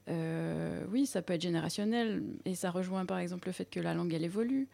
Euh, 0.09 0.85
oui, 0.93 1.07
ça 1.07 1.23
peut 1.23 1.33
être 1.33 1.43
générationnel, 1.43 2.23
et 2.45 2.55
ça 2.55 2.71
rejoint 2.71 3.05
par 3.05 3.19
exemple 3.19 3.49
le 3.49 3.53
fait 3.53 3.65
que 3.69 3.81
la 3.81 3.95
langue, 3.95 4.15
elle 4.15 4.25
évolue. 4.25 4.69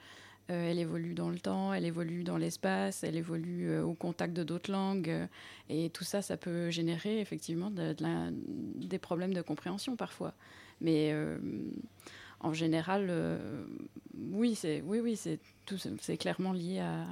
Euh, 0.50 0.70
elle 0.70 0.78
évolue 0.78 1.14
dans 1.14 1.28
le 1.30 1.38
temps, 1.38 1.72
elle 1.74 1.84
évolue 1.86 2.24
dans 2.24 2.38
l'espace, 2.38 3.04
elle 3.04 3.16
évolue 3.16 3.68
euh, 3.70 3.82
au 3.84 3.92
contact 3.94 4.34
de 4.34 4.42
d'autres 4.42 4.70
langues. 4.72 5.08
euh, 5.10 5.26
et 5.70 5.88
tout 5.90 6.04
ça, 6.04 6.20
ça 6.22 6.36
peut 6.38 6.70
générer 6.70 7.20
effectivement 7.20 7.70
de- 7.70 7.92
de 7.94 8.02
la- 8.02 8.30
des 8.32 8.98
problèmes 8.98 9.32
de 9.34 9.42
compréhension 9.42 9.96
parfois. 9.96 10.32
Mais 10.80 11.10
euh, 11.12 11.38
en 12.40 12.52
général, 12.52 13.06
euh, 13.10 13.64
oui, 14.32 14.54
c'est 14.54 14.82
oui, 14.82 15.00
oui, 15.00 15.18
clairement 16.18 16.52
lié 16.52 16.80
à, 16.80 17.06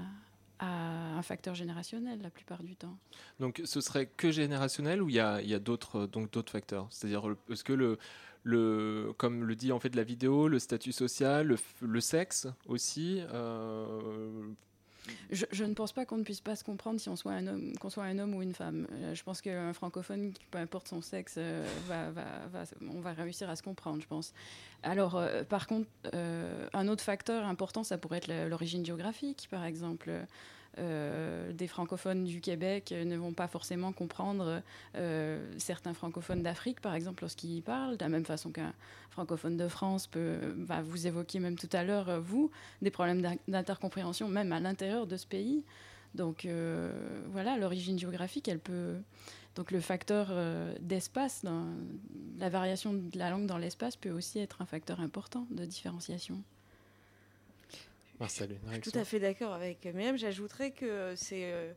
un 0.58 1.22
facteur 1.22 1.54
générationnel 1.54 2.18
la 2.22 2.30
plupart 2.30 2.62
du 2.62 2.76
temps. 2.76 2.96
Donc 3.40 3.60
ce 3.64 3.82
serait 3.82 4.06
que 4.06 4.30
générationnel 4.30 5.02
ou 5.02 5.10
il 5.10 5.16
y 5.16 5.20
a, 5.20 5.42
y 5.42 5.52
a 5.52 5.58
d'autres 5.58 6.06
donc 6.06 6.32
d'autres 6.32 6.52
facteurs? 6.52 6.86
C'est-à-dire 6.90 7.36
est-ce 7.50 7.62
que 7.62 7.74
le 7.74 7.98
le 8.46 9.12
comme 9.18 9.42
le 9.44 9.56
dit 9.56 9.72
en 9.72 9.80
fait 9.80 9.94
la 9.94 10.04
vidéo, 10.04 10.48
le 10.48 10.58
statut 10.58 10.92
social, 10.92 11.58
le, 11.82 12.00
sexe 12.00 12.46
aussi 12.66 13.20
euh, 13.32 14.48
Je, 15.30 15.64
ne 15.64 15.74
pense 15.74 15.92
pas 15.92 16.04
qu'on 16.04 16.18
ne 16.18 16.22
puisse 16.22 16.40
pas 16.40 16.56
se 16.56 16.64
comprendre 16.64 17.00
si 17.00 17.08
on 17.08 17.16
soit 17.16 17.32
un 17.32 17.46
homme, 17.46 17.76
qu'on 17.78 17.90
soit 17.90 18.04
un 18.04 18.18
homme 18.18 18.34
ou 18.34 18.42
une 18.42 18.54
femme. 18.54 18.86
Euh, 18.92 19.14
Je 19.14 19.22
pense 19.22 19.40
qu'un 19.40 19.72
francophone, 19.72 20.32
peu 20.50 20.58
importe 20.58 20.88
son 20.88 21.00
sexe, 21.00 21.34
euh, 21.38 21.66
on 22.92 23.00
va 23.00 23.12
réussir 23.12 23.50
à 23.50 23.56
se 23.56 23.62
comprendre, 23.62 24.00
je 24.00 24.06
pense. 24.06 24.32
Alors, 24.82 25.16
euh, 25.16 25.42
par 25.44 25.66
contre, 25.66 25.88
un 26.12 26.88
autre 26.88 27.02
facteur 27.02 27.44
important, 27.46 27.84
ça 27.84 27.98
pourrait 27.98 28.18
être 28.18 28.48
l'origine 28.48 28.84
géographique, 28.84 29.48
par 29.50 29.64
exemple. 29.64 30.10
Euh, 30.78 31.52
des 31.52 31.68
francophones 31.68 32.24
du 32.24 32.42
Québec 32.42 32.92
euh, 32.92 33.06
ne 33.06 33.16
vont 33.16 33.32
pas 33.32 33.48
forcément 33.48 33.92
comprendre 33.92 34.60
euh, 34.94 35.42
certains 35.56 35.94
francophones 35.94 36.42
d'Afrique, 36.42 36.82
par 36.82 36.94
exemple, 36.94 37.22
lorsqu'ils 37.22 37.62
parlent, 37.62 37.96
de 37.96 38.04
la 38.04 38.10
même 38.10 38.26
façon 38.26 38.50
qu'un 38.50 38.74
francophone 39.08 39.56
de 39.56 39.68
France 39.68 40.06
peut, 40.06 40.38
vous 40.84 41.06
évoquer 41.06 41.38
même 41.38 41.56
tout 41.56 41.70
à 41.72 41.82
l'heure, 41.82 42.20
vous, 42.20 42.50
des 42.82 42.90
problèmes 42.90 43.22
d'in- 43.22 43.38
d'intercompréhension, 43.48 44.28
même 44.28 44.52
à 44.52 44.60
l'intérieur 44.60 45.06
de 45.06 45.16
ce 45.16 45.26
pays. 45.26 45.64
Donc 46.14 46.46
voilà, 47.32 47.56
l'origine 47.56 47.98
géographique, 47.98 48.48
elle 48.48 48.58
peut. 48.58 48.96
Donc 49.54 49.70
le 49.70 49.80
facteur 49.80 50.30
d'espace, 50.80 51.42
la 52.38 52.48
variation 52.48 52.92
de 52.92 53.18
la 53.18 53.30
langue 53.30 53.46
dans 53.46 53.58
l'espace 53.58 53.96
peut 53.96 54.10
aussi 54.10 54.38
être 54.38 54.60
un 54.60 54.66
facteur 54.66 55.00
important 55.00 55.46
de 55.50 55.64
différenciation. 55.64 56.42
Marcel, 58.20 58.50
une 58.50 58.56
Je 58.56 58.60
suis 58.60 58.70
réaction 58.70 58.92
tout 58.92 58.98
à 58.98 59.04
fait 59.04 59.20
d'accord 59.20 59.52
avec 59.52 59.84
Myriam. 59.84 60.16
J'ajouterais 60.16 60.70
que 60.70 61.14
c'est 61.16 61.52
euh, 61.52 61.72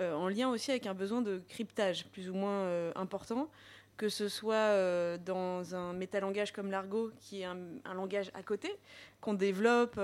euh, 0.00 0.14
en 0.14 0.28
lien 0.28 0.48
aussi 0.50 0.70
avec 0.70 0.86
un 0.86 0.94
besoin 0.94 1.22
de 1.22 1.42
cryptage 1.48 2.06
plus 2.06 2.28
ou 2.30 2.34
moins 2.34 2.64
euh, 2.64 2.92
important, 2.96 3.48
que 3.96 4.08
ce 4.08 4.28
soit 4.28 5.18
dans 5.18 5.74
un 5.74 5.92
métalangage 5.92 6.52
comme 6.52 6.70
l'argot, 6.70 7.10
qui 7.20 7.42
est 7.42 7.44
un, 7.44 7.58
un 7.84 7.94
langage 7.94 8.30
à 8.34 8.42
côté, 8.42 8.76
qu'on 9.20 9.34
développe, 9.34 9.94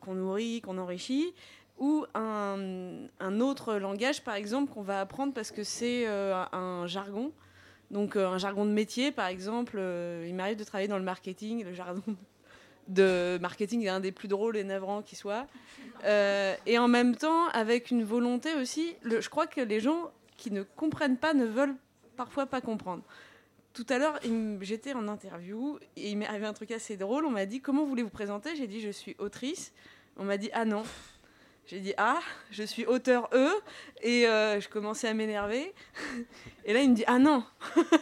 qu'on 0.00 0.14
nourrit, 0.14 0.60
qu'on 0.60 0.76
enrichit, 0.76 1.32
ou 1.78 2.04
un, 2.14 3.06
un 3.20 3.40
autre 3.40 3.74
langage, 3.74 4.22
par 4.22 4.34
exemple, 4.34 4.72
qu'on 4.72 4.82
va 4.82 5.00
apprendre 5.00 5.32
parce 5.32 5.50
que 5.50 5.62
c'est 5.62 6.06
euh, 6.06 6.44
un 6.52 6.86
jargon. 6.86 7.32
Donc 7.90 8.16
euh, 8.16 8.26
un 8.28 8.38
jargon 8.38 8.66
de 8.66 8.70
métier, 8.70 9.12
par 9.12 9.28
exemple, 9.28 9.76
euh, 9.78 10.26
il 10.28 10.34
m'arrive 10.34 10.56
de 10.56 10.64
travailler 10.64 10.88
dans 10.88 10.98
le 10.98 11.04
marketing, 11.04 11.64
le 11.64 11.72
jargon 11.72 12.02
de 12.88 13.38
marketing 13.40 13.84
est 13.84 13.88
un 13.88 14.00
des 14.00 14.12
plus 14.12 14.28
drôles 14.28 14.56
et 14.56 14.64
navrants 14.64 15.02
qui 15.02 15.14
soit. 15.14 15.46
Euh, 16.04 16.54
et 16.66 16.78
en 16.78 16.88
même 16.88 17.16
temps, 17.16 17.48
avec 17.48 17.90
une 17.90 18.04
volonté 18.04 18.54
aussi, 18.54 18.96
je 19.04 19.28
crois 19.28 19.46
que 19.46 19.60
les 19.60 19.80
gens 19.80 20.10
qui 20.36 20.50
ne 20.50 20.62
comprennent 20.62 21.18
pas 21.18 21.34
ne 21.34 21.44
veulent 21.44 21.76
parfois 22.16 22.46
pas 22.46 22.60
comprendre. 22.60 23.02
Tout 23.74 23.86
à 23.90 23.98
l'heure, 23.98 24.18
j'étais 24.60 24.92
en 24.94 25.06
interview 25.06 25.78
et 25.96 26.10
il 26.10 26.16
m'est 26.16 26.26
arrivé 26.26 26.46
un 26.46 26.52
truc 26.52 26.70
assez 26.70 26.96
drôle. 26.96 27.24
On 27.26 27.30
m'a 27.30 27.46
dit 27.46 27.60
Comment 27.60 27.84
voulez-vous 27.84 28.08
présenter? 28.10 28.56
J'ai 28.56 28.66
dit 28.66 28.80
Je 28.80 28.90
suis 28.90 29.14
autrice. 29.18 29.72
On 30.16 30.24
m'a 30.24 30.36
dit 30.36 30.50
Ah 30.52 30.64
non. 30.64 30.82
J'ai 31.66 31.80
dit 31.80 31.92
Ah, 31.96 32.18
je 32.50 32.62
suis 32.62 32.86
auteur 32.86 33.28
E. 33.32 33.50
Et 34.02 34.26
euh, 34.26 34.60
je 34.60 34.68
commençais 34.68 35.06
à 35.06 35.14
m'énerver. 35.14 35.72
Et 36.64 36.72
là, 36.72 36.80
il 36.80 36.90
me 36.90 36.94
dit 36.94 37.04
Ah 37.06 37.18
non. 37.18 37.44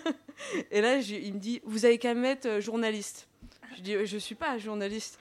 et 0.71 0.81
là, 0.81 0.97
il 0.97 1.35
me 1.35 1.39
dit 1.39 1.61
Vous 1.65 1.85
avez 1.85 1.99
qu'à 1.99 2.15
mettre 2.15 2.49
euh, 2.49 2.61
journaliste. 2.61 3.29
Je 3.77 3.83
dis 3.83 4.07
Je 4.07 4.17
suis 4.19 4.35
pas 4.35 4.59
journaliste. 4.59 5.19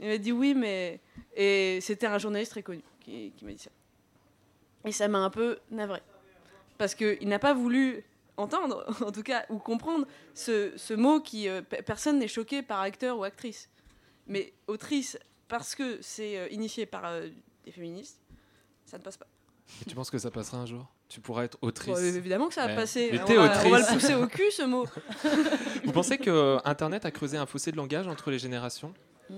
Il 0.00 0.08
m'a 0.08 0.18
dit 0.18 0.32
Oui, 0.32 0.54
mais. 0.54 1.00
Et 1.36 1.78
c'était 1.80 2.06
un 2.06 2.18
journaliste 2.18 2.52
très 2.52 2.62
connu 2.62 2.82
qui, 3.00 3.32
m'a 3.42 3.52
dit 3.52 3.58
ça. 3.58 3.70
Et 4.84 4.92
ça 4.92 5.08
m'a 5.08 5.18
un 5.18 5.30
peu 5.30 5.58
navré. 5.70 6.00
Parce 6.78 6.94
qu'il 6.94 7.28
n'a 7.28 7.38
pas 7.38 7.54
voulu 7.54 8.02
entendre, 8.36 8.84
en 9.06 9.12
tout 9.12 9.22
cas, 9.22 9.44
ou 9.50 9.58
comprendre 9.58 10.06
ce, 10.34 10.72
ce 10.76 10.94
mot 10.94 11.20
qui. 11.20 11.48
euh, 11.48 11.62
pe- 11.62 11.82
personne 11.82 12.18
n'est 12.18 12.28
choqué 12.28 12.62
par 12.62 12.80
acteur 12.80 13.18
ou 13.18 13.24
actrice. 13.24 13.68
Mais 14.26 14.52
autrice, 14.66 15.18
parce 15.48 15.74
que 15.74 16.00
c'est 16.00 16.38
euh, 16.38 16.48
initié 16.50 16.86
par 16.86 17.04
euh, 17.06 17.28
des 17.64 17.72
féministes, 17.72 18.20
ça 18.86 18.98
ne 18.98 19.02
passe 19.02 19.16
pas. 19.16 19.26
Et 19.82 19.84
tu 19.88 19.94
penses 19.94 20.10
que 20.10 20.18
ça 20.18 20.30
passera 20.30 20.58
un 20.58 20.66
jour? 20.66 20.86
Tu 21.12 21.20
pourras 21.20 21.44
être 21.44 21.58
autrice. 21.60 21.94
Bon, 21.94 22.02
évidemment 22.16 22.48
que 22.48 22.54
ça 22.54 22.66
va 22.66 22.74
passer. 22.74 23.10
Mais 23.12 23.20
On 23.20 23.26
va- 23.42 23.52
on 23.66 23.68
va 23.68 23.78
le 23.80 23.92
pousser 23.92 24.14
au 24.14 24.26
cul, 24.26 24.50
ce 24.50 24.62
mot. 24.62 24.86
Vous 25.84 25.92
pensez 25.92 26.16
que 26.16 26.30
euh, 26.30 26.58
Internet 26.64 27.04
a 27.04 27.10
creusé 27.10 27.36
un 27.36 27.44
fossé 27.44 27.70
de 27.70 27.76
langage 27.76 28.08
entre 28.08 28.30
les 28.30 28.38
générations? 28.38 28.94
Mm, 29.28 29.34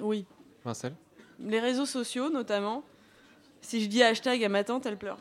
Oui. 0.00 0.24
Marcel 0.64 0.94
Les 1.38 1.60
réseaux 1.60 1.84
sociaux, 1.84 2.30
notamment. 2.30 2.82
Si 3.60 3.82
je 3.82 3.88
dis 3.88 4.02
hashtag 4.02 4.42
à 4.42 4.48
ma 4.48 4.64
tante, 4.64 4.86
elle 4.86 4.96
pleure. 4.96 5.18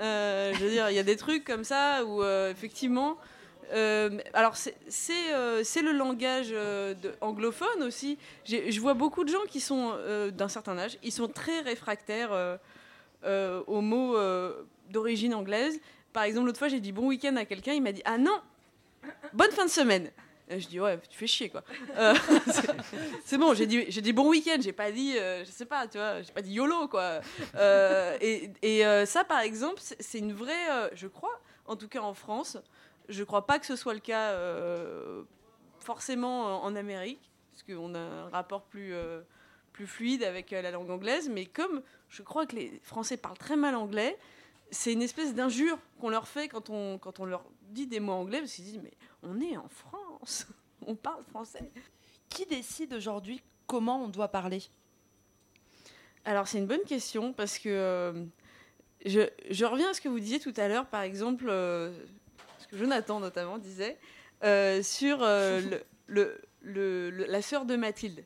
Euh, 0.00 0.52
je 0.54 0.64
veux 0.64 0.70
dire, 0.70 0.88
il 0.88 0.96
y 0.96 0.98
a 0.98 1.02
des 1.02 1.16
trucs 1.16 1.44
comme 1.44 1.64
ça 1.64 2.04
où, 2.06 2.22
euh, 2.22 2.50
effectivement. 2.50 3.18
euh, 3.74 4.18
alors, 4.32 4.56
c'est 4.56 5.12
euh, 5.34 5.62
le 5.82 5.92
langage 5.92 6.48
euh, 6.52 6.94
de- 6.94 7.12
anglophone 7.20 7.82
aussi. 7.82 8.16
Je 8.46 8.80
vois 8.80 8.94
beaucoup 8.94 9.24
de 9.24 9.28
gens 9.28 9.44
qui 9.46 9.60
sont 9.60 9.92
d'un 10.32 10.48
certain 10.48 10.78
âge, 10.78 10.96
ils 11.02 11.12
sont 11.12 11.28
très 11.28 11.60
réfractaires 11.60 12.30
aux 13.26 13.80
mots 13.82 14.16
d'origine 14.90 15.34
anglaise. 15.34 15.80
Par 16.12 16.22
exemple, 16.24 16.46
l'autre 16.46 16.58
fois, 16.58 16.68
j'ai 16.68 16.80
dit 16.80 16.92
bon 16.92 17.06
week-end 17.08 17.36
à 17.36 17.44
quelqu'un, 17.44 17.72
il 17.74 17.82
m'a 17.82 17.92
dit 17.92 18.02
ah 18.04 18.18
non, 18.18 18.40
bonne 19.32 19.50
fin 19.52 19.64
de 19.64 19.70
semaine. 19.70 20.10
Et 20.50 20.60
je 20.60 20.66
dis 20.68 20.80
ouais, 20.80 20.98
tu 21.10 21.18
fais 21.18 21.26
chier 21.26 21.50
quoi. 21.50 21.62
Euh, 21.98 22.14
c'est- 23.24 23.36
bon, 23.36 23.52
j'ai 23.52 23.66
dit, 23.66 23.84
j'ai 23.88 24.00
dit 24.00 24.14
bon 24.14 24.28
week-end, 24.30 24.56
j'ai 24.60 24.72
pas 24.72 24.90
dit, 24.90 25.16
euh, 25.18 25.44
je 25.44 25.50
sais 25.50 25.66
pas, 25.66 25.86
tu 25.86 25.98
vois, 25.98 26.22
j'ai 26.22 26.32
pas 26.32 26.40
dit 26.40 26.52
YOLO 26.54 26.88
quoi. 26.88 27.20
Euh, 27.56 28.16
et 28.22 28.50
et, 28.62 28.86
euh, 28.86 29.04
ça 29.04 29.24
par 29.24 29.40
exemple, 29.40 29.80
c'est 29.80 30.18
une 30.18 30.32
vraie, 30.32 30.70
euh, 30.70 30.88
je 30.94 31.06
crois, 31.06 31.38
en 31.66 31.76
tout 31.76 31.88
cas 31.88 32.00
en 32.00 32.14
France, 32.14 32.56
je 33.10 33.22
crois 33.24 33.46
pas 33.46 33.58
que 33.58 33.66
ce 33.66 33.76
soit 33.76 33.92
le 33.92 34.00
cas 34.00 34.30
euh, 34.30 35.22
forcément 35.80 36.64
en 36.64 36.74
Amérique, 36.76 37.20
parce 37.52 37.62
qu'on 37.64 37.94
a 37.94 37.98
un 37.98 38.28
rapport 38.30 38.62
plus, 38.62 38.94
euh, 38.94 39.20
plus 39.74 39.86
fluide 39.86 40.22
avec 40.24 40.52
euh, 40.54 40.62
la 40.62 40.70
langue 40.70 40.90
anglaise, 40.90 41.28
mais 41.28 41.44
comme 41.44 41.82
je 42.08 42.22
crois 42.22 42.46
que 42.46 42.56
les 42.56 42.80
Français 42.84 43.18
parlent 43.18 43.36
très 43.38 43.56
mal 43.56 43.74
anglais, 43.74 44.16
c'est 44.70 44.92
une 44.92 45.02
espèce 45.02 45.34
d'injure 45.34 45.78
qu'on 46.00 46.10
leur 46.10 46.28
fait 46.28 46.48
quand 46.48 46.70
on, 46.70 46.98
quand 46.98 47.20
on 47.20 47.24
leur 47.24 47.44
dit 47.70 47.86
des 47.86 48.00
mots 48.00 48.12
anglais, 48.12 48.38
parce 48.40 48.52
qu'ils 48.52 48.64
disent 48.64 48.80
mais 48.82 48.92
on 49.22 49.40
est 49.40 49.56
en 49.56 49.68
France, 49.68 50.46
on 50.86 50.94
parle 50.94 51.24
français. 51.24 51.70
Qui 52.28 52.44
décide 52.46 52.92
aujourd'hui 52.94 53.40
comment 53.66 54.04
on 54.04 54.08
doit 54.08 54.28
parler? 54.28 54.62
Alors 56.24 56.46
c'est 56.48 56.58
une 56.58 56.66
bonne 56.66 56.82
question 56.86 57.32
parce 57.32 57.58
que 57.58 57.68
euh, 57.70 58.24
je, 59.06 59.20
je 59.50 59.64
reviens 59.64 59.90
à 59.90 59.94
ce 59.94 60.00
que 60.00 60.08
vous 60.08 60.20
disiez 60.20 60.40
tout 60.40 60.52
à 60.56 60.68
l'heure, 60.68 60.86
par 60.86 61.02
exemple, 61.02 61.46
euh, 61.48 61.92
ce 62.58 62.66
que 62.66 62.76
Jonathan 62.76 63.20
notamment 63.20 63.56
disait, 63.58 63.98
euh, 64.44 64.82
sur 64.82 65.18
le, 65.20 65.80
le- 66.06 66.40
le- 66.60 67.10
le- 67.10 67.24
la 67.26 67.40
sœur 67.42 67.64
de 67.64 67.76
Mathilde. 67.76 68.24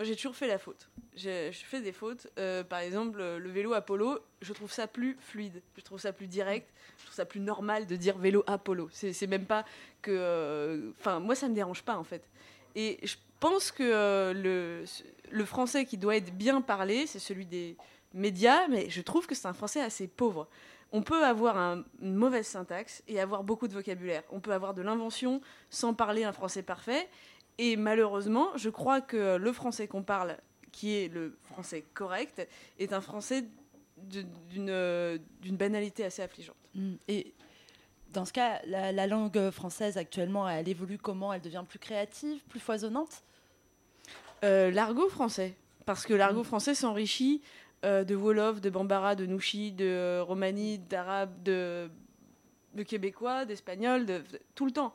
J'ai 0.00 0.16
toujours 0.16 0.34
fait 0.34 0.46
la 0.48 0.58
faute. 0.58 0.88
Je 1.16 1.50
fais 1.52 1.80
des 1.80 1.92
fautes. 1.92 2.26
Euh, 2.38 2.64
par 2.64 2.80
exemple, 2.80 3.18
le 3.18 3.38
le 3.38 3.50
vélo 3.50 3.72
Apollo, 3.74 4.18
je 4.40 4.52
trouve 4.52 4.72
ça 4.72 4.86
plus 4.86 5.16
fluide, 5.20 5.62
je 5.76 5.82
trouve 5.82 6.00
ça 6.00 6.12
plus 6.12 6.26
direct, 6.26 6.68
je 6.98 7.04
trouve 7.04 7.14
ça 7.14 7.24
plus 7.26 7.40
normal 7.40 7.86
de 7.86 7.94
dire 7.96 8.16
vélo 8.18 8.42
Apollo. 8.46 8.88
C'est 8.92 9.26
même 9.26 9.44
pas 9.46 9.64
que. 10.00 10.10
euh, 10.12 10.90
Enfin, 10.98 11.20
moi, 11.20 11.34
ça 11.34 11.48
me 11.48 11.54
dérange 11.54 11.82
pas 11.82 11.96
en 11.96 12.04
fait. 12.04 12.28
Et 12.74 12.98
je 13.02 13.16
pense 13.38 13.70
que 13.70 13.82
euh, 13.82 14.84
le, 15.30 15.44
français 15.44 15.84
qui 15.84 15.98
doit 15.98 16.16
être 16.16 16.32
bien 16.34 16.60
parlé, 16.62 17.06
c'est 17.06 17.18
celui 17.18 17.44
des 17.46 17.76
médias, 18.14 18.66
mais 18.68 18.88
je 18.88 19.02
trouve 19.02 19.26
que 19.26 19.34
c'est 19.34 19.46
un 19.48 19.52
français 19.52 19.80
assez 19.82 20.08
pauvre. 20.08 20.48
On 20.94 21.02
peut 21.02 21.24
avoir 21.24 21.56
un- 21.56 21.84
une 22.00 22.14
mauvaise 22.14 22.46
syntaxe 22.46 23.02
et 23.08 23.18
avoir 23.20 23.44
beaucoup 23.44 23.66
de 23.66 23.72
vocabulaire. 23.72 24.22
On 24.30 24.40
peut 24.40 24.52
avoir 24.52 24.74
de 24.74 24.82
l'invention 24.82 25.40
sans 25.70 25.94
parler 25.94 26.24
un 26.24 26.32
français 26.32 26.62
parfait. 26.62 27.08
Et 27.64 27.76
malheureusement, 27.76 28.48
je 28.56 28.70
crois 28.70 29.00
que 29.00 29.36
le 29.36 29.52
français 29.52 29.86
qu'on 29.86 30.02
parle, 30.02 30.36
qui 30.72 30.86
est 30.96 31.08
le 31.08 31.24
français 31.44 31.84
correct, 31.94 32.36
est 32.78 32.92
un 32.92 33.00
français 33.00 33.44
d'une 33.96 34.68
euh, 34.68 35.16
d'une 35.40 35.56
banalité 35.56 36.04
assez 36.04 36.22
affligeante. 36.22 36.56
Mm. 36.74 36.94
Et 37.06 37.34
dans 38.12 38.24
ce 38.24 38.32
cas, 38.32 38.60
la, 38.66 38.90
la 38.90 39.06
langue 39.06 39.50
française 39.50 39.96
actuellement, 39.96 40.48
elle 40.48 40.68
évolue 40.68 40.98
comment? 40.98 41.32
Elle 41.32 41.40
devient 41.40 41.64
plus 41.68 41.78
créative, 41.78 42.42
plus 42.48 42.58
foisonnante? 42.58 43.22
Euh, 44.42 44.72
l'argot 44.72 45.08
français. 45.08 45.54
Parce 45.86 46.04
que 46.04 46.14
l'argot 46.14 46.44
français 46.44 46.74
s'enrichit 46.74 47.42
euh, 47.84 48.02
de 48.02 48.16
Wolof, 48.16 48.60
de 48.60 48.70
Bambara, 48.70 49.14
de 49.14 49.26
Nouchi, 49.26 49.70
de 49.70 49.84
euh, 49.84 50.22
Romani, 50.24 50.78
d'arabe, 50.78 51.30
de, 51.44 51.88
de 52.74 52.82
québécois, 52.82 53.44
d'espagnol, 53.44 54.04
de, 54.04 54.18
de- 54.18 54.40
tout 54.56 54.66
le 54.66 54.72
temps. 54.72 54.94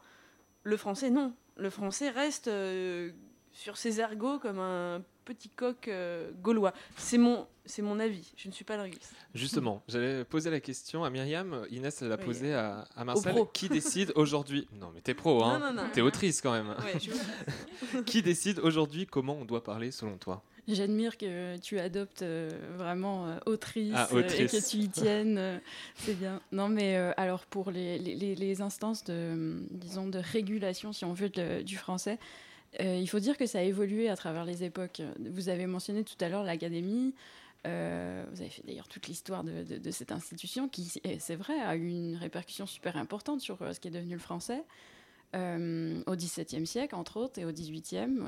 Le 0.63 0.75
français, 0.75 1.09
non. 1.09 1.33
Le 1.57 1.69
français 1.69 2.09
reste 2.09 2.47
euh, 2.47 3.11
sur 3.51 3.77
ses 3.77 3.99
ergots 3.99 4.39
comme 4.39 4.59
un 4.59 5.01
petit 5.25 5.49
coq 5.49 5.87
euh, 5.87 6.31
gaulois. 6.41 6.73
C'est 6.95 7.17
mon, 7.17 7.47
c'est 7.65 7.81
mon 7.81 7.99
avis. 7.99 8.31
Je 8.37 8.47
ne 8.47 8.53
suis 8.53 8.63
pas 8.63 8.77
linguiste. 8.77 9.13
Justement, 9.33 9.81
j'allais 9.87 10.23
poser 10.23 10.49
la 10.49 10.59
question 10.59 11.03
à 11.03 11.09
Myriam. 11.09 11.65
Inès 11.69 12.01
l'a 12.01 12.15
Oui. 12.15 12.23
posée 12.25 12.53
à, 12.53 12.87
Marcel. 13.03 13.35
Qui 13.53 13.67
décide 13.69 14.13
aujourd'hui? 14.15 14.67
Non, 14.73 14.91
mais 14.93 15.01
t'es 15.01 15.13
pro, 15.13 15.43
hein. 15.43 15.89
T'es 15.93 16.01
autrice 16.01 16.41
quand 16.41 16.53
même. 16.53 16.69
Ouais, 16.69 16.99
je- 16.99 18.01
qui 18.05 18.21
décide 18.21 18.59
aujourd'hui 18.59 19.05
comment 19.05 19.35
on 19.35 19.45
doit 19.45 19.63
parler 19.63 19.91
selon 19.91 20.17
toi? 20.17 20.43
J'admire 20.67 21.17
que 21.17 21.57
tu 21.57 21.79
adoptes 21.79 22.23
euh, 22.23 22.49
vraiment 22.77 23.27
euh, 23.27 23.37
autrice, 23.45 23.93
Ah, 23.95 24.07
euh, 24.13 24.27
et 24.27 24.47
que 24.47 24.69
tu 24.69 24.77
y 24.77 24.89
tiennes. 24.89 25.61
c'est 25.99 26.13
bien. 26.17 26.41
Non, 26.51 26.67
mais 26.67 26.95
alors 27.17 27.45
pour 27.45 27.71
les, 27.71 27.97
les- 27.99 28.15
les- 28.15 28.35
les 28.35 28.61
instances 28.61 29.03
de, 29.05 29.13
euh, 29.13 29.59
disons, 29.71 30.07
de 30.07 30.19
régulation, 30.19 30.91
si 30.91 31.05
on 31.05 31.13
veut, 31.13 31.29
de- 31.29 31.61
du 31.61 31.77
français, 31.77 32.19
euh, 32.81 32.97
il 33.01 33.07
faut 33.07 33.19
dire 33.19 33.37
que 33.37 33.45
ça 33.45 33.59
a 33.59 33.61
évolué 33.61 34.09
à 34.09 34.17
travers 34.17 34.43
les 34.43 34.63
époques. 34.65 35.01
Vous 35.19 35.47
avez 35.49 35.67
mentionné 35.67 36.03
tout 36.03 36.17
à 36.19 36.27
l'heure 36.29 36.43
l'académie. 36.43 37.13
euh, 37.65 38.23
vous 38.31 38.41
avez 38.41 38.49
fait 38.49 38.63
d'ailleurs 38.65 38.87
toute 38.87 39.07
l'histoire 39.07 39.43
de, 39.43 39.63
de- 39.63 39.77
de 39.77 39.91
cette 39.91 40.11
institution 40.11 40.69
qui, 40.69 40.89
et 41.03 41.17
c'est 41.19 41.35
vrai, 41.35 41.59
a 41.59 41.75
eu 41.75 41.87
une 41.89 42.15
répercussion 42.15 42.65
super 42.65 42.95
importante 42.97 43.41
sur 43.41 43.57
ce 43.73 43.79
qui 43.79 43.87
est 43.87 43.91
devenu 43.91 44.13
le 44.13 44.19
français 44.19 44.63
euh, 45.35 46.01
au 46.05 46.15
XVIIe 46.15 46.65
siècle, 46.65 46.95
entre 46.95 47.17
autres, 47.17 47.39
et 47.39 47.45
au 47.45 47.51
XVIIIe. 47.51 48.19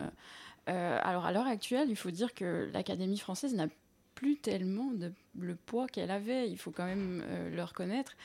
Euh, 0.68 1.00
alors, 1.04 1.26
à 1.26 1.32
l'heure 1.32 1.48
actuelle, 1.48 1.90
il 1.90 1.96
faut 1.96 2.12
dire 2.12 2.34
que 2.34 2.70
l'Académie 2.74 3.18
française 3.18 3.54
n'a 3.54 3.68
plus 4.16 4.38
tellement 4.38 4.92
le 5.40 5.56
poids 5.56 5.88
qu'elle 5.88 6.12
avait. 6.12 6.50
Il 6.50 6.58
faut 6.58 6.72
quand 6.72 6.86
même 6.86 7.24
euh, 7.26 7.56
le 7.56 7.64
reconnaître. 7.64 8.16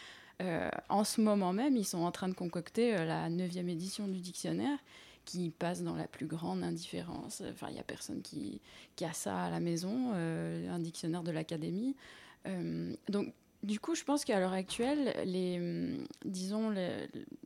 Euh, 0.42 0.68
en 0.88 1.04
ce 1.04 1.20
moment 1.20 1.52
même, 1.52 1.76
ils 1.76 1.84
sont 1.84 2.02
en 2.02 2.10
train 2.10 2.28
de 2.28 2.34
concocter 2.34 2.92
la 3.04 3.28
neuvième 3.28 3.68
édition 3.68 4.08
du 4.08 4.20
dictionnaire 4.20 4.78
qui 5.24 5.50
passe 5.50 5.82
dans 5.82 5.94
la 5.94 6.06
plus 6.06 6.26
grande 6.26 6.62
indifférence. 6.62 7.42
Enfin, 7.50 7.68
il 7.70 7.74
n'y 7.74 7.80
a 7.80 7.84
personne 7.84 8.20
qui, 8.20 8.60
a 9.00 9.12
ça 9.12 9.44
à 9.44 9.50
la 9.50 9.60
maison, 9.60 10.12
un 10.12 10.78
dictionnaire 10.80 11.22
de 11.22 11.30
l'Académie. 11.30 11.96
Donc, 13.08 13.32
du 13.62 13.80
coup, 13.80 13.94
je 13.94 14.04
pense 14.04 14.26
qu'à 14.26 14.38
l'heure 14.40 14.52
actuelle, 14.52 15.14
hum, 15.24 16.04
disons, 16.26 16.74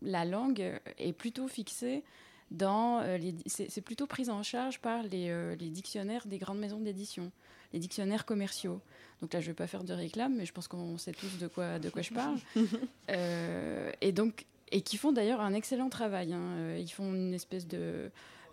la 0.02 0.24
langue 0.24 0.80
est 0.96 1.12
plutôt 1.12 1.46
fixée 1.46 2.02
dans 2.50 3.00
euh, 3.00 3.18
les, 3.18 3.34
c'est 3.46 3.80
plutôt 3.80 4.06
pris 4.06 4.30
en 4.30 4.42
charge 4.42 4.80
par 4.80 5.02
les, 5.02 5.28
euh, 5.28 5.54
les 5.56 5.68
dictionnaires 5.68 6.26
des 6.26 6.38
grandes 6.38 6.58
maisons 6.58 6.80
d'édition, 6.80 7.30
les 7.72 7.78
dictionnaires 7.78 8.24
commerciaux. 8.24 8.80
Donc 9.20 9.32
là, 9.32 9.40
je 9.40 9.46
ne 9.46 9.50
vais 9.50 9.56
pas 9.56 9.66
faire 9.66 9.84
de 9.84 9.92
réclame, 9.92 10.36
mais 10.36 10.46
je 10.46 10.52
pense 10.52 10.68
qu'on 10.68 10.96
sait 10.96 11.12
tous 11.12 11.38
de 11.38 11.48
quoi, 11.48 11.78
de 11.78 11.90
quoi 11.90 12.02
je 12.02 12.12
parle. 12.14 12.38
Euh, 13.10 13.90
et 14.02 14.12
donc, 14.12 14.44
et 14.70 14.82
qui 14.82 14.98
font 14.98 15.12
d'ailleurs 15.12 15.40
un 15.40 15.54
excellent 15.54 15.88
travail. 15.88 16.34
hein. 16.34 16.76
Ils 16.76 16.90
font 16.90 17.14
une 17.14 17.32
espèce 17.32 17.66
de, 17.66 18.10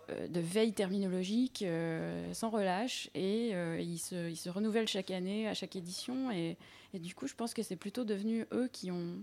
de 0.08 0.40
veille 0.40 0.72
terminologique 0.72 1.62
euh, 1.62 2.32
sans 2.32 2.50
relâche 2.50 3.10
et 3.14 3.50
euh, 3.54 3.80
ils, 3.80 3.98
se, 3.98 4.34
se 4.34 4.48
renouvellent 4.48 4.88
chaque 4.88 5.10
année, 5.10 5.48
à 5.48 5.54
chaque 5.54 5.76
édition. 5.76 6.30
Et, 6.30 6.56
du 6.94 7.14
coup, 7.14 7.26
je 7.26 7.34
pense 7.34 7.52
que 7.52 7.62
c'est 7.62 7.76
plutôt 7.76 8.04
devenu 8.04 8.46
eux 8.52 8.68
qui 8.72 8.90
ont, 8.90 9.16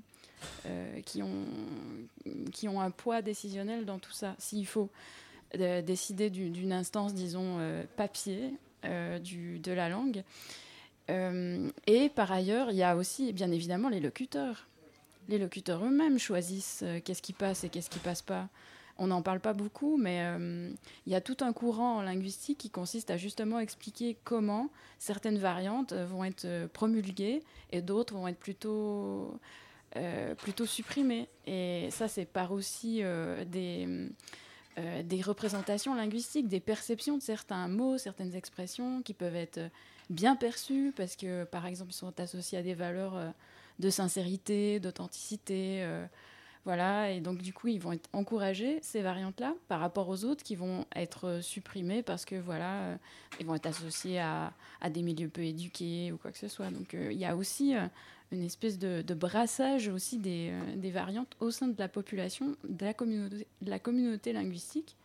euh, 0.67 1.01
qui, 1.01 1.23
ont, 1.23 1.45
qui 2.51 2.67
ont 2.67 2.81
un 2.81 2.91
poids 2.91 3.21
décisionnel 3.21 3.85
dans 3.85 3.97
tout 3.97 4.11
ça. 4.11 4.35
S'il 4.37 4.67
faut 4.67 4.89
euh, 5.59 5.81
décider 5.81 6.29
du- 6.29 6.49
d'une 6.49 6.71
instance, 6.71 7.13
disons, 7.13 7.57
euh, 7.59 7.83
papier 7.95 8.51
euh, 8.85 9.17
du, 9.19 9.59
de 9.59 9.71
la 9.71 9.89
langue. 9.89 10.23
Euh, 11.09 11.69
et 11.87 12.09
par 12.09 12.31
ailleurs, 12.31 12.69
il 12.71 12.77
y 12.77 12.83
a 12.83 12.95
aussi, 12.95 13.33
bien 13.33 13.51
évidemment, 13.51 13.89
les 13.89 13.99
locuteurs. 13.99 14.67
Les 15.29 15.37
locuteurs 15.37 15.83
eux-mêmes 15.83 16.19
choisissent 16.19 16.81
euh, 16.83 16.99
qu'est-ce 17.03 17.21
qui 17.21 17.33
passe 17.33 17.63
et 17.63 17.69
qu'est-ce 17.69 17.89
qui 17.89 17.99
passe 17.99 18.21
pas. 18.21 18.49
On 18.97 19.07
n'en 19.07 19.23
parle 19.23 19.39
pas 19.39 19.53
beaucoup, 19.53 19.97
mais 19.97 20.19
euh, 20.21 20.71
il 21.07 21.11
y 21.11 21.15
a 21.15 21.21
tout 21.21 21.37
un 21.41 21.51
courant 21.51 21.97
en 21.97 22.01
linguistique 22.03 22.59
qui 22.59 22.69
consiste 22.69 23.09
à 23.09 23.17
justement 23.17 23.59
expliquer 23.59 24.17
comment 24.23 24.69
certaines 24.99 25.39
variantes 25.39 25.93
euh, 25.93 26.05
vont 26.05 26.23
être 26.23 26.45
euh, 26.45 26.67
promulguées 26.67 27.41
et 27.71 27.81
d'autres 27.81 28.13
vont 28.13 28.27
être 28.27 28.37
plutôt, 28.37 29.39
plutôt 30.37 30.65
supprimées. 30.65 31.27
Et 31.47 31.87
ça, 31.89 32.07
c'est 32.07 32.25
par 32.25 32.51
aussi 32.51 33.01
des, 33.47 34.09
des 35.03 35.21
représentations 35.21 35.95
linguistiques, 35.95 36.47
des 36.47 36.59
perceptions 36.59 37.17
de 37.17 37.23
certains 37.23 37.67
mots, 37.67 37.97
certaines 37.97 38.35
expressions 38.35 39.01
qui 39.01 39.15
peuvent 39.15 39.35
être 39.35 39.59
bien 40.11 40.35
perçues 40.35 40.93
parce 40.95 41.15
que, 41.15 41.45
par 41.45 41.65
exemple, 41.65 41.91
ils 41.91 41.95
sont 41.95 42.19
associés 42.19 42.59
à 42.59 42.61
des 42.61 42.75
valeurs 42.75 43.33
de 43.79 43.89
sincérité, 43.89 44.79
d'authenticité. 44.79 45.83
Voilà, 46.65 47.11
et 47.11 47.19
donc 47.19 47.39
du 47.41 47.51
coup, 47.53 47.67
ils 47.67 47.79
vont 47.79 47.91
être 47.91 48.09
encouragés, 48.13 48.79
ces 48.81 49.01
variantes-là, 49.01 49.53
par 49.67 49.81
rapport 49.81 50.07
aux 50.07 50.23
autres 50.23 50.43
qui 50.43 50.55
vont 50.55 50.85
être 50.95 51.27
euh, 51.27 51.41
supprimées 51.41 52.03
parce 52.03 52.23
que, 52.23 52.35
voilà, 52.35 52.83
euh, 52.83 52.95
ils 53.41 53.45
vont 53.45 53.55
être 53.55 53.65
associés 53.65 54.19
à, 54.19 54.53
des 54.89 55.01
milieux 55.01 55.27
peu 55.27 55.43
éduqués 55.43 56.11
ou 56.13 56.17
quoi 56.17 56.31
que 56.31 56.37
ce 56.37 56.47
soit. 56.47 56.69
Donc 56.69 56.93
euh, 56.93 57.11
il 57.11 57.17
y 57.17 57.25
a 57.25 57.35
aussi 57.35 57.73
une 58.31 58.43
espèce 58.43 58.79
de, 58.79 59.13
brassage 59.13 59.89
aussi 59.89 60.17
des, 60.19 60.53
variantes 60.91 61.35
au 61.41 61.51
sein 61.51 61.67
de 61.67 61.77
la 61.77 61.89
population, 61.89 62.55
de 62.67 62.85
la 63.65 63.79
communauté, 63.79 64.31
linguistique, 64.31 64.95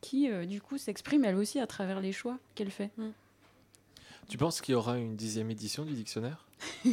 qui, 0.00 0.28
du 0.46 0.60
coup, 0.60 0.78
s'exprime 0.78 1.24
elle 1.24 1.36
aussi 1.36 1.60
à 1.60 1.66
travers 1.66 2.00
les 2.00 2.12
choix 2.12 2.38
qu'elle 2.54 2.70
fait. 2.70 2.90
Tu 4.28 4.38
penses 4.38 4.60
qu'il 4.60 4.72
y 4.72 4.74
aura 4.74 4.96
une 4.98 5.16
dixième 5.16 5.50
édition 5.50 5.84
du 5.84 5.92
dictionnaire? 5.92 6.46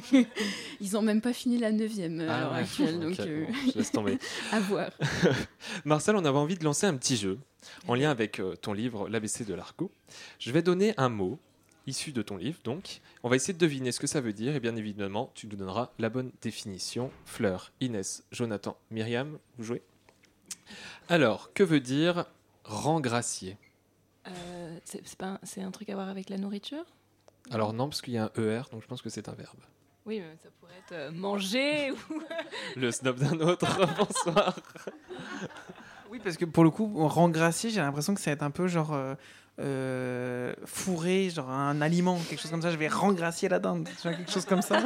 Ils 0.81 0.91
n'ont 0.93 1.01
même 1.01 1.21
pas 1.21 1.33
fini 1.33 1.57
la 1.57 1.71
neuvième 1.71 2.19
euh, 2.19 2.29
à 2.29 2.33
Ah 2.35 2.39
l'heure 2.41 2.51
ouais. 2.53 2.59
actuelle, 2.59 2.99
donc 2.99 3.19
euh, 3.19 3.45
bon, 3.45 3.53
je 3.71 3.77
laisse 3.77 3.91
tomber. 3.91 4.17
à 4.51 4.59
voir. 4.59 4.91
Marcel, 5.85 6.15
on 6.15 6.25
avait 6.25 6.37
envie 6.37 6.57
de 6.57 6.63
lancer 6.63 6.85
un 6.87 6.95
petit 6.97 7.15
jeu 7.17 7.39
en 7.87 7.95
lien 7.95 8.09
avec 8.11 8.39
euh, 8.39 8.55
ton 8.55 8.73
livre 8.73 9.07
L'ABC 9.07 9.45
de 9.45 9.53
l'argot. 9.53 9.91
Je 10.39 10.51
vais 10.51 10.61
donner 10.61 10.93
un 10.97 11.09
mot 11.09 11.39
issu 11.87 12.11
de 12.11 12.21
ton 12.21 12.37
livre, 12.37 12.59
donc. 12.63 13.01
On 13.23 13.29
va 13.29 13.35
essayer 13.35 13.53
de 13.53 13.57
deviner 13.59 13.91
ce 13.91 13.99
que 13.99 14.07
ça 14.07 14.21
veut 14.21 14.33
dire 14.33 14.55
et 14.55 14.59
bien 14.59 14.75
évidemment, 14.75 15.31
tu 15.33 15.47
nous 15.47 15.55
donneras 15.55 15.91
la 15.99 16.09
bonne 16.09 16.31
définition. 16.41 17.11
Fleur, 17.25 17.71
Inès, 17.81 18.23
Jonathan, 18.31 18.77
Myriam, 18.91 19.37
vous 19.57 19.63
jouez? 19.63 19.81
Alors, 21.09 21.53
que 21.53 21.63
veut 21.63 21.79
dire 21.79 22.25
rengracier 22.65 23.57
Euh, 24.27 24.77
un- 25.21 25.39
c'est 25.43 25.61
un 25.61 25.71
truc 25.71 25.89
à 25.89 25.95
voir 25.95 26.09
avec 26.09 26.29
la 26.29 26.37
nourriture? 26.37 26.85
Alors 27.49 27.73
non, 27.73 27.89
parce 27.89 28.01
qu'il 28.01 28.13
y 28.13 28.17
a 28.17 28.25
un 28.25 28.31
ER, 28.41 28.61
donc 28.71 28.81
je 28.81 28.87
pense 28.87 29.01
que 29.01 29.09
c'est 29.09 29.27
un 29.29 29.33
verbe. 29.33 29.59
Oui, 30.05 30.19
mais 30.19 30.35
ça 30.41 30.49
pourrait 30.59 30.73
être 30.79 30.93
euh, 30.93 31.11
manger 31.11 31.91
ou. 31.91 31.95
Le 32.79 32.91
snob 32.91 33.17
d'un 33.19 33.39
autre, 33.39 33.67
bonsoir. 33.97 34.55
Oui, 36.09 36.19
parce 36.23 36.37
que 36.37 36.45
pour 36.45 36.63
le 36.63 36.69
coup, 36.69 37.07
rengracier, 37.07 37.69
j'ai 37.69 37.81
l'impression 37.81 38.13
que 38.13 38.21
ça 38.21 38.31
va 38.31 38.33
être 38.33 38.43
un 38.43 38.51
peu 38.51 38.67
genre 38.67 38.93
euh, 38.93 39.15
euh, 39.59 40.53
fourré, 40.65 41.29
genre 41.29 41.49
un 41.49 41.81
aliment, 41.81 42.17
quelque 42.29 42.39
chose 42.41 42.51
comme 42.51 42.61
ça. 42.61 42.71
Je 42.71 42.77
vais 42.77 42.87
rengracier 42.87 43.47
la 43.47 43.59
dinde, 43.59 43.87
tu 44.01 44.07
vois, 44.07 44.13
quelque 44.17 44.31
chose 44.31 44.45
comme 44.45 44.61
ça. 44.61 44.83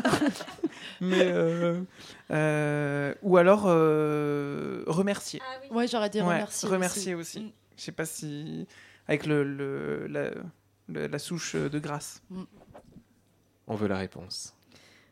Mais 1.02 1.22
euh, 1.32 1.82
euh, 2.32 3.14
ou 3.22 3.38
alors 3.38 3.64
euh, 3.68 4.84
remercier. 4.88 5.42
Ouais, 5.72 5.88
j'aurais 5.88 6.10
dit 6.10 6.22
remercier 6.22 6.70
Remercier 6.70 7.16
aussi. 7.16 7.38
aussi. 7.40 7.54
Je 7.78 7.82
sais 7.84 7.92
pas 7.92 8.06
si 8.06 8.68
avec 9.08 9.26
le, 9.26 9.44
le- 9.44 10.08
la, 10.08 10.30
le- 10.88 11.08
la 11.08 11.20
souche 11.20 11.56
de 11.56 11.80
grâce. 11.80 12.22
On 13.68 13.76
veut 13.76 13.88
la 13.88 13.98
réponse. 13.98 14.54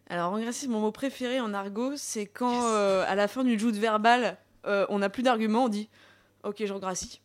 Alors, 0.09 0.34
engracier, 0.34 0.67
mon 0.67 0.80
mot 0.82 0.91
préféré 0.91 1.39
en 1.39 1.53
argot, 1.53 1.93
c'est 1.95 2.26
quand, 2.26 2.65
euh, 2.67 3.03
à 3.07 3.15
la 3.15 3.28
fin 3.28 3.43
d'une 3.43 3.57
joute 3.57 3.76
verbale, 3.76 4.38
euh, 4.65 4.86
on 4.89 4.99
n'a 4.99 5.09
plus 5.09 5.24
d'arguments, 5.24 5.65
on 5.65 5.69
dit 5.69 5.89
Ok, 6.43 6.63
je 6.65 6.71
rengracie. 6.74 7.21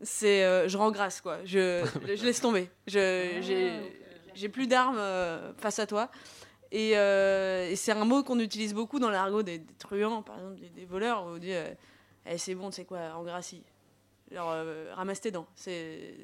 C'est 0.00 0.44
euh, 0.44 0.68
je 0.68 0.78
rengrasse, 0.78 1.20
quoi. 1.20 1.38
Je, 1.44 1.84
je 2.06 2.24
laisse 2.24 2.40
tomber. 2.40 2.70
Je, 2.86 3.80
j'ai, 4.34 4.48
plus 4.48 4.66
d'armes 4.66 4.98
euh, 4.98 5.52
face 5.58 5.78
à 5.78 5.86
toi. 5.86 6.10
Et, 6.70 6.92
euh, 6.96 7.68
et 7.68 7.76
c'est 7.76 7.92
un 7.92 8.04
mot 8.04 8.22
qu'on 8.22 8.38
utilise 8.38 8.72
beaucoup 8.72 8.98
dans 8.98 9.10
l'argot 9.10 9.42
des, 9.42 9.58
des 9.58 9.74
truands, 9.74 10.22
par 10.22 10.36
exemple, 10.38 10.60
des, 10.60 10.70
des 10.70 10.84
voleurs. 10.86 11.24
où 11.26 11.30
On 11.34 11.38
dit 11.38 11.52
euh, 11.52 11.68
Eh, 12.26 12.38
C'est 12.38 12.54
bon, 12.54 12.70
tu 12.70 12.76
sais 12.76 12.84
quoi, 12.84 12.98
engracie. 13.16 13.62
Genre, 14.32 14.50
euh, 14.50 14.92
ramasse 14.94 15.20
tes 15.20 15.30
dents. 15.30 15.46
C'est... 15.54 16.14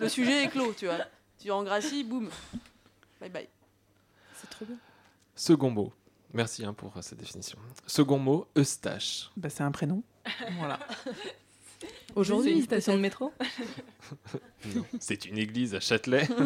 Le 0.00 0.08
sujet 0.08 0.44
est 0.44 0.48
clos, 0.48 0.72
tu 0.74 0.86
vois. 0.86 0.98
Tu 1.38 1.50
rengracies, 1.50 2.04
boum. 2.04 2.30
Bye 3.20 3.30
bye. 3.30 3.48
C'est 4.34 4.48
trop 4.48 4.64
bien. 4.64 4.76
Second 5.34 5.70
mot. 5.70 5.92
Merci 6.32 6.64
hein, 6.64 6.72
pour 6.72 6.96
euh, 6.96 7.02
cette 7.02 7.18
définition. 7.18 7.58
Second 7.86 8.18
mot, 8.18 8.46
Eustache. 8.56 9.30
Bah, 9.36 9.50
c'est 9.50 9.62
un 9.62 9.72
prénom. 9.72 10.02
Voilà. 10.58 10.78
Aujourd'hui, 12.14 12.52
C'est 12.52 12.56
une 12.58 12.64
station 12.64 12.94
de 12.94 13.00
métro 13.00 13.32
Non, 14.74 14.84
c'est 15.00 15.24
une 15.24 15.38
église 15.38 15.74
à 15.74 15.80
Châtelet. 15.80 16.28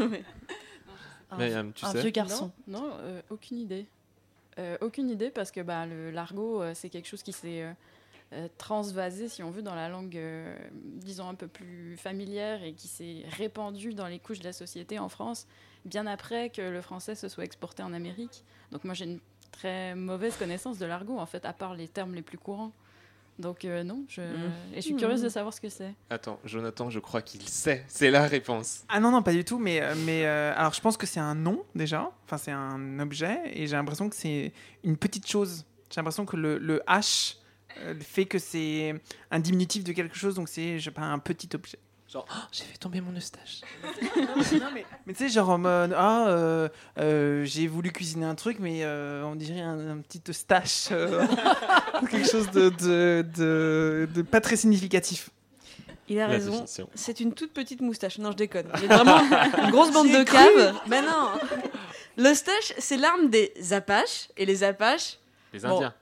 Un, 1.30 1.38
Myriam, 1.38 1.72
tu 1.72 1.84
un 1.84 1.90
sais 1.90 2.02
vieux 2.02 2.10
garçon. 2.10 2.52
Non, 2.68 2.82
non, 2.82 2.90
euh, 3.00 3.20
aucune 3.30 3.58
idée. 3.58 3.86
Euh, 4.60 4.78
aucune 4.80 5.10
idée 5.10 5.30
parce 5.30 5.50
que 5.50 5.60
bah, 5.60 5.84
le 5.84 6.12
l'argot, 6.12 6.62
euh, 6.62 6.72
c'est 6.72 6.88
quelque 6.88 7.08
chose 7.08 7.24
qui 7.24 7.32
s'est 7.32 7.74
euh, 8.32 8.48
transvasé, 8.58 9.28
si 9.28 9.42
on 9.42 9.50
veut, 9.50 9.62
dans 9.62 9.74
la 9.74 9.88
langue, 9.88 10.16
euh, 10.16 10.56
disons, 10.74 11.28
un 11.28 11.34
peu 11.34 11.48
plus 11.48 11.96
familière 11.96 12.62
et 12.62 12.72
qui 12.72 12.88
s'est 12.88 13.22
répandu 13.30 13.94
dans 13.94 14.08
les 14.08 14.18
couches 14.18 14.40
de 14.40 14.44
la 14.44 14.52
société 14.52 14.98
en 14.98 15.08
France, 15.08 15.46
bien 15.84 16.06
après 16.06 16.50
que 16.50 16.62
le 16.62 16.80
français 16.80 17.14
se 17.14 17.28
soit 17.28 17.44
exporté 17.44 17.82
en 17.82 17.92
Amérique. 17.92 18.44
Donc 18.72 18.84
moi, 18.84 18.94
j'ai 18.94 19.04
une 19.04 19.20
très 19.52 19.94
mauvaise 19.94 20.36
connaissance 20.36 20.78
de 20.78 20.86
l'argot, 20.86 21.18
en 21.18 21.26
fait, 21.26 21.44
à 21.44 21.52
part 21.52 21.74
les 21.74 21.88
termes 21.88 22.14
les 22.14 22.22
plus 22.22 22.38
courants. 22.38 22.72
Donc 23.38 23.66
euh, 23.66 23.84
non, 23.84 24.02
je... 24.08 24.22
et 24.72 24.76
je 24.76 24.80
suis 24.80 24.96
curieuse 24.96 25.20
de 25.20 25.28
savoir 25.28 25.52
ce 25.52 25.60
que 25.60 25.68
c'est. 25.68 25.92
Attends, 26.08 26.40
Jonathan, 26.44 26.88
je 26.88 26.98
crois 26.98 27.20
qu'il 27.20 27.46
sait. 27.46 27.84
C'est 27.86 28.10
la 28.10 28.26
réponse. 28.26 28.84
Ah 28.88 28.98
non, 28.98 29.10
non, 29.10 29.22
pas 29.22 29.32
du 29.32 29.44
tout. 29.44 29.58
Mais, 29.58 29.82
mais 30.06 30.24
euh, 30.24 30.54
alors, 30.56 30.72
je 30.72 30.80
pense 30.80 30.96
que 30.96 31.06
c'est 31.06 31.20
un 31.20 31.34
nom 31.34 31.62
déjà. 31.74 32.10
Enfin, 32.24 32.38
c'est 32.38 32.50
un 32.50 32.98
objet. 32.98 33.38
Et 33.52 33.66
j'ai 33.66 33.76
l'impression 33.76 34.08
que 34.08 34.16
c'est 34.16 34.54
une 34.84 34.96
petite 34.96 35.26
chose. 35.28 35.66
J'ai 35.90 36.00
l'impression 36.00 36.24
que 36.24 36.36
le, 36.36 36.56
le 36.56 36.82
H 36.88 37.36
euh, 37.82 37.94
fait 38.00 38.26
que 38.26 38.38
c'est 38.38 38.94
un 39.30 39.38
diminutif 39.38 39.84
de 39.84 39.92
quelque 39.92 40.16
chose. 40.16 40.34
Donc, 40.34 40.48
c'est, 40.48 40.78
je 40.78 40.84
sais 40.84 40.90
pas, 40.90 41.02
un 41.02 41.18
petit 41.18 41.48
objet. 41.54 41.78
Genre, 42.08 42.24
oh, 42.30 42.34
j'ai 42.52 42.62
fait 42.64 42.78
tomber 42.78 43.00
mon 43.00 43.12
eustache. 43.16 43.62
Non, 44.52 44.68
mais, 44.72 44.86
mais 45.06 45.12
tu 45.12 45.24
sais, 45.24 45.28
genre 45.28 45.50
en 45.50 45.58
mode 45.58 45.92
Ah, 45.96 46.28
euh, 46.28 46.68
euh, 46.98 47.44
j'ai 47.44 47.66
voulu 47.66 47.90
cuisiner 47.90 48.24
un 48.26 48.36
truc, 48.36 48.58
mais 48.60 48.84
euh, 48.84 49.24
on 49.24 49.34
dirait 49.34 49.60
un, 49.60 49.90
un 49.90 49.98
petit 49.98 50.22
eustache. 50.28 50.88
euh, 50.92 51.26
quelque 52.10 52.28
chose 52.30 52.50
de, 52.52 52.68
de, 52.70 53.26
de, 53.36 54.08
de 54.14 54.22
pas 54.22 54.40
très 54.40 54.56
significatif. 54.56 55.30
Il 56.08 56.20
a 56.20 56.28
La 56.28 56.34
raison. 56.34 56.64
C'est 56.94 57.18
une 57.18 57.34
toute 57.34 57.52
petite 57.52 57.80
moustache. 57.80 58.18
Non, 58.18 58.30
je 58.30 58.36
déconne. 58.36 58.68
Il 58.76 58.84
y 58.84 58.88
a 58.92 59.02
vraiment 59.02 59.18
une 59.64 59.70
grosse 59.72 59.90
bande 59.92 60.08
de 60.08 60.22
caves. 60.22 60.74
Ben 60.86 61.04
non. 61.04 61.30
L'eustache, 62.16 62.72
c'est 62.78 62.96
l'arme 62.96 63.28
des 63.28 63.52
Apaches. 63.72 64.28
Et 64.36 64.46
les 64.46 64.62
Apaches. 64.62 65.18
Les 65.52 65.58
bon, 65.58 65.74
Indiens. 65.76 65.94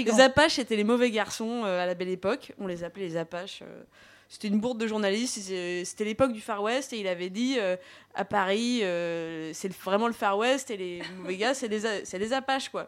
Les 0.00 0.20
Apaches 0.20 0.58
étaient 0.58 0.76
les 0.76 0.84
mauvais 0.84 1.10
garçons 1.10 1.62
euh, 1.64 1.82
à 1.82 1.86
la 1.86 1.94
belle 1.94 2.08
époque. 2.08 2.52
On 2.58 2.66
les 2.66 2.84
appelait 2.84 3.04
les 3.06 3.16
Apaches. 3.16 3.60
euh, 3.62 3.82
C'était 4.28 4.48
une 4.48 4.60
bourde 4.60 4.78
de 4.78 4.86
journalistes. 4.86 5.38
c'est- 5.40 5.84
C'était 5.84 6.04
l'époque 6.04 6.32
du 6.32 6.40
Far 6.40 6.62
West 6.62 6.92
et 6.92 6.98
il 7.00 7.06
avait 7.06 7.28
dit 7.30 7.56
euh, 7.58 7.76
à 8.14 8.24
Paris, 8.24 8.80
euh, 8.82 9.52
c'est 9.52 9.72
vraiment 9.72 10.06
le 10.06 10.12
Far 10.14 10.38
West 10.38 10.70
et 10.70 10.76
les 10.76 11.02
mauvais 11.18 11.36
gars, 11.36 11.54
c'est 11.54 11.68
les, 11.68 12.32
Apaches 12.32 12.68
quoi. 12.70 12.86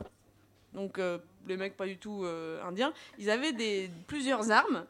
Donc 0.72 0.98
euh, 0.98 1.18
les 1.46 1.56
mecs 1.56 1.76
pas 1.76 1.86
du 1.86 1.98
tout 1.98 2.24
euh, 2.24 2.62
indiens. 2.64 2.92
Ils 3.18 3.28
avaient 3.30 3.52
des, 3.52 3.90
plusieurs 4.06 4.50
armes, 4.50 4.86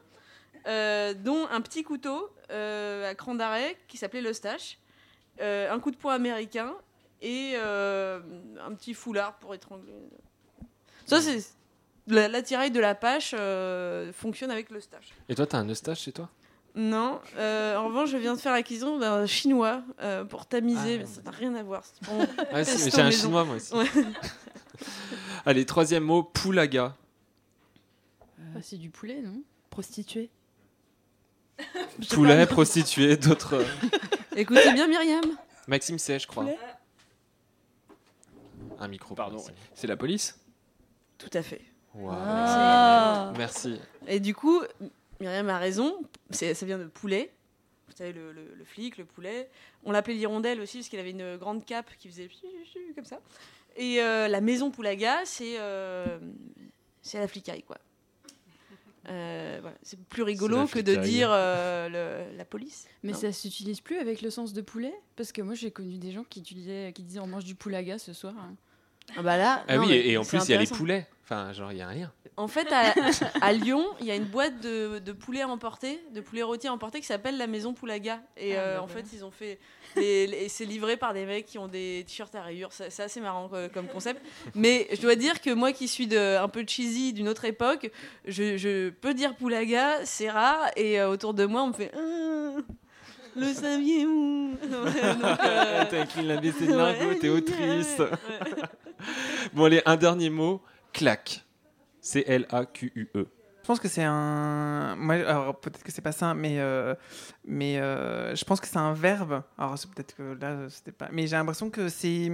euh, 0.67 1.13
dont 1.13 1.47
un 1.51 1.61
petit 1.61 1.83
couteau 1.83 2.31
euh, 2.51 3.11
à 3.11 3.15
cran 3.15 3.35
d'arrêt 3.35 3.77
qui 3.89 3.97
s'appelait 3.97 4.23
l'eustache, 4.23 4.79
euh, 5.41 5.71
un 5.73 5.81
coup 5.81 5.91
de 5.91 5.97
poing 5.97 6.15
américain 6.15 6.73
et 7.21 7.55
euh, 7.57 8.21
un 8.65 8.73
petit 8.75 8.95
foulard 8.95 9.35
pour 9.41 9.55
étrangler. 9.55 9.93
Ça 11.07 11.21
c'est 11.21 11.41
l'attirail 12.07 12.71
de 12.71 12.81
l'Apache 12.81 13.35
euh, 13.39 14.13
fonctionne 14.13 14.51
avec 14.51 14.71
l'eustache. 14.71 15.09
Et 15.29 15.35
toi, 15.35 15.47
t'as 15.47 15.59
un 15.59 15.69
eustache 15.69 16.03
chez 16.03 16.13
toi? 16.13 16.29
Non, 16.77 17.21
euh, 17.37 17.77
en 17.77 17.87
revanche, 17.87 18.11
je 18.11 18.17
viens 18.17 18.35
de 18.35 18.41
faire 18.41 18.53
l'acquisition 18.53 18.99
d'un 18.99 19.27
chinois 19.27 19.83
euh, 20.01 20.25
pour 20.25 20.47
tamiser, 20.47 20.99
mais 20.99 21.07
ça 21.07 21.23
n'a 21.23 21.31
rien 21.31 21.55
à 21.55 21.63
voir. 21.63 21.85
c'est 21.85 22.09
mon 22.13 22.27
Ah, 22.53 22.65
si, 22.65 22.85
mais 22.85 22.91
j'ai 22.91 23.01
un 23.01 23.05
maison. 23.05 23.23
chinois, 23.27 23.45
moi 23.45 23.57
aussi. 23.57 23.73
Ouais. 23.75 23.87
Allez, 25.47 25.65
troisième 25.67 26.03
mot, 26.03 26.25
poulaga. 26.25 26.97
Ah, 28.57 28.59
c'est 28.61 28.77
du 28.77 28.91
poulet, 28.91 29.21
non? 29.23 29.43
Prostituée. 29.71 30.31
Poulet, 32.11 32.47
prostituée, 32.47 33.17
d'autres. 33.17 33.65
Écoutez 34.35 34.73
bien, 34.73 34.89
Myriam. 34.89 35.23
Maxime 35.69 35.99
C, 36.01 36.19
je 36.19 36.27
crois. 36.27 36.43
Poulet. 36.43 36.59
Un 38.81 38.89
micro. 38.89 39.15
Pardon, 39.15 39.43
c'est 39.75 39.87
la 39.87 39.97
police? 39.97 40.37
Tout 41.19 41.31
à 41.33 41.43
fait. 41.43 41.61
Wow, 41.95 42.11
Ah. 42.13 43.33
Merci. 43.39 43.79
Et 44.07 44.21
du 44.21 44.35
coup, 44.35 44.61
Myriam 45.21 45.49
a 45.49 45.59
raison, 45.59 45.97
c'est- 46.31 46.55
ça 46.55 46.67
vient 46.67 46.79
de 46.79 46.87
poulet. 46.87 47.31
Vous 47.89 47.95
savez, 47.97 48.13
le, 48.13 48.33
le- 48.33 48.55
le 48.57 48.65
flic, 48.65 48.97
le 48.99 49.05
poulet. 49.05 49.49
On 49.85 49.93
l'appelait 49.93 50.15
l'hirondelle 50.15 50.61
aussi, 50.61 50.79
parce 50.79 50.89
qu'il 50.89 50.99
avait 50.99 51.11
une 51.13 51.37
grande 51.37 51.65
cape 51.65 51.91
qui 51.99 52.09
faisait 52.09 52.29
comme 52.97 53.05
ça. 53.05 53.21
Et 53.77 54.01
euh, 54.01 54.27
la 54.29 54.41
maison 54.41 54.71
Poulaga, 54.71 55.19
c'est 55.25 55.59
euh, 55.59 56.19
c'est 57.03 57.19
la 57.19 57.29
flicaille, 57.29 57.63
quoi. 57.63 57.79
Euh, 59.09 59.59
voilà. 59.61 59.77
C'est 59.83 59.99
plus 60.01 60.23
rigolo 60.23 60.67
que 60.67 60.79
de 60.79 60.95
dire 60.97 61.29
euh, 61.31 61.89
le- 62.31 62.37
la 62.39 62.45
police. 62.47 62.87
Mais 63.03 63.13
Non. 63.13 63.19
ça 63.19 63.33
s'utilise 63.33 63.81
plus 63.81 63.99
avec 63.99 64.23
le 64.23 64.31
sens 64.31 64.53
de 64.55 64.63
poulet? 64.63 64.95
Parce 65.15 65.31
que 65.31 65.43
moi 65.43 65.55
j'ai 65.55 65.71
connu 65.71 65.99
des 65.99 66.11
gens 66.11 66.25
qui, 66.25 66.41
utilisaient, 66.41 66.91
qui 66.95 67.03
disaient 67.03 67.21
on 67.21 67.27
mange 67.27 67.45
du 67.45 67.55
poulaga 67.55 67.99
ce 67.99 68.13
soir. 68.15 68.35
hein. 68.39 68.55
Ah 69.17 69.23
bah 69.23 69.37
là, 69.37 69.63
Ah 69.69 69.77
non, 69.77 69.85
oui, 69.85 69.93
et, 69.93 70.13
et 70.13 70.17
en 70.17 70.25
plus, 70.25 70.39
il 70.49 70.51
y 70.51 70.55
a 70.55 70.59
les 70.59 70.67
poulets. 70.67 71.07
Enfin, 71.25 71.53
genre, 71.55 71.73
il 71.73 71.79
y 71.79 71.81
a 71.83 71.89
un 71.89 71.95
lien. 71.95 72.13
En 72.37 72.49
fait, 72.49 72.71
à, 72.71 72.93
à 73.41 73.53
Lyon, 73.53 73.83
il 74.01 74.07
y 74.07 74.11
a 74.11 74.15
une 74.15 74.25
boîte 74.25 74.61
de, 74.61 74.99
de 74.99 75.13
poulet 75.13 75.41
à 75.41 75.49
emporter, 75.49 75.99
de 76.13 76.21
poulet 76.21 76.43
rôti 76.43 76.67
à 76.67 76.73
emporter 76.73 77.01
qui 77.01 77.07
s'appelle 77.07 77.39
la 77.39 77.47
Maison 77.47 77.73
Poulaga. 77.73 78.21
Et 78.37 78.57
Ah, 78.57 78.61
euh, 78.61 78.77
bah 78.77 78.83
en 78.83 78.87
voilà. 78.87 79.03
fait, 79.05 79.17
ils 79.17 79.25
ont 79.25 79.31
fait. 79.31 79.59
les- 79.97 80.25
et 80.45 80.49
c'est 80.51 80.67
livré 80.67 80.97
par 80.99 81.15
des 81.15 81.25
mecs 81.25 81.47
qui 81.47 81.57
ont 81.57 81.69
des 81.69 82.05
t-shirts 82.07 82.35
à 82.35 82.43
rayures. 82.43 82.73
C'est 82.73 83.01
assez 83.01 83.21
marrant 83.23 83.49
euh, 83.55 83.69
comme 83.73 83.87
concept. 83.87 84.21
Mais 84.55 84.87
je 84.93 85.01
dois 85.01 85.15
dire 85.15 85.41
que 85.41 85.51
moi 85.51 85.73
qui 85.73 85.89
suis 85.89 86.07
de, 86.09 86.37
un 86.37 86.49
peu 86.49 86.65
cheesy 86.67 87.15
d'une 87.15 87.29
autre 87.29 87.47
époque, 87.47 87.91
je, 88.27 88.59
je 88.59 88.91
peux 88.91 89.15
dire 89.15 89.35
Poulaga, 89.37 90.05
c'est 90.05 90.29
rare. 90.31 90.67
Et 90.77 91.01
euh, 91.01 91.09
autour 91.09 91.33
de 91.33 91.47
moi, 91.47 91.63
on 91.63 91.69
me 91.69 91.73
fait. 91.73 91.91
Ah, 91.95 92.61
le 93.37 93.47
saviez-vous? 93.53 94.57
T'as 95.91 96.03
écrit 96.03 96.23
l'ABC 96.23 96.67
de 96.67 97.15
t'es 97.15 97.29
autrice. 97.31 97.97
ouais. 97.99 98.11
bon, 99.55 99.65
allez, 99.65 99.83
un 99.87 99.97
dernier 99.97 100.31
mot, 100.31 100.61
claque. 100.95 101.45
C-L-A-Q-U-E. 102.01 103.27
Je 103.63 103.67
pense 103.67 103.81
que 103.81 103.89
c'est 103.89 104.05
un. 104.05 104.95
Moi, 104.97 105.15
alors 105.15 105.59
peut-être 105.59 105.83
que 105.83 105.91
c'est 105.91 106.03
pas 106.03 106.13
ça, 106.13 106.35
mais 106.35 106.61
euh, 106.61 106.95
mais 107.47 107.79
euh, 107.79 108.35
je 108.37 108.45
pense 108.45 108.61
que 108.61 108.67
c'est 108.67 108.77
un 108.77 108.93
verbe. 108.93 109.43
Alors 109.57 109.79
c'est 109.79 109.91
peut-être 109.91 110.15
que 110.15 110.39
là 110.39 110.69
c'était 110.69 110.93
pas. 110.93 111.09
Mais 111.11 111.27
j'ai 111.27 111.37
l'impression 111.37 111.71
que 111.71 111.89
c'est 111.89 112.31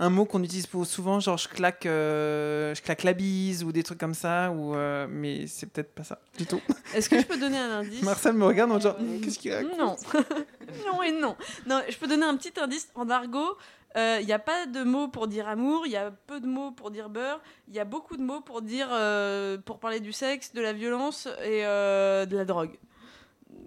un 0.00 0.08
mot 0.08 0.24
qu'on 0.24 0.42
utilise 0.42 0.66
pour 0.66 0.86
souvent, 0.86 1.20
genre 1.20 1.36
je 1.36 1.46
claque, 1.46 1.84
euh, 1.84 2.74
je 2.74 2.80
claque 2.80 3.02
la 3.02 3.12
bise 3.12 3.62
ou 3.64 3.70
des 3.70 3.82
trucs 3.82 3.98
comme 3.98 4.14
ça. 4.14 4.50
Ou 4.50 4.74
euh, 4.74 5.06
mais 5.10 5.46
c'est 5.46 5.66
peut-être 5.66 5.92
pas 5.92 6.04
ça 6.04 6.20
du 6.38 6.46
tout. 6.46 6.60
Est-ce 6.94 7.10
que 7.10 7.20
je 7.20 7.26
peux 7.26 7.36
donner 7.36 7.58
un 7.58 7.80
indice? 7.80 8.02
Marcel 8.02 8.32
me 8.32 8.46
regarde 8.46 8.72
en 8.72 8.80
genre 8.80 8.96
qu'est-ce 9.22 9.38
qu'il 9.38 9.52
raconte? 9.52 9.78
Non. 9.78 9.96
non 10.86 11.02
et 11.02 11.12
non. 11.12 11.36
Non, 11.66 11.82
je 11.88 11.96
peux 11.98 12.06
donner 12.06 12.24
un 12.24 12.36
petit 12.36 12.52
indice. 12.58 12.88
En 12.94 13.10
argot, 13.10 13.58
il 13.96 14.24
n'y 14.26 14.32
a 14.32 14.38
pas 14.38 14.66
de 14.66 14.82
mots 14.84 15.08
pour 15.08 15.26
dire 15.28 15.48
amour, 15.48 15.86
il 15.86 15.92
y 15.92 15.96
a 15.96 16.10
peu 16.10 16.40
de 16.40 16.46
mots 16.46 16.70
pour 16.70 16.90
dire 16.90 17.08
beurre, 17.10 17.40
il 17.68 17.74
y 17.74 17.80
a 17.80 17.84
beaucoup 17.84 18.16
de 18.16 18.22
mots 18.22 18.40
pour 18.40 18.62
dire 18.62 18.88
euh, 18.92 19.58
pour 19.58 19.80
parler 19.80 20.00
du 20.00 20.12
sexe, 20.12 20.52
de 20.52 20.60
la 20.60 20.72
violence 20.72 21.26
et 21.42 21.64
euh, 21.66 22.24
de 22.26 22.36
la 22.36 22.44
drogue. 22.44 22.78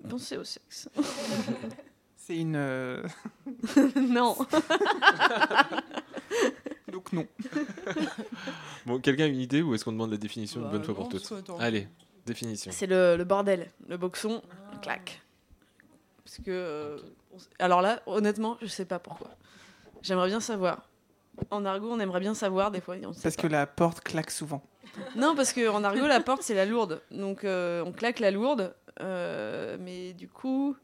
Pensez 0.09 0.37
au 0.37 0.43
sexe. 0.43 0.89
C'est 2.17 2.37
une. 2.37 2.55
euh, 2.55 3.03
non. 3.97 4.37
Donc 6.91 7.11
non. 7.11 7.25
Bon, 8.85 8.99
quelqu'un 8.99 9.23
a 9.25 9.27
une 9.27 9.39
idée 9.39 9.61
ou 9.61 9.73
est-ce 9.75 9.83
qu'on 9.83 9.91
demande 9.91 10.11
la 10.11 10.17
définition 10.17 10.59
une 10.61 10.67
Bah, 10.67 10.71
bonne 10.73 10.83
fois 10.83 10.93
non, 10.93 11.09
pour 11.09 11.09
toutes. 11.09 11.49
Allez, 11.59 11.87
définition. 12.25 12.71
C'est 12.73 12.87
le, 12.87 13.15
le 13.17 13.23
bordel, 13.23 13.71
le 13.87 13.97
boxon, 13.97 14.41
clac. 14.81 15.21
Parce 16.23 16.37
que. 16.37 16.43
euh, 16.51 16.97
alors 17.59 17.81
là, 17.81 18.01
honnêtement, 18.05 18.57
je 18.61 18.67
sais 18.67 18.85
pas 18.85 18.99
pourquoi. 18.99 19.31
J'aimerais 20.03 20.27
bien 20.27 20.39
savoir. 20.39 20.87
En 21.49 21.65
argot, 21.65 21.89
on 21.91 21.99
aimerait 21.99 22.19
bien 22.19 22.35
savoir 22.35 22.69
des 22.69 22.79
fois. 22.81 22.95
et 22.97 23.05
on 23.07 23.13
sait 23.13 23.23
Parce 23.23 23.35
pas. 23.35 23.41
que 23.43 23.47
la 23.47 23.65
porte 23.65 24.01
claque 24.01 24.29
souvent. 24.29 24.61
Non, 25.15 25.35
parce 25.35 25.51
qu'en 25.53 25.83
argot, 25.83 26.05
la 26.05 26.19
porte, 26.19 26.43
c'est 26.43 26.53
la 26.53 26.65
lourde. 26.65 27.01
Donc, 27.09 27.43
euh, 27.43 27.83
on 27.85 27.91
claque 27.91 28.19
la 28.19 28.29
lourde. 28.29 28.75
euh, 29.01 29.77
mais 29.79 30.13
du 30.13 30.27
coup, 30.27 30.75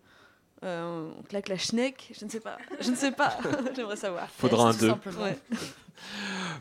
euh, 0.63 1.11
on 1.19 1.21
claque 1.23 1.47
la 1.49 1.57
schneck. 1.59 2.11
Je 2.19 2.25
ne 2.25 2.29
sais 2.31 2.39
pas. 2.39 2.57
Je 2.79 2.89
ne 2.89 2.95
sais 2.95 3.11
pas. 3.11 3.37
J'aimerais 3.75 3.95
savoir. 3.97 4.27
Faudra 4.31 4.69
un 4.69 4.73
deux. 4.73 4.89
Ouais. 5.21 5.37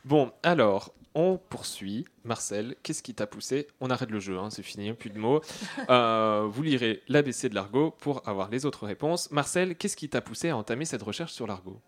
Bon, 0.04 0.32
alors, 0.42 0.92
on 1.14 1.38
poursuit. 1.38 2.04
Marcel, 2.24 2.74
qu'est-ce 2.82 3.02
qui 3.02 3.14
t'a 3.14 3.26
poussé? 3.26 3.68
On 3.80 3.88
arrête 3.90 4.10
le 4.10 4.20
jeu, 4.20 4.36
hein, 4.38 4.50
c'est 4.50 4.62
fini, 4.64 4.92
plus 4.92 5.10
de 5.10 5.18
mots. 5.18 5.40
Euh, 5.90 6.46
vous 6.50 6.62
lirez 6.62 7.02
l'ABC 7.08 7.48
de 7.48 7.54
l'argot 7.54 7.92
pour 7.92 8.28
avoir 8.28 8.50
les 8.50 8.66
autres 8.66 8.84
réponses. 8.86 9.30
Marcel, 9.30 9.76
qu'est-ce 9.76 9.96
qui 9.96 10.08
t'a 10.10 10.20
poussé 10.20 10.50
à 10.50 10.56
entamer 10.56 10.84
cette 10.84 11.02
recherche 11.02 11.32
sur 11.32 11.46
l'argot? 11.46 11.80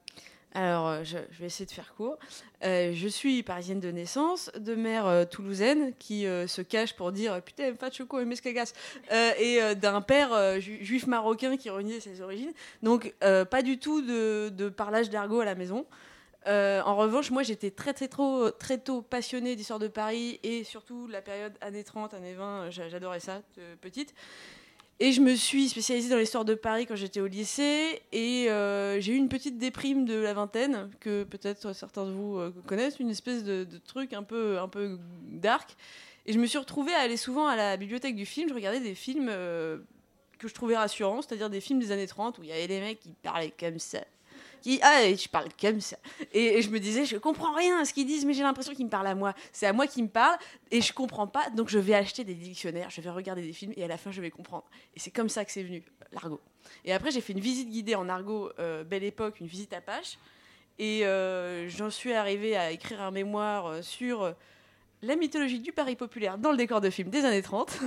Alors, 0.53 0.89
euh, 0.89 1.05
je, 1.05 1.17
vais 1.39 1.47
essayer 1.47 1.67
de 1.67 1.71
faire 1.71 1.95
court. 1.95 2.19
Euh, 2.65 2.93
je 2.93 3.07
suis 3.09 3.43
parisienne 3.43 3.79
de 3.79 3.91
naissance, 3.91 4.51
de 4.59 4.75
mère 4.75 5.07
euh, 5.07 5.25
toulousaine 5.25 5.95
qui 5.99 6.23
se 6.25 6.61
cache 6.61 6.95
pour 6.95 7.13
dire 7.13 7.41
putain, 7.43 7.73
pas 7.75 7.89
de 7.91 7.95
choco 7.95 8.19
euh, 8.19 9.33
et 9.39 9.75
d'un 9.77 10.01
père 10.01 10.61
ju- 10.61 10.85
juif 10.85 11.07
marocain 11.07 11.57
qui 11.57 11.71
reniait 11.71 12.01
ses 12.01 12.21
origines. 12.21 12.53
Donc, 12.83 13.15
pas 13.21 13.63
du 13.63 13.79
tout 13.79 14.03
de, 14.03 14.69
parlage 14.69 15.11
d'argot 15.11 15.41
à 15.41 15.45
la 15.45 15.55
maison. 15.55 15.87
En 16.47 16.97
revanche, 16.97 17.31
moi 17.31 17.43
j'étais 17.43 17.71
très, 17.71 17.93
très, 17.93 18.09
trop, 18.09 18.51
très 18.51 18.79
tôt 18.79 19.03
passionnée 19.03 19.55
d'histoire 19.57 19.79
de 19.79 19.89
Paris 19.89 20.41
et 20.43 20.65
surtout 20.65 21.07
la 21.07 21.23
période 21.23 21.53
années 21.61 21.85
30, 21.85 22.15
années 22.15 22.35
20, 22.35 22.71
j'a- 22.71 22.89
j'adorais 22.89 23.21
ça, 23.21 23.43
petite. 23.81 24.15
Et 25.03 25.13
je 25.13 25.23
me 25.23 25.35
suis 25.35 25.71
spécialisée 25.71 26.11
dans 26.11 26.19
l'histoire 26.19 26.45
de 26.45 26.53
Paris 26.53 26.85
quand 26.85 26.95
j'étais 26.95 27.21
au 27.21 27.27
lycée. 27.27 28.03
Et 28.13 28.51
euh, 28.51 29.01
j'ai 29.01 29.15
eu 29.15 29.17
une 29.17 29.31
petite 29.31 29.57
déprime 29.57 30.05
de 30.05 30.15
la 30.15 30.35
vingtaine, 30.35 30.91
que 31.01 31.25
peut-être 31.25 31.75
certains 31.75 32.05
de 32.05 32.11
vous 32.11 32.37
euh, 32.37 32.53
connaissent, 32.67 33.01
une 33.01 33.09
espèce 33.09 33.43
de, 33.43 33.67
truc 33.87 34.13
un 34.13 34.23
peu, 34.23 34.59
un 34.59 34.69
peu 34.69 34.99
dark. 35.31 35.75
Et 36.27 36.35
je 36.35 36.39
me 36.39 36.45
suis 36.45 36.59
retrouvée 36.59 36.93
à 36.93 36.99
aller 36.99 37.17
souvent 37.17 37.47
à 37.47 37.57
la 37.57 37.79
bibliothèque 37.79 38.15
du 38.15 38.27
film. 38.27 38.51
Je 38.51 38.55
regardais 38.55 38.81
des 38.81 38.95
films 38.95 39.29
euh, 39.31 39.79
que 40.39 40.49
je 40.49 40.53
trouvais 40.53 40.77
rassurants, 40.77 41.23
c'est-à-dire 41.23 41.49
des 41.49 41.63
films 41.63 41.81
des 41.81 41.93
années 41.93 42.07
30 42.07 42.39
où 42.39 42.43
il 42.43 42.51
y 42.51 42.53
avait 42.53 42.69
des 42.69 42.81
mecs 42.81 43.01
qui 43.01 43.15
parlaient 43.23 43.55
comme 43.59 43.79
ça. 43.79 44.01
Qui, 44.63 44.79
ah, 44.83 45.03
je 45.15 45.29
parle 45.29 45.49
comme 45.61 45.81
ça. 45.81 45.97
Et, 46.33 46.59
et 46.59 46.63
je 46.63 46.71
me 46.71 46.79
disais, 46.79 47.05
je 47.05 47.17
comprends 47.17 47.55
rien 47.55 47.81
à 47.81 47.85
ce 47.85 47.93
qu'ils 47.93 48.07
disent, 48.07 48.25
mais 48.25 48.35
j'ai 48.35 48.43
l'impression 48.43 48.75
qu'ils 48.75 48.87
me 48.87 48.91
parlent 48.91 49.07
à 49.07 49.15
moi. 49.15 49.35
C'est 49.53 49.67
à 49.67 49.73
moi 49.73 49.87
qu'ils 49.87 50.05
me 50.05 50.09
parlent 50.09 50.39
et 50.71 50.81
je 50.81 50.93
comprends 50.93 51.27
pas, 51.27 51.49
donc 51.51 51.69
je 51.69 51.79
vais 51.79 51.95
acheter 51.95 52.25
des 52.25 52.35
dictionnaires, 52.35 52.91
je 52.91 53.01
vais 53.01 53.11
regarder 53.11 53.43
des 53.43 53.53
films 53.53 53.73
et 53.77 53.85
à 53.85 53.89
la 53.89 53.97
fin 53.97 54.11
je 54.11 54.21
vais 54.21 54.31
comprendre. 54.31 54.65
Et 54.95 55.01
c'est 55.01 55.11
comme 55.11 55.29
ça 55.29 55.45
que 55.45 55.53
c'est 55.53 55.63
venu, 55.63 55.83
l'argot. 56.13 56.41
Et 56.85 56.93
après, 56.93 57.11
j'ai 57.11 57.21
fait 57.21 57.33
une 57.33 57.41
visite 57.41 57.71
guidée 57.71 57.95
en 57.95 58.09
argot, 58.09 58.51
euh, 58.59 58.85
belle 58.85 59.05
époque, 59.05 59.41
une 59.41 59.47
visite 59.47 59.73
à 59.73 59.81
Pache. 59.81 60.19
Et 60.81 61.05
euh, 61.05 61.69
j'en 61.69 61.91
suis 61.91 62.15
arrivée 62.15 62.57
à 62.57 62.71
écrire 62.71 63.03
un 63.03 63.11
mémoire 63.11 63.67
euh, 63.67 63.83
sur 63.83 64.35
la 65.03 65.15
mythologie 65.15 65.61
du 65.61 65.73
Paris 65.73 65.95
populaire 65.95 66.39
dans 66.39 66.51
le 66.51 66.57
décor 66.57 66.81
de 66.81 66.89
film 66.89 67.11
des 67.11 67.27
années 67.27 67.43
30. 67.43 67.79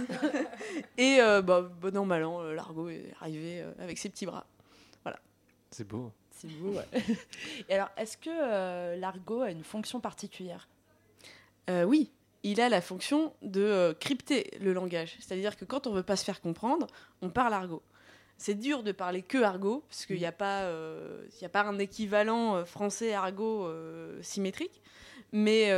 et 0.99 1.17
euh, 1.19 1.41
bah, 1.41 1.61
bon 1.81 1.97
an, 1.97 2.05
mal 2.05 2.23
an, 2.23 2.43
l'argot 2.43 2.89
est 2.89 3.11
arrivé 3.19 3.65
avec 3.79 3.97
ses 3.97 4.09
petits 4.09 4.27
bras. 4.27 4.45
Voilà. 5.03 5.19
C'est 5.71 5.87
beau. 5.87 6.11
C'est 6.43 6.59
beau, 6.59 6.73
ouais. 6.73 6.85
Et 7.69 7.75
alors, 7.75 7.89
est-ce 7.97 8.17
que 8.17 8.29
euh, 8.29 8.97
l'argot 8.97 9.41
a 9.41 9.51
une 9.51 9.63
fonction 9.63 10.01
particulière? 10.01 10.67
Euh, 11.69 11.83
oui, 11.83 12.11
il 12.43 12.59
a 12.59 12.67
la 12.67 12.81
fonction 12.81 13.33
de 13.41 13.61
euh, 13.61 13.93
crypter 13.93 14.51
le 14.59 14.73
langage. 14.73 15.15
C'est-à-dire 15.19 15.55
que 15.55 15.63
quand 15.63 15.87
on 15.87 15.93
veut 15.93 16.03
pas 16.03 16.17
se 16.17 16.25
faire 16.25 16.41
comprendre, 16.41 16.87
on 17.21 17.29
parle 17.29 17.53
argot. 17.53 17.81
C'est 18.37 18.55
dur 18.55 18.83
de 18.83 18.91
parler 18.91 19.21
que 19.21 19.41
argot, 19.41 19.85
parce 19.87 20.05
qu'il 20.05 20.17
n'y 20.17 20.25
a, 20.25 20.33
pas, 20.33 20.69
il 20.69 21.41
y 21.41 21.45
a 21.45 21.49
pas 21.49 21.61
un 21.61 21.79
équivalent 21.79 22.65
français-argot 22.65 23.67
euh, 23.67 24.21
symétrique. 24.21 24.81
Mais 25.31 25.69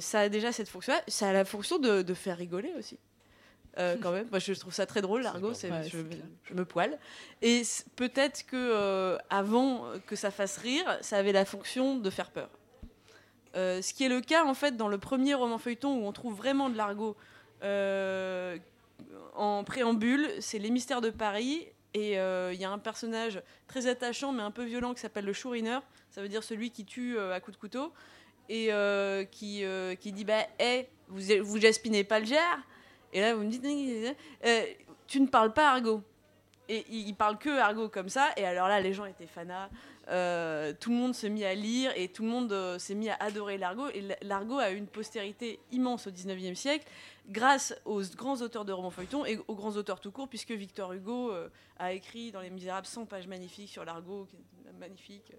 ça 0.00 0.20
a 0.20 0.28
déjà 0.28 0.50
cette 0.50 0.68
fonction-là. 0.68 1.02
Ça 1.06 1.28
a 1.28 1.32
la 1.32 1.44
fonction 1.44 1.78
de, 1.78 2.02
de 2.02 2.14
faire 2.14 2.36
rigoler 2.36 2.72
aussi. 2.76 2.98
Euh, 3.78 3.96
quand 4.00 4.10
même, 4.10 4.26
moi 4.30 4.40
je 4.40 4.52
trouve 4.54 4.72
ça 4.72 4.86
très 4.86 5.02
drôle, 5.02 5.22
l'argot, 5.22 5.52
Ouais, 5.52 5.88
je, 5.88 6.54
me 6.54 6.64
poile. 6.64 6.98
Et 7.42 7.62
peut-être 7.94 8.44
que 8.46 8.56
euh, 8.56 9.16
avant 9.30 9.84
que 10.06 10.16
ça 10.16 10.30
fasse 10.30 10.56
rire, 10.56 10.98
ça 11.00 11.18
avait 11.18 11.32
la 11.32 11.44
fonction 11.44 11.96
de 11.96 12.10
faire 12.10 12.30
peur. 12.30 12.48
Euh, 13.54 13.80
ce 13.80 13.94
qui 13.94 14.04
est 14.04 14.08
le 14.08 14.20
cas 14.20 14.44
en 14.44 14.54
fait 14.54 14.76
dans 14.76 14.88
le 14.88 14.98
premier 14.98 15.34
roman 15.34 15.58
feuilleton 15.58 15.96
où 15.96 16.06
on 16.06 16.12
trouve 16.12 16.34
vraiment 16.34 16.70
de 16.70 16.76
l'argot 16.76 17.16
en 19.34 19.64
préambule, 19.64 20.28
c'est 20.40 20.58
Les 20.58 20.70
Mystères 20.70 21.00
de 21.00 21.10
Paris. 21.10 21.66
Et 21.94 22.14
il 22.14 22.60
y 22.60 22.64
a 22.64 22.70
un 22.70 22.78
personnage 22.78 23.42
très 23.66 23.86
attachant 23.86 24.32
mais 24.32 24.42
un 24.42 24.50
peu 24.50 24.64
violent 24.64 24.92
qui 24.92 25.00
s'appelle 25.00 25.24
le 25.24 25.32
chourineur. 25.32 25.82
Ça 26.10 26.20
veut 26.20 26.28
dire 26.28 26.42
celui 26.42 26.70
qui 26.70 26.84
tue 26.84 27.18
à 27.18 27.38
coups 27.40 27.56
de 27.56 27.60
couteau. 27.60 27.92
Et 28.48 28.70
qui, 29.30 29.62
qui 30.00 30.12
dit 30.12 30.24
Bah, 30.24 30.46
hé, 30.58 30.88
vous, 31.08 31.22
vous 31.42 31.60
jaspinez 31.60 32.02
pas 32.02 32.18
le 32.18 32.26
gère? 32.26 32.58
Et 33.12 33.20
là, 33.20 33.34
vous 33.34 33.42
me 33.42 33.50
dites 33.50 33.64
Euh, 34.44 34.62
Tu 35.06 35.20
ne 35.20 35.26
parles 35.26 35.52
pas 35.52 35.70
argot. 35.70 36.02
Et 36.68 36.84
il 36.90 37.08
il 37.08 37.14
parle 37.14 37.38
que 37.38 37.58
argot 37.58 37.88
comme 37.88 38.08
ça. 38.08 38.30
Et 38.36 38.44
alors 38.44 38.68
là, 38.68 38.80
les 38.80 38.92
gens 38.92 39.06
étaient 39.06 39.26
fanas. 39.26 39.68
Euh, 40.10 40.72
tout 40.78 40.90
le 40.90 40.96
monde 40.96 41.14
s'est 41.14 41.28
mis 41.28 41.44
à 41.44 41.54
lire 41.54 41.92
et 41.94 42.08
tout 42.08 42.22
le 42.22 42.30
monde 42.30 42.50
euh, 42.50 42.78
s'est 42.78 42.94
mis 42.94 43.10
à 43.10 43.16
adorer 43.20 43.58
l'argot. 43.58 43.88
Et 43.88 44.04
l'argot 44.22 44.58
a 44.58 44.70
eu 44.70 44.76
une 44.76 44.86
postérité 44.86 45.60
immense 45.70 46.06
au 46.06 46.10
19e 46.10 46.54
siècle 46.54 46.86
grâce 47.28 47.74
aux 47.84 48.02
grands 48.16 48.40
auteurs 48.40 48.64
de 48.64 48.72
romans 48.72 48.90
feuilletons 48.90 49.26
et 49.26 49.38
aux 49.48 49.54
grands 49.54 49.76
auteurs 49.76 50.00
tout 50.00 50.10
court, 50.10 50.28
puisque 50.28 50.50
Victor 50.52 50.94
Hugo 50.94 51.30
a 51.78 51.92
écrit 51.92 52.32
dans 52.32 52.40
Les 52.40 52.48
Misérables 52.48 52.86
100 52.86 53.04
pages 53.04 53.26
magnifiques 53.26 53.68
sur 53.68 53.84
l'argot, 53.84 54.26
magnifique. 54.78 55.32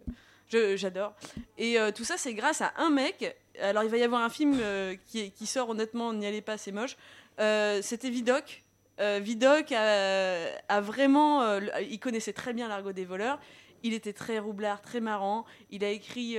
J'adore. 0.50 1.16
Et 1.58 1.78
tout 1.96 2.04
ça, 2.04 2.18
c'est 2.18 2.36
grâce 2.36 2.62
à 2.62 2.74
un 2.78 2.92
mec. 2.92 3.36
Alors, 3.60 3.82
il 3.82 3.90
va 3.90 3.98
y 3.98 4.04
avoir 4.04 4.22
un 4.22 4.30
film 4.30 4.62
qui 5.08 5.46
sort, 5.48 5.70
honnêtement, 5.70 6.14
n'y 6.14 6.28
allez 6.28 6.42
pas, 6.42 6.60
c'est 6.60 6.72
moche. 6.72 6.96
Euh, 7.40 7.82
C'était 7.82 8.10
Vidocq. 8.10 8.64
Euh, 9.00 9.20
Vidocq 9.20 9.72
a, 9.72 10.82
vraiment. 10.82 11.42
euh, 11.44 11.62
il 11.90 12.00
connaissait 12.00 12.34
très 12.34 12.54
bien 12.54 12.68
l'argot 12.68 12.92
des 12.92 13.06
voleurs. 13.06 13.40
Il 13.84 13.94
était 13.94 14.14
très 14.14 14.40
roublard, 14.40 14.82
très 14.82 15.00
marrant. 15.00 15.46
Il 15.70 15.84
a 15.86 15.90
écrit 15.90 16.38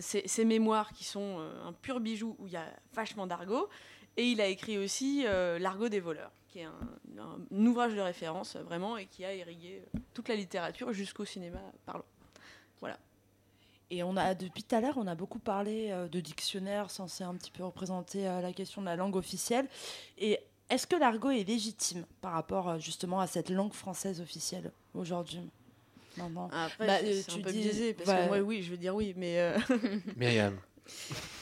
ses, 0.00 0.44
mémoires 0.44 0.92
qui 0.92 1.04
sont 1.04 1.40
un 1.64 1.72
pur 1.72 1.98
bijou 1.98 2.36
où 2.38 2.46
il 2.46 2.52
y 2.52 2.56
a 2.56 2.66
vachement 2.94 3.26
d'argot. 3.26 3.68
Et 4.16 4.24
il 4.24 4.40
a 4.40 4.46
écrit 4.46 4.78
aussi 4.78 5.24
L'argot 5.58 5.88
des 5.88 6.00
voleurs, 6.00 6.30
qui 6.48 6.60
est 6.60 6.64
un, 6.64 7.66
ouvrage 7.66 7.94
de 7.94 8.00
référence 8.00 8.56
vraiment 8.56 8.96
et 8.96 9.06
qui 9.06 9.24
a 9.24 9.34
irrigué 9.34 9.82
toute 10.14 10.28
la 10.28 10.36
littérature 10.36 10.92
jusqu'au 10.92 11.24
cinéma 11.24 11.60
parlant. 11.84 12.04
Et 13.90 14.02
on 14.02 14.16
a 14.16 14.34
depuis 14.34 14.62
tout 14.64 14.74
à 14.74 14.80
l'heure, 14.80 14.96
on 14.96 15.06
a 15.06 15.14
beaucoup 15.14 15.38
parlé 15.38 15.88
euh, 15.90 16.08
de 16.08 16.18
dictionnaire 16.20 16.90
censé 16.90 17.22
un 17.24 17.34
petit 17.34 17.50
peu 17.52 17.64
représenter 17.64 18.26
euh, 18.26 18.40
la 18.40 18.52
question 18.52 18.80
de 18.80 18.86
la 18.86 18.96
langue 18.96 19.14
officielle. 19.16 19.66
Et 20.18 20.40
est-ce 20.70 20.86
que 20.88 20.96
l'argot 20.96 21.30
est 21.30 21.44
légitime 21.44 22.04
par 22.20 22.32
rapport 22.32 22.68
euh, 22.68 22.78
justement 22.78 23.20
à 23.20 23.26
cette 23.28 23.48
langue 23.50 23.72
française 23.72 24.20
officielle 24.20 24.72
aujourd'hui? 24.94 25.48
Maintenant. 26.16 26.48
Après, 26.52 26.86
Bah, 26.86 26.98
c'est- 27.00 27.18
euh, 27.20 27.22
tu 27.28 27.40
un 27.40 27.42
peu 27.44 27.52
dis- 27.52 27.60
biaisé, 27.60 27.94
parce 27.94 28.08
ouais. 28.10 28.22
que 28.24 28.26
moi, 28.28 28.38
oui, 28.40 28.62
je 28.62 28.70
veux 28.72 28.76
dire 28.78 28.94
oui, 28.94 29.14
mais... 29.16 29.38
euh, 29.38 29.58
Myriam. 30.16 30.56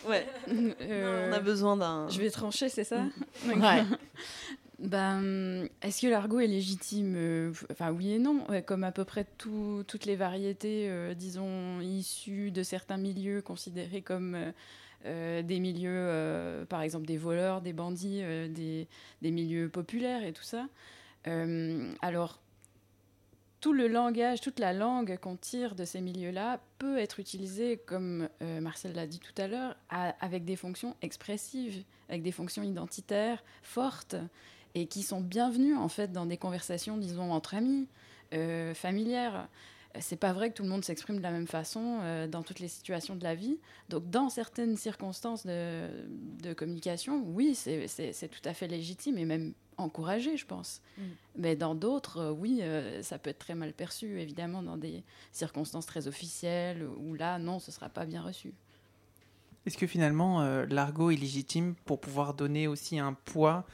ouais. 0.07 0.26
Euh, 0.80 1.30
on 1.30 1.32
a 1.32 1.40
besoin 1.40 1.76
d'un... 1.78 2.09
Je 2.11 2.18
vais 2.20 2.30
trancher, 2.30 2.68
c'est 2.68 2.84
ça? 2.84 3.05
Ouais. 3.47 3.84
Ben, 4.81 5.68
est-ce 5.83 6.03
que 6.03 6.09
l'argot 6.09 6.41
est 6.41 6.49
légitime 6.49 7.14
Euh, 7.16 7.53
Enfin, 7.70 7.93
oui 7.93 8.12
et 8.12 8.18
non. 8.18 8.45
Comme 8.66 8.85
à 8.85 8.91
peu 8.93 9.05
près 9.05 9.25
tout- 9.39 9.85
toutes 9.87 10.05
les 10.05 10.16
variétés, 10.16 10.89
euh, 10.91 11.14
disons, 11.14 11.81
issues 11.81 12.51
de 12.51 12.62
certains 12.62 12.97
milieux 12.97 13.41
considérés 13.41 14.03
comme 14.03 14.37
euh, 15.07 15.43
des 15.43 15.61
milieux, 15.61 16.64
par 16.68 16.81
exemple 16.83 17.07
des 17.07 17.18
voleurs, 17.18 17.61
des 17.61 17.72
bandits, 17.72 18.22
des, 18.49 18.89
milieux 19.22 19.68
populaires 19.68 20.25
et 20.25 20.33
tout 20.33 20.43
ça. 20.43 20.66
Alors, 22.01 22.41
tout 23.61 23.72
le 23.72 23.87
langage, 23.87 24.41
toute 24.41 24.59
la 24.59 24.72
langue 24.72 25.18
qu'on 25.18 25.37
tire 25.37 25.75
de 25.75 25.85
ces 25.85 26.01
milieux-là 26.01 26.61
peut 26.79 26.99
être 26.99 27.20
utilisée, 27.20 27.77
comme 27.87 28.29
Marcel 28.61 28.95
l'a 28.95 29.07
dit 29.07 29.20
tout 29.20 29.35
à 29.41 29.47
l'heure, 29.47 29.77
avec 29.91 30.45
des 30.47 30.57
fonctions 30.57 30.97
expressives, 31.03 31.85
avec 32.09 32.22
des 32.22 32.33
fonctions 32.33 32.62
identitaires 32.62 33.43
fortes 33.62 34.16
et 34.75 34.87
qui 34.87 35.03
sont 35.03 35.20
bienvenues 35.20 35.77
en 35.77 35.89
fait 35.89 36.12
dans 36.12 36.27
des 36.27 36.37
conversations, 36.37 36.97
disons, 36.97 37.33
entre 37.33 37.55
amis, 37.55 37.87
euh, 38.33 38.75
familières. 38.75 39.49
C'est 40.01 40.16
pas 40.16 40.33
vrai 40.33 40.51
que 40.51 40.55
tout 40.55 40.64
le 40.64 40.68
monde 40.68 40.85
s'exprime 40.85 41.18
de 41.18 41.22
la 41.22 41.31
même 41.31 41.47
façon 41.47 42.01
euh, 42.03 42.27
dans 42.27 42.43
toutes 42.43 42.59
les 42.59 42.66
situations 42.66 43.14
de 43.14 43.22
la 43.22 43.37
vie. 43.37 43.59
Donc, 43.91 44.11
dans 44.11 44.29
certaines 44.29 44.77
circonstances 44.77 45.47
de, 45.47 45.87
de 46.43 46.53
communication, 46.53 47.22
oui, 47.29 47.55
c'est- 47.55 48.29
tout 48.29 48.49
à 48.49 48.55
fait 48.55 48.66
légitime 48.66 49.18
et 49.18 49.25
même 49.25 49.53
encouragé, 49.77 50.37
je 50.37 50.47
pense. 50.47 50.83
Mm. 50.99 51.03
Mais 51.37 51.55
dans 51.55 51.77
d'autres, 51.77 52.18
euh, 52.18 52.31
oui, 52.33 52.59
euh, 52.62 53.03
ça 53.03 53.18
peut 53.18 53.31
être 53.31 53.39
très 53.39 53.55
mal 53.55 53.72
perçu, 53.72 54.20
évidemment, 54.20 54.64
dans 54.64 54.77
des 54.77 55.05
circonstances 55.31 55.87
très 55.87 56.09
officielles, 56.09 56.85
où 56.99 57.14
là, 57.14 57.39
non, 57.39 57.61
ce 57.61 57.70
sera 57.70 57.89
pas 57.89 58.05
bien 58.05 58.22
reçu. 58.22 58.53
Est-ce 59.66 59.79
que 59.79 59.87
finalement 59.87 60.43
euh, 60.43 60.66
l'argot 60.68 61.11
est 61.11 61.16
légitime 61.16 61.75
pour 61.85 62.01
pouvoir 62.01 62.35
donner 62.35 62.66
aussi 62.66 62.99
un 62.99 63.12
poids 63.14 63.64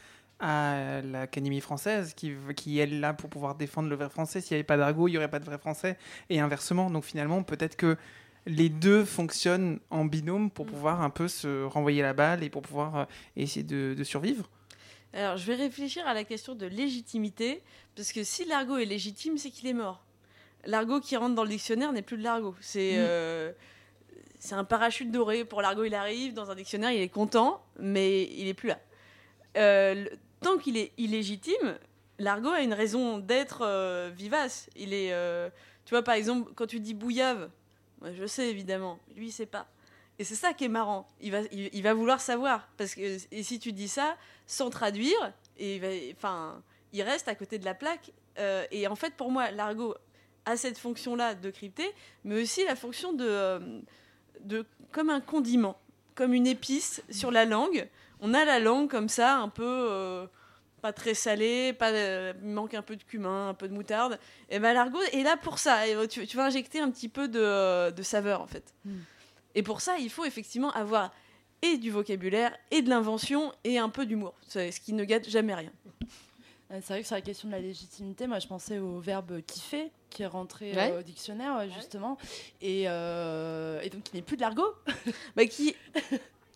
à 0.41 1.01
l'Académie 1.03 1.61
française 1.61 2.15
qui, 2.15 2.33
qui 2.57 2.79
est 2.79 2.87
là 2.87 3.13
pour 3.13 3.31
pouvoir 3.31 3.55
défendre 3.55 3.89
le 3.89 3.97
vrai 3.97 4.09
français 4.09 4.41
S'il 4.41 4.55
n'y 4.55 4.59
avait 4.61 4.65
pas 4.67 4.77
d'argot, 4.77 5.09
il 5.09 5.13
n'y 5.13 5.17
aurait 5.19 5.31
pas 5.31 5.39
de 5.39 5.45
vrai 5.45 5.59
français 5.59 5.97
et 6.29 6.41
inversement. 6.41 6.91
Donc 6.91 7.05
finalement, 7.05 7.43
peut-être 7.43 7.77
que 7.77 7.97
les 8.47 8.69
deux 8.71 9.05
fonctionnent 9.05 9.81
en 9.91 10.05
binôme 10.07 10.51
pour 10.51 10.67
pouvoir 10.67 11.03
un 11.03 11.11
peu 11.11 11.29
se 11.29 11.65
renvoyer 11.65 12.03
la 12.03 12.15
balle 12.15 12.43
et 12.43 12.49
pour 12.51 12.63
pouvoir 12.63 12.97
euh, 12.97 13.05
essayer 13.37 13.63
de, 13.63 13.95
de 13.97 14.05
survivre. 14.05 14.49
Alors, 15.13 15.37
je 15.37 15.45
vais 15.47 15.57
réfléchir 15.57 16.07
à 16.07 16.15
la 16.15 16.25
question 16.25 16.55
de 16.55 16.67
légitimité, 16.67 17.63
parce 17.97 18.13
que 18.13 18.23
si 18.23 18.45
l'argot 18.45 18.79
est 18.79 18.85
légitime, 18.85 19.37
c'est 19.39 19.51
qu'il 19.51 19.69
est 19.69 19.73
mort. 19.75 20.05
L'argot 20.67 21.01
qui 21.01 21.17
rentre 21.17 21.35
dans 21.35 21.43
le 21.43 21.49
dictionnaire 21.51 21.93
n'est 21.93 22.03
plus 22.03 22.17
de 22.17 22.23
l'argot. 22.23 22.55
C'est 22.61 22.93
Mm. 22.93 22.99
euh, 22.99 23.53
un 24.53 24.65
parachute 24.65 25.11
doré. 25.11 25.45
Pour 25.45 25.63
l'argot, 25.63 25.85
il 25.85 25.95
arrive, 25.95 26.33
dans 26.33 26.51
un 26.51 26.55
dictionnaire, 26.55 26.93
il 26.93 27.01
est 27.01 27.09
content, 27.09 27.63
mais 27.79 28.25
il 28.25 28.47
est 28.49 28.55
plus 28.55 28.69
là. 28.69 28.79
Euh, 29.57 30.07
tant 30.41 30.59
qu'il 30.59 30.77
est 30.77 30.93
illégitime, 30.99 31.79
l'argot 32.19 32.51
a 32.51 32.61
une 32.61 32.75
raison 32.75 33.19
d'être 33.19 33.63
euh, 33.63 34.11
vivace. 34.15 34.69
Il 34.77 34.95
est, 34.95 35.13
euh, 35.13 35.49
tu 35.85 35.91
vois, 35.91 36.03
par 36.03 36.15
exemple, 36.15 36.53
quand 36.55 36.67
tu 36.67 36.81
dis 36.81 36.95
bouillave, 36.95 37.51
je 38.03 38.27
sais 38.27 38.49
évidemment, 38.49 38.99
lui, 39.17 39.29
il 39.29 39.33
sait 39.33 39.47
pas. 39.47 39.67
Et 40.19 40.25
c'est 40.25 40.35
ça 40.35 40.53
qui 40.53 40.65
est 40.65 40.69
marrant. 40.69 41.09
Il 41.21 41.33
va, 41.33 41.41
il, 41.51 41.83
va 41.83 41.95
vouloir 41.95 42.21
savoir. 42.21 42.69
Parce 42.77 42.95
que 42.95 43.19
et 43.31 43.43
si 43.43 43.59
tu 43.59 43.73
dis 43.73 43.89
ça 43.89 44.17
sans 44.47 44.69
traduire, 44.69 45.33
et 45.59 45.77
il, 45.77 46.15
il 46.93 47.03
reste 47.03 47.29
à 47.29 47.35
côté 47.35 47.59
de 47.59 47.65
la 47.65 47.75
plaque. 47.75 48.13
Euh, 48.39 48.67
et 48.71 48.87
en 48.87 48.97
fait, 48.97 49.15
pour 49.15 49.31
moi, 49.31 49.51
l'argot 49.51 49.95
a 50.45 50.57
cette 50.57 50.79
fonction-là 50.79 51.35
de 51.35 51.51
crypter, 51.51 51.91
mais 52.25 52.43
aussi 52.43 52.65
la 52.65 52.77
fonction 52.77 53.13
de, 53.13 53.83
de 54.41 54.67
comme 54.93 55.09
un 55.09 55.21
condiment, 55.21 55.79
comme 56.15 56.35
une 56.35 56.47
épice 56.47 57.03
sur 57.11 57.31
la 57.31 57.47
langue. 57.47 57.89
On 58.21 58.35
a 58.35 58.45
la 58.45 58.59
langue 58.59 58.91
comme 58.91 59.09
ça, 59.09 59.39
un 59.39 59.49
peu, 59.49 59.65
euh, 59.91 60.27
pas 60.83 60.93
très 60.93 61.15
salé, 61.15 61.73
pas, 61.73 61.91
euh, 61.91 62.33
il 62.43 62.49
manque 62.49 62.75
un 62.75 62.83
peu 62.83 62.97
de 62.97 63.03
cumin, 63.03 63.49
un 63.51 63.55
peu 63.55 63.69
de 63.69 63.75
moutarde. 63.75 64.19
Et 64.51 64.59
ben 64.59 64.73
l'argot 64.73 65.01
est 65.13 65.23
là 65.23 65.37
pour 65.37 65.59
ça. 65.59 65.87
Et, 65.89 65.95
euh, 65.95 66.07
tu, 66.07 66.27
tu 66.27 66.37
vas 66.37 66.45
injecter 66.47 66.81
un 66.81 66.91
petit 66.91 67.09
peu 67.09 67.29
de, 67.29 67.91
de 67.91 68.03
saveur 68.03 68.41
en 68.43 68.47
fait. 68.47 68.75
Hmm. 68.85 68.99
Et 69.55 69.63
pour 69.63 69.81
ça, 69.81 69.99
il 69.99 70.11
faut 70.11 70.25
effectivement 70.25 70.71
avoir 70.73 71.13
et 71.63 71.77
du 71.77 71.91
vocabulaire, 71.91 72.57
et 72.71 72.81
de 72.81 72.89
l'invention, 72.89 73.53
et 73.65 73.79
un 73.79 73.91
peu 73.91 74.07
d'humour. 74.07 74.33
C'est 74.49 74.71
ce 74.71 74.81
qui 74.81 74.95
ne 74.95 75.05
gâte 75.05 75.29
jamais 75.29 75.55
rien. 75.55 75.71
C'est 76.71 76.87
vrai 76.89 77.01
que 77.03 77.07
sur 77.07 77.17
la 77.17 77.21
question 77.21 77.49
de 77.49 77.53
la 77.53 77.61
légitimité, 77.61 78.27
moi 78.29 78.39
je 78.39 78.47
pensais 78.47 78.79
au 78.79 79.01
verbe 79.01 79.43
kiffer 79.43 79.91
qui 80.09 80.23
est 80.23 80.27
rentré 80.27 80.73
Ouais. 80.73 80.93
euh, 80.93 81.01
au 81.01 81.03
dictionnaire 81.03 81.69
justement, 81.75 82.17
et, 82.63 82.85
euh, 82.87 83.81
et 83.83 83.91
donc 83.91 84.05
qui 84.05 84.15
n'est 84.17 84.23
plus 84.23 84.37
de 84.37 84.41
l'argot. 84.43 84.73
Bah, 85.37 85.45
qui, 85.47 85.75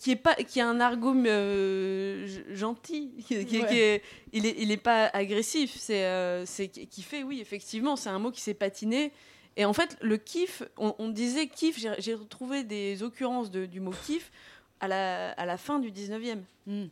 qui 0.04 0.10
est 0.10 0.16
pas 0.16 0.34
qui 0.34 0.60
a 0.60 0.68
un 0.68 0.80
argot 0.80 1.14
euh, 1.14 2.26
gentil 2.52 3.10
qui, 3.26 3.46
qui- 3.46 3.60
Ouais. 3.62 3.66
qui 3.68 3.78
est, 3.80 4.02
il 4.34 4.44
est 4.44 4.54
il 4.58 4.70
est 4.70 4.76
pas 4.90 5.06
agressif 5.14 5.74
c'est 5.78 6.04
euh, 6.04 6.44
c'est 6.44 6.68
qui 6.68 7.00
fait 7.02 7.22
oui 7.22 7.40
effectivement 7.40 7.96
c'est 7.96 8.10
un 8.10 8.18
mot 8.18 8.30
qui 8.30 8.42
s'est 8.42 8.52
patiné. 8.54 9.12
Et 9.56 9.64
en 9.64 9.72
fait 9.72 9.96
le 10.02 10.18
kiff 10.18 10.62
on, 10.76 10.94
on 10.98 11.08
disait 11.08 11.46
kiff 11.46 11.78
j'ai 11.98 12.14
retrouvé 12.14 12.64
des 12.64 13.02
occurrences 13.02 13.50
de- 13.50 13.64
du 13.64 13.80
mot 13.80 13.94
kiff 14.06 14.30
à 14.80 14.88
la 14.88 15.30
à 15.30 15.46
la 15.46 15.56
fin 15.56 15.78
du 15.78 15.90
19e 15.90 16.42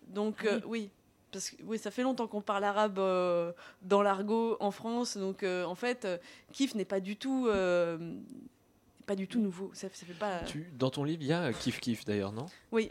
donc 0.08 0.46
euh, 0.46 0.60
oui. 0.66 0.88
parce 1.32 1.50
que 1.50 1.56
oui, 1.64 1.78
ça 1.78 1.90
fait 1.90 2.02
longtemps 2.04 2.26
qu'on 2.28 2.40
parle 2.40 2.64
arabe 2.64 2.98
euh, 2.98 3.52
dans 3.82 4.00
l'argot 4.00 4.56
en 4.60 4.70
France, 4.70 5.18
donc 5.18 5.42
en 5.44 5.74
fait, 5.74 6.06
kiff 6.52 6.74
n'est 6.74 6.86
pas 6.94 7.00
du 7.00 7.16
tout, 7.16 7.48
pas 9.06 9.16
du 9.16 9.28
tout 9.28 9.40
nouveau. 9.40 9.70
Ça, 9.74 9.88
ça 9.92 10.06
fait 10.06 10.12
pas. 10.14 10.40
Tu- 10.40 10.66
dans 10.78 10.90
ton 10.90 11.04
livre, 11.04 11.22
il 11.22 11.28
y 11.28 11.32
a 11.32 11.52
Kiff 11.52 11.80
Kiff 11.80 12.04
d'ailleurs, 12.04 12.32
non? 12.32 12.46
Oui. 12.70 12.90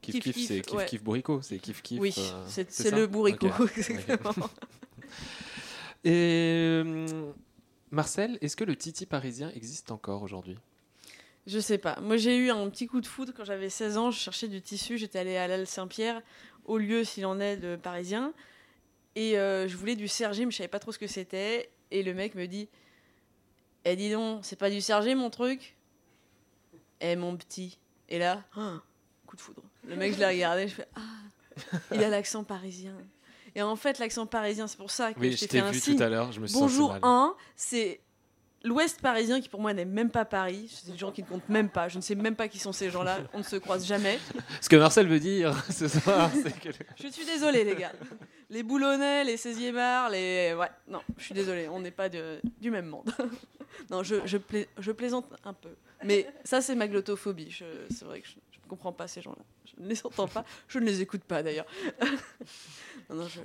Kiff, 0.00 0.20
Kiff, 0.20 0.36
c'est 0.46 0.60
Kiff 0.62 0.78
ouais. 0.78 0.86
Kiff 0.86 1.02
Bourricot, 1.02 1.42
c'est 1.42 1.58
Kiff 1.58 1.82
Kiff. 1.82 2.00
Oui, 2.00 2.14
euh, 2.18 2.44
c'est- 2.48 2.90
le 2.90 3.06
bourricot, 3.06 3.48
exactement. 3.76 4.34
Et 6.04 6.10
euh, 6.84 7.30
Marcel, 7.90 8.38
est-ce 8.40 8.56
que 8.56 8.64
le 8.64 8.74
Titi 8.76 9.06
parisien 9.06 9.50
existe 9.54 9.92
encore 9.92 10.22
aujourd'hui? 10.22 10.58
Je 11.46 11.58
sais 11.58 11.78
pas. 11.78 11.98
Moi, 12.00 12.16
j'ai 12.16 12.36
eu 12.36 12.50
un 12.50 12.68
petit 12.70 12.86
coup 12.86 13.00
de 13.00 13.06
foudre 13.06 13.32
quand 13.36 13.44
j'avais 13.44 13.68
16 13.70 13.96
ans. 13.98 14.10
Je 14.10 14.18
cherchais 14.18 14.48
du 14.48 14.60
tissu. 14.62 14.98
J'étais 14.98 15.18
allée 15.18 15.36
à 15.36 15.46
l'Al 15.48 15.66
Saint-Pierre, 15.66 16.22
au 16.64 16.78
lieu, 16.78 17.04
s'il 17.04 17.26
en 17.26 17.38
est, 17.40 17.56
de 17.56 17.76
parisien. 17.76 18.32
Et 19.14 19.38
euh, 19.38 19.68
je 19.68 19.76
voulais 19.76 19.96
du 19.96 20.08
sergé, 20.08 20.44
mais 20.44 20.50
je 20.52 20.56
savais 20.56 20.68
pas 20.68 20.78
trop 20.78 20.92
ce 20.92 20.98
que 20.98 21.06
c'était. 21.06 21.70
Et 21.90 22.02
le 22.02 22.14
mec 22.14 22.34
me 22.34 22.46
dit 22.46 22.68
Eh, 23.84 23.96
dis 23.96 24.10
donc, 24.10 24.40
c'est 24.44 24.56
pas 24.56 24.70
du 24.70 24.80
sergé, 24.80 25.14
mon 25.14 25.30
truc? 25.30 25.76
Eh, 27.00 27.16
mon 27.16 27.36
petit. 27.36 27.78
Et 28.08 28.18
là, 28.18 28.42
ah, 28.56 28.80
coup 29.26 29.36
de 29.36 29.40
foudre. 29.40 29.62
Le 29.86 29.96
mec, 29.96 30.14
je 30.14 30.18
l'ai 30.18 30.26
regardé. 30.26 30.68
Je 30.68 30.74
fais 30.74 30.88
Ah, 30.94 31.00
il 31.92 32.02
a 32.04 32.08
l'accent 32.08 32.44
parisien. 32.44 32.94
Et 33.54 33.62
en 33.62 33.76
fait, 33.76 33.98
l'accent 33.98 34.26
parisien, 34.26 34.66
c'est 34.66 34.76
pour 34.78 34.90
ça 34.90 35.12
que 35.12 35.20
Oui, 35.20 35.32
je 35.32 35.40
t'ai 35.40 35.58
fait 35.58 35.60
un 35.60 35.70
vu 35.70 35.80
signe. 35.80 35.96
tout 35.96 36.02
à 36.02 36.08
l'heure, 36.08 36.32
je 36.32 36.40
me 36.40 36.46
suis 36.46 36.58
Bonjour 36.58 36.90
mal. 36.92 37.00
1, 37.02 37.34
c'est 37.56 38.00
l'Ouest 38.64 39.00
parisien 39.00 39.40
qui 39.40 39.48
pour 39.48 39.60
moi 39.60 39.72
n'est 39.74 39.84
même 39.84 40.10
pas 40.10 40.24
Paris. 40.24 40.68
C'est 40.72 40.90
des 40.92 40.98
gens 40.98 41.10
qui 41.12 41.22
ne 41.22 41.26
comptent 41.28 41.48
même 41.48 41.68
pas. 41.68 41.88
Je 41.88 41.96
ne 41.96 42.02
sais 42.02 42.14
même 42.14 42.36
pas 42.36 42.48
qui 42.48 42.58
sont 42.58 42.72
ces 42.72 42.90
gens-là. 42.90 43.18
On 43.32 43.38
ne 43.38 43.42
se 43.42 43.56
croise 43.56 43.86
jamais. 43.86 44.18
Ce 44.60 44.68
que 44.68 44.76
Marcel 44.76 45.06
veut 45.08 45.20
dire 45.20 45.54
ce 45.70 45.88
soir, 45.88 46.30
c'est 46.32 46.58
que. 46.60 46.68
Je 47.02 47.08
suis 47.08 47.24
désolée, 47.26 47.64
les 47.64 47.74
gars. 47.76 47.92
Les 48.50 48.62
Boulonnais, 48.62 49.24
les 49.24 49.36
16e 49.36 49.76
art, 49.76 50.10
les. 50.10 50.54
Ouais, 50.58 50.70
non, 50.88 51.00
je 51.18 51.24
suis 51.24 51.34
désolée. 51.34 51.68
On 51.68 51.80
n'est 51.80 51.90
pas 51.90 52.08
de- 52.08 52.40
du 52.60 52.70
même 52.70 52.86
monde. 52.86 53.10
non, 53.90 54.02
je, 54.02 54.16
je, 54.26 54.36
plais- 54.38 54.68
je 54.78 54.92
plaisante 54.92 55.26
un 55.44 55.52
peu. 55.54 55.70
Mais 56.04 56.28
ça, 56.44 56.60
c'est 56.60 56.74
ma 56.74 56.86
glottophobie. 56.88 57.50
Je- 57.50 57.64
C'est 57.90 58.04
vrai 58.04 58.20
que 58.20 58.28
je 58.28 58.34
ne 58.64 58.68
comprends 58.68 58.92
pas 58.92 59.08
ces 59.08 59.22
gens-là. 59.22 59.42
Je 59.76 59.82
ne 59.82 59.88
les 59.88 60.04
entends 60.04 60.28
pas. 60.28 60.44
Je 60.68 60.78
ne 60.78 60.84
les 60.84 61.00
écoute 61.00 61.22
pas, 61.24 61.42
d'ailleurs. 61.42 61.64
non, 63.10 63.16
non, 63.16 63.28
je. 63.28 63.40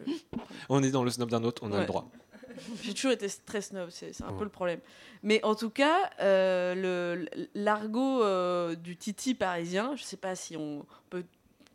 On 0.69 0.83
est 0.83 0.91
dans 0.91 1.03
le 1.03 1.09
snob 1.09 1.29
d'un 1.29 1.43
autre, 1.43 1.61
on 1.63 1.71
a 1.71 1.75
Ouais. 1.75 1.81
le 1.81 1.87
droit. 1.87 2.09
J'ai 2.83 2.93
toujours 2.93 3.11
été 3.11 3.27
très 3.45 3.61
snob, 3.61 3.89
c'est 3.89 4.21
un 4.23 4.29
Ouais. 4.31 4.37
peu 4.37 4.43
le 4.43 4.49
problème. 4.49 4.79
Mais 5.23 5.43
en 5.43 5.55
tout 5.55 5.69
cas, 5.69 6.09
euh, 6.19 7.25
l'argot 7.55 8.23
euh, 8.23 8.75
du 8.75 8.95
titi 8.97 9.33
parisien, 9.35 9.95
je 9.95 10.03
sais 10.03 10.17
pas 10.17 10.35
si 10.35 10.55
on 10.57 10.85
peut. 11.09 11.23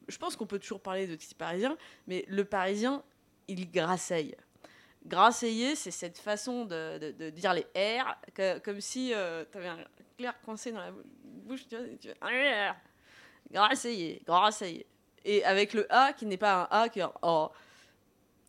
Je 0.09 0.19
pense 0.19 0.37
qu'on 0.37 0.47
peut 0.47 0.59
toujours 0.59 0.81
parler 0.81 1.07
de 1.07 1.15
titi 1.15 1.35
parisien, 1.35 1.77
mais 2.07 2.25
le 2.29 2.45
parisien, 2.45 3.03
il 3.49 3.71
grasseille. 3.71 4.35
Grasseiller, 5.07 5.75
c'est 5.75 5.91
cette 5.91 6.19
façon 6.19 6.65
de, 6.65 6.99
de- 6.99 7.11
de 7.13 7.31
dire 7.31 7.55
les 7.55 7.67
R, 7.75 8.17
que- 8.35 8.59
comme 8.61 8.81
si 8.81 9.13
tu 9.53 9.59
avais 9.59 9.69
un 9.69 9.79
clair 10.17 10.35
coincé 10.45 10.71
dans 10.73 10.79
la 10.81 10.93
bouche. 11.25 11.67
Tu 11.69 11.77
vois, 11.77 11.87
tu 12.01 12.09
fais, 12.09 12.71
grasseiller, 13.51 14.23
grasseiller. 14.25 14.87
Et 15.25 15.45
avec 15.45 15.73
le 15.75 15.87
A 15.93 16.13
qui 16.13 16.27
n'est 16.27 16.37
pas 16.37 16.69
un 16.71 16.83
A, 16.83 16.89
qui 16.89 16.99
est 17.01 17.03
un 17.03 17.13
O. 17.23 17.51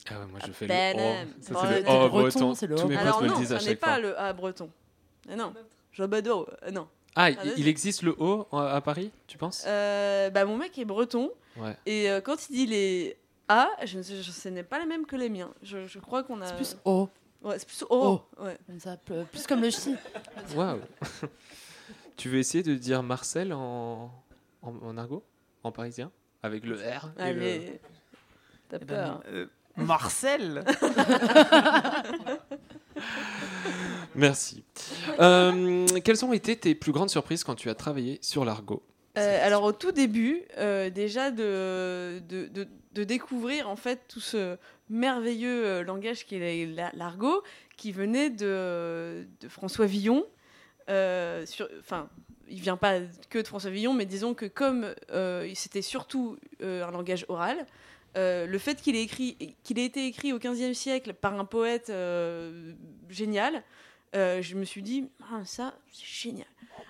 Ah 0.10 0.20
ouais, 0.20 0.26
moi 0.28 0.40
je 0.46 0.52
fais 0.52 0.68
Ben, 0.68 0.98
le 0.98 1.02
O. 1.02 1.06
euh, 1.06 1.24
Ça, 1.42 1.54
c'est 1.62 1.84
ben, 1.84 2.00
le 2.00 2.06
O 2.06 2.10
breton. 2.10 2.54
Tous 2.56 2.88
mes 2.88 2.98
Alors 2.98 3.20
potes 3.20 3.24
me 3.24 3.28
non, 3.30 3.36
le 3.36 3.40
disent 3.42 3.54
à 3.54 3.60
ça 3.60 3.70
n'est 3.70 3.76
pas 3.76 4.00
le 4.00 4.20
A 4.20 4.34
breton. 4.34 4.70
Ah 5.30 5.36
non, 5.36 5.54
Jobado, 5.94 6.48
euh, 6.64 6.72
non. 6.72 6.88
Ah, 7.16 7.26
Ah, 7.38 7.46
il, 7.58 7.68
existe 7.68 8.02
le 8.02 8.16
O 8.20 8.48
à 8.52 8.82
Paris, 8.82 9.12
tu 9.28 9.38
penses? 9.38 9.64
Euh, 9.68 10.30
bah, 10.32 10.46
mon 10.46 10.58
mec 10.58 10.78
est 10.80 10.86
breton. 10.86 11.32
Ouais. 11.58 11.78
Et 11.86 12.10
euh, 12.10 12.22
quand 12.22 12.50
il 12.50 12.54
dit 12.56 12.66
les 12.66 13.16
A, 13.48 13.70
je, 13.86 14.00
ne 14.00 14.04
sais- 14.04 14.22
je- 14.24 14.32
ce 14.32 14.50
n'est 14.50 14.64
pas 14.64 14.80
les 14.80 14.86
mêmes 14.88 15.06
que 15.06 15.16
les 15.16 15.30
miens. 15.30 15.52
Je, 15.62 15.86
je 15.86 16.00
crois 16.00 16.24
qu'on 16.24 16.42
a. 16.42 16.48
C'est 16.48 16.56
plus 16.56 16.76
O. 16.86 17.08
Ouais, 17.44 17.60
c'est 17.60 17.68
plus 17.68 17.84
O. 17.90 18.22
O. 18.40 18.44
Ouais. 18.44 18.58
Comme 18.66 18.80
ça, 18.80 18.98
peu- 18.98 19.24
plus 19.32 19.46
comme 19.46 19.62
le 19.62 19.70
chi. 19.70 19.96
Waouh 20.56 20.80
Tu 22.18 22.30
veux 22.30 22.38
essayer 22.38 22.64
de 22.64 22.76
dire 22.76 23.04
Marcel 23.04 23.54
en, 23.54 24.12
en, 24.62 24.74
en 24.82 24.98
argot? 24.98 25.24
En 25.64 25.72
parisien? 25.72 26.12
Avec 26.42 26.66
le 26.66 26.76
R 26.76 26.80
et 27.20 27.34
le- 27.34 27.42
Allez. 27.42 27.80
T'as 28.70 28.78
Eh 28.82 28.86
ben, 28.86 28.86
peur. 28.86 29.24
Marcel 29.78 30.64
Merci. 34.16 34.64
Euh, 35.20 35.86
quelles 36.04 36.24
ont 36.24 36.34
été 36.34 36.56
tes 36.56 36.76
plus 36.76 36.92
grandes 36.92 37.10
surprises 37.10 37.44
quand 37.44 37.56
tu 37.56 37.70
as 37.70 37.76
travaillé 37.76 38.20
sur 38.22 38.46
l'argot? 38.46 38.84
Euh, 39.18 39.46
alors 39.46 39.64
au 39.64 39.72
tout 39.72 39.92
début, 39.92 40.44
euh, 40.58 40.90
déjà 40.90 41.32
de, 41.32 42.20
de, 42.30 42.48
de- 42.48 42.68
de 42.94 43.04
découvrir 43.04 43.68
en 43.70 43.76
fait 43.76 44.02
tout 44.08 44.20
ce 44.20 44.56
merveilleux 44.90 45.66
euh, 45.66 45.84
langage 45.84 46.26
qui 46.26 46.36
est 46.36 46.66
la- 46.68 46.92
l'argot, 46.94 47.42
qui 47.76 47.92
venait 47.92 48.30
de, 48.30 49.26
de 49.42 49.48
François 49.50 49.86
Villon. 49.88 50.26
Euh, 50.90 51.46
Enfin, 51.80 52.08
il 52.50 52.60
vient 52.60 52.78
pas 52.78 53.00
que 53.32 53.40
de 53.40 53.48
François 53.48 53.72
Villon, 53.72 53.94
mais 53.94 54.06
disons 54.06 54.34
que 54.36 54.46
comme 54.46 54.94
euh, 55.12 55.50
c'était 55.56 55.82
surtout 55.82 56.38
euh, 56.62 56.86
un 56.86 56.92
langage 56.92 57.26
oral, 57.30 57.66
euh, 58.16 58.46
le 58.46 58.58
fait 58.58 58.76
qu'il 58.82 58.96
ait 58.96 59.86
été 59.86 60.06
écrit 60.06 60.34
au 60.34 60.40
XVe 60.40 60.74
siècle 60.74 61.14
par 61.14 61.40
un 61.40 61.46
poète 61.46 61.90
euh, 61.90 62.74
génial, 63.10 63.64
euh, 64.16 64.42
je 64.42 64.56
me 64.56 64.66
suis 64.66 64.84
dit 64.84 65.10
Ah, 65.32 65.42
ça 65.46 65.74
c'est 65.92 66.06
génial. 66.06 66.48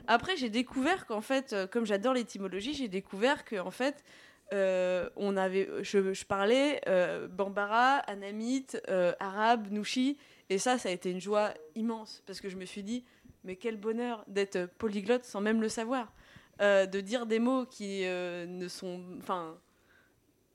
Après, 0.07 0.35
j'ai 0.35 0.49
découvert 0.49 1.05
qu'en 1.05 1.21
fait, 1.21 1.55
comme 1.71 1.85
j'adore 1.85 2.13
l'étymologie, 2.13 2.73
j'ai 2.73 2.89
découvert 2.89 3.45
qu'en 3.45 3.71
fait, 3.71 4.03
on 4.51 5.37
avait, 5.37 5.69
je, 5.81 6.25
parlais 6.25 6.81
bambara, 7.29 7.99
anamite, 7.99 8.81
arabe, 9.19 9.71
nouchi, 9.71 10.17
et 10.49 10.57
ça, 10.57 10.77
ça 10.77 10.89
a 10.89 10.91
été 10.91 11.09
une 11.09 11.21
joie 11.21 11.53
immense 11.75 12.21
parce 12.25 12.41
que 12.41 12.49
je 12.49 12.57
me 12.57 12.65
suis 12.65 12.83
dit, 12.83 13.05
mais 13.45 13.55
quel 13.55 13.77
bonheur 13.77 14.25
d'être 14.27 14.65
polyglotte 14.77 15.23
sans 15.23 15.39
même 15.39 15.61
le 15.61 15.69
savoir, 15.69 16.11
de 16.59 16.99
dire 16.99 17.25
des 17.25 17.39
mots 17.39 17.65
qui 17.65 18.01
ne 18.03 18.67
sont, 18.67 19.01
enfin, 19.19 19.57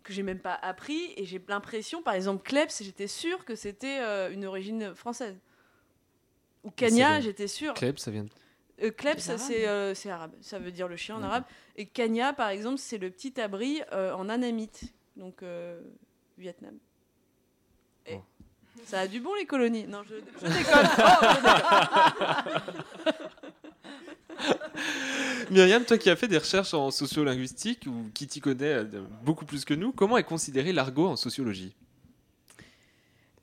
que 0.08 0.14
j'ai 0.14 0.22
même 0.22 0.40
pas 0.40 0.54
appris, 0.54 1.12
et 1.16 1.24
j'ai 1.26 1.40
l'impression, 1.48 2.02
par 2.02 2.14
exemple, 2.14 2.42
kleps, 2.42 2.82
j'étais 2.82 3.06
sûre 3.06 3.44
que 3.44 3.54
c'était 3.54 4.00
euh, 4.00 4.32
une 4.32 4.44
origine 4.46 4.94
française. 4.94 5.36
Ou 6.64 6.70
vient- 6.78 7.20
j'étais 7.20 7.46
sûre. 7.46 7.74
Klebs, 7.74 7.98
ça 7.98 8.10
vient 8.10 8.24
de- 8.24 8.30
Euh, 8.82 8.90
kleps, 8.90 9.30
c'est 9.36 9.68
euh, 9.68 9.94
c'est 9.94 10.10
arabe. 10.10 10.32
Ça 10.40 10.58
veut 10.58 10.70
dire 10.72 10.88
le 10.88 10.96
chien 10.96 11.16
en 11.16 11.22
arabe. 11.22 11.44
Et 11.76 11.86
Kenya, 11.86 12.32
par 12.32 12.48
exemple, 12.48 12.78
c'est 12.78 12.98
le 12.98 13.10
petit 13.10 13.40
abri 13.40 13.80
euh, 13.92 14.12
en 14.14 14.28
anamite, 14.28 14.82
donc 15.16 15.42
euh, 15.42 15.80
Vietnam. 16.38 16.74
Et 18.06 18.14
Oh. 18.16 18.22
Ça 18.84 19.00
a 19.00 19.06
du 19.08 19.18
bon 19.20 19.34
les 19.34 19.44
colonies. 19.46 19.86
Non, 19.88 20.02
je, 20.04 20.14
je 20.14 20.46
déconne. 20.52 20.88
Oh, 20.98 21.26
je 21.34 22.54
déconne. 22.54 23.24
Myriam, 25.50 25.84
toi 25.84 25.98
qui 25.98 26.10
as 26.10 26.16
fait 26.16 26.28
des 26.28 26.38
recherches 26.38 26.74
en 26.74 26.90
sociolinguistique 26.90 27.86
ou 27.86 28.10
qui 28.14 28.26
t'y 28.26 28.40
connaît 28.40 28.74
euh, 28.74 28.84
beaucoup 29.24 29.44
plus 29.44 29.64
que 29.64 29.74
nous, 29.74 29.92
comment 29.92 30.18
est 30.18 30.24
considéré 30.24 30.72
l'argot 30.72 31.06
en 31.06 31.16
sociologie? 31.16 31.74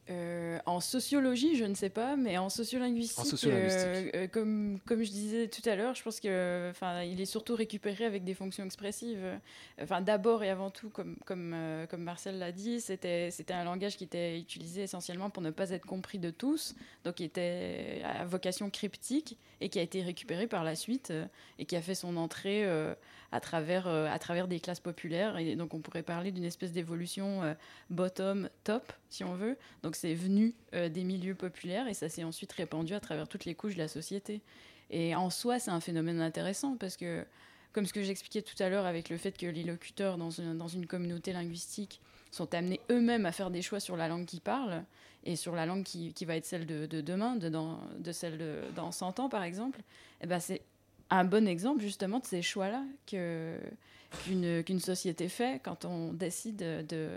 Euh, 0.10 0.45
en 0.66 0.80
sociologie, 0.80 1.56
je 1.56 1.66
ne 1.66 1.74
sais 1.76 1.90
pas, 1.90 2.16
mais 2.16 2.38
en 2.38 2.50
sociolinguistique, 2.50 3.20
En 3.20 3.24
sociolinguistique. 3.24 3.86
euh, 3.86 4.10
euh, 4.16 4.28
comme, 4.28 4.80
comme 4.86 5.04
je 5.04 5.12
disais 5.12 5.48
tout 5.48 5.68
à 5.70 5.76
l'heure, 5.76 5.96
je 5.96 6.04
pense 6.04 6.20
que, 6.20 6.70
enfin, 6.70 7.04
il 7.04 7.20
est 7.22 7.26
surtout 7.26 7.56
récupéré 7.56 8.06
avec 8.06 8.24
des 8.24 8.34
fonctions 8.34 8.64
expressives. 8.66 9.20
Euh, 9.22 9.38
Enfin, 9.82 10.02
d'abord 10.02 10.44
et 10.44 10.50
avant 10.50 10.70
tout, 10.70 10.90
comme, 10.90 11.18
comme, 11.26 11.52
euh, 11.54 11.86
comme 11.86 12.02
Marcel 12.02 12.40
l'a 12.40 12.52
dit, 12.52 12.80
c'était, 12.82 13.30
un 13.50 13.64
langage 13.66 13.98
qui 13.98 14.04
était 14.06 14.40
utilisé 14.40 14.84
essentiellement 14.84 15.30
pour 15.30 15.44
ne 15.44 15.52
pas 15.52 15.70
être 15.72 15.86
compris 15.86 16.18
de 16.18 16.32
tous, 16.32 16.76
donc 17.04 17.16
qui 17.16 17.24
était 17.24 18.02
à 18.04 18.26
vocation 18.26 18.70
cryptique 18.70 19.38
et 19.62 19.70
qui 19.70 19.80
a 19.80 19.82
été 19.82 20.02
récupéré 20.02 20.48
par 20.48 20.64
la 20.64 20.76
suite 20.76 21.12
euh, 21.12 21.26
et 21.60 21.66
qui 21.66 21.76
a 21.76 21.82
fait 21.82 21.96
son 21.96 22.18
entrée 22.18 22.66
euh, 22.66 22.94
à, 23.32 23.40
travers, 23.40 23.88
euh, 23.88 24.08
à 24.10 24.20
travers 24.20 24.48
des 24.48 24.60
classes 24.60 24.80
populaires. 24.80 25.38
Et 25.38 25.56
donc, 25.56 25.74
on 25.74 25.80
pourrait 25.80 26.04
parler 26.04 26.32
d'une 26.32 26.44
espèce 26.44 26.72
d'évolution 26.72 27.44
euh, 27.44 27.54
bottom-top 27.90 28.94
si 29.10 29.24
on 29.24 29.36
veut. 29.36 29.58
Donc 29.84 29.96
c'est 29.96 30.14
venu 30.14 30.54
euh, 30.74 30.90
des 30.90 31.04
milieux 31.04 31.36
populaires 31.36 31.88
et 31.88 31.94
ça 31.94 32.10
s'est 32.10 32.24
ensuite 32.24 32.52
répandu 32.52 32.94
à 32.94 33.00
travers 33.00 33.28
toutes 33.28 33.46
les 33.46 33.56
couches 33.56 33.76
de 33.76 33.80
la 33.80 33.88
société. 33.88 34.42
Et 34.90 35.16
en 35.16 35.30
soi, 35.30 35.60
c'est 35.60 35.72
un 35.72 35.80
phénomène 35.80 36.22
intéressant 36.22 36.78
parce 36.78 36.96
que, 36.96 37.26
comme 37.74 37.86
ce 37.86 37.94
que 37.94 38.04
j'expliquais 38.04 38.42
tout 38.42 38.62
à 38.62 38.70
l'heure 38.70 38.86
avec 38.86 39.10
le 39.10 39.18
fait 39.18 39.38
que 39.38 39.48
les 39.48 39.64
locuteurs 39.64 40.18
dans 40.18 40.30
une, 40.30 40.58
dans 40.58 40.68
une 40.68 40.86
communauté 40.86 41.34
linguistique 41.34 42.02
sont 42.32 42.54
amenés 42.54 42.82
eux-mêmes 42.92 43.26
à 43.26 43.32
faire 43.32 43.50
des 43.50 43.62
choix 43.62 43.80
sur 43.80 43.98
la 43.98 44.08
langue 44.08 44.26
qu'ils 44.26 44.42
parlent 44.42 44.84
et 45.24 45.36
sur 45.36 45.56
la 45.56 45.66
langue 45.66 45.84
qui, 45.84 46.14
qui 46.14 46.26
va 46.26 46.36
être 46.36 46.46
celle 46.46 46.66
de, 46.66 46.86
de 46.86 47.02
demain, 47.02 47.36
de, 47.36 47.50
dans, 47.50 47.80
de 47.98 48.12
celle 48.12 48.38
de, 48.38 48.62
dans 48.76 48.92
100 48.92 49.20
ans 49.20 49.30
par 49.30 49.44
exemple, 49.44 49.82
eh 50.22 50.28
ben 50.28 50.40
c'est 50.40 50.62
un 51.10 51.24
bon 51.24 51.48
exemple 51.48 51.82
justement 51.82 52.20
de 52.20 52.26
ces 52.26 52.42
choix-là 52.42 52.84
qu'une, 53.06 54.80
société 54.80 55.30
fait 55.30 55.62
quand 55.64 55.86
on 55.86 56.14
décide 56.14 56.58
de, 56.58 57.10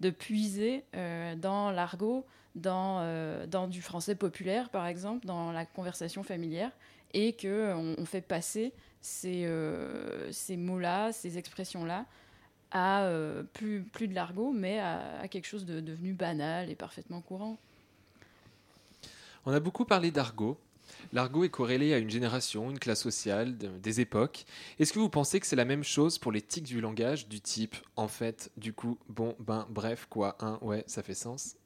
de 0.00 0.10
puiser 0.10 0.84
euh, 0.94 1.34
dans 1.36 1.70
l'argot, 1.70 2.24
dans, 2.54 2.98
euh, 3.00 3.46
dans 3.46 3.68
du 3.68 3.82
français 3.82 4.14
populaire 4.14 4.70
par 4.70 4.86
exemple, 4.86 5.26
dans 5.26 5.52
la 5.52 5.64
conversation 5.66 6.22
familière, 6.22 6.70
et 7.14 7.34
qu'on 7.34 7.94
on 7.96 8.04
fait 8.04 8.20
passer 8.20 8.72
ces, 9.00 9.46
euh, 9.46 10.30
ces 10.32 10.56
mots-là, 10.56 11.12
ces 11.12 11.38
expressions-là 11.38 12.04
à 12.70 13.10
plus, 13.54 13.82
plus 13.82 14.08
de 14.08 14.14
l'argot, 14.14 14.52
mais 14.52 14.78
à, 14.78 15.20
à 15.20 15.28
quelque 15.28 15.46
chose 15.46 15.64
de 15.64 15.80
devenu 15.80 16.12
banal 16.12 16.68
et 16.68 16.74
parfaitement 16.74 17.22
courant. 17.22 17.56
On 19.46 19.52
a 19.52 19.60
beaucoup 19.60 19.86
parlé 19.86 20.10
d'argot. 20.10 20.58
L'argot 21.12 21.44
est 21.44 21.48
corrélé 21.48 21.94
à 21.94 21.98
une 21.98 22.10
génération, 22.10 22.70
une 22.70 22.78
classe 22.78 23.02
sociale, 23.02 23.56
de- 23.58 23.68
des 23.68 24.00
époques. 24.00 24.44
Est-ce 24.78 24.92
que 24.92 24.98
vous 24.98 25.08
pensez 25.08 25.40
que 25.40 25.46
c'est 25.46 25.56
la 25.56 25.64
même 25.64 25.84
chose 25.84 26.18
pour 26.18 26.32
les 26.32 26.42
tics 26.42 26.64
du 26.64 26.80
langage, 26.80 27.28
du 27.28 27.40
type 27.40 27.76
en 27.96 28.08
fait, 28.08 28.50
du 28.56 28.72
coup, 28.72 28.98
bon, 29.08 29.34
ben, 29.38 29.66
bref, 29.70 30.06
quoi, 30.08 30.36
hein, 30.40 30.58
ouais, 30.62 30.84
ça 30.86 31.02
fait 31.02 31.14
sens? 31.14 31.56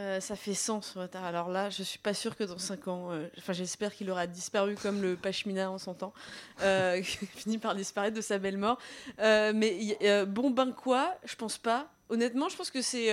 Euh, 0.00 0.20
ça 0.20 0.36
fait 0.36 0.54
sens. 0.54 0.96
Alors 1.12 1.50
là, 1.50 1.68
je 1.68 1.82
suis 1.82 1.98
pas 1.98 2.14
sûre 2.14 2.34
que 2.34 2.44
dans 2.44 2.56
5 2.56 2.88
ans, 2.88 3.12
euh, 3.12 3.28
enfin 3.36 3.52
j'espère 3.52 3.94
qu'il 3.94 4.10
aura 4.10 4.26
disparu 4.26 4.74
comme 4.74 5.02
le 5.02 5.16
pashmina 5.16 5.70
en 5.70 5.76
son 5.76 5.92
temps, 5.92 6.14
euh, 6.62 7.00
qui 7.02 7.26
finit 7.26 7.58
par 7.58 7.74
disparaître 7.74 8.16
de 8.16 8.22
sa 8.22 8.38
belle 8.38 8.56
mort. 8.56 8.78
Euh, 9.18 9.52
mais 9.54 9.98
bon 10.26 10.50
ben 10.50 10.72
quoi, 10.72 11.14
je 11.24 11.36
pense 11.36 11.58
pas. 11.58 11.92
Honnêtement, 12.08 12.48
je 12.48 12.56
pense 12.56 12.70
que 12.70 12.80
c'est, 12.80 13.10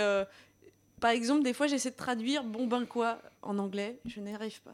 par 1.01 1.11
exemple, 1.11 1.43
des 1.43 1.53
fois 1.53 1.67
j'essaie 1.67 1.91
de 1.91 1.97
traduire 1.97 2.45
bon 2.45 2.65
ben 2.65 2.85
quoi 2.85 3.21
en 3.41 3.57
anglais, 3.57 3.99
je 4.05 4.21
n'y 4.21 4.33
arrive 4.33 4.61
pas. 4.61 4.73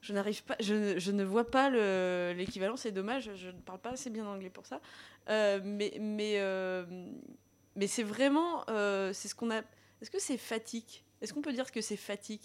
Je 0.00 0.12
n'arrive 0.14 0.42
pas, 0.44 0.56
je, 0.60 1.10
ne- 1.10 1.24
vois 1.24 1.50
pas 1.50 1.68
le- 1.70 2.32
l'équivalent, 2.36 2.76
c'est 2.76 2.90
dommage, 2.92 3.30
je 3.36 3.48
ne 3.48 3.60
parle 3.60 3.80
pas 3.80 3.90
assez 3.90 4.08
bien 4.10 4.26
anglais 4.26 4.48
pour 4.50 4.64
ça. 4.66 4.80
Euh, 5.28 5.60
mais 5.62 5.92
mais, 6.00 6.34
euh, 6.38 6.84
mais 7.76 7.86
c'est 7.86 8.02
vraiment, 8.02 8.64
euh, 8.70 9.12
c'est 9.12 9.28
ce 9.28 9.34
qu'on 9.34 9.50
a. 9.50 9.58
Est-ce 10.00 10.10
que 10.10 10.18
c'est 10.18 10.38
fatigue? 10.38 11.02
Est-ce 11.20 11.34
qu'on 11.34 11.42
peut 11.42 11.52
dire 11.52 11.70
que 11.70 11.80
c'est 11.82 11.96
fatigue? 11.98 12.40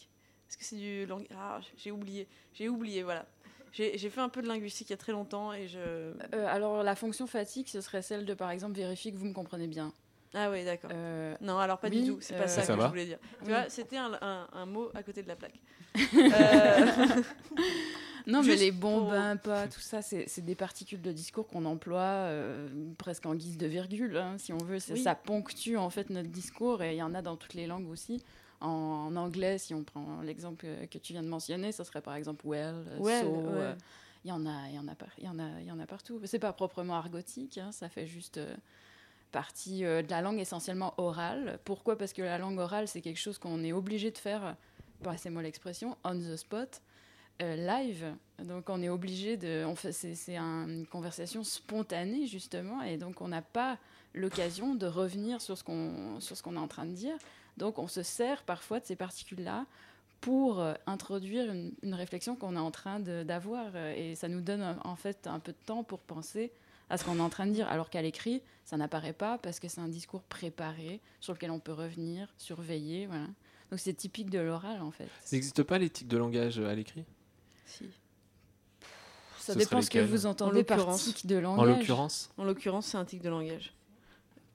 Est-ce 0.50 0.58
que 0.58 0.64
c'est 0.66 0.76
du 0.76 1.06
langage 1.06 1.28
Ah, 1.36 1.60
j'ai 1.78 1.92
oublié, 1.92 2.28
j'ai 2.54 2.68
oublié, 2.70 3.04
voilà. 3.04 3.26
J'ai 3.72 3.98
fait 4.10 4.22
un 4.22 4.30
peu 4.30 4.42
de 4.42 4.48
linguistique 4.48 4.90
il 4.90 4.94
y 4.94 4.94
a 4.94 4.98
très 4.98 5.12
longtemps 5.12 5.52
et 5.52 5.68
je. 5.68 6.14
Alors 6.48 6.82
la 6.84 6.96
fonction 6.96 7.28
fatigue, 7.28 7.68
ce 7.68 7.82
serait 7.82 8.02
celle 8.02 8.26
de 8.26 8.34
par 8.34 8.50
exemple 8.52 8.74
vérifier 8.78 9.12
que 9.12 9.18
vous 9.18 9.26
me 9.26 9.34
comprenez 9.34 9.68
bien. 9.68 9.94
Ah 10.36 10.52
oui, 10.52 10.66
d'accord. 10.66 10.90
Euh, 10.94 11.36
Non, 11.42 11.58
alors 11.58 11.80
pas 11.80 11.88
oui, 11.88 12.02
du 12.04 12.10
tout. 12.12 12.18
C'est 12.20 12.36
pas 12.36 12.44
euh, 12.44 12.48
ça, 12.48 12.62
Ça 12.64 12.74
que 12.74 12.78
va 12.80 12.86
je 12.86 12.90
voulais 12.90 13.06
dire. 13.06 13.20
Tu 13.40 13.46
Oui. 13.46 13.50
vois, 13.50 13.70
c'était 13.70 13.98
un, 13.98 14.12
un- 14.22 14.48
un 14.52 14.66
mot 14.66 14.92
à 14.94 15.02
côté 15.02 15.24
de 15.24 15.28
la 15.30 15.36
plaque. 15.36 15.60
Euh, 16.14 17.22
Non, 18.28 18.40
mais 18.42 18.52
Juste 18.54 18.64
les 18.64 18.72
pour- 18.72 19.12
ben, 19.12 19.38
pas, 19.38 19.68
tout 19.68 19.80
ça, 19.80 20.02
c'est 20.02 20.28
c'est 20.28 20.42
des 20.44 20.56
particules 20.56 21.02
de 21.02 21.12
discours 21.12 21.48
qu'on 21.48 21.64
emploie 21.66 22.00
euh, 22.02 22.68
presque 22.98 23.28
en 23.28 23.36
guise 23.36 23.56
de 23.58 23.68
virgule, 23.68 24.18
hein, 24.18 24.36
si 24.40 24.52
on 24.52 24.58
veut. 24.58 24.80
Oui. 24.90 25.04
Ça 25.04 25.14
ponctue 25.14 25.76
en 25.78 25.92
fait 25.92 26.10
notre 26.10 26.30
discours 26.30 26.82
et 26.82 26.94
il 26.96 26.98
y 26.98 27.04
en 27.04 27.14
a 27.14 27.22
dans 27.22 27.36
toutes 27.36 27.54
les 27.54 27.68
langues 27.68 27.88
aussi. 27.88 28.24
En, 28.62 28.68
en 29.12 29.16
anglais, 29.16 29.60
si 29.60 29.76
on 29.76 29.84
prend 29.84 30.22
l'exemple 30.24 30.66
que, 30.90 30.98
tu 30.98 31.14
viens 31.14 31.22
de 31.22 31.28
mentionner, 31.28 31.72
ça 31.72 31.84
serait 31.84 32.02
par 32.02 32.16
exemple 32.16 32.48
well, 32.48 32.74
Well, 33.00 33.24
so. 33.26 33.30
ouais. 33.32 33.44
euh, 33.58 33.74
Il 34.24 34.30
y 34.30 34.32
en 34.32 34.44
a, 34.48 34.70
il 34.70 34.76
y 34.76 34.80
en 34.80 34.88
a, 34.88 34.94
il 35.20 35.24
y 35.26 35.30
en 35.30 35.38
a, 35.38 35.62
il 35.62 35.68
y 35.68 35.72
en 35.72 35.80
a 35.80 35.86
partout. 35.86 36.20
C'est 36.24 36.40
pas 36.40 36.52
proprement 36.52 36.96
argotique, 36.96 37.60
hein, 37.60 37.72
ça 37.72 37.90
fait 37.90 38.08
juste 38.08 38.38
euh, 38.38 38.56
partie 39.36 39.84
euh, 39.84 40.02
de 40.02 40.10
la 40.10 40.22
langue 40.22 40.40
essentiellement 40.40 40.94
orale. 40.96 41.60
Pourquoi? 41.66 41.98
Parce 41.98 42.14
que 42.14 42.22
la 42.22 42.38
langue 42.38 42.58
orale, 42.58 42.88
c'est 42.88 43.02
quelque 43.02 43.20
chose 43.20 43.38
qu'on 43.38 43.66
est 43.66 43.74
obligé 43.74 44.10
de 44.10 44.18
faire, 44.18 44.56
passez-moi 45.04 45.42
l'expression, 45.42 45.98
on 46.06 46.18
the 46.18 46.38
spot, 46.38 46.82
euh, 47.42 47.58
live. 47.58 48.16
Donc 48.40 48.70
on 48.70 48.82
est 48.82 48.88
obligé 48.88 49.36
de, 49.36 49.66
c'est, 49.92 50.16
c'est 50.16 50.38
un- 50.38 50.70
une 50.70 50.88
conversation 50.88 51.44
spontanée 51.44 52.28
justement, 52.28 52.82
et 52.82 52.96
donc 52.96 53.20
on 53.20 53.28
n'a 53.28 53.42
pas 53.42 53.78
l'occasion 54.14 54.74
de 54.74 54.88
revenir 54.88 55.42
sur 55.42 55.58
ce 55.58 55.66
qu'on, 55.66 56.18
qu'on 56.42 56.56
est 56.56 56.60
en 56.60 56.70
train 56.70 56.86
de 56.86 56.94
dire. 56.94 57.18
Donc 57.58 57.78
on 57.78 57.90
se 57.90 58.04
sert 58.04 58.42
parfois 58.44 58.80
de 58.80 58.86
ces 58.86 58.96
particules-là 58.96 59.66
pour 60.22 60.62
euh, 60.62 60.76
introduire 60.88 61.52
une, 61.52 61.94
réflexion 61.94 62.38
qu'on 62.38 62.56
est 62.56 62.68
en 62.70 62.72
train 62.72 63.02
d'avoir, 63.02 63.76
et 63.76 64.16
ça 64.16 64.30
nous 64.30 64.40
donne 64.40 64.78
en 64.86 64.96
fait 64.96 65.28
un 65.28 65.40
peu 65.40 65.52
de 65.52 65.66
temps 65.66 65.84
pour 65.84 66.00
penser 66.00 66.54
à 66.90 66.98
ce 66.98 67.04
qu'on 67.04 67.18
est 67.18 67.22
en 67.22 67.30
train 67.30 67.48
de 67.48 67.52
dire, 67.52 67.68
alors 67.68 67.90
qu'à 67.90 68.02
l'écrit, 68.02 68.42
ça 68.64 68.78
n'apparaît 68.78 69.14
pas 69.14 69.38
parce 69.38 69.60
que 69.60 69.68
c'est 69.68 69.82
un 69.82 69.88
discours 69.88 70.22
préparé 70.24 71.02
sur 71.20 71.34
lequel 71.34 71.52
on 71.52 71.60
peut 71.60 71.74
revenir, 71.74 72.34
surveiller, 72.38 73.08
voilà. 73.08 73.28
Donc 73.72 73.80
c'est 73.80 73.94
typique 73.94 74.30
de 74.30 74.40
l'oral 74.40 74.82
en 74.82 74.92
fait. 74.92 75.08
Ça 75.24 75.36
n'existe 75.36 75.64
pas 75.64 75.78
l'éthique 75.80 76.08
de 76.08 76.18
langage 76.18 76.60
euh, 76.60 76.70
à 76.70 76.76
l'écrit? 76.76 77.04
Si. 77.66 77.86
Ça 79.40 79.54
Ce 79.54 79.58
dépend 79.60 79.82
ce 79.82 79.90
que 79.90 80.00
vous 80.00 80.26
En 80.26 80.32
entendez 80.32 80.64
par 80.64 80.78
l'occurrence. 80.78 81.04
tic 81.04 81.26
de 81.26 81.36
langage. 81.38 81.60
En 81.60 81.66
l'occurrence 81.66 82.30
En 82.38 82.44
l'occurrence, 82.44 82.86
c'est 82.88 82.98
un 82.98 83.06
tic 83.06 83.22
de 83.22 83.30
langage. 83.30 83.74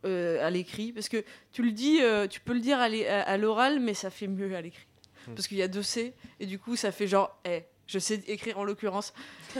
Euh, 0.06 0.44
à 0.44 0.50
l'écrit, 0.50 0.92
parce 0.92 1.08
que 1.08 1.22
tu 1.52 1.62
le 1.62 1.72
dis, 1.72 2.00
euh, 2.00 2.26
tu 2.26 2.40
peux 2.40 2.54
le 2.54 2.60
dire 2.60 2.78
à 2.80 3.36
l'oral, 3.36 3.80
mais 3.80 3.94
ça 3.94 4.10
fait 4.10 4.26
mieux 4.28 4.54
à 4.56 4.60
l'écrit. 4.62 4.86
Hmm. 5.28 5.34
Parce 5.34 5.46
qu'il 5.46 5.58
y 5.58 5.62
a 5.62 5.68
deux 5.68 5.82
C, 5.82 6.14
et 6.40 6.46
du 6.46 6.58
coup, 6.58 6.74
ça 6.74 6.90
fait 6.90 7.06
genre, 7.06 7.38
eh, 7.44 7.64
je 7.90 7.98
sais 7.98 8.22
écrire 8.28 8.58
en 8.58 8.64
l'occurrence. 8.64 9.12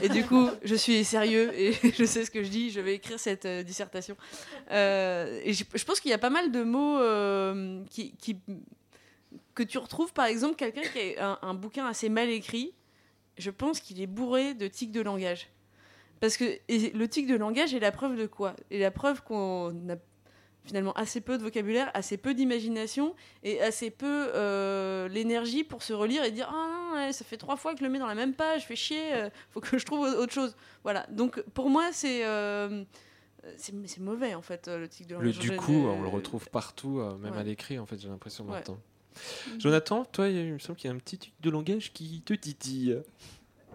Et 0.02 0.08
du 0.08 0.24
coup, 0.24 0.48
je 0.62 0.74
suis 0.74 1.04
sérieux 1.04 1.52
et 1.58 1.72
je 1.98 2.04
sais 2.04 2.24
ce 2.24 2.30
que 2.30 2.44
je 2.44 2.48
dis, 2.48 2.70
je 2.70 2.80
vais 2.80 2.94
écrire 2.94 3.18
cette 3.18 3.44
euh, 3.44 3.62
dissertation. 3.62 4.16
Euh, 4.70 5.40
et 5.44 5.52
je, 5.52 5.84
pense 5.84 6.00
qu'il 6.00 6.10
y 6.10 6.14
a 6.14 6.18
pas 6.18 6.30
mal 6.30 6.52
de 6.52 6.62
mots 6.62 6.98
euh, 6.98 7.82
qui, 7.90 8.14
que 9.54 9.62
tu 9.62 9.78
retrouves, 9.78 10.12
par 10.12 10.26
exemple, 10.26 10.54
quelqu'un 10.54 10.82
qui 10.82 11.16
a 11.16 11.40
un, 11.42 11.54
bouquin 11.54 11.86
assez 11.86 12.08
mal 12.08 12.28
écrit, 12.28 12.72
je 13.36 13.50
pense 13.50 13.80
qu'il 13.80 14.00
est 14.00 14.06
bourré 14.06 14.54
de 14.54 14.68
tics 14.68 14.92
de 14.92 15.00
langage. 15.00 15.48
Parce 16.20 16.36
que 16.36 16.44
le 16.68 17.08
tic 17.08 17.26
de 17.26 17.34
langage 17.34 17.74
est 17.74 17.80
la 17.80 17.90
preuve 17.90 18.16
de 18.16 18.26
quoi? 18.26 18.54
Et 18.70 18.78
la 18.78 18.90
preuve 18.90 19.22
qu'on 19.22 19.70
a 19.88 19.96
finalement 20.64 20.92
assez 20.92 21.22
peu 21.22 21.38
de 21.38 21.42
vocabulaire, 21.42 21.90
assez 21.94 22.18
peu 22.18 22.34
d'imagination 22.34 23.16
et 23.42 23.60
assez 23.62 23.90
peu 23.90 24.28
l'énergie 25.08 25.64
pour 25.64 25.82
se 25.82 25.94
relire 25.94 26.22
et 26.22 26.30
dire 26.30 26.52
ah 26.54 26.79
ça 27.12 27.24
fait 27.24 27.36
trois 27.36 27.56
fois 27.56 27.72
que 27.72 27.78
je 27.80 27.84
le 27.84 27.90
mets 27.90 27.98
dans 27.98 28.06
la 28.06 28.14
même 28.14 28.34
page, 28.34 28.66
fait 28.66 28.76
chier, 28.76 29.14
euh, 29.14 29.30
faut 29.50 29.60
que 29.60 29.78
je 29.78 29.84
trouve 29.84 30.00
autre 30.00 30.32
chose. 30.32 30.56
Voilà. 30.82 31.06
Donc 31.10 31.40
pour 31.54 31.70
moi 31.70 31.90
c'est 31.92 32.24
euh, 32.24 32.84
c'est 33.56 33.98
mauvais 34.00 34.34
en 34.34 34.42
fait 34.42 34.68
euh, 34.68 34.78
le 34.78 34.88
tic 34.88 35.06
de 35.06 35.14
Le 35.16 35.20
langage. 35.30 35.38
du 35.38 35.56
coup, 35.56 35.72
on 35.86 36.02
le 36.02 36.08
retrouve 36.08 36.48
partout, 36.50 37.00
même 37.20 37.32
Ouais. 37.32 37.38
à 37.38 37.42
l'écrit, 37.42 37.78
en 37.78 37.86
fait, 37.86 37.98
j'ai 37.98 38.08
l'impression 38.08 38.44
Ouais. 38.44 38.52
maintenant. 38.52 38.78
Jonathan, 39.58 40.04
toi, 40.04 40.28
il 40.28 40.52
me 40.52 40.58
semble 40.58 40.76
qu'il 40.78 40.88
y 40.88 40.92
a 40.92 40.94
un 40.94 40.98
petit 40.98 41.18
tic 41.18 41.32
de 41.40 41.50
langage 41.50 41.92
qui 41.92 42.22
te 42.22 42.32
titille. 42.34 43.00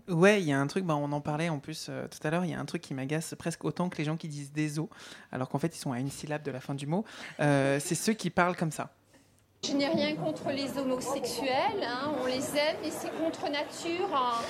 Ouais, 0.07 0.39
il 0.41 0.47
y 0.47 0.53
a 0.53 0.59
un 0.59 0.67
truc, 0.67 0.85
bah, 0.85 0.95
on 0.95 1.11
en 1.11 1.19
parlait 1.19 1.49
en 1.49 1.57
plus 1.57 1.87
euh, 1.89 2.07
tout 2.07 2.19
à 2.27 2.29
l'heure, 2.29 2.45
il 2.45 2.51
y 2.51 2.53
a 2.53 2.59
un 2.59 2.65
truc 2.65 2.83
qui 2.83 2.93
m'agace 2.93 3.33
presque 3.39 3.65
autant 3.65 3.89
que 3.89 3.97
les 3.97 4.03
gens 4.03 4.17
qui 4.17 4.27
disent 4.27 4.51
des 4.51 4.77
os, 4.77 4.87
alors 5.31 5.49
qu'en 5.49 5.57
fait 5.57 5.75
ils 5.75 5.79
sont 5.79 5.91
à 5.91 5.99
une 5.99 6.11
syllabe 6.11 6.43
de 6.43 6.51
la 6.51 6.59
fin 6.59 6.75
du 6.75 6.85
mot. 6.85 7.03
Euh, 7.39 7.79
c'est 7.79 7.95
ceux 7.95 8.13
qui 8.13 8.29
parlent 8.29 8.55
comme 8.55 8.71
ça. 8.71 8.93
Je 9.63 9.73
n'ai 9.73 9.87
rien 9.87 10.15
contre 10.15 10.49
les 10.49 10.77
homosexuels, 10.77 11.83
hein, 11.83 12.11
on 12.21 12.27
les 12.27 12.55
aime 12.57 12.77
et 12.83 12.91
c'est 12.91 13.09
contre 13.17 13.49
nature. 13.49 14.13
hein. 14.15 14.41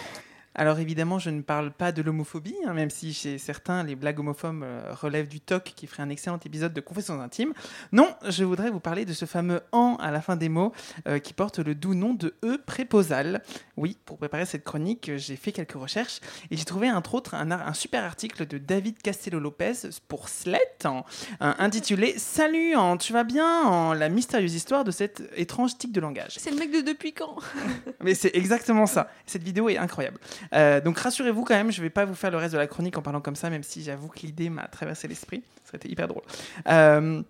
Alors 0.57 0.80
évidemment, 0.80 1.19
je 1.19 1.30
ne 1.30 1.41
parle 1.41 1.72
pas 1.72 1.91
de 1.91 2.02
l'homophobie, 2.02 2.56
hein, 2.65 2.73
même 2.73 2.90
si 2.90 3.14
chez 3.14 3.38
certains, 3.38 3.84
les 3.84 3.95
blagues 3.95 4.19
homophobes 4.19 4.64
euh, 4.64 4.94
relèvent 4.94 5.27
du 5.27 5.41
TOC 5.41 5.73
qui 5.76 5.86
ferait 5.86 6.03
un 6.03 6.10
excellent 6.10 6.40
épisode 6.45 6.73
de 6.73 6.80
Confessions 6.80 7.19
intimes. 7.19 7.53
Non, 7.91 8.15
je 8.30 8.45
voudrais 8.45 8.69
vous 8.69 8.80
parler 8.80 9.03
de 9.03 9.11
ce 9.11 9.26
fameux 9.26 9.61
en 9.73 9.98
à 9.99 10.11
la 10.11 10.22
fin 10.22 10.38
des 10.38 10.48
mots 10.48 10.72
euh, 11.07 11.19
qui 11.19 11.34
porte 11.34 11.60
le 11.60 11.76
doux 11.76 11.94
nom 11.94 12.14
de 12.14 12.36
e 12.44 12.57
préposal. 12.65 13.41
Oui, 13.76 13.98
pour 14.06 14.18
préparer 14.18 14.45
cette 14.45 14.64
chronique, 14.64 15.11
j'ai 15.18 15.36
fait 15.36 15.52
quelques 15.52 15.73
recherches 15.73 16.22
et 16.49 16.56
j'ai 16.56 16.65
trouvé 16.65 16.90
entre 16.90 17.15
autres 17.15 17.36
un, 17.36 17.73
super 17.73 18.06
article 18.06 18.48
de 18.48 18.57
David 18.57 19.02
Castello-Lopez 19.02 19.90
pour 20.07 20.30
Slate 20.30 20.86
hein, 20.86 21.03
intitulé 21.40 22.14
Salut, 22.18 22.76
hein, 22.76 22.95
tu 22.95 23.11
vas 23.11 23.26
bien 23.26 23.45
hein, 23.45 23.95
La 23.95 24.07
mystérieuse 24.07 24.56
histoire 24.56 24.86
de 24.86 24.91
cette 24.91 25.22
étrange 25.36 25.77
tic 25.77 25.91
de 25.91 25.99
langage. 25.99 26.36
C'est 26.38 26.52
le 26.52 26.57
mec 26.57 26.72
de 26.72 26.80
depuis 26.80 27.14
quand? 27.14 27.36
Mais 28.02 28.15
c'est 28.15 28.34
exactement 28.36 28.86
ça. 28.86 29.10
Cette 29.26 29.44
vidéo 29.44 29.68
est 29.68 29.77
incroyable. 29.77 30.18
Euh, 30.53 30.81
donc 30.81 30.97
rassurez-vous 30.97 31.43
quand 31.43 31.55
même, 31.55 31.72
je 31.72 31.81
vais 31.81 31.89
pas 31.89 32.05
vous 32.05 32.15
faire 32.15 32.31
le 32.31 32.38
reste 32.38 32.53
de 32.53 32.59
la 32.59 32.67
chronique 32.67 32.97
en 32.97 33.01
parlant 33.01 33.22
comme 33.22 33.35
ça, 33.35 33.49
même 33.49 33.63
si 33.63 33.84
j'avoue 33.84 34.07
que 34.07 34.19
l'idée 34.19 34.49
m'a 34.49 34.67
traversé 34.67 35.07
l'esprit. 35.07 35.43
Ça 35.63 35.77
été 35.77 35.89
hyper 35.89 36.07
drôle. 36.07 36.23
Euh, 36.67 37.22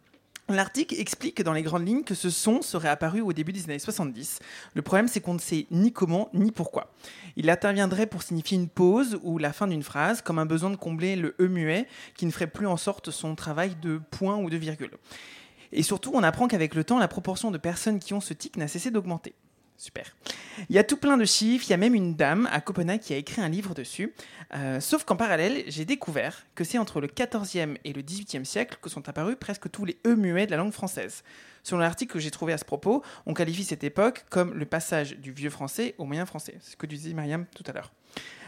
L'article 0.47 0.93
explique 0.99 1.41
dans 1.41 1.53
les 1.53 1.63
grandes 1.63 1.87
lignes 1.87 2.03
que 2.03 2.13
ce 2.13 2.29
son 2.29 2.61
serait 2.61 2.89
apparu 2.89 3.19
au 3.21 3.33
début 3.33 3.51
des 3.51 3.63
années 3.63 3.79
70. 3.79 4.39
Le 4.75 4.81
problème, 4.83 5.07
c'est 5.07 5.19
qu'on 5.19 5.33
ne 5.33 5.39
sait 5.39 5.65
ni 5.71 5.91
comment 5.91 6.29
ni 6.35 6.51
pourquoi. 6.51 6.93
Il 7.35 7.49
interviendrait 7.49 8.05
pour 8.05 8.21
signifier 8.21 8.55
une 8.55 8.69
pause 8.69 9.19
ou 9.23 9.39
la 9.39 9.53
fin 9.53 9.65
d'une 9.65 9.81
phrase, 9.81 10.21
comme 10.21 10.37
un 10.37 10.45
besoin 10.45 10.69
de 10.69 10.75
combler 10.75 11.15
le 11.15 11.35
E 11.39 11.47
muet 11.47 11.87
qui 12.15 12.27
ne 12.27 12.31
ferait 12.31 12.45
plus 12.45 12.67
en 12.67 12.77
sorte 12.77 13.09
son 13.09 13.33
travail 13.33 13.75
de 13.81 13.99
point 14.11 14.37
ou 14.37 14.51
de 14.51 14.57
virgule. 14.57 14.91
Et 15.71 15.81
surtout, 15.81 16.11
on 16.13 16.21
apprend 16.21 16.47
qu'avec 16.47 16.75
le 16.75 16.83
temps, 16.83 16.99
la 16.99 17.07
proportion 17.07 17.49
de 17.49 17.57
personnes 17.57 17.97
qui 17.97 18.13
ont 18.13 18.21
ce 18.21 18.35
tic 18.35 18.55
n'a 18.55 18.67
cessé 18.67 18.91
d'augmenter. 18.91 19.33
Super. 19.77 20.15
Il 20.69 20.75
y 20.75 20.79
a 20.79 20.83
tout 20.83 20.97
plein 20.97 21.17
de 21.17 21.25
chiffres, 21.25 21.65
il 21.67 21.71
y 21.71 21.73
a 21.73 21.77
même 21.77 21.95
une 21.95 22.15
dame 22.15 22.47
à 22.51 22.61
Copenhague 22.61 23.01
qui 23.01 23.13
a 23.13 23.17
écrit 23.17 23.41
un 23.41 23.49
livre 23.49 23.73
dessus. 23.73 24.13
Euh, 24.53 24.79
sauf 24.79 25.03
qu'en 25.03 25.15
parallèle, 25.15 25.63
j'ai 25.67 25.85
découvert 25.85 26.45
que 26.55 26.63
c'est 26.63 26.77
entre 26.77 27.01
le 27.01 27.07
14e 27.07 27.77
et 27.83 27.93
le 27.93 28.01
18e 28.01 28.45
siècle 28.45 28.77
que 28.81 28.89
sont 28.89 29.07
apparus 29.09 29.35
presque 29.39 29.69
tous 29.69 29.85
les 29.85 29.97
E 30.05 30.15
muets 30.15 30.45
de 30.45 30.51
la 30.51 30.57
langue 30.57 30.71
française. 30.71 31.23
Selon 31.63 31.81
l'article 31.81 32.13
que 32.13 32.19
j'ai 32.19 32.31
trouvé 32.31 32.53
à 32.53 32.57
ce 32.57 32.65
propos, 32.65 33.03
on 33.25 33.33
qualifie 33.33 33.63
cette 33.63 33.83
époque 33.83 34.25
comme 34.29 34.53
le 34.53 34.65
passage 34.65 35.17
du 35.17 35.31
vieux 35.31 35.49
français 35.49 35.95
au 35.97 36.05
moyen 36.05 36.25
français. 36.25 36.57
C'est 36.61 36.71
ce 36.71 36.77
que 36.77 36.85
disait 36.85 37.13
Mariam 37.13 37.45
tout 37.55 37.63
à 37.67 37.73
l'heure. 37.73 37.91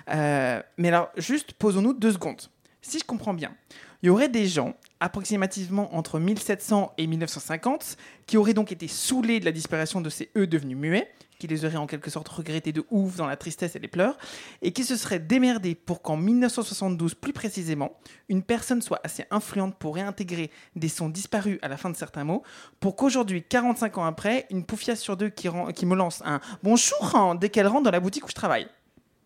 Euh, 0.09 0.61
mais 0.77 0.87
alors, 0.89 1.09
juste 1.17 1.53
posons-nous 1.53 1.93
deux 1.93 2.13
secondes. 2.13 2.41
Si 2.87 2.99
je 2.99 3.03
comprends 3.03 3.33
bien, 3.33 3.53
il 4.01 4.07
y 4.07 4.09
aurait 4.09 4.29
des 4.29 4.47
gens, 4.47 4.73
approximativement 5.01 5.93
entre 5.93 6.19
1700 6.19 6.93
et 6.97 7.05
1950, 7.05 7.97
qui 8.25 8.37
auraient 8.37 8.53
donc 8.53 8.71
été 8.71 8.87
saoulés 8.87 9.41
de 9.41 9.45
la 9.45 9.51
disparition 9.51 9.99
de 9.99 10.09
ces 10.09 10.29
E 10.37 10.47
devenus 10.47 10.77
muets, 10.77 11.11
qui 11.37 11.47
les 11.47 11.65
auraient 11.65 11.75
en 11.75 11.85
quelque 11.85 12.09
sorte 12.09 12.29
regrettés 12.29 12.71
de 12.71 12.85
ouf 12.89 13.17
dans 13.17 13.27
la 13.27 13.35
tristesse 13.35 13.75
et 13.75 13.79
les 13.79 13.89
pleurs, 13.89 14.17
et 14.61 14.71
qui 14.71 14.85
se 14.85 14.95
seraient 14.95 15.19
démerdés 15.19 15.75
pour 15.75 16.01
qu'en 16.01 16.15
1972, 16.15 17.13
plus 17.15 17.33
précisément, 17.33 17.91
une 18.29 18.41
personne 18.41 18.81
soit 18.81 19.01
assez 19.03 19.25
influente 19.31 19.75
pour 19.77 19.95
réintégrer 19.95 20.49
des 20.77 20.87
sons 20.87 21.09
disparus 21.09 21.59
à 21.63 21.67
la 21.67 21.75
fin 21.75 21.89
de 21.89 21.97
certains 21.97 22.23
mots, 22.23 22.43
pour 22.79 22.95
qu'aujourd'hui, 22.95 23.43
45 23.43 23.97
ans 23.97 24.05
après, 24.05 24.47
une 24.49 24.63
poufiasse 24.63 25.01
sur 25.01 25.17
deux 25.17 25.27
qui, 25.27 25.49
me 25.49 25.95
lance 25.95 26.21
un 26.23 26.39
bonjour 26.63 27.35
dès 27.37 27.49
qu'elle 27.49 27.67
rentre 27.67 27.83
dans 27.83 27.91
la 27.91 27.99
boutique 27.99 28.23
où 28.23 28.29
je 28.29 28.33
travaille. 28.33 28.69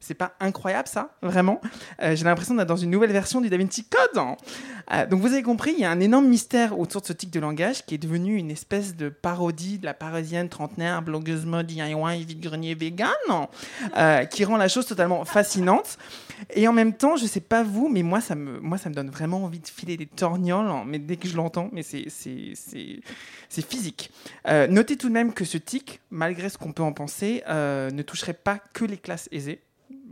C'est 0.03 0.15
pas 0.15 0.33
incroyable 0.39 0.87
ça, 0.87 1.11
vraiment 1.21 1.61
Euh, 2.01 2.15
J'ai 2.15 2.25
l'impression 2.25 2.55
d'être 2.55 2.67
dans 2.67 2.75
une 2.75 2.89
nouvelle 2.89 3.11
version 3.11 3.39
du 3.39 3.49
DaVinci 3.49 3.85
Code. 3.85 4.17
hein. 4.17 4.35
Euh, 4.91 5.05
donc 5.05 5.21
vous 5.21 5.27
avez 5.31 5.43
compris, 5.43 5.73
il 5.77 5.79
y 5.79 5.85
a 5.85 5.91
un 5.91 5.99
énorme 5.99 6.27
mystère 6.27 6.77
autour 6.77 7.01
de 7.01 7.05
ce 7.05 7.13
tic 7.13 7.29
de 7.29 7.39
langage 7.39 7.85
qui 7.85 7.95
est 7.95 7.97
devenu 7.99 8.35
une 8.35 8.49
espèce 8.51 8.95
de 8.95 9.09
parodie 9.09 9.77
de 9.77 9.85
la 9.85 9.93
parisienne 9.93 10.49
trentenaire, 10.49 11.01
blogueuse 11.03 11.45
mode, 11.45 11.67
DIY, 11.67 12.25
vide-grenier 12.25 12.73
vegan, 12.75 13.07
euh, 13.95 14.25
qui 14.25 14.43
rend 14.43 14.57
la 14.57 14.67
chose 14.67 14.87
totalement 14.87 15.23
fascinante. 15.23 15.97
Et 16.55 16.67
en 16.67 16.73
même 16.73 16.93
temps, 16.93 17.15
je 17.15 17.27
sais 17.27 17.39
pas 17.39 17.61
vous, 17.61 17.87
mais 17.87 18.01
moi 18.01 18.19
ça 18.21 18.33
me, 18.33 18.59
moi, 18.59 18.79
ça 18.79 18.89
me 18.89 18.95
donne 18.95 19.11
vraiment 19.11 19.43
envie 19.43 19.59
de 19.59 19.67
filer 19.67 19.95
des 19.97 20.07
torgnoles, 20.07 20.65
hein, 20.67 20.83
mais 20.87 20.97
dès 20.97 21.15
que 21.17 21.27
je 21.27 21.37
l'entends, 21.37 21.69
mais 21.71 21.83
c'est- 21.83 22.09
physique. 23.69 24.11
Notez 24.69 24.97
tout 24.97 25.07
de 25.09 25.13
même 25.13 25.31
que 25.33 25.45
ce 25.45 25.57
tic, 25.59 26.01
malgré 26.09 26.49
ce 26.49 26.57
qu'on 26.57 26.71
peut 26.73 26.83
en 26.83 26.93
penser, 26.93 27.43
ne 27.47 28.01
toucherait 28.01 28.33
pas 28.33 28.57
que 28.73 28.83
les 28.85 28.97
classes 28.97 29.29
aisées. 29.31 29.61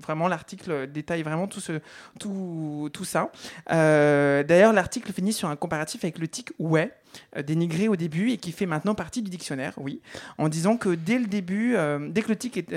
Vraiment, 0.01 0.27
l'article 0.27 0.87
détaille 0.87 1.23
vraiment 1.23 1.47
tout, 1.47 1.59
ce, 1.59 1.73
tout, 2.19 2.89
tout 2.93 3.05
ça. 3.05 3.31
Euh, 3.71 4.43
D'ailleurs, 4.43 4.73
l'article 4.73 5.11
finit 5.11 5.33
sur 5.33 5.49
un 5.49 5.55
comparatif 5.55 6.03
avec 6.03 6.19
le 6.19 6.27
tic 6.27 6.51
ouais, 6.59 6.91
euh, 7.35 7.43
dénigré 7.43 7.87
au 7.87 7.95
début 7.95 8.31
et 8.31 8.37
qui 8.37 8.51
fait 8.51 8.65
maintenant 8.65 8.95
partie 8.95 9.21
du 9.21 9.29
dictionnaire, 9.29 9.73
oui, 9.77 10.01
en 10.37 10.49
disant 10.49 10.77
que 10.77 10.89
dès 10.89 11.19
le 11.19 11.27
début, 11.27 11.75
euh, 11.75 12.07
dès 12.09 12.21
que 12.21 12.29
le 12.29 12.35
tic 12.35 12.71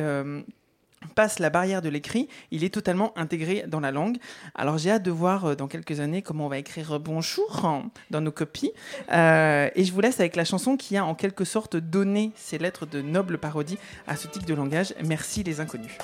passe 1.17 1.41
la 1.41 1.51
barrière 1.51 1.83
de 1.83 1.89
l'écrit, 1.89 2.29
il 2.53 2.63
est 2.63 2.73
totalement 2.73 3.13
intégré 3.19 3.65
dans 3.67 3.81
la 3.81 3.91
langue. 3.91 4.19
Alors 4.55 4.79
j'ai 4.79 4.91
hâte 4.93 5.03
de 5.03 5.11
voir 5.11 5.57
dans 5.57 5.67
quelques 5.67 5.99
années 5.99 6.23
comment 6.23 6.47
on 6.47 6.49
va 6.49 6.59
écrire 6.59 7.01
bonjour 7.01 7.67
hein, 7.67 7.91
dans 8.11 8.21
nos 8.21 8.31
copies. 8.31 8.71
Et 9.11 9.85
je 9.85 9.93
vous 9.93 10.01
laisse 10.01 10.21
avec 10.21 10.37
la 10.37 10.45
chanson 10.45 10.77
qui 10.77 10.97
a 10.97 11.05
en 11.05 11.17
quelque 11.17 11.45
sorte 11.45 11.77
donné 11.77 12.31
ces 12.37 12.57
lettres 12.57 12.87
de 12.87 13.03
noble 13.03 13.39
parodie 13.39 13.79
à 14.07 14.15
ce 14.15 14.29
type 14.29 14.47
de 14.47 14.55
langage. 14.55 14.95
Merci 15.05 15.43
les 15.43 15.59
inconnus. 15.59 15.99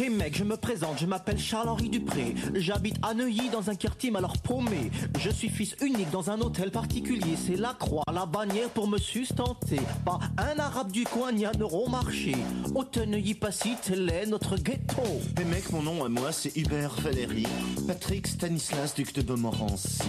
Hey 0.00 0.08
mec, 0.08 0.34
je 0.34 0.44
me 0.44 0.56
présente, 0.56 0.98
je 0.98 1.04
m'appelle 1.04 1.38
Charles-Henri 1.38 1.90
Dupré. 1.90 2.34
J'habite 2.54 2.96
à 3.02 3.12
Neuilly 3.12 3.50
dans 3.50 3.68
un 3.68 3.74
quartier 3.74 4.10
alors 4.16 4.38
paumé. 4.38 4.90
Je 5.18 5.28
suis 5.28 5.50
fils 5.50 5.76
unique 5.82 6.10
dans 6.10 6.30
un 6.30 6.40
hôtel 6.40 6.70
particulier. 6.70 7.36
C'est 7.36 7.56
la 7.56 7.74
croix, 7.74 8.04
la 8.10 8.24
bannière 8.24 8.70
pour 8.70 8.88
me 8.88 8.96
sustenter. 8.96 9.78
Pas 10.06 10.18
un 10.38 10.58
arabe 10.58 10.90
du 10.90 11.04
coin 11.04 11.32
ni 11.32 11.44
un 11.44 11.52
euro 11.60 11.86
marché. 11.90 12.34
Auteuil-Neuilly-Passy, 12.74 13.74
tel 13.82 14.08
est 14.08 14.24
notre 14.24 14.56
ghetto. 14.56 15.02
Mais 15.36 15.44
mec, 15.44 15.70
mon 15.70 15.82
nom 15.82 16.02
à 16.02 16.08
moi, 16.08 16.32
c'est 16.32 16.56
Hubert 16.56 16.94
Valéry, 17.02 17.46
Patrick 17.86 18.26
Stanislas, 18.26 18.94
duc 18.94 19.12
de 19.12 19.34
Montmorency. 19.34 20.00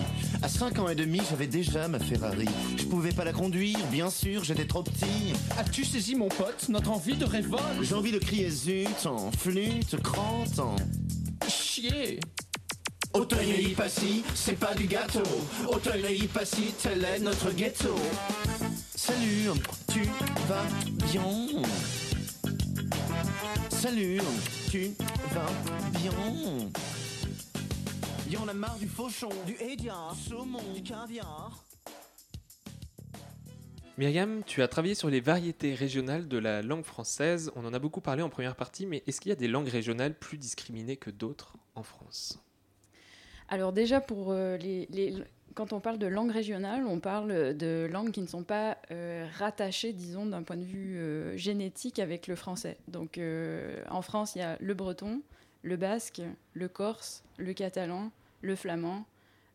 À 0.41 0.47
5 0.47 0.80
ans 0.80 0.88
et 0.88 0.95
demi, 0.95 1.19
j'avais 1.30 1.47
déjà 1.47 1.89
ma 1.89 1.99
Ferrari. 1.99 2.47
Je 2.77 2.85
pouvais 2.85 3.11
pas 3.11 3.26
la 3.26 3.34
conduire, 3.34 3.77
bien 3.91 4.09
sûr, 4.09 4.45
j'étais 4.45 4.68
trop 4.68 4.84
petit. 4.84 5.34
As-tu 5.59 5.84
saisi 5.84 6.15
mon 6.15 6.30
pote 6.30 6.69
notre 6.69 6.91
envie 6.91 7.18
de 7.18 7.26
révolte? 7.26 7.81
J'ai 7.81 7.95
envie 7.95 8.13
de 8.13 8.19
crier 8.19 8.49
zut, 8.49 9.05
en 9.05 9.31
flûte, 9.34 9.81
crante, 9.98 10.60
en... 10.60 10.76
Chier 11.48 12.20
Auteuil-Neuilly-Passy, 13.14 14.24
c'est 14.36 14.58
pas 14.58 14.74
du 14.74 14.88
gâteau. 14.88 15.24
Auteuil-Neuilly-Passy, 15.68 16.74
tel 16.82 17.03
est 17.03 17.20
notre 17.20 17.52
ghetto. 17.52 17.95
Salut, 18.95 19.49
tu 19.91 20.03
vas 20.48 20.66
bien? 21.12 21.62
Salut, 23.70 24.22
tu 24.70 24.94
vas 25.34 25.52
bien? 25.99 26.70
Y 28.30 28.38
en 28.38 28.48
a 28.48 28.53
marre 28.53 28.78
du 28.78 28.88
fauchon, 28.88 29.30
du 29.45 29.58
hédia, 29.60 29.95
saumon, 30.30 30.64
du 30.74 30.82
caviar. 30.84 31.52
Myriam, 34.02 34.41
tu 34.44 34.64
as 34.64 34.68
travaillé 34.68 34.95
sur 34.95 35.11
les 35.11 35.19
variétés 35.19 35.76
régionales 35.76 36.28
de 36.28 36.40
la 36.40 36.64
langue 36.64 36.86
française. 36.86 37.52
On 37.56 37.64
en 37.65 37.73
a 37.76 37.78
beaucoup 37.78 38.02
parlé 38.02 38.23
en 38.23 38.30
première 38.30 38.56
partie, 38.56 38.88
mais 38.88 39.03
est-ce 39.06 39.22
qu'il 39.22 39.30
y 39.30 39.32
a 39.32 39.36
des 39.36 39.48
langues 39.48 39.68
régionales 39.68 40.15
plus 40.15 40.40
discriminées 40.40 40.98
que 40.98 41.11
d'autres 41.11 41.53
en 41.76 41.84
France? 41.84 42.41
Alors 43.48 43.73
déjà, 43.73 44.02
pour 44.02 44.32
euh, 44.32 44.57
les, 44.57 45.14
quand 45.53 45.72
on 45.72 45.80
parle 45.80 45.99
de 45.99 46.07
langue 46.07 46.32
régionale, 46.32 46.88
on 46.88 46.99
parle 46.99 47.56
de 47.56 47.88
langues 47.91 48.10
qui 48.10 48.22
ne 48.22 48.26
sont 48.26 48.44
pas 48.44 48.80
euh, 48.90 49.28
rattachées, 49.38 49.94
disons, 49.94 50.26
d'un 50.26 50.41
point 50.41 50.57
de 50.57 50.65
vue 50.65 50.98
euh, 50.98 51.38
génétique 51.38 51.99
avec 51.99 52.26
le 52.26 52.36
français. 52.36 52.78
Donc 52.88 53.19
en 53.88 54.02
France, 54.02 54.34
il 54.34 54.40
y 54.40 54.41
a 54.41 54.57
le 54.60 54.73
breton, 54.73 55.22
le 55.61 55.78
basque, 55.78 56.23
le 56.56 56.68
corse, 56.68 57.23
le 57.38 57.53
catalan, 57.53 58.11
le 58.41 58.56
flamand 58.56 59.06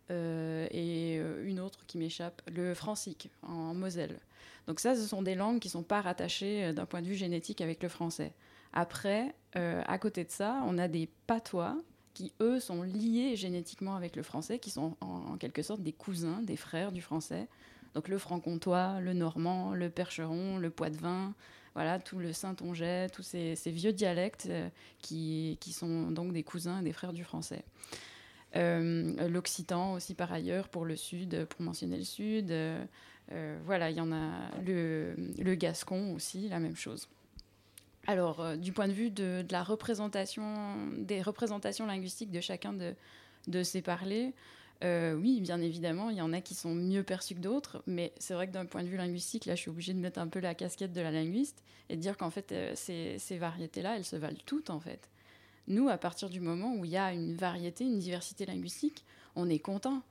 et 0.09 1.17
une 1.17 1.59
autre 1.59 1.81
qui 1.89 1.99
m'échappe, 1.99 2.41
le 2.55 2.75
francique 2.75 3.29
en 3.43 3.75
Moselle. 3.75 4.21
Donc 4.67 4.81
ça, 4.81 4.95
ce 4.95 5.03
sont 5.03 5.23
des 5.23 5.35
langues 5.35 5.61
qui 5.61 5.69
ne 5.69 5.73
sont 5.73 5.83
pas 5.83 6.01
rattachées 6.01 6.65
euh, 6.65 6.73
d'un 6.73 6.87
point 6.87 7.03
de 7.03 7.07
vue 7.07 7.15
génétique 7.15 7.61
avec 7.61 7.83
le 7.83 7.89
français. 7.89 8.33
Après, 8.73 9.35
euh, 9.57 9.83
à 9.87 9.99
côté 9.99 10.25
de 10.25 10.31
ça, 10.31 10.63
on 10.67 10.77
a 10.79 10.89
des 10.89 11.09
patois 11.27 11.77
qui, 12.15 12.33
eux, 12.41 12.61
sont 12.61 12.83
liés 12.83 13.37
génétiquement 13.37 13.95
avec 13.95 14.17
le 14.17 14.23
français, 14.23 14.59
qui 14.59 14.71
sont 14.71 14.97
en, 15.01 15.37
quelque 15.37 15.63
sorte 15.63 15.83
des 15.83 15.93
cousins, 15.93 16.43
des 16.43 16.57
frères 16.57 16.93
du 16.93 17.01
français. 17.01 17.47
Donc 17.95 18.09
le 18.09 18.19
franc-comtois, 18.19 19.01
le 19.01 19.13
normand, 19.13 19.75
le 19.75 19.89
percheron, 19.89 20.59
le 20.59 20.71
poitevin, 20.71 21.35
voilà, 21.75 21.99
tout 21.99 22.19
le 22.19 22.33
saintongeais, 22.33 23.09
tous 23.11 23.23
ces, 23.23 23.55
vieux 23.67 23.93
dialectes 23.93 24.47
euh, 24.51 24.69
qui, 24.99 25.59
sont 25.73 26.11
donc 26.11 26.33
des 26.33 26.43
cousins 26.43 26.83
des 26.83 26.93
frères 26.93 27.13
du 27.13 27.25
français. 27.25 27.65
L'occitan 28.55 29.93
aussi 29.93 30.15
par 30.15 30.33
ailleurs 30.33 30.71
pour 30.71 30.87
le 30.87 30.97
sud, 30.97 31.45
pour 31.45 31.61
mentionner 31.61 31.99
le 31.99 32.05
sud. 32.05 32.51
Euh, 33.33 33.59
voilà, 33.65 33.91
il 33.91 33.97
y 33.97 34.01
en 34.01 34.13
a 34.13 34.51
le, 34.65 35.55
gascon 35.55 36.15
aussi, 36.15 36.49
la 36.49 36.61
même 36.61 36.77
chose. 36.77 37.09
Alors, 38.07 38.41
euh, 38.41 38.57
du 38.57 38.73
point 38.73 38.87
de 38.87 38.93
vue 38.93 39.11
de, 39.11 39.45
la 39.51 39.65
représentation, 39.65 40.55
des 40.99 41.23
représentations 41.23 41.87
linguistiques 41.87 42.31
de 42.31 42.41
chacun 42.41 42.73
de, 42.73 43.63
ces 43.63 43.83
parlers, 43.83 44.33
euh, 44.85 45.15
oui, 45.15 45.41
bien 45.41 45.61
évidemment, 45.61 46.11
il 46.11 46.17
y 46.17 46.21
en 46.21 46.33
a 46.33 46.41
qui 46.41 46.55
sont 46.55 46.75
mieux 46.75 47.03
perçus 47.03 47.35
que 47.35 47.41
d'autres, 47.41 47.83
mais 47.87 48.13
c'est 48.19 48.35
vrai 48.35 48.47
que 48.47 48.53
d'un 48.53 48.67
point 48.67 48.83
de 48.83 48.89
vue 48.89 48.99
linguistique, 48.99 49.47
là, 49.47 49.55
je 49.55 49.63
suis 49.63 49.71
obligée 49.71 49.95
de 49.95 49.99
mettre 49.99 50.21
un 50.21 50.29
peu 50.29 50.39
la 50.39 50.55
casquette 50.55 50.93
de 50.93 51.01
la 51.01 51.11
linguiste 51.11 51.65
et 51.89 51.97
de 51.97 52.01
dire 52.01 52.17
qu'en 52.17 52.31
fait, 52.31 52.55
ces, 52.75 53.19
ces 53.19 53.39
variétés-là, 53.39 53.97
elles 53.97 54.05
se 54.05 54.17
valent 54.17 54.37
toutes, 54.45 54.71
en 54.71 54.81
fait. 54.81 55.09
Nous, 55.69 55.89
à 55.89 55.97
partir 55.97 56.29
du 56.29 56.41
moment 56.41 56.77
où 56.77 56.85
il 56.85 56.93
y 56.93 56.97
a 56.97 57.13
une 57.13 57.35
variété, 57.35 57.85
une 57.85 57.99
diversité 57.99 58.47
linguistique, 58.47 59.05
on 59.35 59.49
est 59.49 59.59
content. 59.59 60.03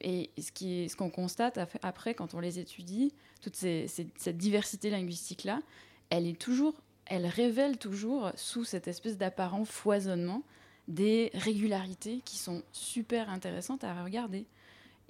Et 0.00 0.30
ce 0.38 0.96
qu'on 0.96 1.10
constate 1.10 1.58
après, 1.82 2.14
quand 2.14 2.34
on 2.34 2.40
les 2.40 2.58
étudie, 2.58 3.12
toute 3.40 3.56
cette 3.56 4.36
diversité 4.36 4.90
linguistique-là, 4.90 5.60
elle 6.08 6.26
est 6.26 6.40
toujours, 6.40 6.74
elle 7.06 7.26
révèle 7.26 7.78
toujours, 7.78 8.32
sous 8.36 8.64
cette 8.64 8.88
espèce 8.88 9.18
d'apparent 9.18 9.64
foisonnement, 9.64 10.42
des 10.88 11.30
régularités 11.34 12.20
qui 12.24 12.36
sont 12.36 12.62
super 12.72 13.30
intéressantes 13.30 13.84
à 13.84 14.02
regarder. 14.02 14.46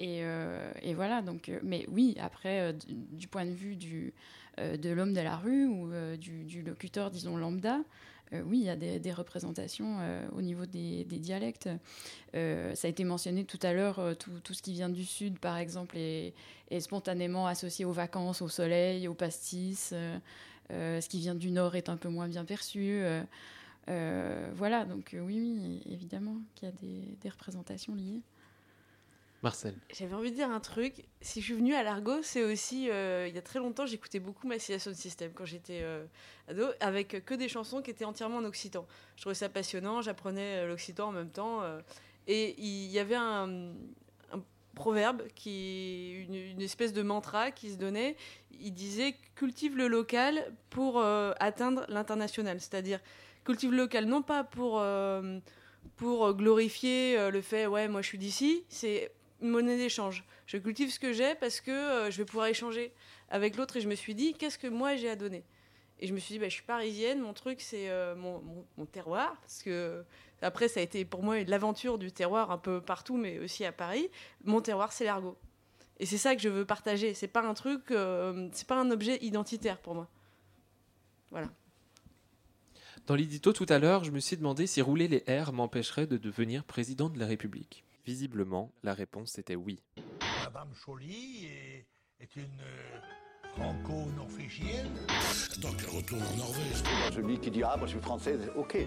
Et, 0.01 0.21
euh, 0.23 0.73
et 0.81 0.95
voilà, 0.95 1.21
donc, 1.21 1.51
euh, 1.51 1.61
mais 1.63 1.85
oui, 1.91 2.17
après, 2.19 2.61
euh, 2.61 2.73
du, 3.13 3.29
point 3.29 3.45
de 3.45 3.51
vue 3.51 3.77
de 3.77 4.91
l'homme 4.91 5.13
de 5.13 5.21
la 5.21 5.37
rue 5.37 5.67
ou 5.67 5.91
du, 6.17 6.63
locuteur, 6.63 7.11
disons, 7.11 7.37
lambda, 7.37 7.81
oui, 8.33 8.61
il 8.61 8.65
y 8.65 8.71
a 8.71 8.77
des, 8.77 9.13
représentations 9.13 9.99
au 10.35 10.41
niveau 10.41 10.65
des, 10.65 11.05
dialectes. 11.05 11.69
Ça 12.33 12.39
a 12.39 12.89
été 12.89 13.05
mentionné 13.05 13.45
tout 13.45 13.59
à 13.63 13.73
l'heure, 13.73 14.17
tout, 14.19 14.55
ce 14.55 14.63
qui 14.63 14.73
vient 14.73 14.89
du 14.89 15.05
sud, 15.05 15.39
par 15.39 15.57
exemple, 15.59 15.97
est, 15.99 16.35
spontanément 16.81 17.47
associé 17.47 17.85
aux 17.85 17.93
vacances, 17.93 18.41
au 18.43 18.49
soleil, 18.49 19.09
au 19.09 19.15
pastis. 19.15 19.95
ce 20.71 21.09
qui 21.09 21.19
vient 21.19 21.35
du 21.35 21.51
nord 21.51 21.75
est 21.75 21.89
un 21.89 21.97
peu 21.97 22.09
moins 22.09 22.29
bien 22.29 22.45
perçu. 22.45 23.03
voilà, 23.87 24.85
donc 24.85 25.17
oui, 25.19 25.83
évidemment 25.87 26.37
qu'il 26.55 26.69
y 26.69 26.73
a 26.73 26.75
des 27.21 27.29
représentations 27.29 27.95
liées. 27.95 28.23
Marcel. 29.43 29.75
J'avais 29.95 30.15
envie 30.15 30.31
de 30.31 30.37
dire 30.37 30.51
un 30.51 30.61
truc. 30.61 31.05
Si 31.23 31.41
je 31.41 31.47
suis 31.47 31.55
venue 31.55 31.75
à 31.75 31.83
l'Argo, 31.83 32.23
c'est 32.23 32.45
aussi. 32.45 32.91
euh, 32.91 33.27
il 33.27 33.35
y 33.35 33.39
a 33.39 33.43
très 33.43 33.59
longtemps, 33.59 33.87
j'écoutais 33.87 34.21
beaucoup 34.21 34.47
Massilia 34.47 34.79
Sound 34.79 34.97
System 34.97 35.33
quand 35.35 35.47
j'étais 35.47 35.81
euh, 35.83 36.05
ado, 36.49 36.67
avec 36.81 37.25
que 37.25 37.35
des 37.35 37.49
chansons 37.49 37.81
qui 37.81 37.91
étaient 37.91 38.05
entièrement 38.05 38.39
en 38.39 38.45
occitan. 38.45 38.87
Je 39.17 39.23
trouvais 39.23 39.35
ça 39.35 39.49
passionnant, 39.49 40.03
j'apprenais 40.03 40.59
euh, 40.59 40.69
l'occitan 40.69 41.09
en 41.09 41.13
même 41.13 41.31
temps. 41.31 41.63
et 42.27 42.55
il 42.59 42.91
y 42.91 42.99
avait 42.99 43.17
un, 43.17 43.73
proverbe, 44.75 45.23
qui, 45.35 46.13
une, 46.29 46.35
une 46.35 46.61
espèce 46.61 46.93
de 46.93 47.03
mantra 47.03 47.51
qui 47.51 47.71
se 47.71 47.77
donnait. 47.77 48.17
Il 48.61 48.73
disait 48.73 49.15
cultive 49.35 49.77
le 49.77 49.89
local 49.89 50.55
pour 50.69 51.03
atteindre 51.03 51.85
l'international. 51.89 52.61
C'est-à-dire 52.61 53.01
cultive 53.45 53.71
le 53.71 53.79
local 53.79 54.05
non 54.05 54.23
pas 54.23 54.45
pour. 54.45 54.83
pour 55.97 56.35
glorifier 56.35 57.31
le 57.31 57.41
fait, 57.41 57.67
ouais, 57.67 57.89
moi 57.89 58.01
je 58.01 58.07
suis 58.07 58.19
d'ici, 58.19 58.65
c'est 58.69 59.11
une 59.41 59.49
monnaie 59.49 59.77
d'échange. 59.77 60.25
Je 60.47 60.57
cultive 60.57 60.91
ce 60.91 60.99
que 60.99 61.13
j'ai 61.13 61.35
parce 61.35 61.61
que 61.61 61.71
euh, 61.71 62.11
je 62.11 62.19
vais 62.19 62.25
pouvoir 62.25 62.47
échanger 62.47 62.93
avec 63.29 63.57
l'autre 63.57 63.77
et 63.77 63.81
je 63.81 63.89
me 63.89 63.95
suis 63.95 64.15
dit, 64.15 64.35
qu'est-ce 64.35 64.59
que 64.59 64.67
moi 64.67 64.97
j'ai 64.97 65.09
à 65.09 65.17
donner? 65.17 65.45
Et 66.01 66.07
je 66.07 66.15
me 66.15 66.19
suis 66.19 66.35
dit, 66.35 66.39
bah, 66.39 66.49
je 66.49 66.55
suis 66.55 66.63
parisienne, 66.63 67.21
mon 67.21 67.35
truc 67.35 67.61
c'est 67.61 67.91
euh, 67.91 68.15
mon, 68.17 68.87
terroir, 68.87 69.39
parce 69.43 69.63
que 69.63 70.03
après 70.41 70.69
ça 70.69 70.81
a 70.81 70.83
été 70.83 71.05
pour 71.05 71.23
moi 71.23 71.43
l'aventure 71.45 71.99
du 71.99 72.11
terroir 72.11 72.51
un 72.51 72.59
peu 72.59 72.81
partout, 72.81 73.17
mais 73.17 73.39
aussi 73.39 73.65
à 73.65 73.73
Paris. 73.73 74.11
Mon 74.45 74.61
terroir 74.61 74.93
c'est 74.93 75.05
l'argot. 75.05 75.37
Et 75.99 76.07
c'est 76.07 76.19
ça 76.19 76.35
que 76.35 76.41
je 76.41 76.49
veux 76.49 76.65
partager. 76.65 77.13
C'est 77.13 77.29
pas 77.29 77.43
un 77.43 77.53
truc, 77.53 77.91
euh, 77.91 78.49
c'est 78.53 78.67
pas 78.67 78.81
un 78.81 78.91
objet 78.91 79.19
identitaire 79.21 79.79
pour 79.79 79.95
moi. 79.95 80.09
Voilà. 81.31 81.49
Dans 83.07 83.15
l'édito 83.15 83.53
tout 83.53 83.67
à 83.69 83.79
l'heure, 83.79 84.05
je 84.05 84.11
me 84.11 84.21
suis 84.21 84.37
demandé 84.37 84.67
si 84.67 84.81
rouler 84.81 85.09
les 85.09 85.25
R 85.29 85.53
m'empêcherait 85.53 86.07
de 86.07 86.17
devenir 86.17 86.65
président 86.65 87.11
de 87.11 87.19
la 87.19 87.27
République. 87.27 87.85
Visiblement, 88.05 88.73
la 88.83 88.95
réponse 88.95 89.39
était 89.39 89.57
oui. 89.57 89.83
Madame 90.45 90.71
Joly 90.85 91.47
est, 91.47 91.87
est 92.21 92.37
une 92.37 92.61
euh, 92.61 92.99
franco-norvégienne. 93.55 94.91
Donc 95.61 95.75
elle 95.83 95.97
retourne 95.97 96.23
en 96.23 96.37
Norvège. 96.37 96.83
Celui 97.15 97.39
qui 97.39 97.51
dit 97.51 97.63
Ah, 97.63 97.77
moi 97.77 97.87
je 97.87 97.93
suis 97.93 98.01
française, 98.01 98.51
ok. 98.57 98.79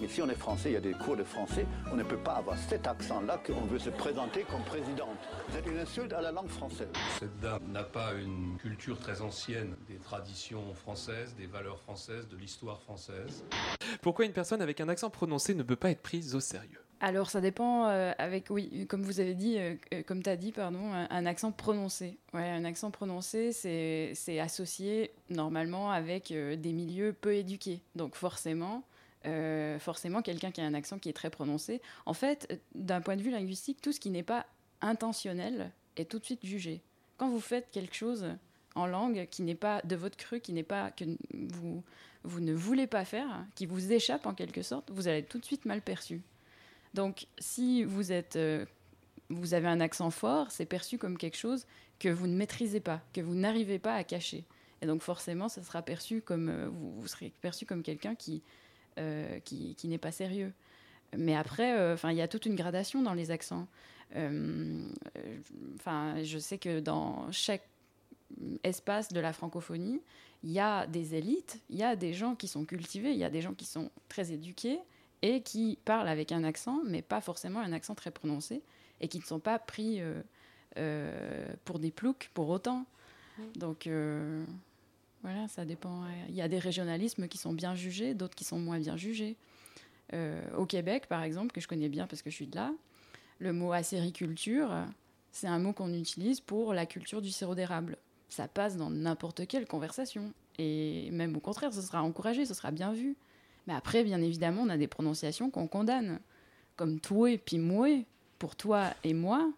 Mais 0.00 0.08
si 0.08 0.22
on 0.22 0.28
est 0.30 0.34
français, 0.34 0.70
il 0.70 0.72
y 0.72 0.76
a 0.76 0.80
des 0.80 0.92
cours 0.92 1.16
de 1.16 1.24
français, 1.24 1.66
on 1.92 1.96
ne 1.96 2.02
peut 2.02 2.16
pas 2.16 2.34
avoir 2.36 2.56
cet 2.56 2.86
accent-là 2.86 3.38
qu'on 3.38 3.60
veut 3.66 3.78
se 3.78 3.90
présenter 3.90 4.44
comme 4.44 4.62
présidente. 4.64 5.18
C'est 5.50 5.66
une 5.66 5.76
insulte 5.78 6.12
à 6.14 6.22
la 6.22 6.32
langue 6.32 6.48
française. 6.48 6.88
Cette 7.18 7.38
dame 7.40 7.70
n'a 7.70 7.84
pas 7.84 8.14
une 8.14 8.56
culture 8.58 8.98
très 8.98 9.20
ancienne 9.20 9.76
des 9.88 9.96
traditions 9.98 10.72
françaises, 10.74 11.34
des 11.36 11.46
valeurs 11.46 11.80
françaises, 11.80 12.26
de 12.28 12.36
l'histoire 12.36 12.80
française. 12.80 13.44
Pourquoi 14.00 14.24
une 14.24 14.32
personne 14.32 14.62
avec 14.62 14.80
un 14.80 14.88
accent 14.88 15.10
prononcé 15.10 15.54
ne 15.54 15.62
peut 15.62 15.76
pas 15.76 15.90
être 15.90 16.02
prise 16.02 16.34
au 16.34 16.40
sérieux? 16.40 16.80
Alors 17.02 17.30
ça 17.30 17.40
dépend 17.40 17.86
euh, 17.86 18.12
avec 18.18 18.50
oui 18.50 18.86
comme 18.86 19.02
vous 19.02 19.20
avez 19.20 19.32
dit 19.32 19.56
euh, 19.56 19.74
euh, 19.94 20.02
comme 20.06 20.22
tu 20.22 20.28
as 20.28 20.36
dit 20.36 20.52
pardon 20.52 20.92
un, 20.92 21.26
accent 21.26 21.50
prononcé. 21.50 22.18
Ouais, 22.34 22.48
un 22.48 22.64
accent 22.66 22.90
prononcé 22.90 23.52
c'est 23.52 24.38
associé 24.38 25.10
normalement 25.30 25.90
avec 25.90 26.32
des 26.32 26.72
milieux 26.72 27.14
peu 27.14 27.34
éduqués. 27.34 27.80
Donc 27.94 28.14
forcément 28.14 28.84
forcément 29.80 30.22
quelqu'un 30.22 30.50
qui 30.50 30.60
a 30.60 30.64
un 30.64 30.74
accent 30.74 30.98
qui 30.98 31.08
est 31.08 31.14
très 31.14 31.30
prononcé. 31.30 31.80
En 32.06 32.14
fait, 32.14 32.60
d'un 32.74 33.00
point 33.00 33.16
de 33.16 33.22
vue 33.22 33.30
linguistique, 33.30 33.80
tout 33.80 33.92
ce 33.92 34.00
qui 34.00 34.10
n'est 34.10 34.22
pas 34.22 34.46
intentionnel 34.80 35.72
est 35.96 36.10
tout 36.10 36.18
de 36.18 36.24
suite 36.24 36.44
jugé. 36.44 36.80
Quand 37.18 37.28
vous 37.28 37.40
faites 37.40 37.70
quelque 37.70 37.94
chose 37.94 38.26
en 38.74 38.86
langue 38.86 39.26
qui 39.30 39.42
n'est 39.42 39.54
pas 39.54 39.82
de 39.84 39.94
votre 39.96 40.16
cru, 40.16 40.40
qui 40.40 40.52
n'est 40.54 40.62
pas 40.62 40.90
que 40.90 41.04
vous 41.32 41.82
vous 42.24 42.40
ne 42.40 42.52
voulez 42.52 42.86
pas 42.86 43.04
faire, 43.04 43.46
qui 43.54 43.64
vous 43.66 43.92
échappe 43.92 44.26
en 44.26 44.34
quelque 44.34 44.62
sorte, 44.62 44.90
vous 44.90 45.08
allez 45.08 45.18
être 45.18 45.28
tout 45.28 45.38
de 45.38 45.44
suite 45.44 45.64
mal 45.64 45.80
perçu. 45.80 46.22
Donc, 46.94 47.26
si 47.38 47.84
vous 47.84 48.12
êtes, 48.12 48.36
euh, 48.36 48.64
vous 49.28 49.54
avez 49.54 49.68
un 49.68 49.80
accent 49.80 50.10
fort, 50.10 50.50
c'est 50.50 50.66
perçu 50.66 50.98
comme 50.98 51.16
quelque 51.16 51.36
chose 51.36 51.66
que 51.98 52.08
vous 52.08 52.26
ne 52.26 52.36
maîtrisez 52.36 52.80
pas, 52.80 53.00
que 53.12 53.20
vous 53.20 53.34
n'arrivez 53.34 53.78
pas 53.78 53.94
à 53.94 54.04
cacher. 54.04 54.44
Et 54.82 54.86
donc, 54.86 55.02
forcément, 55.02 55.48
ça 55.48 55.62
sera 55.62 55.82
perçu 55.82 56.22
comme 56.22 56.48
euh, 56.48 56.68
vous, 56.68 57.06
serez 57.06 57.32
perçu 57.40 57.66
comme 57.66 57.82
quelqu'un 57.82 58.14
qui, 58.14 58.42
euh, 58.98 59.38
qui, 59.40 59.74
qui 59.74 59.88
n'est 59.88 59.98
pas 59.98 60.12
sérieux. 60.12 60.52
Mais 61.16 61.34
après, 61.34 61.92
enfin, 61.92 62.12
il 62.12 62.16
y 62.16 62.22
a 62.22 62.28
toute 62.28 62.46
une 62.46 62.54
gradation 62.54 63.02
dans 63.02 63.14
les 63.14 63.32
accents. 63.32 63.66
Enfin, 65.74 66.22
je 66.22 66.38
sais 66.38 66.56
que 66.56 66.78
dans 66.78 67.30
chaque 67.32 67.66
espace 68.62 69.08
de 69.08 69.18
la 69.18 69.32
francophonie, 69.32 70.00
il 70.44 70.52
y 70.52 70.60
a 70.60 70.86
des 70.86 71.16
élites, 71.16 71.60
il 71.68 71.76
y 71.78 71.82
a 71.82 71.96
des 71.96 72.14
gens 72.14 72.36
qui 72.36 72.46
sont 72.46 72.64
cultivés, 72.64 73.10
il 73.10 73.18
y 73.18 73.24
a 73.24 73.30
des 73.30 73.40
gens 73.40 73.54
qui 73.54 73.66
sont 73.66 73.90
très 74.08 74.32
éduqués 74.32 74.78
et 75.22 75.42
qui 75.42 75.78
parlent 75.84 76.08
avec 76.08 76.32
un 76.32 76.44
accent, 76.44 76.80
mais 76.86 77.02
pas 77.02 77.20
forcément 77.20 77.60
un 77.60 77.72
accent 77.72 77.94
très 77.94 78.10
prononcé, 78.10 78.62
et 79.00 79.08
qui 79.08 79.18
ne 79.18 79.24
sont 79.24 79.40
pas 79.40 79.58
pris 79.58 80.00
euh, 80.00 80.22
euh, 80.78 81.46
pour 81.64 81.78
des 81.78 81.90
ploucs 81.90 82.30
pour 82.34 82.48
autant. 82.48 82.86
Donc 83.56 83.86
euh, 83.86 84.44
voilà, 85.22 85.48
ça 85.48 85.64
dépend. 85.64 86.04
Il 86.28 86.34
y 86.34 86.42
a 86.42 86.48
des 86.48 86.58
régionalismes 86.58 87.28
qui 87.28 87.38
sont 87.38 87.52
bien 87.52 87.74
jugés, 87.74 88.14
d'autres 88.14 88.34
qui 88.34 88.44
sont 88.44 88.58
moins 88.58 88.78
bien 88.78 88.96
jugés. 88.96 89.36
Au 90.56 90.66
Québec, 90.66 91.06
par 91.06 91.22
exemple, 91.22 91.52
que 91.52 91.60
je 91.60 91.68
connais 91.68 91.88
bien 91.88 92.08
parce 92.08 92.20
que 92.20 92.30
je 92.30 92.34
suis 92.34 92.48
de 92.48 92.56
là, 92.56 92.72
le 93.38 93.52
mot 93.52 93.72
acériculture, 93.72 94.74
c'est 95.30 95.46
un 95.46 95.60
mot 95.60 95.72
qu'on 95.72 95.94
utilise 95.94 96.40
pour 96.40 96.74
la 96.74 96.84
culture 96.84 97.22
du 97.22 97.30
sirop 97.30 97.54
d'érable. 97.54 97.96
Ça 98.28 98.48
passe 98.48 98.76
dans 98.76 98.90
n'importe 98.90 99.46
quelle 99.46 99.66
conversation. 99.66 100.32
Et 100.58 101.10
même 101.12 101.36
au 101.36 101.40
contraire, 101.40 101.72
ce 101.72 101.80
sera 101.80 102.02
encouragé, 102.02 102.44
ce 102.44 102.54
sera 102.54 102.72
bien 102.72 102.92
vu. 102.92 103.16
Mais 103.66 103.74
après, 103.74 104.04
bien 104.04 104.20
évidemment, 104.20 104.62
on 104.62 104.68
a 104.68 104.76
des 104.76 104.88
prononciations 104.88 105.50
qu'on 105.50 105.66
condamne. 105.66 106.18
Comme 106.76 106.98
toi 107.00 107.36
puis 107.44 107.58
moi, 107.58 107.88
pour 108.38 108.56
toi 108.56 108.84
et 109.04 109.12
moi. 109.14 109.50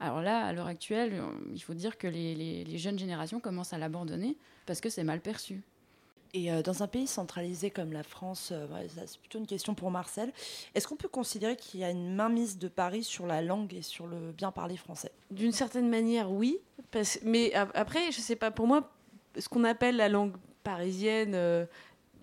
Alors 0.00 0.22
là, 0.22 0.46
à 0.46 0.52
l'heure 0.54 0.66
actuelle, 0.66 1.12
euh, 1.14 1.26
il 1.52 1.60
faut 1.62 1.74
dire 1.74 1.98
que 1.98 2.06
les, 2.06 2.34
les- 2.34 2.64
les 2.64 2.78
jeunes 2.78 2.98
générations 2.98 3.38
commencent 3.38 3.74
à 3.74 3.78
l'abandonner 3.78 4.36
parce 4.64 4.80
que 4.80 4.88
c'est 4.88 5.04
mal 5.04 5.20
perçu. 5.20 5.60
Et 6.32 6.50
euh, 6.50 6.62
dans 6.62 6.82
un 6.82 6.86
pays 6.86 7.06
centralisé 7.08 7.70
comme 7.70 7.92
la 7.92 8.02
France, 8.04 8.50
euh, 8.52 8.66
ouais, 8.68 8.86
c'est 9.04 9.18
plutôt 9.18 9.40
une 9.40 9.46
question 9.48 9.74
pour 9.74 9.90
Marcel. 9.90 10.32
Est-ce 10.74 10.86
qu'on 10.88 10.96
peut 10.96 11.08
considérer 11.08 11.56
qu'il 11.56 11.80
y 11.80 11.84
a 11.84 11.90
une 11.90 12.14
mainmise 12.14 12.56
de 12.56 12.68
Paris 12.68 13.02
sur 13.02 13.26
la 13.26 13.42
langue 13.42 13.74
et 13.74 13.82
sur 13.82 14.06
le 14.06 14.30
bien 14.32 14.52
parler 14.52 14.76
français? 14.76 15.10
D'une 15.30 15.52
certaine 15.52 15.90
manière, 15.90 16.30
oui. 16.30 16.58
Parce, 16.92 17.18
mais 17.24 17.52
après, 17.52 18.10
je 18.12 18.20
sais 18.20 18.36
pas, 18.36 18.50
pour 18.50 18.66
moi, 18.68 18.90
ce 19.38 19.48
qu'on 19.48 19.64
appelle 19.64 19.96
la 19.96 20.08
langue 20.08 20.32
parisienne, 20.62 21.32
euh, 21.34 21.66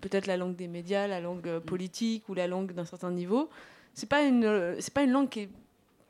peut-être 0.00 0.26
la 0.26 0.36
langue 0.36 0.56
des 0.56 0.68
médias, 0.68 1.06
la 1.06 1.20
langue 1.20 1.46
euh, 1.48 1.60
politique 1.60 2.28
ou 2.28 2.34
la 2.34 2.46
langue 2.46 2.72
d'un 2.72 2.84
certain 2.84 3.10
niveau, 3.10 3.48
c'est 3.94 4.08
pas 4.08 4.22
une, 4.22 4.44
euh, 4.44 4.76
c'est 4.80 4.94
pas 4.94 5.02
une 5.02 5.12
langue 5.12 5.28
qui 5.28 5.40
est 5.40 5.48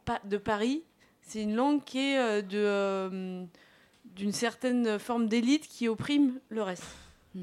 pas 0.05 0.20
de 0.24 0.36
Paris. 0.36 0.82
C'est 1.23 1.43
une 1.43 1.55
langue 1.55 1.85
qui 1.85 1.98
est 1.98 2.19
euh, 2.19 2.43
de, 2.43 2.59
euh, 2.59 3.44
d'une 4.16 4.32
certaine 4.32 4.98
forme 4.98 5.28
d'élite 5.28 5.69
qui 5.69 5.89
opprime 5.89 6.40
le 6.48 6.62
reste. 6.62 6.85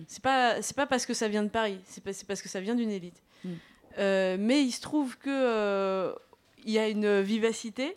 C'est 0.08 0.22
pas, 0.22 0.62
c'est 0.62 0.76
pas 0.76 0.88
parce 0.88 1.06
que 1.06 1.14
ça 1.14 1.30
vient 1.30 1.44
de 1.44 1.50
Paris, 1.50 1.80
c'est, 1.86 2.04
parce 2.04 2.42
que 2.42 2.50
ça 2.50 2.60
vient 2.60 2.76
d'une 2.76 2.90
élite. 2.90 3.24
Euh, 3.98 4.36
mais 4.38 4.62
il 4.62 4.72
se 4.72 4.82
trouve 4.82 5.18
que 5.18 5.30
euh, 5.30 6.14
il 6.66 6.72
y 6.72 6.80
a 6.80 6.90
une 6.90 7.22
vivacité 7.22 7.96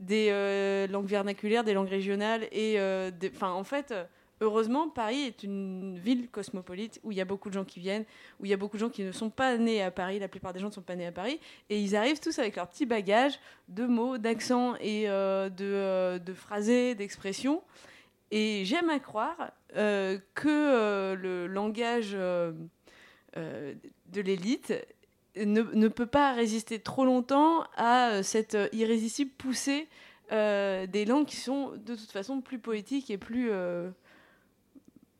des 0.00 0.28
euh, 0.30 0.88
langues 0.88 1.06
vernaculaires, 1.06 1.62
des 1.62 1.72
langues 1.72 1.88
régionales 1.88 2.48
et 2.50 2.80
euh, 2.80 3.10
enfin 3.34 3.52
en 3.52 3.62
fait 3.62 3.92
euh, 3.92 4.04
heureusement 4.40 4.88
Paris 4.88 5.22
est 5.22 5.42
une 5.42 5.98
ville 5.98 6.28
cosmopolite 6.28 7.00
où 7.02 7.12
il 7.12 7.18
y 7.18 7.20
a 7.20 7.24
beaucoup 7.24 7.48
de 7.48 7.54
gens 7.54 7.64
qui 7.64 7.80
viennent, 7.80 8.04
où 8.40 8.44
il 8.44 8.50
y 8.50 8.54
a 8.54 8.56
beaucoup 8.56 8.76
de 8.76 8.80
gens 8.80 8.90
qui 8.90 9.02
ne 9.02 9.12
sont 9.12 9.30
pas 9.30 9.56
nés 9.56 9.82
à 9.82 9.90
Paris, 9.90 10.18
la 10.18 10.28
plupart 10.28 10.52
des 10.52 10.60
gens 10.60 10.68
ne 10.68 10.72
sont 10.72 10.82
pas 10.82 10.96
nés 10.96 11.06
à 11.06 11.12
Paris 11.12 11.40
et 11.70 11.80
ils 11.80 11.96
arrivent 11.96 12.20
tous 12.20 12.38
avec 12.38 12.56
leur 12.56 12.68
petit 12.68 12.86
bagage 12.86 13.38
de 13.68 13.86
mots, 13.86 14.18
d'accents 14.18 14.74
et 14.80 15.08
euh, 15.08 15.48
de, 15.48 15.64
euh, 15.64 16.34
phrasés, 16.34 16.94
d'expressions. 16.94 17.62
Et 18.30 18.64
j'aime 18.64 18.90
à 18.90 18.98
croire 18.98 19.52
euh, 19.76 20.18
que 20.34 20.48
euh, 20.48 21.14
le 21.14 21.46
langage 21.46 22.12
de 22.12 24.20
l'élite 24.20 24.74
ne, 25.36 25.62
ne 25.62 25.88
peut 25.88 26.06
pas 26.06 26.32
résister 26.32 26.78
trop 26.78 27.04
longtemps 27.04 27.64
à 27.76 28.22
cette 28.22 28.56
irrésistible 28.72 29.30
poussée 29.36 29.88
des 30.30 31.04
langues 31.06 31.26
qui 31.26 31.36
sont 31.36 31.72
de 31.76 31.94
toute 31.94 32.10
façon 32.10 32.40
plus 32.40 32.58
poétiques 32.58 33.10
et 33.10 33.18
plus, 33.18 33.50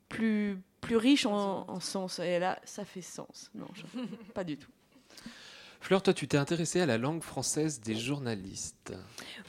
plus, 0.08 0.58
plus 0.80 0.96
riches 0.96 1.26
en, 1.26 1.64
en 1.68 1.80
sens. 1.80 2.18
Et 2.18 2.38
là, 2.38 2.58
ça 2.64 2.84
fait 2.84 3.02
sens. 3.02 3.50
Non, 3.54 3.66
je- 3.74 4.00
pas 4.34 4.44
du 4.44 4.56
tout. 4.56 4.70
Fleur, 5.80 6.02
toi, 6.02 6.14
tu 6.14 6.26
t'es 6.26 6.36
intéressée 6.38 6.80
à 6.80 6.86
la 6.86 6.98
langue 6.98 7.22
française 7.22 7.80
des 7.80 7.94
journalistes. 7.94 8.92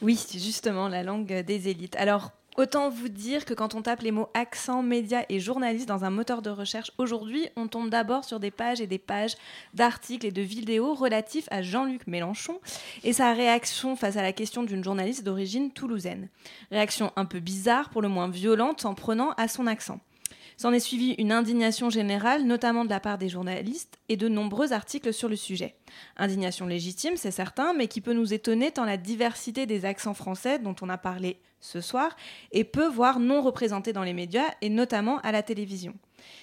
Oui, 0.01 0.15
c'est 0.15 0.39
justement 0.39 0.87
la 0.87 1.01
langue 1.03 1.41
des 1.41 1.67
élites. 1.69 1.95
Alors, 1.95 2.31
autant 2.57 2.89
vous 2.89 3.07
dire 3.09 3.43
que 3.45 3.55
quand 3.55 3.73
on 3.73 3.81
tape 3.81 4.01
les 4.01 4.11
mots 4.11 4.29
accent, 4.35 4.83
média 4.83 5.25
et 5.29 5.39
journaliste 5.39 5.87
dans 5.87 6.03
un 6.03 6.11
moteur 6.11 6.43
de 6.43 6.51
recherche 6.51 6.91
aujourd'hui, 6.99 7.47
on 7.55 7.67
tombe 7.67 7.89
d'abord 7.89 8.23
sur 8.23 8.39
des 8.39 8.51
pages 8.51 8.81
et 8.81 8.87
des 8.87 8.99
pages 8.99 9.35
d'articles 9.73 10.27
et 10.27 10.31
de 10.31 10.41
vidéos 10.43 10.93
relatifs 10.93 11.47
à 11.49 11.63
Jean-Luc 11.63 12.05
Mélenchon 12.05 12.59
et 13.03 13.13
sa 13.13 13.33
réaction 13.33 13.95
face 13.95 14.17
à 14.17 14.21
la 14.21 14.33
question 14.33 14.61
d'une 14.61 14.83
journaliste 14.83 15.23
d'origine 15.23 15.71
toulousaine. 15.71 16.29
Réaction 16.71 17.11
un 17.15 17.25
peu 17.25 17.39
bizarre, 17.39 17.89
pour 17.89 18.03
le 18.03 18.09
moins 18.09 18.27
violente, 18.29 18.85
en 18.85 18.93
prenant 18.93 19.31
à 19.37 19.47
son 19.47 19.65
accent. 19.65 19.99
S'en 20.59 20.73
est 20.73 20.79
suivi 20.79 21.11
une 21.19 21.31
indignation 21.31 21.91
générale, 21.91 22.43
notamment 22.43 22.83
de 22.83 22.89
la 22.89 22.99
part 22.99 23.19
des 23.19 23.29
journalistes, 23.29 23.99
et 24.09 24.17
de 24.17 24.27
nombreux 24.27 24.73
articles 24.73 25.13
sur 25.13 25.29
le 25.29 25.35
sujet. 25.35 25.75
Indignation 26.17 26.65
légitime, 26.65 27.15
c'est 27.15 27.29
certain, 27.29 27.73
mais 27.73 27.87
qui 27.87 28.01
peut 28.01 28.13
nous 28.13 28.33
étonner 28.33 28.71
tant 28.71 28.83
la 28.83 28.97
diversité 28.97 29.67
des 29.67 29.85
accents 29.85 30.15
français 30.15 30.57
dont 30.57 30.75
on 30.81 30.89
a 30.89 30.97
parlé 30.97 31.37
ce 31.59 31.79
soir 31.79 32.15
est 32.51 32.63
peu, 32.63 32.87
voire 32.87 33.19
non 33.19 33.43
représentée 33.43 33.93
dans 33.93 34.01
les 34.01 34.13
médias, 34.13 34.47
et 34.61 34.69
notamment 34.69 35.19
à 35.19 35.31
la 35.31 35.43
télévision. 35.43 35.93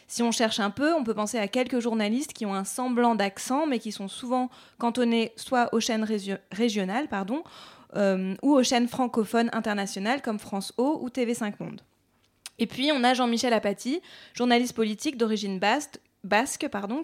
Si 0.07 0.23
on 0.23 0.31
cherche 0.31 0.61
un 0.61 0.71
peu, 0.71 0.95
on 0.95 1.03
peut 1.03 1.15
penser 1.15 1.39
à 1.39 1.49
quelques 1.49 1.81
journalistes 1.81 2.33
qui 2.33 2.47
ont 2.47 2.55
un 2.55 2.65
semblant 2.65 3.17
d'accent, 3.17 3.67
mais 3.67 3.81
qui 3.81 3.91
sont 3.91 4.09
souvent 4.09 4.49
cantonnés 4.79 5.33
soit 5.35 5.75
aux 5.75 5.81
chaînes 5.81 6.05
régio- 6.05 6.39
régionales, 6.53 7.09
pardon, 7.09 7.43
euh, 7.97 8.37
ou 8.43 8.55
aux 8.55 8.63
chaînes 8.63 8.87
francophones 8.87 9.51
internationales 9.53 10.23
comme 10.23 10.39
France 10.39 10.73
O 10.77 11.01
ou 11.03 11.09
TV5 11.09 11.55
Monde. 11.59 11.81
Et 12.59 12.67
puis 12.67 12.91
on 12.93 13.05
a 13.05 13.15
Jean-Michel 13.15 13.53
Apathy, 13.53 14.01
journaliste 14.35 14.75
politique 14.75 15.17
d'origine 15.17 15.59
basque, 15.59 15.99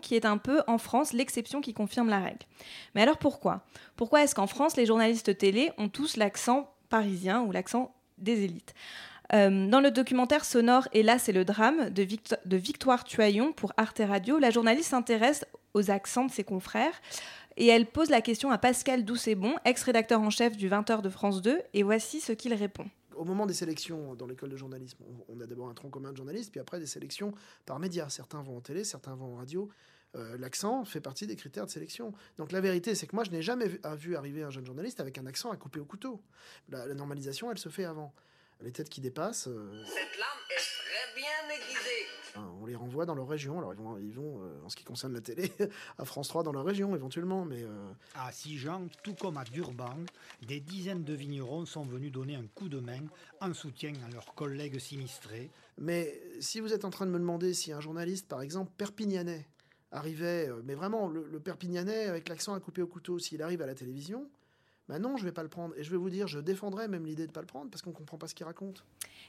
qui 0.00 0.14
est 0.14 0.24
un 0.24 0.38
peu 0.38 0.62
en 0.66 0.78
France 0.78 1.12
l'exception 1.12 1.60
qui 1.60 1.74
confirme 1.74 2.08
la 2.08 2.20
règle. 2.20 2.46
Mais 2.94 3.02
alors 3.02 3.18
pourquoi? 3.18 3.64
Pourquoi 3.96 4.22
est-ce 4.22 4.34
qu'en 4.34 4.46
France 4.46 4.76
les 4.76 4.86
journalistes 4.86 5.36
télé 5.36 5.70
ont 5.76 5.88
tous 5.88 6.16
l'accent 6.16 6.72
parisien 6.88 7.42
ou 7.42 7.52
l'accent 7.52 7.94
des 8.18 8.44
élites? 8.44 8.74
Euh, 9.32 9.68
dans 9.68 9.80
le 9.80 9.92
documentaire 9.92 10.44
sonore 10.44 10.88
Et 10.92 11.02
là 11.02 11.18
c'est 11.18 11.32
le 11.32 11.44
drame 11.44 11.90
de 11.90 12.56
Victoire 12.56 13.04
Tuaillon 13.04 13.52
pour 13.52 13.72
Arte 13.76 14.02
Radio, 14.04 14.38
la 14.38 14.50
journaliste 14.50 14.90
s'intéresse 14.90 15.44
aux 15.74 15.90
accents 15.90 16.24
de 16.24 16.32
ses 16.32 16.42
confrères 16.42 17.00
et 17.56 17.66
elle 17.66 17.86
pose 17.86 18.10
la 18.10 18.22
question 18.22 18.50
à 18.50 18.58
Pascal 18.58 19.04
Doucet-Bon, 19.04 19.54
ex-rédacteur 19.64 20.20
en 20.20 20.30
chef 20.30 20.56
du 20.56 20.70
20h 20.70 21.02
de 21.02 21.10
France 21.10 21.42
2, 21.42 21.60
et 21.74 21.82
voici 21.82 22.20
ce 22.20 22.32
qu'il 22.32 22.54
répond. 22.54 22.86
Au 23.20 23.24
moment 23.24 23.44
des 23.44 23.52
sélections 23.52 24.14
dans 24.14 24.26
l'école 24.26 24.48
de 24.48 24.56
journalisme, 24.56 25.04
on, 25.28 25.38
a 25.42 25.46
d'abord 25.46 25.68
un 25.68 25.74
tronc 25.74 25.90
commun 25.90 26.10
de 26.10 26.16
journalistes, 26.16 26.50
puis 26.50 26.58
après 26.58 26.78
des 26.78 26.86
sélections 26.86 27.34
par 27.66 27.78
médias. 27.78 28.08
Certains 28.08 28.40
vont 28.40 28.56
en 28.56 28.62
télé, 28.62 28.82
certains 28.82 29.14
vont 29.14 29.34
en 29.34 29.36
radio. 29.36 29.68
Euh, 30.14 30.38
L'accent 30.38 30.86
fait 30.86 31.02
partie 31.02 31.26
des 31.26 31.36
critères 31.36 31.66
de 31.66 31.70
sélection. 31.70 32.14
Donc 32.38 32.50
la 32.50 32.62
vérité, 32.62 32.94
c'est 32.94 33.06
que 33.06 33.14
moi, 33.14 33.24
je 33.24 33.30
n'ai 33.30 33.42
jamais 33.42 33.66
vu, 33.98 34.16
arriver 34.16 34.42
un 34.42 34.48
jeune 34.48 34.64
journaliste 34.64 35.00
avec 35.00 35.18
un 35.18 35.26
accent 35.26 35.50
à 35.50 35.58
couper 35.58 35.80
au 35.80 35.84
couteau. 35.84 36.22
La, 36.70 36.86
la 36.86 36.94
normalisation, 36.94 37.50
elle 37.50 37.58
se 37.58 37.68
fait 37.68 37.84
avant. 37.84 38.14
Les 38.62 38.72
têtes 38.72 38.88
qui 38.88 39.02
dépassent, 39.02 39.48
euh, 39.48 39.84
Cette 39.84 40.18
lame 40.18 40.28
est 40.48 40.56
très 40.56 41.20
bien 41.20 41.54
aiguisée. 41.54 42.19
Enfin, 42.30 42.48
on 42.60 42.66
les 42.66 42.76
renvoie 42.76 43.06
dans 43.06 43.14
leur 43.14 43.28
région. 43.28 43.58
Alors, 43.58 43.72
ils 43.74 43.76
vont, 43.78 43.98
ils 43.98 44.12
vont 44.12 44.42
euh, 44.42 44.64
en 44.64 44.68
ce 44.68 44.76
qui 44.76 44.84
concerne 44.84 45.12
la 45.12 45.20
télé, 45.20 45.52
à 45.98 46.04
France 46.04 46.28
3 46.28 46.42
dans 46.42 46.52
leur 46.52 46.64
région, 46.64 46.94
éventuellement. 46.94 47.44
Mais 47.44 47.62
euh, 47.62 47.92
À 48.14 48.30
Sijan, 48.30 48.86
tout 49.02 49.14
comme 49.14 49.36
à 49.36 49.44
Durban, 49.44 49.96
des 50.46 50.60
dizaines 50.60 51.04
de 51.04 51.14
vignerons 51.14 51.66
sont 51.66 51.84
venus 51.84 52.12
donner 52.12 52.36
un 52.36 52.46
coup 52.54 52.68
de 52.68 52.78
main 52.78 53.02
en 53.40 53.52
soutien 53.52 53.92
à 54.06 54.10
leurs 54.12 54.34
collègues 54.34 54.78
sinistrés. 54.78 55.50
Mais 55.78 56.20
si 56.40 56.60
vous 56.60 56.72
êtes 56.72 56.84
en 56.84 56.90
train 56.90 57.06
de 57.06 57.10
me 57.10 57.18
demander 57.18 57.52
si 57.54 57.72
un 57.72 57.80
journaliste, 57.80 58.28
par 58.28 58.42
exemple, 58.42 58.70
perpignanais, 58.76 59.46
arrivait, 59.90 60.48
euh, 60.48 60.62
mais 60.64 60.74
vraiment 60.74 61.08
le, 61.08 61.26
le 61.30 61.40
perpignanais 61.40 62.04
avec 62.04 62.28
l'accent 62.28 62.54
à 62.54 62.60
couper 62.60 62.82
au 62.82 62.86
couteau, 62.86 63.18
s'il 63.18 63.42
arrive 63.42 63.62
à 63.62 63.66
la 63.66 63.74
télévision, 63.74 64.28
ben 64.90 64.98
non, 64.98 65.16
je 65.16 65.24
vais 65.24 65.30
pas 65.30 65.44
le 65.44 65.48
prendre. 65.48 65.72
Et 65.76 65.84
je 65.84 65.90
vais 65.92 65.96
vous 65.96 66.10
dire, 66.10 66.26
je 66.26 66.40
défendrais 66.40 66.88
même 66.88 67.06
l'idée 67.06 67.28
de 67.28 67.30
pas 67.30 67.40
le 67.40 67.46
prendre 67.46 67.70
parce 67.70 67.80
qu'on 67.80 67.92
comprend 67.92 68.18
pas 68.18 68.26
ce 68.26 68.34
qu'il 68.34 68.44
raconte. 68.44 68.84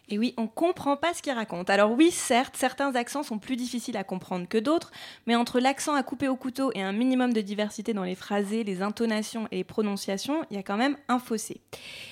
Et 0.10 0.18
oui, 0.18 0.34
on 0.38 0.48
comprend 0.48 0.98
pas 0.98 1.14
ce 1.14 1.22
qu'il 1.22 1.34
raconte. 1.34 1.70
Alors 1.70 1.92
oui, 1.92 2.10
certes, 2.10 2.58
certains 2.58 2.96
accents 2.96 3.22
sont 3.22 3.38
plus 3.38 3.58
difficiles 3.58 3.96
à 3.96 4.04
comprendre 4.04 4.48
que 4.48 4.58
d'autres, 4.58 4.92
mais 5.28 5.36
entre 5.36 5.60
l'accent 5.60 5.94
à 5.94 6.02
couper 6.02 6.28
au 6.28 6.36
couteau 6.36 6.72
et 6.74 6.82
un 6.82 6.94
minimum 6.94 7.32
de 7.32 7.42
diversité 7.42 7.94
dans 7.94 8.04
les 8.04 8.16
phrasés, 8.16 8.64
les 8.64 8.82
intonations 8.82 9.48
et 9.52 9.58
les 9.58 9.64
prononciations, 9.64 10.44
il 10.50 10.56
y 10.56 10.60
a 10.60 10.64
quand 10.64 10.78
même 10.78 10.98
un 11.08 11.20
fossé. 11.20 11.62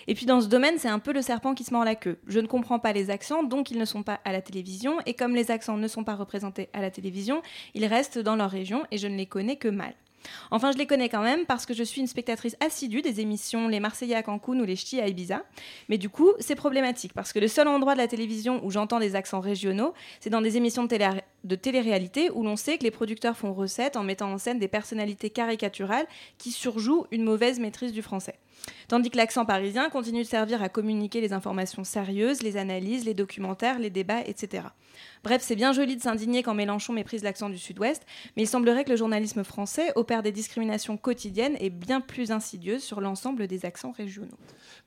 Et 0.06 0.14
puis 0.14 0.28
dans 0.28 0.42
ce 0.42 0.48
domaine, 0.48 0.78
c'est 0.78 0.88
un 0.88 1.00
peu 1.00 1.12
le 1.12 1.24
serpent 1.24 1.56
qui 1.56 1.64
se 1.64 1.74
mord 1.74 1.84
la 1.84 1.96
queue. 1.96 2.20
Je 2.28 2.40
ne 2.40 2.46
comprends 2.46 2.78
pas 2.78 2.94
les 2.94 3.10
accents, 3.10 3.42
donc 3.42 3.72
ils 3.72 3.80
ne 3.80 3.86
sont 3.86 4.04
pas 4.04 4.20
à 4.26 4.32
la 4.32 4.44
télévision, 4.44 5.00
et 5.08 5.16
comme 5.16 5.34
les 5.34 5.50
accents 5.50 5.78
ne 5.78 5.88
sont 5.88 6.04
pas 6.04 6.16
représentés 6.16 6.70
à 6.74 6.82
la 6.82 6.92
télévision, 6.92 7.42
ils 7.74 7.86
restent 7.86 8.20
dans 8.20 8.36
leur 8.36 8.52
région 8.52 8.86
et 8.92 9.00
je 9.00 9.08
ne 9.08 9.16
les 9.16 9.26
connais 9.26 9.56
que 9.56 9.70
mal. 9.70 9.96
Enfin, 10.52 10.72
je 10.72 10.78
les 10.78 10.86
connais 10.86 11.10
quand 11.10 11.22
même 11.22 11.46
parce 11.46 11.66
que 11.66 11.74
je 11.74 11.84
suis 11.84 12.02
une 12.02 12.08
spectatrice 12.08 12.56
assidue 12.60 13.02
des 13.02 13.20
émissions 13.20 13.68
Les 13.68 13.80
Marseillais 13.80 14.16
à 14.16 14.24
Cancun 14.24 14.60
ou 14.60 14.64
Les 14.64 14.76
Ch'tis 14.76 15.00
à 15.00 15.08
Ibiza. 15.08 15.44
Mais 15.90 15.98
du 15.98 16.10
coup, 16.10 16.32
c'est 16.40 16.56
problématique 16.56 17.14
parce 17.14 17.34
que 17.34 17.40
le 17.40 17.48
seul 17.48 17.68
endroit 17.68 17.94
de 17.94 18.00
la 18.00 18.08
télévision 18.08 18.64
où 18.64 18.72
j'entends 18.72 19.00
des 19.00 19.16
accents 19.16 19.40
régionaux, 19.40 19.94
c'est 20.20 20.30
dans 20.30 20.41
des 20.41 20.58
émissions 20.58 20.84
de, 20.84 20.90
télé 20.90 21.10
de 21.44 21.56
télé-réalité 21.56 22.30
où 22.32 22.44
l'on 22.44 22.56
sait 22.56 22.78
que 22.78 22.84
les 22.84 22.91
producteurs 22.91 23.38
font 23.38 23.54
recette 23.54 23.96
en 23.96 24.04
mettant 24.04 24.32
en 24.32 24.38
scène 24.38 24.60
des 24.60 24.68
personnalités 24.68 25.30
caricaturales 25.30 26.08
qui 26.38 26.52
surjouent 26.52 27.06
une 27.12 27.24
mauvaise 27.24 27.60
maîtrise 27.60 27.94
du 27.94 28.02
français. 28.02 28.36
Tandis 28.88 29.10
que 29.10 29.18
l'accent 29.18 29.45
parisien 29.45 29.90
continue 29.90 30.23
de 30.23 30.27
servir 30.27 30.61
à 30.64 30.69
communiquer 30.69 31.22
les 31.22 31.34
informations 31.34 31.84
sérieuses, 31.84 32.41
les 32.41 32.57
analyses, 32.57 33.06
les 33.06 33.14
documentaires, 33.14 33.80
les 33.80 33.90
débats, 33.90 34.22
etc. 34.26 34.64
Bref, 35.23 35.41
c'est 35.44 35.56
bien 35.56 35.73
joli 35.73 35.95
de 35.95 36.02
s'indigner 36.02 36.44
quand 36.44 36.53
Mélenchon 36.53 36.94
méprise 36.94 37.23
l'accent 37.23 37.49
du 37.49 37.57
sud-ouest, 37.57 38.06
mais 38.36 38.44
il 38.44 38.48
semblerait 38.48 38.84
que 38.84 38.91
le 38.91 38.95
journalisme 38.95 39.44
français 39.44 39.91
opère 39.95 40.23
des 40.23 40.31
discriminations 40.31 40.98
quotidiennes 40.98 41.57
et 41.60 41.69
bien 41.69 42.02
plus 42.02 42.31
insidieuses 42.31 42.84
sur 42.84 43.02
l'ensemble 43.02 43.48
des 43.48 43.65
accents 43.65 43.91
régionaux. 43.91 44.38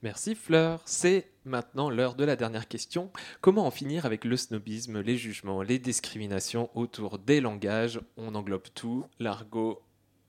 Merci 0.02 0.34
Fleur. 0.34 0.82
C'est 0.84 1.28
maintenant 1.44 1.90
l'heure 1.90 2.14
de 2.14 2.24
la 2.24 2.36
dernière 2.36 2.68
question. 2.68 3.10
Comment 3.40 3.66
en 3.66 3.70
finir 3.70 4.06
avec 4.06 4.24
le 4.24 4.36
snobisme, 4.36 5.00
les 5.00 5.16
jugements, 5.16 5.62
les 5.62 5.78
discriminations 5.78 6.70
autour 6.74 7.18
des 7.18 7.40
langages? 7.40 8.00
On 8.16 8.34
englobe 8.34 8.66
tout, 8.74 9.04
l'argot, 9.18 9.82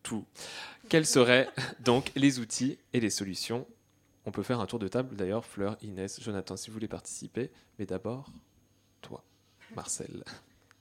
tout. 0.04 0.26
Quels 0.90 1.06
seraient 1.06 1.50
donc 1.80 2.12
les 2.16 2.40
outils 2.40 2.78
et 2.94 3.00
les 3.00 3.10
solutions? 3.10 3.66
On 4.26 4.32
peut 4.32 4.44
faire 4.44 4.60
un 4.60 4.66
tour 4.66 4.80
de 4.80 4.88
table 4.88 5.16
d'ailleurs, 5.16 5.46
Fleur, 5.46 5.78
Inès, 5.82 6.22
Jonathan, 6.22 6.56
si 6.56 6.70
vous 6.70 6.74
voulez 6.74 6.88
participer. 6.88 7.52
Mais 7.80 7.86
d'abord, 7.86 8.30
toi, 9.02 9.24
Marcel. 9.76 10.24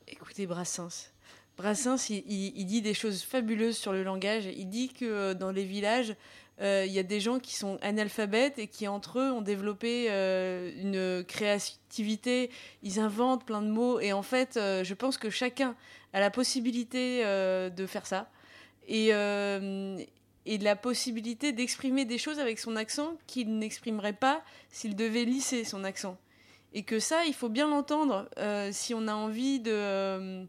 Écoutez 0.07 0.47
Brassens. 0.47 1.11
Brassens, 1.57 2.09
il, 2.11 2.67
dit 2.67 2.83
des 2.83 2.95
choses 2.95 3.23
fabuleuses 3.23 3.77
sur 3.77 3.93
le 3.93 4.03
langage. 4.03 4.47
Il 4.47 4.69
dit 4.69 4.89
que 4.89 5.05
euh, 5.05 5.35
dans 5.35 5.51
les 5.51 5.65
villages, 5.65 6.15
euh, 6.61 6.85
il 6.87 6.93
y 6.93 6.99
a 6.99 7.03
des 7.03 7.21
gens 7.21 7.39
qui 7.39 7.55
sont 7.55 7.79
analphabètes 7.83 8.59
et 8.59 8.69
qui, 8.69 8.89
entre 8.89 9.19
eux, 9.19 9.33
ont 9.33 9.43
développé 9.43 10.07
euh, 10.11 10.71
une 10.81 11.25
créativité. 11.25 12.51
Ils 12.83 13.01
inventent 13.01 13.45
plein 13.45 13.63
de 13.63 13.71
mots. 13.71 14.01
Et 14.01 14.13
en 14.13 14.23
fait, 14.23 14.55
je 14.55 14.95
pense 14.95 15.19
que 15.19 15.31
chacun 15.31 15.75
a 16.13 16.21
la 16.21 16.31
possibilité 16.31 17.23
de 17.25 17.87
faire 17.87 18.07
ça. 18.07 18.31
Et, 18.89 19.09
euh, 19.13 19.99
la 20.47 20.77
possibilité 20.77 21.53
d'exprimer 21.53 22.05
des 22.05 22.19
choses 22.19 22.39
avec 22.41 22.59
son 22.59 22.77
accent 22.77 23.17
qu'il 23.27 23.59
n'exprimerait 23.59 24.13
pas 24.13 24.43
s'il 24.71 24.97
devait 24.97 25.25
lisser 25.25 25.65
son 25.65 25.85
accent. 25.85 26.19
Et 26.73 26.83
que 26.83 26.99
ça, 26.99 27.25
il 27.27 27.35
faut 27.35 27.49
bien 27.49 27.69
l'entendre 27.69 28.29
euh, 28.39 28.71
si 28.73 28.95
on 28.95 29.07
a 29.07 29.15
envie 29.15 29.63
euh, 29.67 30.45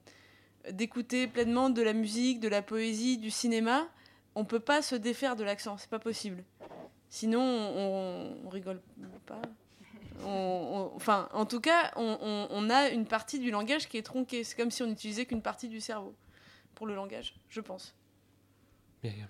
d'écouter 0.71 1.27
pleinement 1.27 1.69
de 1.69 1.81
la 1.81 1.93
musique, 1.93 2.39
de 2.39 2.47
la 2.47 2.61
poésie, 2.61 3.17
du 3.17 3.29
cinéma. 3.29 3.87
On 4.35 4.45
peut 4.45 4.59
pas 4.59 4.81
se 4.81 4.95
défaire 4.95 5.35
de 5.35 5.43
l'accent, 5.43 5.77
c'est 5.77 5.89
pas 5.89 5.99
possible. 5.99 6.43
Sinon, 7.09 7.41
on, 7.41 8.37
on 8.45 8.49
rigole 8.49 8.81
pas. 9.27 9.41
Enfin, 10.25 11.29
en 11.33 11.45
tout 11.45 11.59
cas, 11.59 11.91
on 11.97 12.69
a 12.69 12.89
une 12.89 13.05
partie 13.05 13.39
du 13.39 13.51
langage 13.51 13.87
qui 13.89 13.97
est 13.97 14.03
tronquée. 14.03 14.43
C'est 14.43 14.55
comme 14.55 14.71
si 14.71 14.81
on 14.81 14.87
n'utilisait 14.87 15.25
qu'une 15.25 15.41
partie 15.41 15.67
du 15.67 15.81
cerveau 15.81 16.15
pour 16.75 16.87
le 16.87 16.95
langage, 16.95 17.35
je 17.49 17.61
pense. 17.61 17.95
Myriam, 19.03 19.27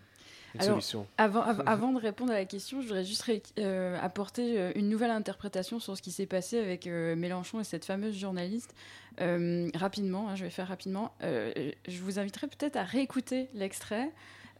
une 0.55 0.61
Alors, 0.61 0.73
solution. 0.75 1.07
Avant, 1.17 1.41
av- 1.41 1.63
avant 1.67 1.91
de 1.93 1.99
répondre 1.99 2.31
à 2.31 2.35
la 2.35 2.45
question, 2.45 2.81
je 2.81 2.87
voudrais 2.87 3.03
juste 3.03 3.29
euh, 3.59 3.97
apporter 4.01 4.59
euh, 4.59 4.71
une 4.75 4.89
nouvelle 4.89 5.11
interprétation 5.11 5.79
sur 5.79 5.97
ce 5.97 6.01
qui 6.01 6.11
s'est 6.11 6.25
passé 6.27 6.59
avec 6.59 6.85
euh, 6.87 7.15
Mélenchon 7.15 7.59
et 7.59 7.63
cette 7.63 7.85
fameuse 7.85 8.15
journaliste. 8.17 8.73
Euh, 9.21 9.69
rapidement, 9.75 10.29
hein, 10.29 10.35
je 10.35 10.43
vais 10.43 10.49
faire 10.51 10.67
rapidement. 10.67 11.13
Je 11.21 12.01
vous 12.01 12.19
inviterai 12.19 12.47
peut-être 12.47 12.75
à 12.77 12.83
réécouter 12.83 13.49
l'extrait 13.53 14.09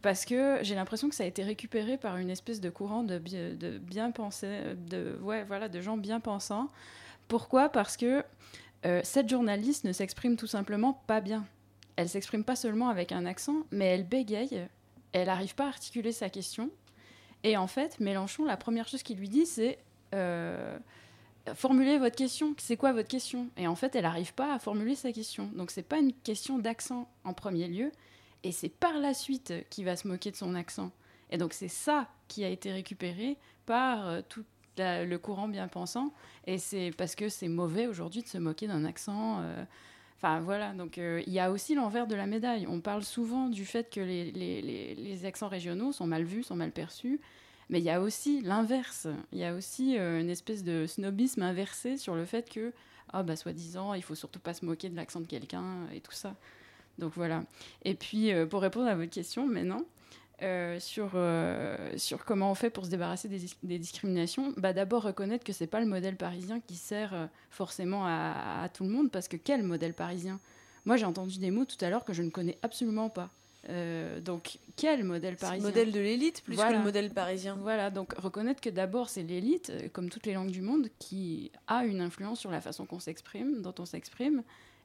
parce 0.01 0.25
que 0.25 0.59
j'ai 0.63 0.75
l'impression 0.75 1.07
que 1.09 1.15
ça 1.15 1.23
a 1.23 1.27
été 1.27 1.43
récupéré 1.43 1.97
par 1.97 2.17
une 2.17 2.29
espèce 2.29 2.59
de 2.59 2.69
courant 2.69 3.03
de, 3.03 3.17
bi- 3.19 3.55
de 3.57 3.77
bien 3.77 4.11
pensés, 4.11 4.59
de, 4.89 5.17
ouais, 5.21 5.43
voilà, 5.45 5.69
de 5.69 5.79
gens 5.81 5.95
bien 5.97 6.19
pensants. 6.19 6.69
Pourquoi? 7.27 7.69
Parce 7.69 7.95
que 7.97 8.23
cette 9.03 9.29
journaliste 9.29 9.85
ne 9.85 9.93
s'exprime 9.93 10.35
tout 10.35 10.45
simplement 10.47 11.01
pas 11.07 11.21
bien. 11.21 11.45
Elle 11.95 12.09
s'exprime 12.09 12.43
pas 12.43 12.57
seulement 12.57 12.89
avec 12.89 13.11
un 13.13 13.25
accent, 13.25 13.63
mais 13.71 13.85
elle 13.85 14.03
bégaye. 14.05 14.67
Elle 15.13 15.27
n'arrive 15.27 15.55
pas 15.55 15.65
à 15.65 15.69
articuler 15.69 16.11
sa 16.11 16.29
question. 16.29 16.69
Et 17.43 17.57
en 17.57 17.67
fait, 17.67 17.99
Mélenchon, 17.99 18.45
la 18.45 18.57
première 18.57 18.87
chose 18.87 19.03
qu'il 19.03 19.17
lui 19.17 19.29
dit, 19.29 19.45
c'est 19.45 19.77
euh, 20.13 20.77
formulez 21.55 21.97
votre 21.97 22.15
question. 22.15 22.55
C'est 22.57 22.77
quoi 22.77 22.93
votre 22.93 23.09
question? 23.09 23.49
Et 23.57 23.67
en 23.67 23.75
fait, 23.75 23.95
elle 23.95 24.03
n'arrive 24.03 24.33
pas 24.33 24.53
à 24.53 24.59
formuler 24.59 24.95
sa 24.95 25.11
question. 25.11 25.49
Donc, 25.53 25.71
c'est 25.71 25.83
pas 25.83 25.99
une 25.99 26.13
question 26.13 26.57
d'accent 26.57 27.09
en 27.23 27.33
premier 27.33 27.67
lieu, 27.67 27.91
et 28.43 28.51
c'est 28.51 28.69
par 28.69 28.97
la 28.97 29.13
suite 29.13 29.53
qu'il 29.69 29.85
va 29.85 29.95
se 29.95 30.07
moquer 30.07 30.31
de 30.31 30.35
son 30.35 30.55
accent. 30.55 30.91
Et 31.31 31.37
donc, 31.37 31.53
c'est 31.53 31.67
ça 31.67 32.07
qui 32.27 32.43
a 32.43 32.49
été 32.49 32.71
récupéré 32.71 33.37
par 33.65 34.07
euh, 34.07 34.21
tout 34.27 34.45
le 34.77 35.17
courant 35.17 35.47
bien 35.47 35.67
pensant. 35.67 36.13
Et 36.47 36.57
c'est 36.57 36.91
parce 36.97 37.15
que 37.15 37.29
c'est 37.29 37.47
mauvais 37.47 37.87
aujourd'hui 37.87 38.23
de 38.23 38.27
se 38.27 38.37
moquer 38.37 38.67
d'un 38.67 38.85
accent. 38.85 39.39
euh, 39.41 39.63
Enfin 40.23 40.39
voilà, 40.39 40.71
donc 40.71 40.97
euh, 40.97 41.21
il 41.27 41.33
y 41.33 41.39
a 41.39 41.51
aussi 41.51 41.75
l'envers 41.75 42.07
de 42.07 42.15
la 42.15 42.25
médaille. 42.25 42.65
On 42.69 42.79
parle 42.79 43.03
souvent 43.03 43.49
du 43.49 43.65
fait 43.65 43.89
que 43.93 43.99
les, 43.99 44.31
les- 44.31 44.61
les- 44.95 45.25
accents 45.25 45.49
régionaux 45.49 45.91
sont 45.91 46.07
mal 46.07 46.23
vus, 46.23 46.43
sont 46.43 46.55
mal 46.55 46.71
perçus, 46.71 47.19
mais 47.69 47.79
il 47.79 47.83
y 47.83 47.89
a 47.89 47.99
aussi 47.99 48.39
l'inverse. 48.41 49.07
Il 49.33 49.39
y 49.39 49.43
a 49.43 49.53
aussi 49.53 49.97
euh, 49.97 50.21
une 50.21 50.29
espèce 50.29 50.63
de 50.63 50.85
snobisme 50.87 51.41
inversé 51.41 51.97
sur 51.97 52.15
le 52.15 52.23
fait 52.23 52.49
que 52.49 52.71
ah 53.11 53.21
bah 53.21 53.35
soi-disant, 53.35 53.93
il 53.95 54.01
faut 54.01 54.15
surtout 54.15 54.39
pas 54.39 54.53
se 54.53 54.65
moquer 54.65 54.89
de 54.89 54.95
l'accent 54.95 55.19
de 55.19 55.27
quelqu'un 55.27 55.87
et 55.93 55.99
tout 55.99 56.13
ça. 56.13 56.35
Donc 56.99 57.13
voilà. 57.15 57.43
Et 57.83 57.95
puis 57.95 58.31
euh, 58.31 58.45
pour 58.45 58.61
répondre 58.61 58.87
à 58.87 58.95
votre 58.95 59.11
question 59.11 59.45
maintenant, 59.47 59.81
euh, 60.41 60.79
sur, 60.79 61.11
euh, 61.15 61.77
sur 61.97 62.25
comment 62.25 62.51
on 62.51 62.55
fait 62.55 62.69
pour 62.69 62.85
se 62.85 62.89
débarrasser 62.89 63.27
des, 63.29 63.41
des 63.63 63.79
discriminations, 63.79 64.53
bah 64.57 64.73
d'abord 64.73 65.03
reconnaître 65.03 65.43
que 65.43 65.53
c'est 65.53 65.67
pas 65.67 65.79
le 65.79 65.85
modèle 65.85 66.15
parisien 66.17 66.59
qui 66.59 66.75
sert 66.75 67.13
euh, 67.13 67.25
forcément 67.49 68.05
à, 68.05 68.61
à 68.63 68.69
tout 68.69 68.83
le 68.83 68.89
monde, 68.89 69.11
parce 69.11 69.27
que 69.27 69.37
quel 69.37 69.63
modèle 69.63 69.93
parisien? 69.93 70.39
Moi 70.85 70.97
j'ai 70.97 71.05
entendu 71.05 71.37
des 71.39 71.51
mots 71.51 71.65
tout 71.65 71.77
à 71.85 71.89
l'heure 71.89 72.03
que 72.03 72.13
je 72.13 72.23
ne 72.23 72.29
connais 72.29 72.57
absolument 72.61 73.09
pas. 73.09 73.29
Euh, 73.69 74.19
donc 74.19 74.57
quel 74.75 75.05
modèle 75.05 75.35
C'est 75.37 75.45
le 75.45 75.49
parisien? 75.49 75.69
modèle 75.69 75.91
de 75.93 75.99
l'élite 76.01 76.41
plus 76.43 76.51
que 76.53 76.61
Voilà. 76.61 76.77
le 76.79 76.83
modèle 76.83 77.09
parisien. 77.11 77.55
Voilà, 77.61 77.89
donc 77.91 78.11
reconnaître 78.17 78.59
que 78.59 78.69
d'abord 78.69 79.07
c'est 79.09 79.23
l'élite, 79.23 79.71
comme 79.93 80.09
toutes 80.09 80.25
les 80.25 80.33
langues 80.33 80.51
du 80.51 80.61
monde, 80.61 80.89
qui 80.99 81.51
a 81.67 81.85
une 81.85 82.01
influence 82.01 82.39
sur 82.41 82.51
la 82.51 82.59
façon 82.59 82.85
qu'on 82.85 82.99
s'exprime, 82.99 83.61
dont 83.61 83.73
on 83.79 83.85
s'exprime, 83.85 84.43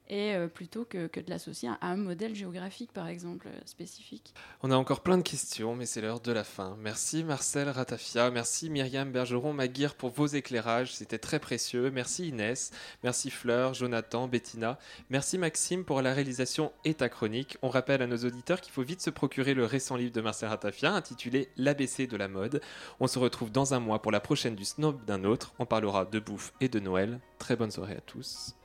et 0.09 0.33
euh, 0.33 0.47
plutôt 0.47 0.85
que, 0.85 1.07
de 1.07 1.29
l'associer 1.29 1.69
à 1.69 1.77
un 1.81 1.97
modèle 1.97 2.35
géographique, 2.35 2.91
par 2.91 3.07
exemple, 3.07 3.47
euh, 3.47 3.59
spécifique. 3.65 4.33
On 4.61 4.71
a 4.71 4.75
encore 4.75 5.01
plein 5.01 5.17
de 5.17 5.23
questions, 5.23 5.75
mais 5.75 5.85
c'est 5.85 6.01
l'heure 6.01 6.19
de 6.19 6.31
la 6.31 6.43
fin. 6.43 6.77
Merci 6.79 7.23
Marcel 7.23 7.69
Ratafia, 7.69 8.31
merci 8.31 8.69
Myriam 8.69 9.11
Bergeron-Maguire 9.11 9.95
pour 9.95 10.09
vos 10.09 10.27
éclairages, 10.27 10.93
c'était 10.93 11.17
très 11.17 11.39
précieux. 11.39 11.91
Merci 11.91 12.29
Inès, 12.29 12.71
merci 13.03 13.29
Fleur, 13.29 13.73
Jonathan, 13.73 14.27
Bettina, 14.27 14.77
merci 15.09 15.37
Maxime 15.37 15.85
pour 15.85 16.01
la 16.01 16.13
réalisation 16.13 16.71
et 16.85 16.95
chronique. 17.09 17.57
On 17.61 17.69
rappelle 17.69 18.01
à 18.01 18.07
nos 18.07 18.17
auditeurs 18.17 18.61
qu'il 18.61 18.73
faut 18.73 18.83
vite 18.83 19.01
se 19.01 19.09
procurer 19.09 19.53
le 19.53 19.63
récent 19.65 19.95
livre 19.95 20.11
de 20.11 20.21
Marcel 20.21 20.49
Ratafia 20.49 20.91
intitulé 20.91 21.49
L'ABC 21.55 22.07
de 22.07 22.17
la 22.17 22.27
mode. 22.27 22.61
On 22.99 23.07
se 23.07 23.19
retrouve 23.19 23.51
dans 23.51 23.73
un 23.73 23.79
mois 23.79 24.01
pour 24.01 24.11
la 24.11 24.19
prochaine 24.19 24.55
du 24.55 24.65
Snob 24.65 25.05
d'un 25.05 25.23
autre. 25.23 25.53
On 25.59 25.65
parlera 25.65 26.05
de 26.05 26.19
bouffe 26.19 26.53
et 26.59 26.67
de 26.67 26.79
Noël. 26.79 27.19
Très 27.37 27.55
bonne 27.55 27.71
soirée 27.71 27.95
à 27.95 28.01
tous. 28.01 28.55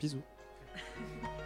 Bisous. 0.00 0.33
Ha 0.74 0.80
ha 0.80 1.28
ha. 1.38 1.43